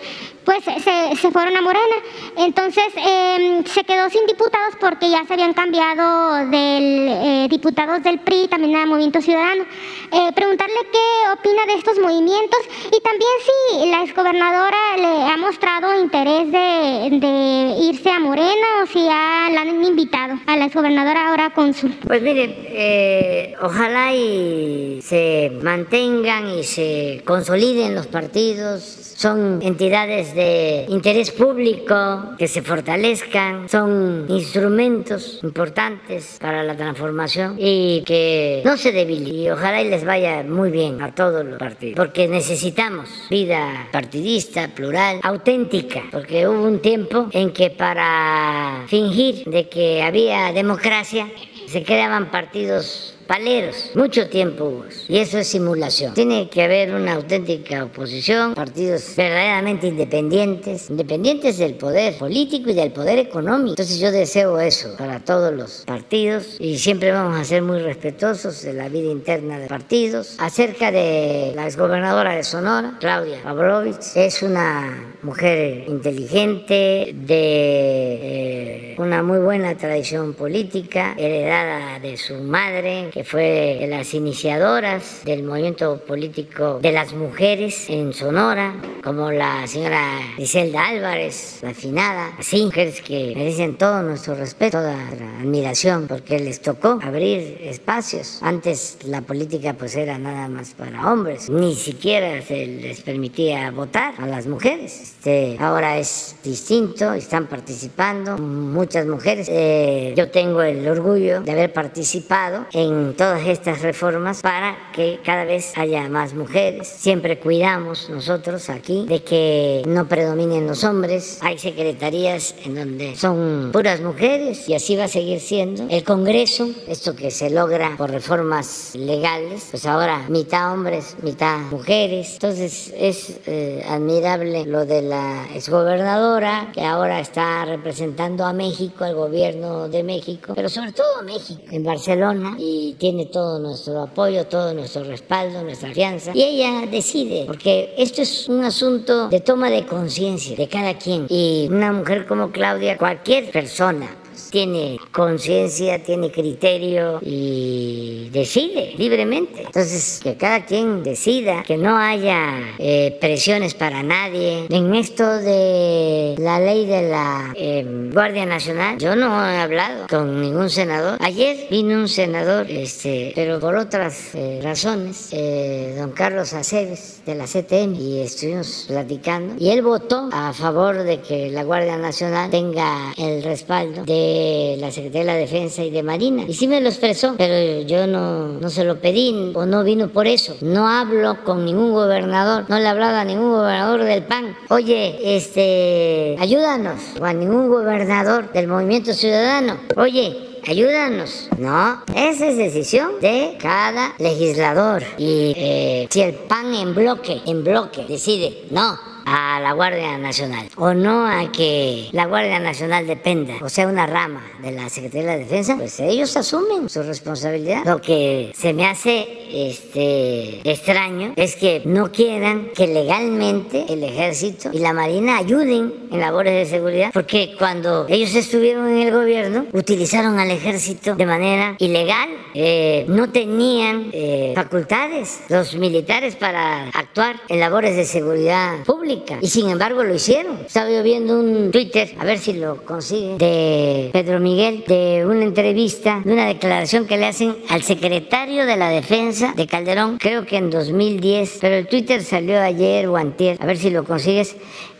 pues 0.45 0.63
se, 0.63 1.15
se, 1.15 1.31
fueron 1.31 1.55
a 1.55 1.61
Morena. 1.61 1.95
Entonces 2.37 2.85
em, 2.95 3.63
se 3.65 3.83
quedó 3.83 4.09
sin 4.09 4.25
diputados 4.25 4.75
porque 4.79 5.09
ya 5.09 5.23
se 5.25 5.33
habían 5.33 5.53
cambiado 5.53 6.49
del 6.49 7.07
eh, 7.09 7.47
diputados 7.49 8.03
del 8.03 8.19
PRI 8.19 8.47
también 8.47 8.75
al 8.75 8.87
Movimiento 8.87 9.21
Ciudadano. 9.21 9.63
Eh, 10.11 10.31
preguntarle 10.35 10.75
qué 10.91 11.31
opina 11.31 11.65
de 11.65 11.73
estos 11.73 11.99
movimientos 11.99 12.59
y 12.87 13.01
también 13.01 13.31
si 13.45 13.89
la 13.89 14.03
exgobernadora 14.03 14.97
le 14.97 15.31
ha 15.31 15.37
mostrado 15.37 15.99
interés 15.99 16.51
de, 16.51 17.17
de 17.19 17.75
irse 17.89 18.09
a 18.09 18.19
Morena 18.19 18.67
o 18.83 18.87
si 18.87 19.03
ya 19.03 19.49
la 19.51 19.61
han 19.61 19.83
invitado 19.83 20.39
a 20.45 20.57
la 20.57 20.65
exgobernadora 20.65 21.29
ahora 21.29 21.49
cónsul. 21.51 21.95
Pues 22.05 22.21
mire, 22.21 22.55
eh, 22.69 23.55
ojalá 23.61 24.13
y 24.13 24.99
se 25.01 25.51
mantengan 25.61 26.49
y 26.49 26.63
se 26.63 27.21
consoliden 27.25 27.95
los 27.95 28.07
partidos 28.07 29.03
son 29.23 29.61
entidades 29.61 30.32
de 30.35 30.85
interés 30.89 31.31
público 31.31 32.35
que 32.37 32.47
se 32.47 32.61
fortalezcan, 32.61 33.69
son 33.69 34.25
instrumentos 34.29 35.39
importantes 35.43 36.37
para 36.39 36.63
la 36.63 36.75
transformación 36.75 37.55
y 37.59 38.03
que 38.05 38.61
no 38.65 38.77
se 38.77 38.91
debiliten. 38.91 39.33
Y 39.33 39.49
ojalá 39.49 39.81
y 39.81 39.89
les 39.89 40.05
vaya 40.05 40.43
muy 40.43 40.69
bien 40.69 41.01
a 41.01 41.13
todos 41.13 41.45
los 41.45 41.57
partidos, 41.57 41.95
porque 41.95 42.27
necesitamos 42.27 43.09
vida 43.29 43.87
partidista, 43.91 44.67
plural, 44.69 45.19
auténtica, 45.23 46.03
porque 46.11 46.47
hubo 46.47 46.63
un 46.63 46.79
tiempo 46.79 47.27
en 47.31 47.51
que 47.51 47.69
para 47.69 48.83
fingir 48.87 49.45
de 49.45 49.69
que 49.69 50.01
había 50.01 50.51
democracia 50.51 51.27
se 51.67 51.83
creaban 51.83 52.29
partidos 52.29 53.15
paleros, 53.27 53.91
mucho 53.95 54.27
tiempo 54.29 54.65
hubo. 54.65 54.85
Y 55.07 55.17
eso 55.17 55.39
es 55.39 55.47
simulación. 55.47 56.13
Tiene 56.13 56.49
que 56.49 56.63
haber 56.63 56.93
una 56.93 57.13
auténtica 57.13 57.85
oposición, 57.85 58.53
partidos 58.53 59.15
verdaderamente 59.15 59.87
independientes, 59.87 60.89
independientes 60.89 61.57
del 61.57 61.75
poder 61.75 62.17
político 62.17 62.69
y 62.69 62.73
del 62.73 62.91
poder 62.91 63.19
económico. 63.19 63.71
Entonces 63.71 63.99
yo 63.99 64.11
deseo 64.11 64.59
eso 64.59 64.95
para 64.97 65.19
todos 65.19 65.53
los 65.53 65.83
partidos 65.85 66.57
y 66.59 66.77
siempre 66.77 67.11
vamos 67.11 67.39
a 67.39 67.43
ser 67.43 67.61
muy 67.61 67.79
respetuosos 67.79 68.61
de 68.61 68.73
la 68.73 68.89
vida 68.89 69.11
interna 69.11 69.59
de 69.59 69.67
partidos. 69.67 70.35
Acerca 70.39 70.91
de 70.91 71.53
la 71.55 71.65
exgobernadora 71.65 72.35
de 72.35 72.43
Sonora, 72.43 72.97
Claudia 72.99 73.41
Pavlovich, 73.43 74.15
es 74.15 74.43
una 74.43 75.13
mujer 75.23 75.85
inteligente, 75.87 77.13
de 77.13 78.93
eh, 78.93 78.95
una 78.97 79.23
muy 79.23 79.39
buena 79.39 79.75
tradición 79.75 80.33
política, 80.33 81.15
heredada 81.17 81.99
de 81.99 82.17
su 82.17 82.35
madre, 82.35 83.09
que 83.13 83.23
fue 83.23 83.77
de 83.79 83.87
las 83.87 84.15
iniciadoras 84.15 85.21
del 85.23 85.43
movimiento 85.43 85.97
político 85.97 86.79
de 86.81 86.91
las 86.91 87.13
mujeres 87.13 87.87
en 87.87 88.11
Sonora, 88.11 88.73
como 89.03 89.31
la 89.31 89.67
señora 89.67 90.17
Griselda 90.35 90.87
Álvarez, 90.87 91.59
la 91.61 91.69
afinada, 91.69 92.31
así, 92.39 92.65
mujeres 92.65 93.03
que 93.03 93.33
merecen 93.35 93.77
todo 93.77 94.01
nuestro 94.01 94.33
respeto, 94.33 94.79
toda 94.79 94.97
admiración, 95.39 96.07
porque 96.07 96.39
les 96.39 96.59
tocó 96.59 96.99
abrir 97.03 97.59
espacios. 97.61 98.39
Antes 98.41 98.97
la 99.05 99.21
política 99.21 99.73
pues 99.73 99.95
era 99.95 100.17
nada 100.17 100.47
más 100.47 100.73
para 100.73 101.13
hombres, 101.13 101.51
ni 101.51 101.75
siquiera 101.75 102.41
se 102.41 102.65
les 102.65 103.01
permitía 103.01 103.69
votar 103.69 104.15
a 104.17 104.25
las 104.25 104.47
mujeres. 104.47 105.01
Este, 105.01 105.57
ahora 105.59 105.99
es 105.99 106.35
distinto, 106.43 107.13
están 107.13 107.45
participando 107.45 108.39
muchas 108.39 109.05
mujeres. 109.05 109.47
Eh, 109.51 110.15
yo 110.17 110.31
tengo 110.31 110.63
el 110.63 110.87
orgullo 110.87 111.41
de 111.41 111.51
haber 111.51 111.71
participado 111.71 112.65
en 112.73 113.02
todas 113.11 113.45
estas 113.45 113.81
reformas 113.81 114.41
para 114.41 114.77
que 114.93 115.19
cada 115.23 115.43
vez 115.43 115.77
haya 115.77 116.07
más 116.07 116.33
mujeres. 116.33 116.87
Siempre 116.87 117.39
cuidamos 117.39 118.09
nosotros 118.09 118.69
aquí 118.69 119.05
de 119.05 119.21
que 119.23 119.83
no 119.85 120.07
predominen 120.07 120.65
los 120.65 120.83
hombres. 120.83 121.39
Hay 121.41 121.57
secretarías 121.57 122.55
en 122.63 122.75
donde 122.75 123.15
son 123.15 123.71
puras 123.73 123.99
mujeres 123.99 124.69
y 124.69 124.73
así 124.73 124.95
va 124.95 125.05
a 125.05 125.07
seguir 125.07 125.39
siendo. 125.39 125.85
El 125.89 126.03
Congreso, 126.03 126.69
esto 126.87 127.15
que 127.15 127.29
se 127.31 127.49
logra 127.49 127.95
por 127.97 128.09
reformas 128.09 128.95
legales, 128.95 129.67
pues 129.71 129.85
ahora 129.85 130.25
mitad 130.29 130.73
hombres, 130.73 131.17
mitad 131.21 131.59
mujeres. 131.59 132.33
Entonces 132.33 132.93
es 132.97 133.39
eh, 133.45 133.83
admirable 133.87 134.65
lo 134.65 134.85
de 134.85 135.01
la 135.01 135.47
exgobernadora 135.53 136.71
que 136.73 136.81
ahora 136.81 137.19
está 137.19 137.65
representando 137.65 138.45
a 138.45 138.53
México, 138.53 139.03
al 139.03 139.15
gobierno 139.15 139.89
de 139.89 140.03
México, 140.03 140.53
pero 140.55 140.69
sobre 140.69 140.91
todo 140.91 141.17
a 141.19 141.23
México, 141.23 141.61
en 141.71 141.83
Barcelona 141.83 142.55
y 142.57 142.92
tiene 142.93 143.25
todo 143.25 143.59
nuestro 143.59 144.01
apoyo, 144.01 144.45
todo 144.45 144.73
nuestro 144.73 145.03
respaldo, 145.03 145.63
nuestra 145.63 145.91
fianza. 145.93 146.31
Y 146.33 146.43
ella 146.43 146.85
decide, 146.89 147.45
porque 147.45 147.93
esto 147.97 148.21
es 148.21 148.47
un 148.49 148.63
asunto 148.63 149.29
de 149.29 149.39
toma 149.39 149.69
de 149.69 149.85
conciencia 149.85 150.55
de 150.55 150.67
cada 150.67 150.97
quien. 150.97 151.25
Y 151.29 151.67
una 151.69 151.91
mujer 151.91 152.25
como 152.25 152.51
Claudia, 152.51 152.97
cualquier 152.97 153.51
persona 153.51 154.22
tiene 154.53 154.99
conciencia, 155.11 156.03
tiene 156.03 156.31
criterio 156.31 157.17
y 157.23 158.29
decide 158.31 158.93
libremente. 158.99 159.63
Entonces, 159.63 160.19
que 160.21 160.35
cada 160.35 160.63
quien 160.63 161.01
decida, 161.01 161.63
que 161.63 161.75
no 161.75 161.97
haya 161.97 162.75
eh, 162.77 163.17
presiones 163.19 163.73
para 163.73 164.03
nadie. 164.03 164.67
En 164.69 164.93
esto 164.93 165.25
de 165.39 166.35
la 166.37 166.59
ley 166.59 166.85
de 166.85 167.09
la 167.09 167.51
em, 167.55 168.11
Guardia 168.11 168.45
Nacional, 168.45 168.99
yo 168.99 169.15
no 169.15 169.43
he 169.43 169.57
hablado 169.57 170.05
con 170.07 170.39
ningún 170.39 170.69
senador. 170.69 171.17
Ayer 171.21 171.65
vino 171.71 171.97
un 171.97 172.07
senador, 172.07 172.69
este, 172.69 173.31
pero 173.33 173.59
por 173.59 173.75
otras 173.75 174.35
eh, 174.35 174.59
razones, 174.61 175.29
eh, 175.31 175.95
don 175.97 176.11
Carlos 176.11 176.53
Aceves 176.53 177.23
de 177.25 177.33
la 177.33 177.45
CTM, 177.45 177.95
y 177.95 178.19
estuvimos 178.19 178.85
platicando, 178.87 179.55
y 179.57 179.71
él 179.71 179.81
votó 179.81 180.29
a 180.31 180.53
favor 180.53 181.01
de 181.01 181.21
que 181.21 181.49
la 181.49 181.63
Guardia 181.63 181.97
Nacional 181.97 182.51
tenga 182.51 183.13
el 183.17 183.41
respaldo 183.41 184.03
de 184.03 184.42
la 184.79 184.91
Secretaría 184.91 185.21
de 185.21 185.25
la 185.25 185.37
Defensa 185.37 185.83
y 185.83 185.89
de 185.89 186.03
Marina. 186.03 186.43
Y 186.47 186.53
sí 186.53 186.67
me 186.67 186.81
lo 186.81 186.89
expresó, 186.89 187.35
pero 187.37 187.81
yo 187.87 188.07
no, 188.07 188.47
no 188.47 188.69
se 188.69 188.83
lo 188.83 188.99
pedí 188.99 189.51
o 189.53 189.65
no 189.65 189.83
vino 189.83 190.09
por 190.09 190.27
eso. 190.27 190.55
No 190.61 190.87
hablo 190.87 191.43
con 191.43 191.65
ningún 191.65 191.91
gobernador, 191.91 192.65
no 192.69 192.79
le 192.79 192.87
hablaba 192.87 193.21
a 193.21 193.25
ningún 193.25 193.51
gobernador 193.51 194.03
del 194.03 194.23
PAN. 194.23 194.55
Oye, 194.69 195.35
este, 195.35 196.35
ayúdanos, 196.39 196.99
o 197.19 197.25
a 197.25 197.33
ningún 197.33 197.69
gobernador 197.69 198.51
del 198.51 198.67
Movimiento 198.67 199.13
Ciudadano. 199.13 199.77
Oye, 199.95 200.59
ayúdanos. 200.67 201.49
No, 201.57 202.03
esa 202.15 202.47
es 202.47 202.57
decisión 202.57 203.19
de 203.21 203.57
cada 203.59 204.13
legislador. 204.19 205.03
Y 205.17 205.53
eh, 205.55 206.07
si 206.09 206.21
el 206.21 206.33
PAN 206.33 206.73
en 206.73 206.95
bloque, 206.95 207.41
en 207.45 207.63
bloque, 207.63 208.05
decide, 208.07 208.65
no, 208.71 209.12
a 209.25 209.59
la 209.59 209.73
Guardia 209.73 210.17
Nacional. 210.17 210.67
O 210.75 210.93
no 210.93 211.25
a 211.25 211.51
que 211.51 212.09
la 212.11 212.25
Guardia 212.25 212.59
Nacional 212.59 213.07
dependa 213.07 213.55
o 213.61 213.69
sea 213.69 213.87
una 213.87 214.05
rama 214.05 214.43
de 214.61 214.71
la 214.71 214.89
Secretaría 214.89 215.31
de 215.31 215.37
la 215.37 215.43
Defensa, 215.43 215.75
pues 215.77 215.99
ellos 215.99 216.35
asumen 216.35 216.89
su 216.89 217.03
responsabilidad. 217.03 217.85
Lo 217.85 218.01
que 218.01 218.51
se 218.55 218.73
me 218.73 218.85
hace 218.87 219.27
este 219.53 220.69
extraño 220.69 221.33
es 221.35 221.55
que 221.55 221.81
no 221.85 222.11
quieran 222.11 222.69
que 222.75 222.87
legalmente 222.87 223.85
el 223.89 224.03
ejército 224.03 224.69
y 224.73 224.79
la 224.79 224.93
marina 224.93 225.37
ayuden 225.37 225.93
en 226.11 226.19
labores 226.19 226.53
de 226.53 226.65
seguridad, 226.65 227.11
porque 227.13 227.55
cuando 227.57 228.05
ellos 228.09 228.35
estuvieron 228.35 228.87
en 228.89 229.07
el 229.07 229.13
gobierno 229.13 229.65
utilizaron 229.73 230.39
al 230.39 230.51
ejército 230.51 231.15
de 231.15 231.25
manera 231.25 231.75
ilegal, 231.79 232.29
eh, 232.53 233.05
no 233.07 233.29
tenían 233.29 234.09
eh, 234.11 234.53
facultades 234.55 235.41
los 235.49 235.75
militares 235.75 236.35
para 236.35 236.89
actuar 236.89 237.35
en 237.49 237.59
labores 237.59 237.95
de 237.95 238.05
seguridad 238.05 238.83
pública 238.85 239.12
y 239.41 239.47
sin 239.47 239.69
embargo 239.69 240.03
lo 240.03 240.13
hicieron. 240.13 240.59
Estaba 240.65 240.89
yo 240.89 241.03
viendo 241.03 241.39
un 241.39 241.71
Twitter, 241.71 242.15
a 242.19 242.25
ver 242.25 242.39
si 242.39 242.53
lo 242.53 242.83
consigue, 242.83 243.37
de 243.37 244.09
Pedro 244.13 244.39
Miguel, 244.39 244.83
de 244.87 245.25
una 245.25 245.43
entrevista, 245.43 246.21
de 246.23 246.33
una 246.33 246.47
declaración 246.47 247.05
que 247.05 247.17
le 247.17 247.25
hacen 247.25 247.55
al 247.69 247.83
secretario 247.83 248.65
de 248.65 248.77
la 248.77 248.89
Defensa 248.89 249.53
de 249.55 249.67
Calderón, 249.67 250.17
creo 250.17 250.45
que 250.45 250.57
en 250.57 250.69
2010, 250.69 251.57
pero 251.61 251.75
el 251.75 251.87
Twitter 251.87 252.23
salió 252.23 252.59
ayer 252.61 253.07
o 253.07 253.17
antier, 253.17 253.57
a 253.59 253.65
ver 253.65 253.77
si 253.77 253.89
lo 253.89 254.03
consigues 254.03 254.55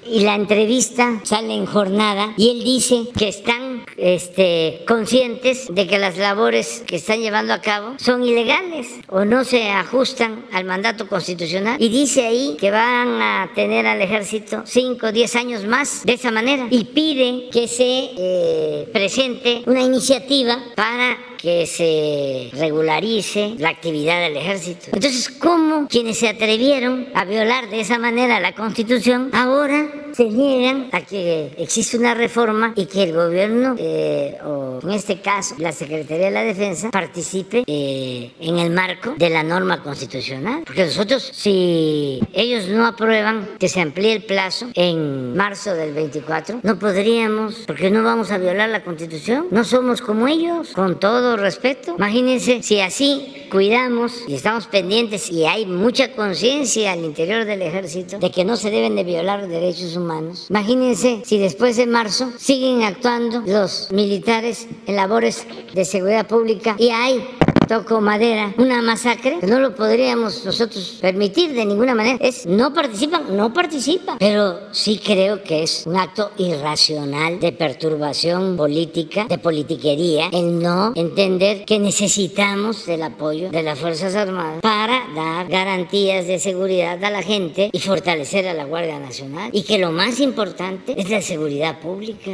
y 0.05 0.21
la 0.21 0.35
entrevista 0.35 1.21
sale 1.23 1.53
en 1.53 1.65
jornada 1.65 2.33
y 2.37 2.49
él 2.49 2.63
dice 2.63 3.07
que 3.17 3.27
están 3.29 3.85
este, 3.97 4.83
conscientes 4.87 5.67
de 5.73 5.87
que 5.87 5.99
las 5.99 6.17
labores 6.17 6.83
que 6.85 6.97
están 6.97 7.21
llevando 7.21 7.53
a 7.53 7.61
cabo 7.61 7.95
son 7.97 8.23
ilegales 8.23 8.87
o 9.07 9.25
no 9.25 9.43
se 9.43 9.69
ajustan 9.69 10.45
al 10.51 10.65
mandato 10.65 11.07
constitucional. 11.07 11.81
Y 11.81 11.89
dice 11.89 12.25
ahí 12.25 12.57
que 12.59 12.71
van 12.71 13.21
a 13.21 13.51
tener 13.55 13.85
al 13.85 14.01
ejército 14.01 14.63
5 14.65 15.07
o 15.07 15.11
10 15.11 15.35
años 15.35 15.65
más 15.65 16.03
de 16.05 16.13
esa 16.13 16.31
manera 16.31 16.67
y 16.69 16.85
pide 16.85 17.49
que 17.51 17.67
se 17.67 18.11
eh, 18.17 18.89
presente 18.91 19.63
una 19.65 19.81
iniciativa 19.81 20.57
para 20.75 21.17
que 21.43 21.67
se 21.67 22.57
regularice 22.57 23.55
la 23.57 23.67
actividad 23.67 24.21
del 24.21 24.37
ejército. 24.37 24.85
Entonces, 24.93 25.27
¿cómo 25.27 25.89
quienes 25.89 26.17
se 26.17 26.29
atrevieron 26.29 27.09
a 27.13 27.25
violar 27.25 27.69
de 27.69 27.81
esa 27.81 27.99
manera 27.99 28.39
la 28.39 28.53
Constitución 28.53 29.29
ahora 29.33 30.02
se 30.13 30.25
niegan 30.25 30.89
a 30.91 31.01
que 31.01 31.53
existe 31.57 31.97
una 31.97 32.13
reforma 32.13 32.73
y 32.75 32.85
que 32.85 33.03
el 33.03 33.13
gobierno, 33.13 33.75
eh, 33.77 34.37
o 34.45 34.79
en 34.83 34.91
este 34.91 35.21
caso 35.21 35.55
la 35.57 35.71
Secretaría 35.71 36.25
de 36.25 36.31
la 36.31 36.43
Defensa, 36.43 36.91
participe 36.91 37.63
eh, 37.65 38.31
en 38.39 38.59
el 38.59 38.71
marco 38.71 39.15
de 39.17 39.29
la 39.29 39.43
norma 39.43 39.81
constitucional. 39.81 40.63
Porque 40.65 40.85
nosotros, 40.85 41.29
si 41.33 42.21
ellos 42.33 42.67
no 42.67 42.85
aprueban 42.85 43.49
que 43.59 43.69
se 43.69 43.81
amplíe 43.81 44.13
el 44.13 44.23
plazo 44.23 44.67
en 44.75 45.35
marzo 45.35 45.73
del 45.73 45.93
24, 45.93 46.59
no 46.63 46.79
podríamos, 46.79 47.63
porque 47.65 47.89
no 47.89 48.03
vamos 48.03 48.31
a 48.31 48.37
violar 48.37 48.69
la 48.69 48.83
Constitución, 48.83 49.47
no 49.51 49.63
somos 49.63 50.01
como 50.01 50.27
ellos, 50.27 50.71
con 50.73 50.99
todo 50.99 51.37
respeto. 51.37 51.95
Imagínense 51.97 52.61
si 52.61 52.79
así 52.79 53.47
cuidamos 53.49 54.23
y 54.27 54.35
estamos 54.35 54.67
pendientes 54.67 55.29
y 55.29 55.45
hay 55.45 55.65
mucha 55.65 56.11
conciencia 56.13 56.91
al 56.91 57.03
interior 57.03 57.45
del 57.45 57.61
ejército 57.61 58.17
de 58.17 58.31
que 58.31 58.43
no 58.43 58.57
se 58.57 58.71
deben 58.71 58.95
de 58.95 59.03
violar 59.03 59.47
derechos 59.47 59.95
humanos. 59.95 60.02
Imagínense 60.49 61.21
si 61.25 61.37
después 61.37 61.77
de 61.77 61.85
marzo 61.85 62.31
siguen 62.37 62.83
actuando 62.83 63.41
los 63.45 63.91
militares 63.91 64.67
en 64.85 64.95
labores 64.95 65.45
de 65.73 65.85
seguridad 65.85 66.27
pública 66.27 66.75
y 66.77 66.89
hay 66.89 67.23
toco 67.67 68.01
madera, 68.01 68.53
una 68.57 68.81
masacre, 68.81 69.37
no 69.41 69.59
lo 69.59 69.75
podríamos 69.75 70.45
nosotros 70.45 70.97
permitir 71.01 71.53
de 71.53 71.65
ninguna 71.65 71.95
manera. 71.95 72.17
Es 72.21 72.45
no 72.45 72.73
participan, 72.73 73.35
no 73.35 73.53
participan. 73.53 74.17
Pero 74.19 74.59
sí 74.71 74.99
creo 75.03 75.43
que 75.43 75.63
es 75.63 75.83
un 75.85 75.97
acto 75.97 76.31
irracional 76.37 77.39
de 77.39 77.51
perturbación 77.51 78.57
política, 78.57 79.25
de 79.25 79.37
politiquería, 79.37 80.29
el 80.31 80.59
no 80.59 80.93
entender 80.95 81.65
que 81.65 81.79
necesitamos 81.79 82.85
del 82.85 83.03
apoyo 83.03 83.49
de 83.49 83.63
las 83.63 83.79
Fuerzas 83.79 84.15
Armadas 84.15 84.61
para 84.61 85.03
dar 85.15 85.47
garantías 85.47 86.27
de 86.27 86.39
seguridad 86.39 87.03
a 87.03 87.09
la 87.09 87.21
gente 87.21 87.69
y 87.71 87.79
fortalecer 87.79 88.47
a 88.47 88.53
la 88.53 88.65
Guardia 88.65 88.99
Nacional. 88.99 89.49
Y 89.53 89.63
que 89.63 89.77
lo 89.77 89.91
más 89.91 90.19
importante 90.19 90.95
es 90.97 91.09
la 91.09 91.21
seguridad 91.21 91.79
pública. 91.79 92.31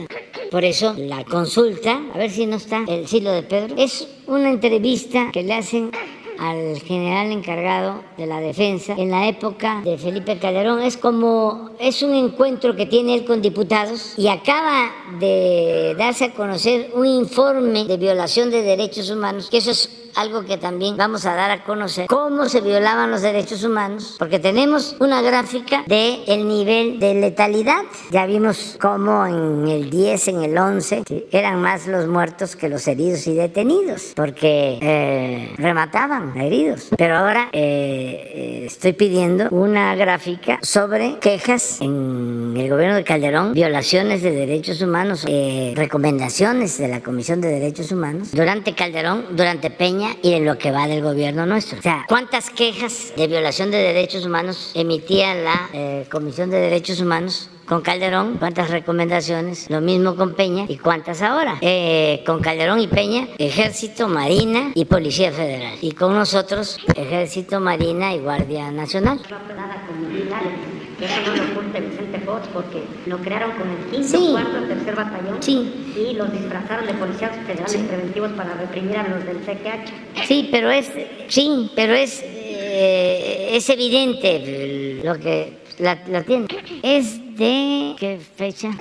Por 0.51 0.63
eso 0.63 0.95
la 0.97 1.23
consulta, 1.25 2.01
a 2.13 2.17
ver 2.17 2.31
si 2.31 2.45
no 2.45 2.57
está 2.57 2.83
el 2.87 3.07
silo 3.07 3.31
de 3.31 3.43
Pedro, 3.43 3.75
es 3.77 4.07
una 4.29 4.49
entrevista 4.49 5.31
que 5.33 5.43
le 5.43 5.53
hacen 5.53 5.91
al 6.37 6.79
general 6.79 7.31
encargado 7.31 8.01
de 8.17 8.25
la 8.25 8.39
defensa 8.39 8.93
en 8.97 9.11
la 9.11 9.27
época 9.27 9.81
de 9.83 9.97
Felipe 9.97 10.37
Calderón. 10.37 10.81
Es 10.81 10.95
como, 10.95 11.71
es 11.79 12.01
un 12.01 12.13
encuentro 12.13 12.75
que 12.75 12.85
tiene 12.85 13.15
él 13.15 13.25
con 13.25 13.41
diputados 13.41 14.13
y 14.17 14.27
acaba 14.27 14.91
de 15.19 15.95
darse 15.97 16.25
a 16.25 16.33
conocer 16.33 16.91
un 16.93 17.05
informe 17.05 17.85
de 17.85 17.97
violación 17.97 18.51
de 18.51 18.61
derechos 18.61 19.09
humanos, 19.09 19.49
que 19.49 19.57
eso 19.57 19.71
es 19.71 19.98
algo 20.15 20.45
que 20.45 20.57
también 20.57 20.97
vamos 20.97 21.25
a 21.25 21.35
dar 21.35 21.51
a 21.51 21.63
conocer, 21.63 22.07
cómo 22.07 22.47
se 22.49 22.61
violaban 22.61 23.11
los 23.11 23.21
derechos 23.21 23.63
humanos, 23.63 24.15
porque 24.19 24.39
tenemos 24.39 24.95
una 24.99 25.21
gráfica 25.21 25.83
de 25.87 26.23
el 26.27 26.47
nivel 26.47 26.99
de 26.99 27.15
letalidad. 27.15 27.83
Ya 28.11 28.25
vimos 28.25 28.77
cómo 28.79 29.25
en 29.25 29.67
el 29.67 29.89
10, 29.89 30.27
en 30.29 30.43
el 30.43 30.57
11, 30.57 31.03
eran 31.31 31.61
más 31.61 31.87
los 31.87 32.07
muertos 32.07 32.55
que 32.55 32.69
los 32.69 32.87
heridos 32.87 33.27
y 33.27 33.33
detenidos, 33.33 34.13
porque 34.15 34.79
eh, 34.81 35.53
remataban 35.57 36.37
a 36.37 36.45
heridos. 36.45 36.89
Pero 36.97 37.17
ahora 37.17 37.49
eh, 37.51 38.31
eh, 38.33 38.63
estoy 38.65 38.93
pidiendo 38.93 39.47
una 39.51 39.95
gráfica 39.95 40.59
sobre 40.61 41.19
quejas 41.19 41.81
en 41.81 42.53
el 42.57 42.69
gobierno 42.69 42.95
de 42.95 43.03
Calderón, 43.03 43.53
violaciones 43.53 44.21
de 44.21 44.31
derechos 44.31 44.81
humanos, 44.81 45.25
recomendaciones 45.75 46.77
de 46.77 46.87
la 46.87 47.01
Comisión 47.01 47.41
de 47.41 47.49
Derechos 47.49 47.91
Humanos 47.91 48.31
durante 48.31 48.73
Calderón, 48.73 49.25
durante 49.31 49.69
Peña 49.69 49.98
y 50.21 50.33
en 50.33 50.45
lo 50.45 50.57
que 50.57 50.71
va 50.71 50.87
del 50.87 51.01
gobierno 51.01 51.45
nuestro. 51.45 51.79
O 51.79 51.81
sea, 51.81 52.05
¿cuántas 52.07 52.49
quejas 52.49 53.13
de 53.15 53.27
violación 53.27 53.71
de 53.71 53.77
derechos 53.77 54.25
humanos 54.25 54.71
emitía 54.73 55.35
la 55.35 55.69
eh, 55.73 56.05
Comisión 56.09 56.49
de 56.49 56.57
Derechos 56.57 57.01
Humanos 57.01 57.49
con 57.69 57.81
Calderón, 57.81 58.37
cuántas 58.39 58.71
recomendaciones, 58.71 59.69
lo 59.69 59.79
mismo 59.79 60.15
con 60.15 60.33
Peña 60.33 60.65
y 60.67 60.77
cuántas 60.77 61.21
ahora. 61.21 61.59
Eh, 61.61 62.23
con 62.25 62.41
Calderón 62.41 62.79
y 62.79 62.87
Peña, 62.87 63.27
Ejército, 63.37 64.07
Marina 64.07 64.71
y 64.73 64.85
Policía 64.85 65.31
Federal. 65.31 65.75
Y 65.79 65.91
con 65.91 66.15
nosotros, 66.15 66.79
Ejército, 66.95 67.59
Marina 67.59 68.15
y 68.15 68.19
Guardia 68.19 68.71
Nacional. 68.71 69.21
Eso 71.01 71.21
no 71.25 71.35
lo 71.35 71.51
oculta 71.51 71.79
Vicente 71.79 72.19
Fox 72.19 72.47
porque 72.53 72.83
lo 73.05 73.17
crearon 73.19 73.51
con 73.51 73.69
el 73.69 73.77
quinto, 73.91 74.07
sí. 74.07 74.27
cuarto, 74.31 74.67
tercer 74.67 74.95
batallón 74.95 75.37
sí. 75.41 75.95
y 75.95 76.13
los 76.13 76.31
disfrazaron 76.31 76.87
de 76.87 76.93
policías 76.93 77.31
federales 77.47 77.81
preventivos 77.87 78.31
para 78.33 78.53
reprimir 78.55 78.97
a 78.97 79.07
los 79.07 79.25
del 79.25 79.37
CQH. 79.37 80.27
Sí, 80.27 80.49
pero 80.51 80.69
es, 80.71 80.91
sí, 81.27 81.71
pero 81.75 81.93
es, 81.93 82.21
eh, 82.23 83.49
es 83.53 83.69
evidente 83.69 84.99
lo 85.03 85.17
que 85.17 85.53
la, 85.79 85.97
la 86.09 86.23
tiene. 86.23 86.47
Es 86.83 87.19
de 87.37 87.95
qué 87.97 88.19
fecha? 88.35 88.71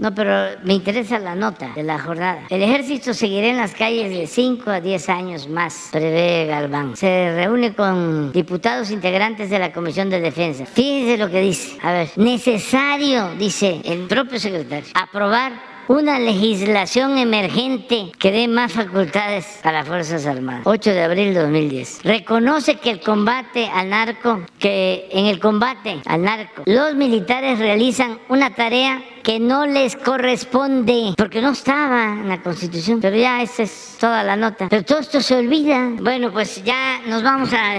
No, 0.00 0.14
pero 0.14 0.58
me 0.64 0.74
interesa 0.74 1.18
la 1.18 1.34
nota 1.34 1.72
de 1.74 1.82
la 1.82 1.98
jornada. 1.98 2.42
El 2.50 2.62
ejército 2.62 3.14
seguirá 3.14 3.48
en 3.48 3.56
las 3.56 3.74
calles 3.74 4.10
de 4.10 4.26
5 4.26 4.70
a 4.70 4.80
10 4.80 5.08
años 5.08 5.48
más, 5.48 5.88
prevé 5.92 6.46
Galván. 6.46 6.96
Se 6.96 7.34
reúne 7.34 7.74
con 7.74 8.32
diputados 8.32 8.90
integrantes 8.90 9.50
de 9.50 9.58
la 9.58 9.72
Comisión 9.72 10.10
de 10.10 10.20
Defensa. 10.20 10.66
Fíjense 10.66 11.16
lo 11.16 11.30
que 11.30 11.40
dice. 11.40 11.78
A 11.82 11.92
ver, 11.92 12.08
necesario, 12.16 13.30
dice 13.38 13.80
el 13.84 14.06
propio 14.06 14.38
secretario, 14.38 14.90
aprobar 14.94 15.73
una 15.88 16.18
legislación 16.18 17.18
emergente 17.18 18.12
que 18.18 18.30
dé 18.30 18.48
más 18.48 18.72
facultades 18.72 19.60
a 19.64 19.72
las 19.72 19.86
Fuerzas 19.86 20.26
Armadas. 20.26 20.62
8 20.64 20.90
de 20.90 21.02
abril 21.02 21.34
de 21.34 21.40
2010. 21.40 22.00
Reconoce 22.04 22.76
que 22.76 22.90
el 22.90 23.00
combate 23.00 23.68
al 23.72 23.90
narco, 23.90 24.42
que 24.58 25.08
en 25.10 25.26
el 25.26 25.40
combate 25.40 26.00
al 26.06 26.22
narco, 26.22 26.62
los 26.66 26.94
militares 26.94 27.58
realizan 27.58 28.18
una 28.28 28.54
tarea 28.54 29.02
que 29.22 29.40
no 29.40 29.66
les 29.66 29.96
corresponde, 29.96 31.14
porque 31.16 31.40
no 31.40 31.50
estaba 31.50 32.12
en 32.12 32.28
la 32.28 32.42
Constitución. 32.42 33.00
Pero 33.00 33.16
ya 33.16 33.42
esa 33.42 33.62
es 33.62 33.96
toda 33.98 34.22
la 34.22 34.36
nota. 34.36 34.68
Pero 34.68 34.84
todo 34.84 34.98
esto 34.98 35.20
se 35.20 35.36
olvida. 35.36 35.90
Bueno, 36.00 36.30
pues 36.30 36.62
ya 36.62 37.00
nos 37.06 37.22
vamos 37.22 37.52
a 37.52 37.76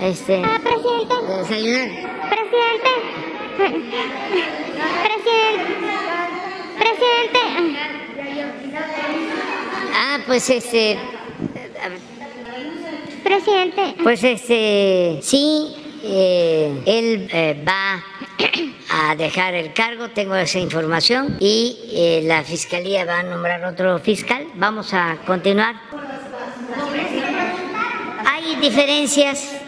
este 0.00 0.42
ah, 0.44 0.60
presidente. 0.62 1.14
desayunar. 1.38 1.88
Presidente. 2.28 2.90
Presidente. 5.02 5.87
Presidente. 6.88 7.78
Ah, 9.94 10.18
pues 10.26 10.48
este. 10.48 10.98
Presidente. 13.22 13.94
Pues 14.02 14.24
este. 14.24 15.18
Sí, 15.22 15.74
eh, 16.02 16.82
él 16.86 17.28
eh, 17.32 17.62
va 17.66 18.02
a 18.90 19.16
dejar 19.16 19.54
el 19.54 19.74
cargo, 19.74 20.08
tengo 20.10 20.34
esa 20.36 20.58
información, 20.58 21.36
y 21.40 21.78
eh, 21.92 22.22
la 22.24 22.42
fiscalía 22.42 23.04
va 23.04 23.18
a 23.18 23.22
nombrar 23.22 23.64
otro 23.64 23.98
fiscal. 23.98 24.46
Vamos 24.54 24.94
a 24.94 25.18
continuar. 25.26 25.76
Hay 28.24 28.56
diferencias 28.56 29.60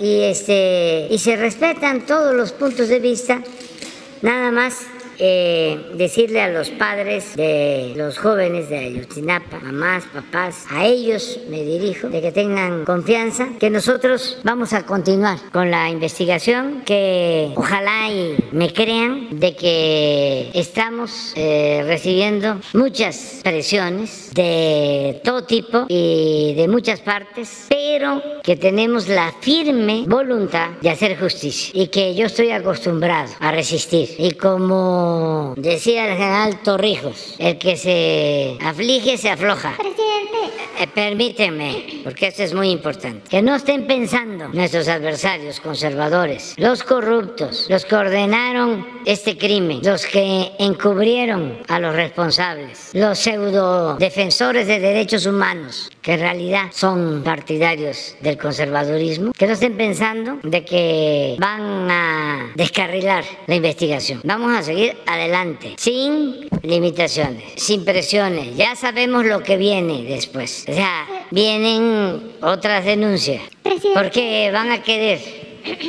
y 0.00 0.22
este 0.22 1.06
y 1.08 1.18
se 1.18 1.36
respetan 1.36 2.04
todos 2.04 2.34
los 2.34 2.52
puntos 2.52 2.88
de 2.88 2.98
vista. 2.98 3.42
Nada 4.22 4.50
más 4.50 4.86
eh, 5.18 5.92
decirle 5.94 6.40
a 6.40 6.48
los 6.48 6.70
padres 6.70 7.36
de 7.36 7.92
los 7.96 8.18
jóvenes 8.18 8.68
de 8.68 8.78
Ayotzinapa, 8.78 9.60
mamás, 9.60 10.04
papás, 10.12 10.66
a 10.70 10.84
ellos 10.84 11.40
me 11.48 11.62
dirijo, 11.62 12.08
de 12.08 12.20
que 12.20 12.32
tengan 12.32 12.84
confianza, 12.84 13.48
que 13.58 13.70
nosotros 13.70 14.38
vamos 14.42 14.72
a 14.72 14.84
continuar 14.84 15.38
con 15.52 15.70
la 15.70 15.90
investigación, 15.90 16.82
que 16.84 17.52
ojalá 17.54 18.10
y 18.10 18.36
me 18.52 18.72
crean 18.72 19.38
de 19.38 19.56
que 19.56 20.50
estamos 20.54 21.32
eh, 21.36 21.82
recibiendo 21.86 22.60
muchas 22.72 23.40
presiones 23.42 24.30
de 24.34 25.20
todo 25.24 25.44
tipo 25.44 25.86
y 25.88 26.54
de 26.56 26.68
muchas 26.68 27.00
partes, 27.00 27.66
pero 27.68 28.22
que 28.42 28.56
tenemos 28.56 29.08
la 29.08 29.32
firme 29.40 30.04
voluntad 30.06 30.70
de 30.80 30.90
hacer 30.90 31.18
justicia 31.18 31.70
y 31.74 31.88
que 31.88 32.14
yo 32.14 32.26
estoy 32.26 32.50
acostumbrado 32.50 33.32
a 33.40 33.50
resistir. 33.52 34.08
Y 34.18 34.32
como 34.32 35.03
decía 35.56 36.10
el 36.10 36.16
general 36.16 36.62
Torrijos, 36.62 37.34
el 37.38 37.58
que 37.58 37.76
se 37.76 38.56
aflige 38.60 39.18
se 39.18 39.30
afloja. 39.30 39.74
Presidente. 39.76 40.54
eh, 40.78 40.86
permítanme, 40.86 42.00
porque 42.04 42.28
esto 42.28 42.42
es 42.42 42.54
muy 42.54 42.70
importante, 42.70 43.28
que 43.28 43.42
no 43.42 43.54
estén 43.54 43.86
pensando 43.86 44.48
nuestros 44.48 44.88
adversarios 44.88 45.60
conservadores, 45.60 46.54
los 46.56 46.82
corruptos, 46.82 47.66
los 47.68 47.84
que 47.84 47.94
ordenaron 47.94 48.86
este 49.04 49.36
crimen, 49.36 49.80
los 49.82 50.06
que 50.06 50.52
encubrieron 50.58 51.58
a 51.68 51.78
los 51.78 51.94
responsables, 51.94 52.90
los 52.92 53.18
pseudo 53.18 53.96
defensores 53.96 54.66
de 54.66 54.80
derechos 54.80 55.26
humanos, 55.26 55.90
que 56.02 56.14
en 56.14 56.20
realidad 56.20 56.66
son 56.72 57.22
partidarios 57.22 58.16
del 58.20 58.36
conservadurismo, 58.36 59.32
que 59.32 59.46
no 59.46 59.52
estén 59.52 59.76
pensando 59.76 60.38
de 60.42 60.64
que 60.64 61.36
van 61.38 61.90
a 61.90 62.52
descarrilar 62.54 63.24
la 63.46 63.54
investigación. 63.54 64.20
Vamos 64.24 64.52
a 64.56 64.62
seguir 64.62 64.93
adelante, 65.06 65.74
sin 65.76 66.48
limitaciones, 66.62 67.44
sin 67.56 67.84
presiones. 67.84 68.56
Ya 68.56 68.76
sabemos 68.76 69.24
lo 69.24 69.42
que 69.42 69.56
viene 69.56 70.02
después. 70.04 70.64
O 70.68 70.72
sea, 70.72 71.06
vienen 71.30 72.32
otras 72.40 72.84
denuncias. 72.84 73.42
Porque 73.94 74.50
van 74.52 74.70
a 74.70 74.82
querer 74.82 75.43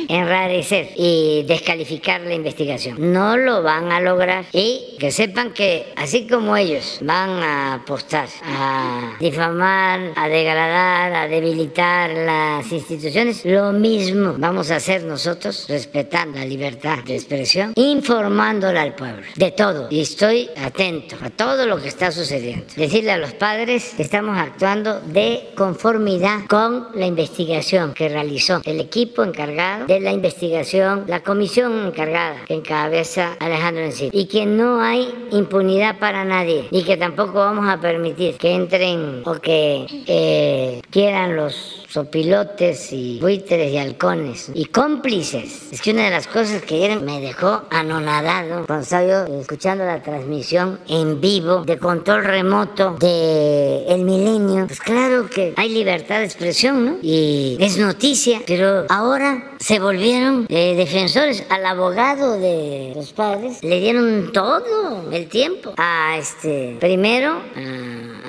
enrarecer 0.08 0.90
y 0.96 1.44
descalificar 1.46 2.20
la 2.22 2.34
investigación. 2.34 3.12
No 3.12 3.36
lo 3.36 3.62
van 3.62 3.92
a 3.92 4.00
lograr 4.00 4.44
y 4.52 4.96
que 4.98 5.10
sepan 5.10 5.52
que 5.52 5.92
así 5.96 6.26
como 6.26 6.56
ellos 6.56 6.98
van 7.02 7.30
a 7.42 7.74
apostar 7.74 8.28
a 8.44 9.16
difamar, 9.20 10.12
a 10.16 10.28
degradar, 10.28 11.12
a 11.12 11.28
debilitar 11.28 12.10
las 12.10 12.70
instituciones, 12.72 13.44
lo 13.44 13.72
mismo 13.72 14.34
vamos 14.38 14.70
a 14.70 14.76
hacer 14.76 15.04
nosotros 15.04 15.66
respetando 15.68 16.38
la 16.38 16.44
libertad 16.44 16.98
de 17.04 17.16
expresión, 17.16 17.72
informándola 17.76 18.82
al 18.82 18.94
pueblo 18.94 19.26
de 19.36 19.50
todo 19.50 19.88
y 19.90 20.00
estoy 20.00 20.48
atento 20.56 21.16
a 21.22 21.30
todo 21.30 21.66
lo 21.66 21.80
que 21.80 21.88
está 21.88 22.12
sucediendo. 22.12 22.66
Decirle 22.76 23.12
a 23.12 23.18
los 23.18 23.34
padres 23.34 23.94
que 23.96 24.02
estamos 24.02 24.38
actuando 24.38 25.00
de 25.00 25.50
conformidad 25.56 26.46
con 26.48 26.88
la 26.94 27.06
investigación 27.06 27.94
que 27.94 28.08
realizó 28.08 28.60
el 28.64 28.80
equipo 28.80 29.24
encargado 29.24 29.65
de 29.86 30.00
la 30.00 30.12
investigación, 30.12 31.04
la 31.06 31.22
comisión 31.22 31.86
encargada 31.86 32.44
que 32.46 32.54
encabeza 32.54 33.36
Alejandro 33.40 33.84
Encina, 33.84 34.10
y 34.12 34.26
que 34.26 34.46
no 34.46 34.80
hay 34.80 35.12
impunidad 35.30 35.98
para 35.98 36.24
nadie 36.24 36.66
y 36.70 36.84
que 36.84 36.96
tampoco 36.96 37.34
vamos 37.34 37.68
a 37.68 37.80
permitir 37.80 38.36
que 38.36 38.54
entren 38.54 39.22
o 39.24 39.34
que 39.34 39.86
eh, 40.06 40.80
quieran 40.90 41.36
los 41.36 41.86
sopilotes 41.88 42.92
y 42.92 43.18
buitres 43.20 43.72
y 43.72 43.78
halcones 43.78 44.50
y 44.54 44.66
cómplices. 44.66 45.72
Es 45.72 45.80
que 45.80 45.92
una 45.92 46.04
de 46.04 46.10
las 46.10 46.26
cosas 46.26 46.62
que 46.62 46.74
ayer 46.74 47.00
me 47.00 47.20
dejó 47.20 47.62
anonadado 47.70 48.66
cuando 48.66 48.82
estaba 48.82 49.06
yo 49.06 49.40
escuchando 49.40 49.84
la 49.84 50.02
transmisión 50.02 50.78
en 50.88 51.20
vivo 51.20 51.64
de 51.64 51.78
control 51.78 52.24
remoto 52.24 52.96
de 53.00 53.86
El 53.88 54.02
Milenio, 54.02 54.66
pues 54.66 54.80
claro 54.80 55.28
que 55.30 55.54
hay 55.56 55.70
libertad 55.70 56.18
de 56.18 56.24
expresión, 56.24 56.84
¿no? 56.84 56.96
Y 57.02 57.56
es 57.60 57.78
noticia, 57.78 58.40
pero 58.46 58.84
ahora 58.88 59.55
se 59.58 59.78
volvieron 59.78 60.46
eh, 60.48 60.74
defensores. 60.76 61.44
Al 61.50 61.64
abogado 61.66 62.38
de 62.38 62.92
los 62.94 63.12
padres, 63.12 63.62
le 63.62 63.80
dieron 63.80 64.32
todo 64.32 65.10
el 65.12 65.28
tiempo. 65.28 65.74
A 65.76 66.16
este, 66.18 66.76
primero 66.80 67.40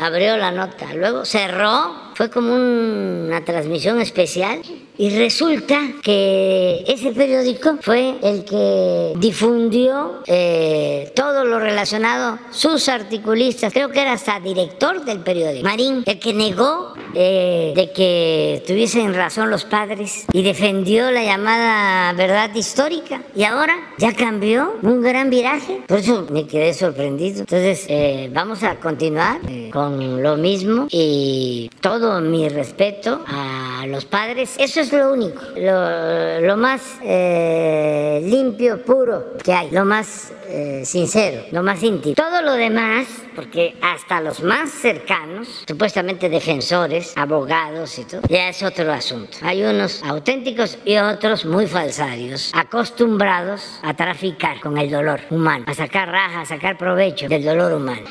abrió 0.02 0.38
la 0.38 0.52
nota, 0.52 0.94
luego 0.94 1.26
cerró 1.26 2.08
fue 2.18 2.32
como 2.32 2.56
una 2.56 3.46
transmisión 3.46 4.02
especial 4.02 4.60
y 4.98 5.12
resulta 5.12 5.80
que 6.02 6.84
ese 6.88 7.12
periódico 7.12 7.78
fue 7.80 8.16
el 8.24 8.44
que 8.44 9.14
difundió 9.18 10.24
eh, 10.26 11.12
todo 11.16 11.46
lo 11.46 11.60
relacionado, 11.60 12.40
sus 12.50 12.90
articulistas, 12.90 13.72
creo 13.72 13.90
que 13.90 14.02
era 14.02 14.14
hasta 14.14 14.40
director 14.40 15.06
del 15.06 15.20
periódico, 15.20 15.64
Marín, 15.64 16.02
el 16.08 16.18
que 16.18 16.34
negó 16.34 16.96
eh, 17.14 17.74
de 17.76 17.92
que 17.92 18.64
tuviesen 18.66 19.14
razón 19.14 19.52
los 19.52 19.66
padres 19.66 20.26
y 20.34 20.42
defendió 20.42 21.12
la 21.12 21.24
llamada 21.24 22.14
verdad 22.14 22.50
histórica. 22.56 23.22
Y 23.36 23.44
ahora 23.44 23.76
ya 24.00 24.14
cambió 24.14 24.74
un 24.82 25.02
gran 25.02 25.30
viraje. 25.30 25.84
Por 25.88 26.00
eso 26.00 26.26
me 26.32 26.48
quedé 26.48 26.74
sorprendido. 26.74 27.42
Entonces, 27.42 27.86
eh, 27.88 28.30
vamos 28.34 28.64
a 28.64 28.76
continuar 28.76 29.40
con 29.72 29.87
lo 29.90 30.38
mismo 30.38 30.88
y 30.90 31.70
todo 31.82 32.22
mi 32.22 32.50
respeto 32.50 33.24
a 33.28 33.86
los 33.88 34.06
padres. 34.06 34.56
Eso 34.58 34.82
es 34.82 34.92
lo 34.92 35.14
único, 35.14 35.42
lo, 35.56 36.58
más 36.58 36.98
eh, 37.04 38.22
limpio, 38.24 38.82
puro 38.84 39.38
que 39.44 39.54
hay, 39.54 39.72
lo 39.72 39.86
más 39.86 40.34
eh, 40.50 40.84
sincero, 40.86 41.44
lo 41.52 41.64
más 41.64 41.82
íntimo. 41.84 42.16
Todo 42.16 42.42
lo 42.42 42.54
demás, 42.54 43.08
porque 43.36 43.76
hasta 43.82 44.22
los 44.22 44.42
más 44.42 44.70
cercanos, 44.70 45.64
supuestamente 45.68 46.30
defensores, 46.30 47.14
abogados 47.18 48.00
y 48.00 48.06
todo, 48.06 48.22
ya 48.30 48.50
es 48.50 48.64
otro 48.64 48.92
asunto. 48.92 49.38
Hay 49.42 49.64
unos 49.64 50.04
auténticos 50.04 50.78
y 50.86 50.98
otros 50.98 51.46
muy 51.46 51.68
falsarios, 51.68 52.52
acostumbrados 52.54 53.80
a 53.84 53.94
traficar 53.94 54.60
con 54.60 54.78
el 54.78 54.90
dolor 54.90 55.20
humano, 55.30 55.66
a 55.68 55.74
sacar 55.74 56.10
raja, 56.10 56.42
a 56.42 56.46
sacar 56.46 56.78
provecho 56.78 57.28
del 57.28 57.44
dolor 57.44 57.74
humano. 57.74 58.08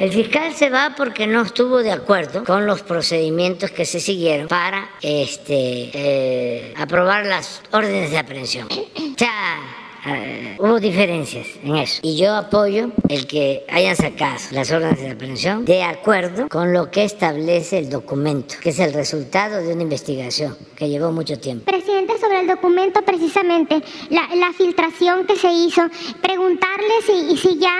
El 0.00 0.10
fiscal 0.10 0.54
se 0.54 0.70
va 0.70 0.94
porque 0.96 1.26
no 1.26 1.42
estuvo 1.42 1.82
de 1.82 1.92
acuerdo 1.92 2.42
con 2.44 2.64
los 2.64 2.80
procedimientos 2.80 3.70
que 3.70 3.84
se 3.84 4.00
siguieron 4.00 4.48
para 4.48 4.88
este, 5.02 5.90
eh, 5.92 6.74
aprobar 6.74 7.26
las 7.26 7.60
órdenes 7.70 8.10
de 8.10 8.16
aprehensión. 8.16 8.66
O 8.70 9.16
eh, 10.06 10.56
hubo 10.58 10.80
diferencias 10.80 11.46
en 11.62 11.76
eso. 11.76 12.00
Y 12.02 12.16
yo 12.16 12.34
apoyo 12.34 12.90
el 13.08 13.26
que 13.26 13.64
hayan 13.68 13.96
sacado 13.96 14.38
las 14.52 14.70
órdenes 14.70 15.00
de 15.00 15.10
aprehensión 15.10 15.64
de 15.64 15.82
acuerdo 15.82 16.48
con 16.48 16.72
lo 16.72 16.90
que 16.90 17.04
establece 17.04 17.78
el 17.78 17.90
documento, 17.90 18.54
que 18.62 18.70
es 18.70 18.78
el 18.78 18.92
resultado 18.92 19.62
de 19.62 19.72
una 19.72 19.82
investigación 19.82 20.56
que 20.76 20.88
llevó 20.88 21.12
mucho 21.12 21.38
tiempo. 21.38 21.64
Presidente, 21.64 22.18
sobre 22.18 22.40
el 22.40 22.46
documento 22.46 23.02
precisamente, 23.02 23.82
la, 24.08 24.50
filtración 24.56 25.26
que 25.26 25.36
se 25.36 25.50
hizo, 25.50 25.82
preguntarle 26.20 26.90
si, 27.06 27.36
si 27.36 27.58
ya 27.58 27.74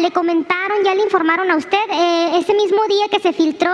le 0.00 0.10
comentaron, 0.12 0.82
ya 0.84 0.94
le 0.94 1.02
informaron 1.02 1.50
a 1.50 1.56
usted, 1.56 1.78
eh, 1.90 2.38
ese 2.38 2.54
mismo 2.54 2.78
día 2.88 3.08
que 3.10 3.20
se 3.20 3.32
filtró, 3.32 3.70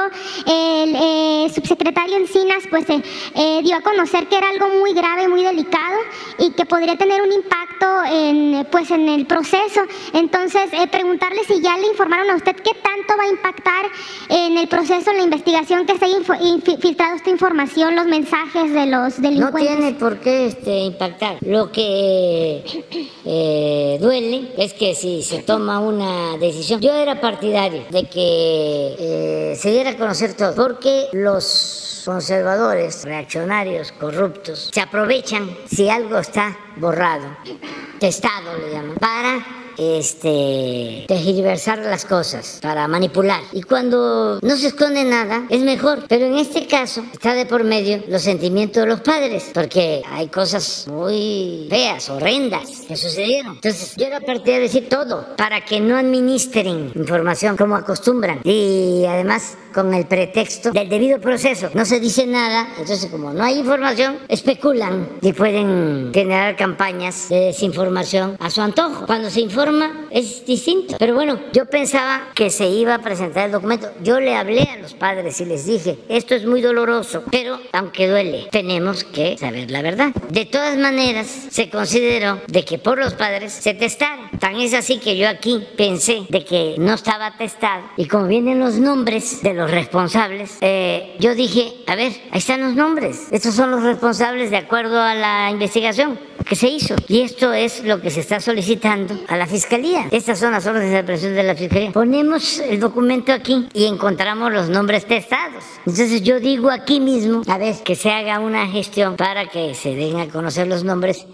el 0.46 0.96
eh, 0.96 1.52
subsecretario 1.54 2.16
Encinas 2.16 2.64
pues 2.70 2.86
dio 2.86 3.76
a 3.76 3.80
conocer 3.82 4.26
que 4.28 4.38
era 4.38 4.48
algo 4.48 4.68
muy 4.80 4.92
grave, 4.92 5.28
muy 5.28 5.44
delicado 5.44 5.98
y 6.38 6.50
que 6.50 6.64
podría 6.64 6.96
tener 6.96 7.22
un 7.22 7.32
impacto 7.32 7.71
en, 8.10 8.66
pues, 8.70 8.90
en 8.90 9.08
el 9.08 9.26
proceso. 9.26 9.80
Entonces, 10.12 10.72
eh, 10.72 10.86
preguntarle 10.88 11.42
si 11.44 11.60
ya 11.60 11.76
le 11.78 11.88
informaron 11.88 12.30
a 12.30 12.36
usted 12.36 12.56
qué 12.56 12.72
tanto 12.74 13.16
va 13.18 13.24
a 13.24 13.28
impactar 13.28 13.86
en 14.28 14.56
el 14.58 14.68
proceso, 14.68 15.10
en 15.10 15.18
la 15.18 15.22
investigación 15.24 15.86
que 15.86 15.98
se 15.98 16.04
ha 16.04 16.78
filtrado 16.78 17.16
esta 17.16 17.30
información, 17.30 17.96
los 17.96 18.06
mensajes 18.06 18.72
de 18.72 18.86
los 18.86 19.20
delincuentes. 19.20 19.70
No 19.70 19.76
tiene 19.76 19.94
por 19.94 20.18
qué 20.18 20.46
este, 20.46 20.78
impactar. 20.80 21.38
Lo 21.40 21.70
que 21.70 22.62
eh, 23.24 23.98
duele 24.00 24.52
es 24.56 24.72
que 24.74 24.94
si 24.94 25.22
se 25.22 25.42
toma 25.42 25.80
una 25.80 26.36
decisión, 26.38 26.80
yo 26.80 26.92
era 26.92 27.20
partidario 27.20 27.84
de 27.90 28.04
que 28.04 28.96
eh, 28.98 29.56
se 29.56 29.70
diera 29.70 29.90
a 29.90 29.96
conocer 29.96 30.34
todo, 30.34 30.54
porque 30.54 31.06
los 31.12 32.02
conservadores, 32.04 33.04
reaccionarios, 33.04 33.92
corruptos, 33.92 34.70
se 34.72 34.80
aprovechan 34.80 35.56
si 35.66 35.88
algo 35.88 36.18
está 36.18 36.56
borrado, 36.76 37.24
testado 37.98 38.56
le 38.58 38.72
llaman, 38.72 38.96
para 38.96 39.61
este, 39.78 41.04
tergiversar 41.08 41.78
las 41.78 42.04
cosas, 42.04 42.58
para 42.62 42.86
manipular. 42.88 43.40
Y 43.52 43.62
cuando 43.62 44.38
no 44.42 44.56
se 44.56 44.68
esconde 44.68 45.04
nada, 45.04 45.46
es 45.48 45.60
mejor. 45.60 46.04
Pero 46.08 46.26
en 46.26 46.36
este 46.36 46.66
caso 46.66 47.04
está 47.12 47.34
de 47.34 47.46
por 47.46 47.64
medio 47.64 48.02
los 48.08 48.22
sentimientos 48.22 48.82
de 48.82 48.88
los 48.88 49.00
padres, 49.00 49.50
porque 49.54 50.02
hay 50.10 50.28
cosas 50.28 50.86
muy 50.88 51.66
feas, 51.70 52.08
horrendas 52.10 52.82
que 52.86 52.96
sucedieron. 52.96 53.54
Entonces 53.54 53.94
yo 53.96 54.06
era 54.06 54.20
partidario 54.20 54.54
de 54.54 54.60
decir 54.60 54.88
todo, 54.88 55.36
para 55.36 55.64
que 55.64 55.80
no 55.80 55.96
administren 55.96 56.92
información 56.94 57.56
como 57.56 57.76
acostumbran. 57.76 58.40
Y 58.44 59.04
además 59.08 59.56
con 59.72 59.94
el 59.94 60.06
pretexto 60.06 60.70
del 60.72 60.88
debido 60.88 61.18
proceso. 61.18 61.70
No 61.72 61.86
se 61.86 61.98
dice 61.98 62.26
nada, 62.26 62.68
entonces 62.78 63.10
como 63.10 63.32
no 63.32 63.42
hay 63.42 63.58
información, 63.58 64.18
especulan 64.28 65.08
y 65.22 65.32
pueden 65.32 66.10
generar 66.12 66.56
campañas 66.56 67.30
de 67.30 67.46
desinformación 67.46 68.36
a 68.38 68.50
su 68.50 68.60
antojo. 68.60 69.06
Cuando 69.06 69.30
se 69.30 69.40
informa 69.40 69.61
es 70.10 70.44
distinto. 70.44 70.96
Pero 70.98 71.14
bueno, 71.14 71.38
yo 71.52 71.66
pensaba 71.66 72.28
que 72.34 72.50
se 72.50 72.68
iba 72.68 72.94
a 72.94 72.98
presentar 72.98 73.46
el 73.46 73.52
documento. 73.52 73.90
Yo 74.02 74.20
le 74.20 74.34
hablé 74.34 74.62
a 74.62 74.78
los 74.78 74.94
padres 74.94 75.40
y 75.40 75.44
les 75.44 75.66
dije, 75.66 75.98
esto 76.08 76.34
es 76.34 76.44
muy 76.44 76.60
doloroso, 76.60 77.22
pero 77.30 77.58
aunque 77.72 78.08
duele, 78.08 78.48
tenemos 78.50 79.04
que 79.04 79.36
saber 79.38 79.70
la 79.70 79.82
verdad. 79.82 80.12
De 80.30 80.46
todas 80.46 80.76
maneras, 80.76 81.26
se 81.26 81.70
consideró 81.70 82.40
de 82.46 82.64
que 82.64 82.78
por 82.78 82.98
los 82.98 83.14
padres 83.14 83.52
se 83.52 83.74
testara. 83.74 84.30
Tan 84.38 84.56
es 84.56 84.74
así 84.74 84.98
que 84.98 85.16
yo 85.16 85.28
aquí 85.28 85.64
pensé 85.76 86.22
de 86.28 86.44
que 86.44 86.74
no 86.78 86.94
estaba 86.94 87.36
testado. 87.36 87.84
Y 87.96 88.06
como 88.06 88.26
vienen 88.26 88.58
los 88.58 88.74
nombres 88.74 89.42
de 89.42 89.54
los 89.54 89.70
responsables, 89.70 90.58
eh, 90.60 91.14
yo 91.18 91.34
dije, 91.34 91.74
a 91.86 91.94
ver, 91.94 92.12
ahí 92.30 92.38
están 92.38 92.60
los 92.60 92.74
nombres. 92.74 93.28
Estos 93.30 93.54
son 93.54 93.70
los 93.70 93.82
responsables 93.82 94.50
de 94.50 94.56
acuerdo 94.56 95.00
a 95.00 95.14
la 95.14 95.50
investigación 95.50 96.18
que 96.44 96.56
se 96.56 96.68
hizo. 96.68 96.94
Y 97.08 97.20
esto 97.20 97.52
es 97.52 97.84
lo 97.84 98.00
que 98.00 98.10
se 98.10 98.20
está 98.20 98.40
solicitando 98.40 99.18
a 99.28 99.36
la 99.36 99.46
Fiscalía. 99.52 100.08
Estas 100.10 100.38
son 100.38 100.52
las 100.52 100.66
órdenes 100.66 100.92
de 100.92 100.98
aprehensión 101.00 101.34
de 101.34 101.42
la 101.42 101.54
Fiscalía. 101.54 101.92
Ponemos 101.92 102.58
el 102.60 102.80
documento 102.80 103.32
aquí 103.32 103.68
y 103.74 103.84
encontramos 103.84 104.50
los 104.50 104.70
nombres 104.70 105.04
testados. 105.04 105.62
Entonces 105.80 106.22
yo 106.22 106.40
digo 106.40 106.70
aquí 106.70 107.00
mismo, 107.00 107.42
a 107.46 107.58
ver, 107.58 107.74
que 107.84 107.94
se 107.94 108.10
haga 108.10 108.40
una 108.40 108.66
gestión 108.66 109.16
para 109.16 109.50
que 109.50 109.74
se 109.74 109.94
den 109.94 110.18
a 110.18 110.28
conocer 110.28 110.68
los 110.68 110.84
nombres 110.84 111.26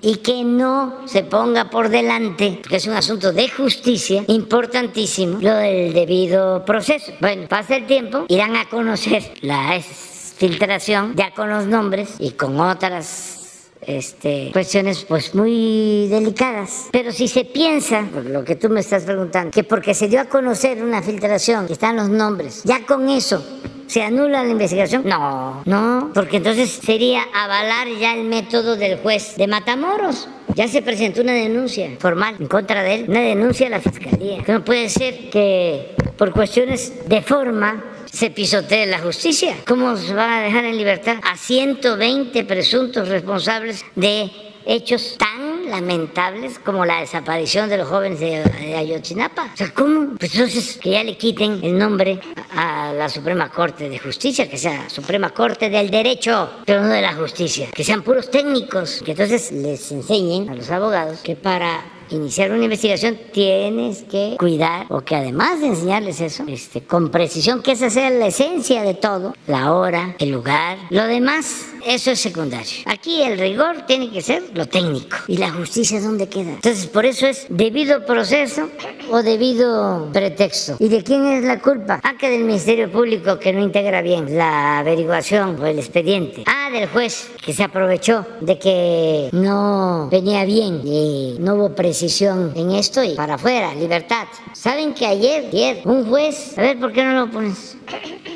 y 0.00 0.16
que 0.16 0.42
no 0.42 1.06
se 1.06 1.22
ponga 1.22 1.68
por 1.68 1.90
delante, 1.90 2.62
que 2.66 2.76
es 2.76 2.86
un 2.86 2.94
asunto 2.94 3.34
de 3.34 3.46
justicia 3.50 4.24
importantísimo, 4.28 5.38
lo 5.42 5.54
del 5.56 5.92
debido 5.92 6.64
proceso. 6.64 7.12
Bueno, 7.20 7.46
pasa 7.46 7.76
el 7.76 7.84
tiempo, 7.84 8.24
irán 8.28 8.56
a 8.56 8.70
conocer 8.70 9.34
la 9.42 9.78
filtración 9.82 11.14
ya 11.14 11.30
con 11.32 11.50
los 11.50 11.66
nombres 11.66 12.14
y 12.20 12.30
con 12.30 12.58
otras 12.58 13.45
este, 13.86 14.50
cuestiones 14.52 15.04
pues 15.04 15.34
muy 15.34 16.08
delicadas. 16.08 16.88
Pero 16.92 17.12
si 17.12 17.28
se 17.28 17.44
piensa, 17.44 18.06
por 18.12 18.24
lo 18.24 18.44
que 18.44 18.56
tú 18.56 18.68
me 18.68 18.80
estás 18.80 19.04
preguntando, 19.04 19.50
que 19.50 19.64
porque 19.64 19.94
se 19.94 20.08
dio 20.08 20.20
a 20.20 20.26
conocer 20.26 20.82
una 20.82 21.02
filtración, 21.02 21.66
que 21.66 21.72
están 21.72 21.96
los 21.96 22.08
nombres, 22.08 22.62
ya 22.64 22.84
con 22.84 23.08
eso 23.08 23.42
¿Se 23.86 24.02
anula 24.02 24.42
la 24.42 24.50
investigación? 24.50 25.02
No, 25.06 25.62
no, 25.64 26.10
porque 26.12 26.38
entonces 26.38 26.70
sería 26.70 27.22
avalar 27.32 27.86
ya 28.00 28.14
el 28.14 28.24
método 28.24 28.76
del 28.76 28.98
juez 28.98 29.36
de 29.36 29.46
Matamoros. 29.46 30.28
Ya 30.54 30.66
se 30.66 30.82
presentó 30.82 31.22
una 31.22 31.34
denuncia 31.34 31.90
formal 31.98 32.34
en 32.40 32.46
contra 32.48 32.82
de 32.82 32.94
él, 32.94 33.04
una 33.08 33.20
denuncia 33.20 33.68
a 33.68 33.70
la 33.70 33.80
fiscalía. 33.80 34.42
no 34.46 34.64
puede 34.64 34.88
ser 34.88 35.30
que 35.30 35.94
por 36.16 36.32
cuestiones 36.32 37.08
de 37.08 37.22
forma 37.22 37.84
se 38.16 38.30
pisotee 38.30 38.86
la 38.86 38.98
justicia. 39.00 39.56
¿Cómo 39.66 39.94
se 39.94 40.14
va 40.14 40.38
a 40.38 40.40
dejar 40.40 40.64
en 40.64 40.78
libertad 40.78 41.18
a 41.22 41.36
120 41.36 42.44
presuntos 42.44 43.08
responsables 43.08 43.84
de 43.94 44.30
hechos 44.64 45.16
tan 45.18 45.68
lamentables 45.68 46.58
como 46.58 46.86
la 46.86 47.00
desaparición 47.00 47.68
de 47.68 47.76
los 47.76 47.88
jóvenes 47.88 48.18
de, 48.18 48.74
Ayotzinapa. 48.74 49.50
O 49.52 49.56
sea, 49.56 49.70
¿cómo? 49.74 50.16
Pues 50.18 50.34
entonces 50.34 50.78
que 50.78 50.90
ya 50.90 51.04
le 51.04 51.18
quiten 51.18 51.60
el 51.62 51.76
nombre 51.76 52.18
a 52.54 52.92
la 52.94 53.08
Suprema 53.10 53.50
Corte 53.50 53.88
de 53.90 53.98
Justicia, 53.98 54.48
que 54.48 54.56
sea 54.56 54.88
Suprema 54.88 55.30
Corte 55.30 55.68
del 55.68 55.90
Derecho, 55.90 56.50
pero 56.64 56.80
no 56.80 56.88
de 56.88 57.02
la 57.02 57.12
Justicia, 57.14 57.68
que 57.74 57.84
sean 57.84 58.02
puros 58.02 58.30
técnicos, 58.30 59.02
que 59.04 59.10
entonces 59.10 59.52
les 59.52 59.92
enseñen 59.92 60.48
a 60.48 60.54
los 60.54 60.70
abogados 60.70 61.20
que 61.20 61.36
para 61.36 61.95
iniciar 62.10 62.50
una 62.50 62.64
investigación 62.64 63.18
tienes 63.32 64.02
que 64.04 64.36
cuidar 64.38 64.86
o 64.88 65.00
que 65.00 65.16
además 65.16 65.60
de 65.60 65.68
enseñarles 65.68 66.20
eso, 66.20 66.44
este, 66.48 66.82
con 66.82 67.10
precisión, 67.10 67.62
que 67.62 67.72
esa 67.72 67.90
sea 67.90 68.10
la 68.10 68.28
esencia 68.28 68.82
de 68.82 68.94
todo, 68.94 69.34
la 69.46 69.72
hora, 69.72 70.16
el 70.18 70.30
lugar, 70.30 70.78
lo 70.90 71.06
demás, 71.06 71.66
eso 71.86 72.10
es 72.10 72.20
secundario. 72.20 72.82
Aquí 72.86 73.22
el 73.22 73.38
rigor 73.38 73.86
tiene 73.86 74.10
que 74.10 74.22
ser 74.22 74.42
lo 74.54 74.66
técnico 74.66 75.16
y 75.28 75.36
la 75.36 75.50
justicia 75.52 76.00
dónde 76.00 76.28
queda. 76.28 76.50
Entonces 76.50 76.86
por 76.86 77.06
eso 77.06 77.26
es 77.26 77.46
debido 77.48 78.04
proceso 78.04 78.68
o 79.10 79.22
debido 79.22 80.10
pretexto. 80.12 80.76
¿Y 80.78 80.88
de 80.88 81.02
quién 81.02 81.26
es 81.26 81.44
la 81.44 81.60
culpa? 81.60 82.00
Ah, 82.02 82.14
que 82.18 82.30
del 82.30 82.44
Ministerio 82.44 82.90
Público 82.90 83.38
que 83.38 83.52
no 83.52 83.62
integra 83.62 84.02
bien 84.02 84.36
la 84.36 84.78
averiguación 84.78 85.60
o 85.60 85.66
el 85.66 85.78
expediente. 85.78 86.44
Ah, 86.46 86.70
del 86.72 86.88
juez 86.88 87.30
que 87.46 87.52
se 87.52 87.62
aprovechó 87.62 88.26
de 88.40 88.58
que 88.58 89.28
no 89.30 90.08
venía 90.10 90.44
bien 90.44 90.80
y 90.84 91.36
no 91.38 91.54
hubo 91.54 91.74
presión 91.76 92.52
en 92.56 92.72
esto 92.72 93.04
y 93.04 93.14
para 93.14 93.34
afuera, 93.34 93.72
libertad. 93.72 94.26
¿Saben 94.52 94.92
que 94.94 95.06
ayer, 95.06 95.46
ayer, 95.46 95.82
un 95.84 96.08
juez, 96.08 96.58
a 96.58 96.62
ver, 96.62 96.80
¿por 96.80 96.92
qué 96.92 97.04
no 97.04 97.12
lo 97.12 97.30
pones? 97.30 97.76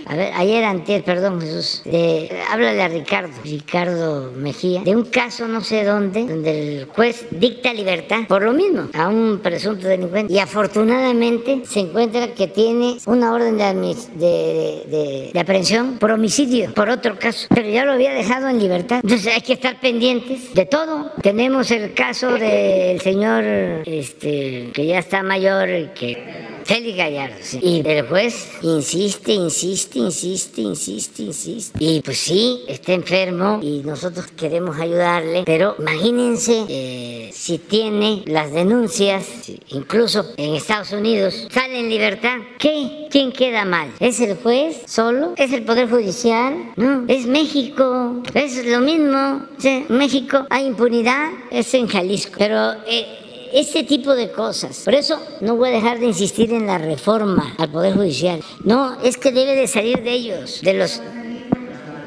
A 0.07 0.16
ver, 0.16 0.32
ayer 0.35 0.65
antes, 0.65 1.03
perdón 1.03 1.41
Jesús, 1.41 1.82
de, 1.85 2.31
háblale 2.51 2.82
a 2.82 2.89
Ricardo, 2.89 3.32
Ricardo 3.45 4.32
Mejía, 4.37 4.82
de 4.82 4.97
un 4.97 5.05
caso 5.05 5.47
no 5.47 5.61
sé 5.61 5.85
dónde, 5.85 6.27
donde 6.27 6.78
el 6.78 6.85
juez 6.87 7.27
dicta 7.31 7.73
libertad 7.73 8.23
por 8.28 8.43
lo 8.43 8.53
mismo 8.53 8.89
a 8.93 9.09
un 9.09 9.39
presunto 9.41 9.87
delincuente. 9.87 10.32
Y 10.32 10.39
afortunadamente 10.39 11.62
se 11.65 11.81
encuentra 11.81 12.35
que 12.35 12.49
tiene 12.49 12.97
una 13.07 13.32
orden 13.32 13.57
de, 13.57 13.95
de, 14.16 15.31
de, 15.32 15.41
aprehensión 15.41 15.99
por 15.99 16.11
homicidio, 16.11 16.74
por 16.74 16.91
otro 16.91 17.16
caso, 17.19 17.47
pero 17.55 17.69
ya 17.69 17.85
lo 17.85 17.93
había 17.93 18.12
dejado 18.12 18.49
en 18.49 18.59
libertad. 18.59 19.00
Entonces 19.03 19.35
hay 19.35 19.41
que 19.41 19.55
estar 19.55 19.81
pendientes 19.81 20.53
de 20.55 20.67
todo. 20.67 21.13
Tenemos 21.23 21.71
el 21.71 21.95
caso 21.95 22.33
del 22.35 23.01
señor 23.01 23.45
este, 23.87 24.71
que 24.73 24.87
ya 24.87 24.99
está 24.99 25.23
mayor, 25.23 25.93
que 25.95 26.60
Félix 26.71 26.97
Gallardo. 26.99 27.35
Y 27.63 27.83
el 27.85 28.07
juez 28.07 28.49
insiste, 28.63 29.33
insiste, 29.33 29.99
insiste, 29.99 30.61
insiste, 30.61 31.23
insiste. 31.25 31.85
Y 31.85 32.01
pues 32.01 32.19
sí, 32.19 32.63
está 32.69 32.93
enfermo 32.93 33.59
y 33.61 33.81
nosotros 33.81 34.29
queremos 34.37 34.79
ayudarle, 34.79 35.43
pero 35.45 35.75
imagínense 35.81 36.67
eh, 36.69 37.31
si 37.33 37.59
tiene 37.59 38.23
las 38.27 38.53
denuncias, 38.53 39.27
incluso 39.71 40.25
en 40.37 40.55
Estados 40.55 40.93
Unidos, 40.93 41.49
sale 41.51 41.81
en 41.81 41.89
libertad. 41.89 42.39
¿Qué? 42.57 43.09
¿Quién 43.11 43.33
queda 43.33 43.65
mal? 43.65 43.93
¿Es 43.99 44.21
el 44.21 44.37
juez 44.37 44.83
solo? 44.87 45.35
¿Es 45.37 45.53
el 45.53 45.65
Poder 45.65 45.91
Judicial? 45.91 46.73
No, 46.77 47.05
es 47.09 47.27
México. 47.27 48.23
Es 48.33 48.65
lo 48.65 48.79
mismo. 48.79 49.43
En 49.65 49.87
México 49.89 50.47
hay 50.49 50.67
impunidad, 50.67 51.31
es 51.51 51.75
en 51.75 51.89
Jalisco. 51.89 52.37
Pero... 52.39 52.75
Eh, 52.87 53.20
este 53.53 53.85
tipo 53.85 54.15
de 54.15 54.31
cosas. 54.31 54.83
Por 54.85 54.95
eso 54.95 55.21
no 55.41 55.57
voy 55.57 55.71
a 55.71 55.73
dejar 55.73 55.99
de 55.99 56.07
insistir 56.07 56.53
en 56.53 56.67
la 56.67 56.79
reforma 56.79 57.55
al 57.59 57.71
Poder 57.71 57.95
Judicial. 57.95 58.43
No, 58.65 59.01
es 59.03 59.17
que 59.17 59.33
debe 59.33 59.55
de 59.57 59.67
salir 59.67 60.03
de 60.03 60.13
ellos, 60.13 60.61
de 60.63 60.75
los... 60.75 61.01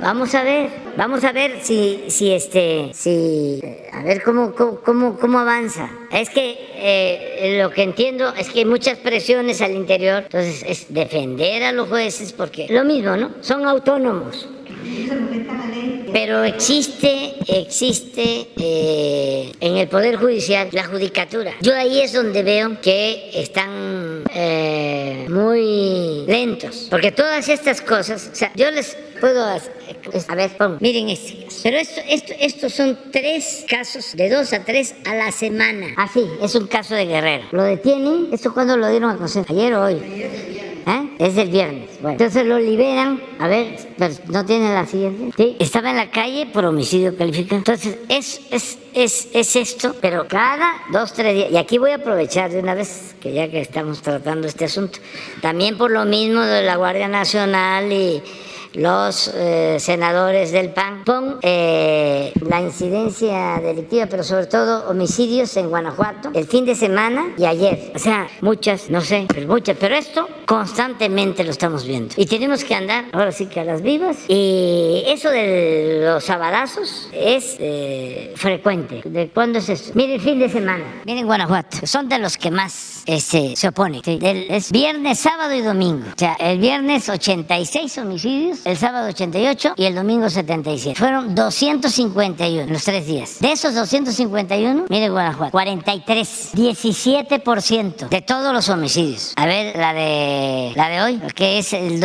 Vamos 0.01 0.35
a 0.35 0.43
ver, 0.43 0.69
vamos 0.97 1.23
a 1.23 1.31
ver 1.31 1.59
si, 1.61 2.03
si 2.09 2.33
este, 2.33 2.91
si, 2.93 3.61
a 3.93 4.03
ver 4.03 4.21
cómo, 4.21 4.53
cómo, 4.53 5.17
cómo 5.17 5.39
avanza. 5.39 5.89
Es 6.11 6.29
que 6.29 6.57
eh, 6.75 7.57
lo 7.61 7.69
que 7.69 7.83
entiendo 7.83 8.33
es 8.37 8.49
que 8.49 8.59
hay 8.59 8.65
muchas 8.65 8.97
presiones 8.97 9.61
al 9.61 9.71
interior, 9.71 10.23
entonces 10.23 10.61
es 10.67 10.93
defender 10.93 11.63
a 11.63 11.71
los 11.71 11.87
jueces 11.87 12.33
porque 12.33 12.67
lo 12.69 12.83
mismo, 12.83 13.15
¿no? 13.15 13.31
Son 13.39 13.65
autónomos. 13.65 14.45
Pero 16.11 16.43
existe, 16.43 17.35
existe 17.47 18.47
eh, 18.55 19.51
en 19.59 19.77
el 19.77 19.87
Poder 19.87 20.17
Judicial 20.17 20.69
la 20.71 20.85
judicatura. 20.85 21.53
Yo 21.61 21.75
ahí 21.75 22.01
es 22.01 22.13
donde 22.13 22.43
veo 22.43 22.79
que 22.81 23.31
están 23.33 24.23
eh, 24.33 25.25
muy 25.29 26.25
lentos. 26.27 26.87
Porque 26.89 27.11
todas 27.11 27.49
estas 27.49 27.81
cosas, 27.81 28.31
yo 28.55 28.69
les 28.71 28.95
puedo 29.19 29.43
a 30.27 30.35
ver, 30.35 30.51
miren 30.79 31.09
este. 31.09 31.47
Pero 31.63 31.77
esto, 31.77 32.01
esto, 32.09 32.33
estos 32.39 32.73
son 32.73 32.97
tres 33.11 33.65
casos, 33.69 34.15
de 34.17 34.29
dos 34.29 34.51
a 34.51 34.65
tres 34.65 34.95
a 35.05 35.15
la 35.15 35.31
semana. 35.31 35.87
Así, 35.95 36.25
ah, 36.29 36.45
es 36.45 36.55
un 36.55 36.67
caso 36.67 36.93
de 36.93 37.05
Guerrero. 37.05 37.45
Lo 37.51 37.63
detienen, 37.63 38.27
¿esto 38.33 38.53
cuándo 38.53 38.75
lo 38.75 38.89
dieron 38.89 39.11
a 39.11 39.15
conocer? 39.15 39.45
¿Ayer 39.47 39.73
o 39.73 39.85
hoy? 39.85 39.93
¿Eh? 40.85 41.09
Es 41.19 41.37
el 41.37 41.49
viernes. 41.49 41.89
Bueno, 42.01 42.11
entonces 42.11 42.45
lo 42.45 42.59
liberan. 42.59 43.21
A 43.39 43.47
ver, 43.47 43.77
no 44.27 44.45
tiene 44.45 44.73
la 44.73 44.85
siguiente. 44.85 45.31
Sí, 45.37 45.55
estaba 45.59 45.91
en 45.91 45.95
la 45.95 46.11
calle 46.11 46.47
por 46.47 46.65
homicidio 46.65 47.15
calificado. 47.15 47.57
Entonces, 47.59 47.97
es, 48.09 48.41
es, 48.51 48.77
es, 48.93 49.29
es 49.33 49.55
esto, 49.55 49.95
pero 50.01 50.27
cada 50.27 50.73
dos, 50.91 51.13
tres 51.13 51.33
días. 51.33 51.51
Y 51.51 51.57
aquí 51.57 51.77
voy 51.77 51.91
a 51.91 51.95
aprovechar 51.95 52.51
de 52.51 52.59
una 52.59 52.73
vez, 52.73 53.15
que 53.21 53.31
ya 53.31 53.49
que 53.49 53.61
estamos 53.61 54.01
tratando 54.01 54.47
este 54.47 54.65
asunto, 54.65 54.99
también 55.41 55.77
por 55.77 55.91
lo 55.91 56.03
mismo 56.03 56.41
de 56.41 56.63
la 56.63 56.75
Guardia 56.75 57.07
Nacional 57.07 57.89
y 57.89 58.21
los 58.73 59.31
eh, 59.35 59.77
senadores 59.79 60.51
del 60.51 60.69
PAN 60.69 61.03
con 61.05 61.39
eh, 61.41 62.33
la 62.47 62.61
incidencia 62.61 63.59
delictiva, 63.61 64.07
pero 64.07 64.23
sobre 64.23 64.47
todo 64.47 64.89
homicidios 64.89 65.55
en 65.57 65.69
Guanajuato 65.69 66.31
el 66.33 66.45
fin 66.45 66.65
de 66.65 66.75
semana 66.75 67.33
y 67.37 67.45
ayer. 67.45 67.91
O 67.95 67.99
sea, 67.99 68.27
muchas, 68.41 68.89
no 68.89 69.01
sé, 69.01 69.25
pero 69.33 69.47
muchas, 69.47 69.77
pero 69.79 69.95
esto 69.95 70.27
constantemente 70.45 71.43
lo 71.43 71.51
estamos 71.51 71.85
viendo. 71.85 72.13
Y 72.17 72.25
tenemos 72.25 72.63
que 72.63 72.75
andar 72.75 73.05
ahora 73.11 73.31
sí 73.31 73.47
que 73.47 73.59
a 73.59 73.63
las 73.63 73.81
vivas. 73.81 74.17
Y 74.27 75.03
eso 75.07 75.29
de 75.29 76.01
los 76.05 76.23
sabadazos 76.23 77.09
es 77.11 77.55
eh, 77.59 78.33
frecuente. 78.35 79.01
¿De 79.05 79.29
cuándo 79.29 79.59
es 79.59 79.69
eso? 79.69 79.91
Mire, 79.95 80.15
el 80.15 80.21
fin 80.21 80.39
de 80.39 80.49
semana. 80.49 80.83
Miren 81.05 81.25
Guanajuato. 81.25 81.85
Son 81.85 82.09
de 82.09 82.19
los 82.19 82.37
que 82.37 82.51
más 82.51 83.03
este, 83.05 83.55
se 83.55 83.67
oponen. 83.67 84.01
es 84.05 84.71
viernes, 84.71 85.19
sábado 85.19 85.53
y 85.53 85.61
domingo. 85.61 86.05
O 86.15 86.17
sea, 86.19 86.33
el 86.39 86.59
viernes 86.59 87.09
86 87.09 87.97
homicidios 87.97 88.33
el 88.65 88.77
sábado 88.77 89.09
88 89.09 89.73
y 89.75 89.85
el 89.85 89.95
domingo 89.95 90.29
77. 90.29 90.97
Fueron 90.97 91.35
251 91.35 92.71
los 92.71 92.83
tres 92.83 93.05
días. 93.05 93.39
De 93.39 93.51
esos 93.51 93.75
251, 93.75 94.85
mire 94.89 95.09
Guanajuato, 95.09 95.51
43, 95.51 96.51
17% 96.53 98.09
de 98.09 98.21
todos 98.21 98.53
los 98.53 98.69
homicidios. 98.69 99.33
A 99.35 99.45
ver, 99.45 99.75
la 99.75 99.93
de 99.93 100.32
de 100.33 100.73
la 100.75 100.89
de 100.89 101.01
hoy, 101.01 101.21
que 101.35 101.59
es 101.59 101.73
el, 101.73 102.01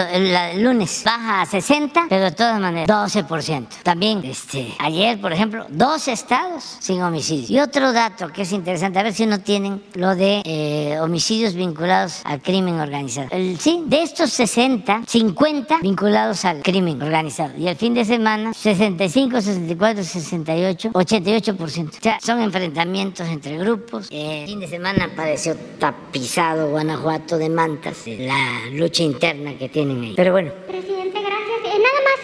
lunes. 0.62 1.02
Baja 1.04 1.42
a 1.42 1.46
60, 1.46 2.06
pero 2.08 2.24
de 2.24 2.32
todas 2.32 2.60
maneras, 2.60 2.88
12%. 2.88 3.66
También, 3.82 4.22
este, 4.24 4.74
ayer, 4.78 5.20
por 5.20 5.32
ejemplo, 5.32 5.66
dos 5.68 6.08
estados 6.08 6.76
sin 6.80 7.02
homicidios. 7.02 7.50
Y 7.50 7.60
otro 7.60 7.92
dato 7.92 8.28
que 8.28 8.42
es 8.42 8.52
interesante, 8.52 8.98
a 8.98 9.02
ver 9.02 9.14
si 9.14 9.26
no 9.26 9.40
tienen 9.40 9.82
lo 9.94 10.14
de 10.14 10.42
eh, 10.44 10.98
homicidios 11.00 11.54
vinculados 11.54 12.20
al 12.24 12.40
crimen 12.42 12.80
organizado. 12.80 13.28
El, 13.30 13.58
sí, 13.58 13.82
de 13.86 14.02
estos 14.02 14.30
60, 14.32 15.02
50 15.06 15.78
vinculados 15.80 16.44
al 16.44 16.62
crimen 16.62 17.00
organizado. 17.02 17.52
Y 17.56 17.68
el 17.68 17.76
fin 17.76 17.94
de 17.94 18.04
semana, 18.04 18.52
65, 18.54 19.40
64, 19.40 20.04
68, 20.04 20.90
88%. 20.92 21.88
O 21.88 22.02
sea, 22.02 22.18
son 22.20 22.40
enfrentamientos 22.40 23.28
entre 23.28 23.58
grupos. 23.58 24.08
El 24.10 24.46
fin 24.46 24.60
de 24.60 24.68
semana 24.68 25.10
pareció 25.14 25.56
tapizado 25.78 26.70
Guanajuato 26.70 27.38
de 27.38 27.48
mantas, 27.48 27.96
la 28.18 28.68
lucha 28.72 29.02
interna 29.02 29.56
que 29.56 29.68
tienen 29.68 30.02
ahí. 30.02 30.12
Pero 30.16 30.32
bueno. 30.32 30.52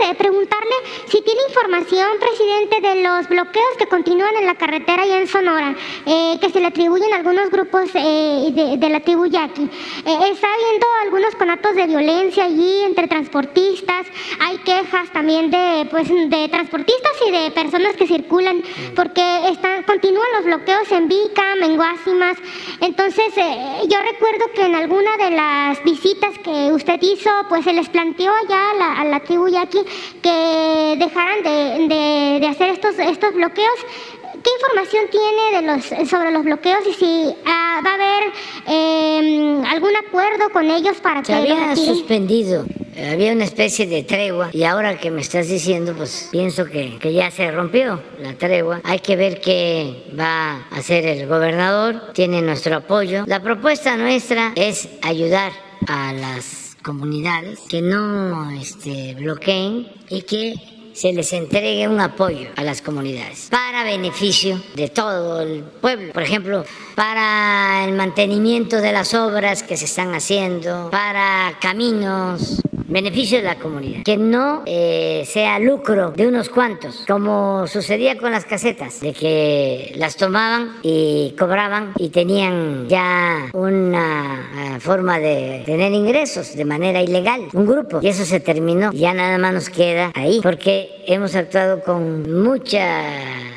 Eh, 0.04 0.10
eh, 0.10 0.14
preguntarle 0.16 0.74
si 1.06 1.20
tiene 1.22 1.40
información, 1.48 2.08
presidente, 2.20 2.80
de 2.80 3.02
los 3.02 3.28
bloqueos 3.28 3.76
que 3.78 3.86
continúan 3.86 4.36
en 4.36 4.46
la 4.46 4.54
carretera 4.54 5.06
y 5.06 5.12
en 5.12 5.26
Sonora, 5.26 5.74
eh, 6.06 6.38
que 6.40 6.50
se 6.50 6.60
le 6.60 6.66
atribuyen 6.66 7.12
a 7.12 7.16
algunos 7.16 7.50
grupos 7.50 7.92
de, 7.92 8.76
de, 8.78 8.88
la 8.88 9.00
tribu 9.00 9.26
Yaqui. 9.26 9.62
está 9.62 10.48
habiendo 10.52 10.86
algunos 11.02 11.34
conatos 11.36 11.74
de 11.74 11.86
violencia 11.86 12.44
allí 12.44 12.84
entre 12.84 13.08
transportistas. 13.08 14.06
Hay 14.40 14.58
quejas 14.58 15.10
también 15.12 15.50
de, 15.50 15.86
pues, 15.90 16.08
de 16.08 16.48
transportistas 16.48 17.12
y 17.26 17.30
de 17.30 17.50
personas 17.50 17.96
que 17.96 18.06
circulan 18.06 18.62
porque 18.94 19.22
están, 19.48 19.82
continúan 19.84 20.26
los 20.36 20.44
bloqueos 20.44 20.90
en 20.92 21.08
Vicam, 21.08 21.62
en 21.62 21.76
Guasimas. 21.76 22.36
Entonces, 22.80 23.34
yo 23.36 23.98
recuerdo 24.12 24.44
que 24.54 24.62
en 24.66 24.74
alguna 24.74 25.16
de 25.16 25.30
las 25.30 25.82
visitas 25.84 26.38
que 26.38 26.72
usted 26.72 27.00
hizo, 27.00 27.30
pues 27.48 27.64
se 27.64 27.72
les 27.72 27.88
planteó 27.88 28.32
allá 28.32 28.70
a 28.70 28.74
la, 28.74 29.00
a 29.00 29.04
la 29.04 29.20
tribu 29.20 29.48
Yaqui 29.48 29.80
que 30.22 30.96
dejaran 30.98 31.42
de, 31.42 32.46
hacer 32.48 32.70
estos, 32.70 32.98
estos 32.98 33.34
bloqueos. 33.34 33.78
¿Qué 34.44 34.50
información 34.60 35.04
tiene 35.10 35.56
de 35.56 35.72
los, 35.72 36.08
sobre 36.10 36.30
los 36.30 36.44
bloqueos 36.44 36.80
y 36.86 36.92
si 36.92 37.34
ah, 37.46 37.80
va 37.84 37.90
a 37.90 37.94
haber 37.94 38.32
em, 38.66 39.64
algún 39.64 39.96
acuerdo 39.96 40.50
con 40.52 40.70
ellos 40.70 40.98
para 40.98 41.22
que... 41.22 41.28
Se 41.28 41.34
había 41.34 41.74
suspendido, 41.74 42.66
había 43.10 43.32
una 43.32 43.44
especie 43.44 43.86
de 43.86 44.02
tregua 44.02 44.50
y 44.52 44.64
ahora 44.64 44.98
que 44.98 45.10
me 45.10 45.22
estás 45.22 45.48
diciendo, 45.48 45.94
pues 45.96 46.28
pienso 46.30 46.66
que, 46.66 46.98
que 46.98 47.14
ya 47.14 47.30
se 47.30 47.50
rompió 47.50 48.02
la 48.20 48.34
tregua. 48.34 48.82
Hay 48.84 48.98
que 48.98 49.16
ver 49.16 49.40
qué 49.40 50.04
va 50.18 50.66
a 50.70 50.76
hacer 50.76 51.06
el 51.06 51.26
gobernador, 51.26 52.12
tiene 52.12 52.42
nuestro 52.42 52.76
apoyo. 52.76 53.24
La 53.26 53.40
propuesta 53.40 53.96
nuestra 53.96 54.52
es 54.56 54.90
ayudar 55.02 55.52
a 55.86 56.12
las 56.12 56.63
comunidades 56.84 57.60
que 57.68 57.82
no 57.82 58.50
este, 58.52 59.14
bloqueen 59.14 59.88
y 60.10 60.22
que 60.22 60.54
se 60.92 61.12
les 61.12 61.32
entregue 61.32 61.88
un 61.88 61.98
apoyo 61.98 62.50
a 62.54 62.62
las 62.62 62.80
comunidades 62.80 63.48
para 63.50 63.82
beneficio 63.82 64.62
de 64.76 64.88
todo 64.88 65.40
el 65.40 65.64
pueblo. 65.64 66.12
Por 66.12 66.22
ejemplo, 66.22 66.64
para 66.94 67.84
el 67.84 67.94
mantenimiento 67.94 68.80
de 68.80 68.92
las 68.92 69.12
obras 69.14 69.64
que 69.64 69.76
se 69.76 69.86
están 69.86 70.14
haciendo, 70.14 70.90
para 70.90 71.58
caminos, 71.60 72.62
beneficio 72.88 73.38
de 73.38 73.44
la 73.44 73.56
comunidad, 73.56 74.02
que 74.02 74.16
no 74.16 74.62
eh, 74.66 75.24
sea 75.26 75.58
lucro 75.58 76.10
de 76.10 76.26
unos 76.26 76.48
cuantos, 76.48 77.04
como 77.06 77.66
sucedía 77.66 78.18
con 78.18 78.30
las 78.30 78.44
casetas, 78.44 79.00
de 79.00 79.12
que 79.12 79.92
las 79.96 80.16
tomaban 80.16 80.76
y 80.82 81.34
cobraban 81.38 81.92
y 81.96 82.08
tenían 82.08 82.88
ya 82.88 83.48
una 83.52 84.76
eh, 84.76 84.80
forma 84.80 85.18
de 85.18 85.62
tener 85.64 85.92
ingresos 85.92 86.54
de 86.54 86.64
manera 86.64 87.02
ilegal, 87.02 87.48
un 87.52 87.66
grupo, 87.66 88.00
y 88.02 88.08
eso 88.08 88.24
se 88.24 88.40
terminó, 88.40 88.92
ya 88.92 89.14
nada 89.14 89.38
más 89.38 89.54
nos 89.54 89.70
queda 89.70 90.12
ahí, 90.14 90.40
porque 90.42 91.02
hemos 91.06 91.34
actuado 91.34 91.82
con 91.82 92.42
mucha 92.42 93.02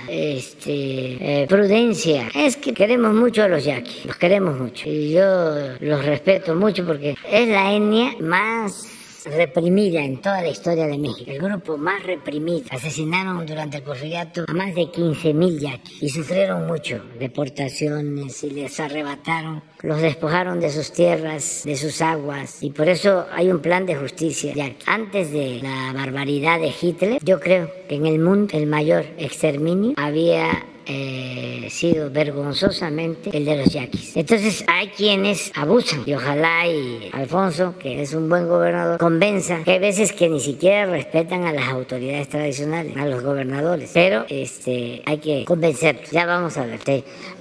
este, 0.08 1.42
eh, 1.42 1.48
prudencia. 1.48 2.30
Es 2.34 2.58
que 2.58 2.74
queremos 2.74 3.14
mucho 3.14 3.44
a 3.44 3.48
los 3.48 3.64
yaquis, 3.64 4.06
los 4.06 4.16
queremos 4.16 4.58
mucho. 4.58 4.90
Y 4.90 5.12
yo 5.12 5.76
los 5.80 6.06
respeto 6.06 6.56
mucho 6.56 6.86
porque 6.86 7.16
es 7.30 7.48
la 7.50 7.74
etnia 7.74 8.14
más 8.20 8.97
reprimida 9.32 10.04
en 10.04 10.22
toda 10.22 10.42
la 10.42 10.50
historia 10.50 10.88
de 10.88 10.98
México, 10.98 11.32
el 11.32 11.40
grupo 11.40 11.78
más 11.78 12.04
reprimido. 12.04 12.66
Asesinaron 12.72 13.46
durante 13.46 13.78
el 13.78 13.84
porfiriato 13.84 14.46
a 14.48 14.54
más 14.54 14.74
de 14.76 14.84
15.000 14.84 15.60
yaquis 15.60 16.04
y 16.04 16.10
sufrieron 16.10 16.68
mucho, 16.68 17.02
deportaciones 17.20 18.44
y 18.44 18.52
les 18.52 18.80
arrebataron, 18.80 19.64
los 19.82 20.02
despojaron 20.02 20.60
de 20.60 20.70
sus 20.70 20.92
tierras, 20.92 21.64
de 21.66 21.76
sus 21.76 22.02
aguas 22.02 22.62
y 22.62 22.72
por 22.72 22.90
eso 22.90 23.26
hay 23.32 23.52
un 23.52 23.60
plan 23.60 23.86
de 23.86 23.96
justicia. 23.96 24.54
Antes 24.86 25.32
de 25.32 25.60
la 25.62 25.94
barbaridad 25.94 26.60
de 26.60 26.74
Hitler, 26.80 27.20
yo 27.24 27.40
creo 27.40 27.70
que 27.88 27.96
en 27.96 28.06
el 28.06 28.20
mundo 28.20 28.58
el 28.58 28.68
mayor 28.68 29.06
exterminio 29.18 29.94
había 29.98 30.66
eh, 30.88 31.68
sido 31.70 32.10
vergonzosamente 32.10 33.36
el 33.36 33.46
de 33.46 33.58
los 33.58 33.74
yaquis. 33.74 34.16
Entonces 34.16 34.64
hay 34.68 34.88
quienes 34.88 35.52
abusan 35.56 36.04
y 36.06 36.14
ojalá 36.14 36.68
y 36.68 37.10
Alfonso, 37.14 37.76
que 37.80 38.02
es 38.02 38.14
un 38.14 38.30
buen 38.30 38.48
gobernador, 38.48 38.98
convenza 38.98 39.64
que 39.64 39.72
hay 39.72 39.80
veces 39.80 40.14
que 40.14 40.30
ni 40.30 40.40
siquiera 40.40 40.86
respetan 40.86 41.46
a 41.46 41.54
las 41.54 41.68
autoridades 41.68 42.30
tradicionales, 42.30 42.96
a 42.98 43.06
los 43.06 43.22
gobernadores, 43.22 43.92
pero 43.94 44.26
este 44.30 45.02
hay 45.06 45.18
que 45.18 45.46
convencerlos. 45.46 46.10
Ya 46.12 46.26
vamos 46.26 46.58
a 46.58 46.66
ver. 46.66 46.80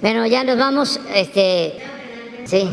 Bueno, 0.01 0.25
ya 0.27 0.43
nos 0.43 0.57
vamos, 0.57 0.99
este, 1.13 1.73
sí. 2.45 2.69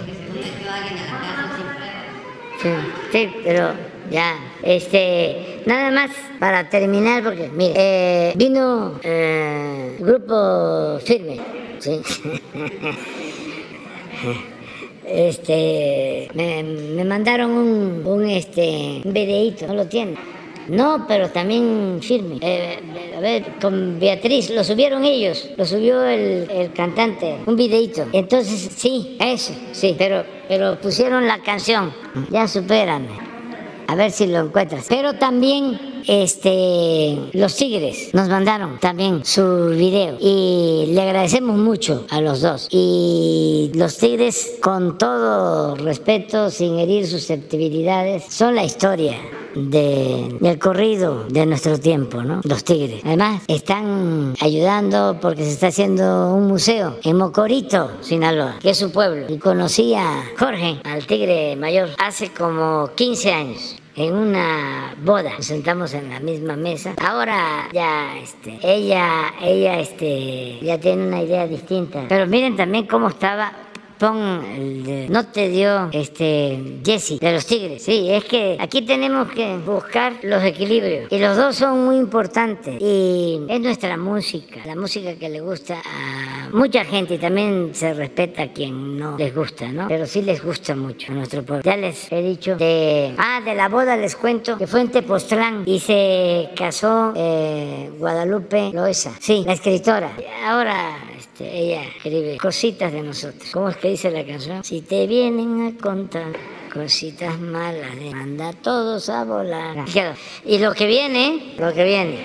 Sí, 2.60 2.70
sí, 3.12 3.30
pero 3.44 3.72
ya, 4.10 4.38
este, 4.62 5.53
nada 5.66 5.90
más 5.90 6.10
para 6.38 6.68
terminar, 6.68 7.22
porque 7.22 7.48
mire, 7.48 7.74
eh, 7.76 8.32
vino 8.36 8.98
eh, 9.02 9.96
grupo 9.98 10.98
firme, 11.04 11.40
¿sí? 11.78 12.00
este, 15.06 16.28
me, 16.34 17.04
mandaron 17.04 17.50
un, 17.50 18.02
un, 18.04 18.28
este, 18.28 19.02
un 19.04 19.12
videíto, 19.12 19.66
no 19.66 19.74
lo 19.74 19.86
tiene. 19.86 20.14
No, 20.66 21.04
pero 21.06 21.28
también 21.28 21.98
firme. 22.00 22.38
Eh, 22.40 22.78
a 23.14 23.20
ver, 23.20 23.44
con 23.60 24.00
Beatriz, 24.00 24.48
lo 24.48 24.64
subieron 24.64 25.04
ellos, 25.04 25.50
lo 25.58 25.66
subió 25.66 26.02
el, 26.04 26.50
el, 26.50 26.72
cantante, 26.72 27.36
un 27.44 27.54
videito. 27.54 28.06
Entonces, 28.12 28.70
sí, 28.74 29.18
eso, 29.20 29.52
sí, 29.72 29.94
pero, 29.98 30.24
pero 30.48 30.80
pusieron 30.80 31.26
la 31.26 31.42
canción. 31.42 31.92
Ya 32.30 32.48
supérame 32.48 33.33
a 33.86 33.94
ver 33.94 34.10
si 34.10 34.26
lo 34.26 34.40
encuentras. 34.40 34.86
Pero 34.88 35.14
también 35.14 36.02
este 36.06 37.18
los 37.32 37.56
Tigres 37.56 38.12
nos 38.12 38.28
mandaron 38.28 38.78
también 38.78 39.24
su 39.24 39.68
video 39.70 40.16
y 40.20 40.86
le 40.88 41.00
agradecemos 41.00 41.56
mucho 41.56 42.06
a 42.10 42.20
los 42.20 42.40
dos. 42.40 42.68
Y 42.70 43.70
los 43.74 43.96
Tigres 43.98 44.56
con 44.60 44.98
todo 44.98 45.76
respeto, 45.76 46.50
sin 46.50 46.78
herir 46.78 47.06
susceptibilidades, 47.06 48.24
son 48.28 48.54
la 48.54 48.64
historia 48.64 49.16
de, 49.54 50.36
del 50.40 50.58
corrido 50.58 51.24
de 51.28 51.46
nuestro 51.46 51.78
tiempo, 51.78 52.22
¿no? 52.22 52.40
Los 52.44 52.64
tigres. 52.64 53.02
Además, 53.04 53.42
están 53.48 54.34
ayudando 54.40 55.18
porque 55.20 55.44
se 55.44 55.50
está 55.50 55.68
haciendo 55.68 56.34
un 56.34 56.46
museo 56.46 56.98
en 57.02 57.16
Mocorito, 57.16 57.90
Sinaloa, 58.00 58.56
que 58.60 58.70
es 58.70 58.78
su 58.78 58.90
pueblo. 58.90 59.26
Y 59.28 59.38
conocí 59.38 59.94
a 59.94 60.24
Jorge, 60.38 60.80
al 60.84 61.06
tigre 61.06 61.56
mayor, 61.56 61.90
hace 61.98 62.30
como 62.30 62.90
15 62.94 63.32
años 63.32 63.76
en 63.96 64.12
una 64.12 64.94
boda, 65.04 65.34
nos 65.36 65.46
sentamos 65.46 65.94
en 65.94 66.10
la 66.10 66.20
misma 66.20 66.56
mesa. 66.56 66.94
Ahora 67.00 67.68
ya 67.72 68.18
este, 68.18 68.58
ella 68.62 69.32
ella 69.40 69.78
este 69.78 70.58
ya 70.60 70.78
tiene 70.80 71.06
una 71.06 71.22
idea 71.22 71.46
distinta. 71.46 72.04
Pero 72.08 72.26
miren 72.26 72.56
también 72.56 72.86
cómo 72.86 73.08
estaba 73.08 73.52
no 74.00 75.26
te 75.26 75.48
dio 75.48 75.88
este 75.92 76.80
Jesse 76.84 77.18
de 77.20 77.32
los 77.32 77.46
Tigres. 77.46 77.82
Sí, 77.82 78.10
es 78.10 78.24
que 78.24 78.56
aquí 78.60 78.82
tenemos 78.82 79.30
que 79.32 79.56
buscar 79.58 80.14
los 80.22 80.42
equilibrios 80.42 81.10
y 81.10 81.18
los 81.18 81.36
dos 81.36 81.56
son 81.56 81.84
muy 81.84 81.96
importantes 81.96 82.76
y 82.80 83.40
es 83.48 83.60
nuestra 83.60 83.96
música, 83.96 84.60
la 84.66 84.76
música 84.76 85.14
que 85.14 85.28
le 85.28 85.40
gusta 85.40 85.80
a 85.84 86.48
mucha 86.52 86.84
gente 86.84 87.14
y 87.14 87.18
también 87.18 87.70
se 87.74 87.94
respeta 87.94 88.42
a 88.42 88.52
quien 88.52 88.98
no 88.98 89.16
les 89.18 89.34
gusta, 89.34 89.68
¿no? 89.68 89.88
Pero 89.88 90.06
sí 90.06 90.22
les 90.22 90.42
gusta 90.42 90.74
mucho 90.74 91.12
a 91.12 91.14
nuestro 91.14 91.42
pueblo. 91.42 91.62
Ya 91.64 91.76
les 91.76 92.10
he 92.12 92.22
dicho 92.22 92.56
de 92.56 93.14
ah 93.18 93.40
de 93.44 93.54
la 93.54 93.68
boda 93.68 93.96
les 93.96 94.16
cuento 94.16 94.58
que 94.58 94.66
fue 94.66 94.80
en 94.80 94.90
Tepoztlán 94.90 95.62
y 95.66 95.80
se 95.80 96.50
casó 96.56 97.12
eh, 97.16 97.90
Guadalupe 97.98 98.70
Loesa, 98.72 99.12
sí, 99.20 99.44
la 99.46 99.54
escritora. 99.54 100.10
Ahora 100.44 100.96
este, 101.34 101.52
ella 101.52 101.82
escribe 101.82 102.36
cositas 102.36 102.92
de 102.92 103.02
nosotros. 103.02 103.50
¿Cómo 103.52 103.68
es 103.68 103.76
que 103.78 103.88
dice 103.88 104.08
la 104.08 104.24
canción? 104.24 104.62
Si 104.62 104.82
te 104.82 105.08
vienen 105.08 105.66
a 105.66 105.82
contar 105.82 106.32
cositas 106.72 107.40
malas, 107.40 107.96
de 107.96 108.10
manda 108.14 108.50
a 108.50 108.52
todos 108.52 109.08
a 109.08 109.24
volar. 109.24 109.84
Y 110.44 110.58
lo 110.58 110.72
que 110.74 110.86
viene, 110.86 111.54
lo 111.58 111.74
que 111.74 111.82
viene. 111.82 112.18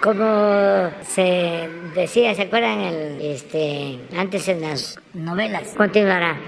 Como 0.00 0.90
se 1.02 1.68
decía, 1.96 2.32
¿se 2.36 2.42
acuerdan? 2.42 2.82
El, 2.82 3.20
este, 3.20 3.98
antes 4.16 4.46
en 4.46 4.60
las 4.60 4.96
novelas. 5.12 5.74
Continuará. 5.76 6.38